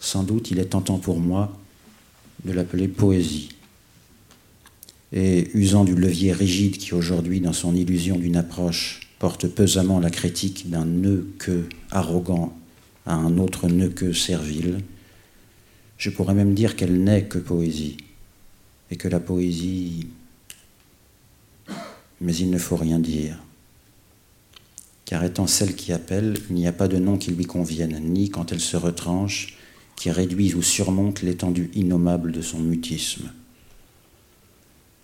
Sans 0.00 0.22
doute 0.22 0.50
il 0.50 0.58
est 0.58 0.66
tentant 0.66 0.98
pour 0.98 1.20
moi 1.20 1.52
de 2.44 2.52
l'appeler 2.52 2.88
poésie. 2.88 3.50
Et 5.12 5.50
usant 5.54 5.84
du 5.84 5.94
levier 5.94 6.32
rigide 6.32 6.76
qui 6.78 6.94
aujourd'hui, 6.94 7.40
dans 7.40 7.52
son 7.52 7.74
illusion 7.74 8.18
d'une 8.18 8.36
approche, 8.36 9.00
porte 9.18 9.46
pesamment 9.46 10.00
la 10.00 10.10
critique 10.10 10.70
d'un 10.70 10.84
nœud 10.84 11.28
que 11.38 11.64
arrogant 11.90 12.56
à 13.06 13.14
un 13.14 13.38
autre 13.38 13.68
nœud 13.68 13.90
que 13.90 14.12
servile, 14.12 14.80
je 15.98 16.10
pourrais 16.10 16.34
même 16.34 16.54
dire 16.54 16.74
qu'elle 16.74 17.02
n'est 17.04 17.24
que 17.24 17.38
poésie, 17.38 17.96
et 18.90 18.96
que 18.96 19.08
la 19.08 19.20
poésie 19.20 20.08
mais 22.20 22.34
il 22.34 22.50
ne 22.50 22.58
faut 22.58 22.76
rien 22.76 22.98
dire. 22.98 23.38
Car 25.04 25.22
étant 25.24 25.46
celle 25.46 25.74
qui 25.74 25.92
appelle, 25.92 26.38
il 26.48 26.56
n'y 26.56 26.66
a 26.66 26.72
pas 26.72 26.88
de 26.88 26.98
nom 26.98 27.18
qui 27.18 27.30
lui 27.30 27.44
convienne, 27.44 28.00
ni 28.02 28.30
quand 28.30 28.52
elle 28.52 28.60
se 28.60 28.76
retranche, 28.76 29.53
qui 29.96 30.10
réduise 30.10 30.54
ou 30.54 30.62
surmonte 30.62 31.22
l'étendue 31.22 31.70
innommable 31.74 32.32
de 32.32 32.42
son 32.42 32.58
mutisme. 32.58 33.30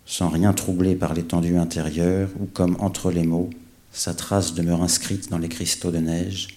sans 0.05 0.27
rien 0.27 0.51
troubler 0.51 0.95
par 0.95 1.13
l'étendue 1.13 1.57
intérieure, 1.57 2.29
ou 2.39 2.45
comme 2.45 2.75
entre 2.81 3.11
les 3.11 3.23
mots, 3.23 3.49
sa 3.93 4.13
trace 4.13 4.53
demeure 4.53 4.81
inscrite 4.81 5.29
dans 5.29 5.37
les 5.37 5.47
cristaux 5.47 5.91
de 5.91 5.99
neige, 5.99 6.47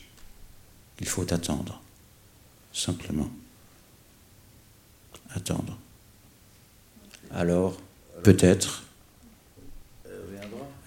il 1.00 1.06
faut 1.06 1.32
attendre, 1.32 1.80
simplement. 2.72 3.30
Attendre. 5.34 5.78
Alors, 7.30 7.78
peut-être, 8.24 8.84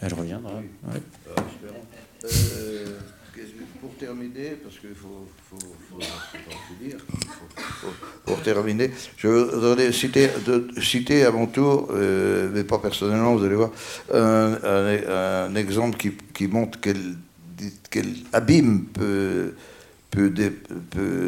elle 0.02 0.14
reviendra. 0.14 0.54
Ouais. 0.56 1.02
Euh, 2.24 2.77
terminer, 3.98 4.58
parce 4.64 4.78
qu'il 4.80 4.96
faut, 4.96 5.28
faut, 5.50 5.58
finir, 6.80 6.98
pour 8.26 8.42
terminer, 8.42 8.92
je 9.18 9.28
voudrais 9.28 9.92
citer, 9.92 11.26
à 11.26 11.32
mon 11.32 11.48
tour, 11.48 11.92
mais 11.92 12.64
pas 12.64 12.80
personnellement, 12.80 13.36
vous 13.36 13.46
allez 13.46 13.56
voir, 13.56 13.72
un, 14.14 15.56
exemple 15.56 15.98
qui, 16.34 16.48
montre 16.48 16.80
quel, 16.80 18.06
abîme 18.34 18.86
peut, 18.94 19.54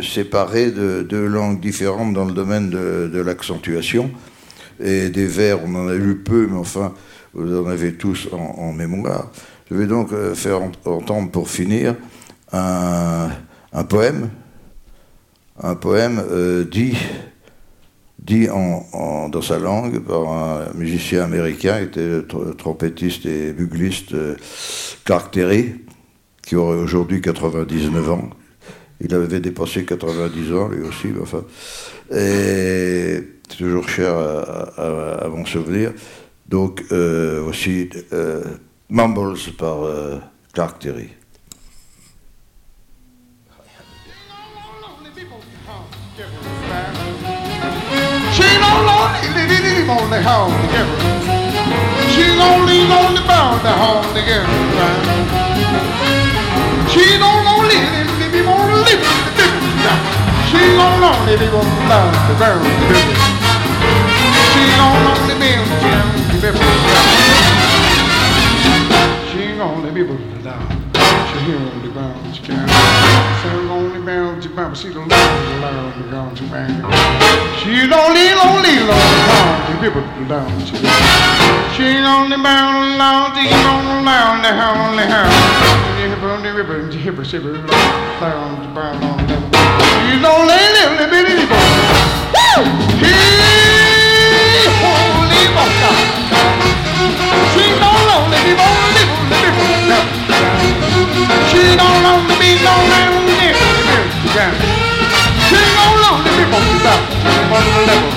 séparer 0.01 0.71
de 0.71 1.01
deux 1.01 1.27
langues 1.27 1.59
différentes 1.59 2.13
dans 2.13 2.25
le 2.25 2.33
domaine 2.33 2.69
de, 2.69 3.19
l'accentuation. 3.19 4.11
Et 4.81 5.09
des 5.09 5.27
vers, 5.27 5.61
on 5.65 5.75
en 5.75 5.89
a 5.89 5.95
eu 5.95 6.15
peu, 6.15 6.47
mais 6.49 6.57
enfin, 6.57 6.93
vous 7.33 7.59
en 7.59 7.67
avez 7.67 7.95
tous 7.95 8.29
en, 8.31 8.37
en 8.37 8.71
mémoire. 8.71 9.29
Je 9.69 9.75
vais 9.75 9.85
donc 9.85 10.11
euh, 10.13 10.33
faire 10.33 10.61
entendre 10.85 11.29
pour 11.29 11.49
finir 11.49 11.95
un, 12.51 13.83
poème, 13.87 14.29
un 15.61 15.75
poème 15.75 16.21
euh, 16.31 16.63
dit, 16.63 16.97
dit 18.19 18.49
en, 18.49 19.29
dans 19.29 19.41
sa 19.41 19.59
langue 19.59 19.99
par 19.99 20.27
un 20.27 20.73
musicien 20.73 21.23
américain 21.23 21.79
qui 21.79 21.99
était 21.99 22.21
trompettiste 22.57 23.25
et 23.25 23.53
bugliste 23.53 24.13
euh, 24.13 24.35
Clark 25.05 25.31
Terry, 25.31 25.75
qui 26.41 26.55
aurait 26.55 26.77
aujourd'hui 26.77 27.21
99 27.21 28.11
ans. 28.11 28.29
Il 29.01 29.13
avait 29.13 29.39
dépassé 29.39 29.85
90 29.85 30.53
ans, 30.53 30.67
lui 30.67 30.81
aussi, 30.81 31.07
mais 31.07 31.21
enfin. 31.21 31.45
Et 32.11 33.21
toujours 33.57 33.87
cher 33.87 34.13
à, 34.13 35.27
mon 35.29 35.45
souvenir. 35.45 35.93
Donc, 36.49 36.83
aussi, 36.91 37.89
euh, 38.11 38.43
Mumbles 38.89 39.37
par 39.57 39.77
Clark 40.51 40.79
Terry. 40.79 41.09
on 49.89 50.09
the 50.09 50.21
home 50.21 50.53
together. 50.69 50.97
She 52.13 52.25
don't 52.37 52.65
leave 52.69 52.91
on 52.91 53.15
the 53.15 53.21
bound 53.25 53.65
the 53.65 53.73
home 53.73 54.05
together. 54.13 54.45
She 56.93 57.17
don't 57.17 57.47
only 57.47 57.75
live 57.75 58.21
if 58.21 58.33
you 58.35 58.45
want 58.45 58.69
to 58.69 58.77
live 58.85 59.03
She 60.49 60.61
don't 60.77 61.03
only 61.03 61.37
live 61.37 61.53
on 61.53 61.65
the 61.65 61.85
bound 61.89 62.15
the 62.29 62.35
ground 62.37 62.65
together. 62.65 63.15
She 64.53 64.63
don't 64.77 65.05
only 65.09 65.35
live 65.41 65.61
on 65.61 65.93
the 66.29 66.41
bound 66.41 66.41
the 66.41 66.49
She 69.31 69.43
don't 69.57 69.61
only 69.61 69.91
live 69.91 70.09
on 70.09 70.21
the 70.29 70.39
bound 70.43 70.78
ground, 71.99 72.35
she 72.35 72.41
can't. 72.43 72.69
Sing 73.41 73.69
on 73.69 73.93
the 73.93 73.99
ground, 73.99 74.43
she 74.43 74.49
bounce, 74.49 74.81
she 74.81 74.93
don't 74.93 75.07
learn 75.07 75.63
on 75.63 76.01
the 76.01 76.07
ground, 76.07 76.37
she 76.37 76.45
bang. 76.47 76.69
She 77.59 77.87
don't 77.87 78.13
lean 78.13 78.37
on 78.37 78.63
the 78.63 78.73
ground, 78.87 79.59
the 79.67 79.75
people 79.83 80.03
down, 80.27 80.49
she 80.65 80.75
She 81.75 81.87
on 82.01 82.29
the 82.29 82.37
ground, 82.37 82.97
down, 82.97 83.35
she 83.35 83.51
on 83.51 83.83
the 83.85 83.95
ground, 84.03 84.43
the 84.43 84.51
hound, 84.53 84.97
the 84.97 85.05
hound. 85.05 85.33
The 85.99 86.07
hip 86.09 86.23
on 86.23 86.43
the 86.43 86.53
river, 86.53 86.87
the 86.87 86.97
hip, 86.97 87.25
she 87.25 87.37
down, 87.37 87.53
the 88.63 88.69
brown 88.73 89.03
on 89.03 89.17
the 89.27 89.35
She 89.99 90.21
don't 90.21 90.47
on 90.49 90.97
the 90.97 91.07
bitty 91.11 91.33
people. 91.35 91.59
Woo! 92.33 92.63
He 92.99 93.13
holy 94.81 95.43
mocha. 95.55 95.91
She 97.53 97.65
don't 97.79 98.03
know 98.07 98.29
the 98.31 98.39
people. 98.47 98.78
She 101.59 101.75
gon' 101.75 102.03
long 102.03 102.25
to 102.25 102.35
be 102.39 102.55
long 102.63 102.87
and 103.01 103.25
near 103.27 103.53
She 105.47 105.59
gon' 105.75 105.95
long 106.03 106.23
to 106.23 106.31
On 107.51 107.63
the 107.73 107.81
level 107.89 108.11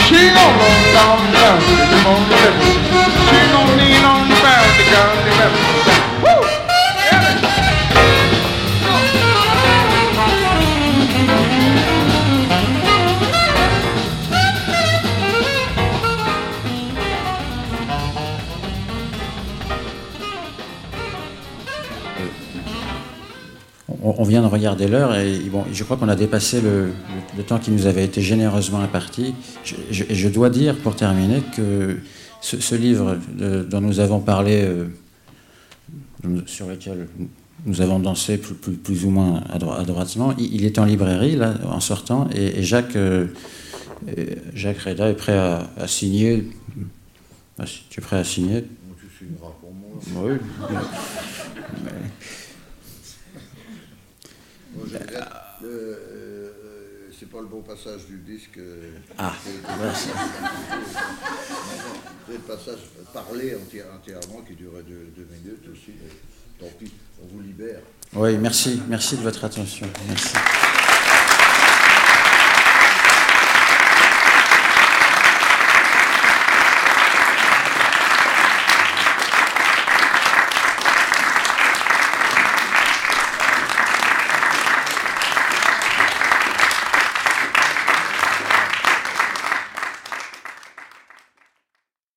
She 0.00 0.20
gon' 0.32 0.54
long 0.60 0.82
down 0.96 1.20
the 1.30 1.48
On 2.08 2.20
the 2.30 2.36
level 2.36 2.97
on, 24.16 24.24
vient 24.24 24.42
de 24.42 24.46
regarder 24.46 24.86
l'heure 24.86 25.14
et 25.16 25.38
bon, 25.50 25.64
je 25.72 25.84
crois 25.84 25.96
qu'on 25.96 26.08
a 26.08 26.16
dépassé 26.16 26.60
le, 26.60 26.92
temps 27.44 27.58
qui 27.58 27.70
nous 27.70 27.86
avait 27.86 28.04
été 28.04 28.20
généreusement 28.20 28.80
imparti. 28.80 29.34
Je, 29.64 29.74
je, 30.10 30.28
dois 30.28 30.50
dire, 30.50 30.76
pour 30.76 30.96
terminer, 30.96 31.42
que 31.56 31.98
ce, 32.40 32.74
livre 32.74 33.18
dont 33.36 33.80
nous 33.80 34.00
avons 34.00 34.20
parlé, 34.20 34.62
euh, 34.64 34.86
sur 36.46 36.68
lequel 36.68 37.08
nous 37.66 37.80
avons 37.80 37.98
dansé 37.98 38.38
plus, 38.38 39.04
ou 39.04 39.10
moins 39.10 39.42
adroitement, 39.50 40.34
il, 40.38 40.64
est 40.64 40.78
en 40.78 40.84
librairie, 40.84 41.36
là, 41.36 41.54
en 41.64 41.80
sortant, 41.80 42.28
et, 42.34 42.62
Jacques, 42.62 42.96
euh, 42.96 43.26
Jacques 44.54 44.78
Reda 44.78 45.08
est 45.08 45.14
prêt 45.14 45.36
à, 45.36 45.86
signer. 45.86 46.48
Ah, 47.58 47.64
tu 47.90 48.00
es 48.00 48.02
prêt 48.02 48.18
à 48.18 48.24
signer? 48.24 48.64
Tu 49.00 49.26
signeras 49.26 49.52
pour 49.60 49.72
moi. 49.72 49.88
Oui. 50.22 50.38
Euh, 55.64 56.50
c'est 57.18 57.28
pas 57.30 57.40
le 57.40 57.46
bon 57.46 57.62
passage 57.62 58.06
du 58.06 58.18
disque. 58.18 58.58
Euh, 58.58 58.90
ah, 59.16 59.32
c'est 59.44 59.52
le 62.32 62.38
passage 62.40 62.78
parlé 63.12 63.54
entièrement 63.56 64.42
qui 64.46 64.54
durait 64.54 64.82
deux, 64.82 65.12
deux 65.16 65.26
minutes 65.32 65.68
aussi. 65.72 65.92
tant 66.60 66.66
pis, 66.78 66.92
on 67.22 67.26
vous 67.26 67.40
libère. 67.40 67.80
Oui, 68.14 68.36
merci, 68.38 68.80
merci 68.88 69.16
de 69.16 69.22
votre 69.22 69.44
attention. 69.44 69.88
Merci. 70.08 70.34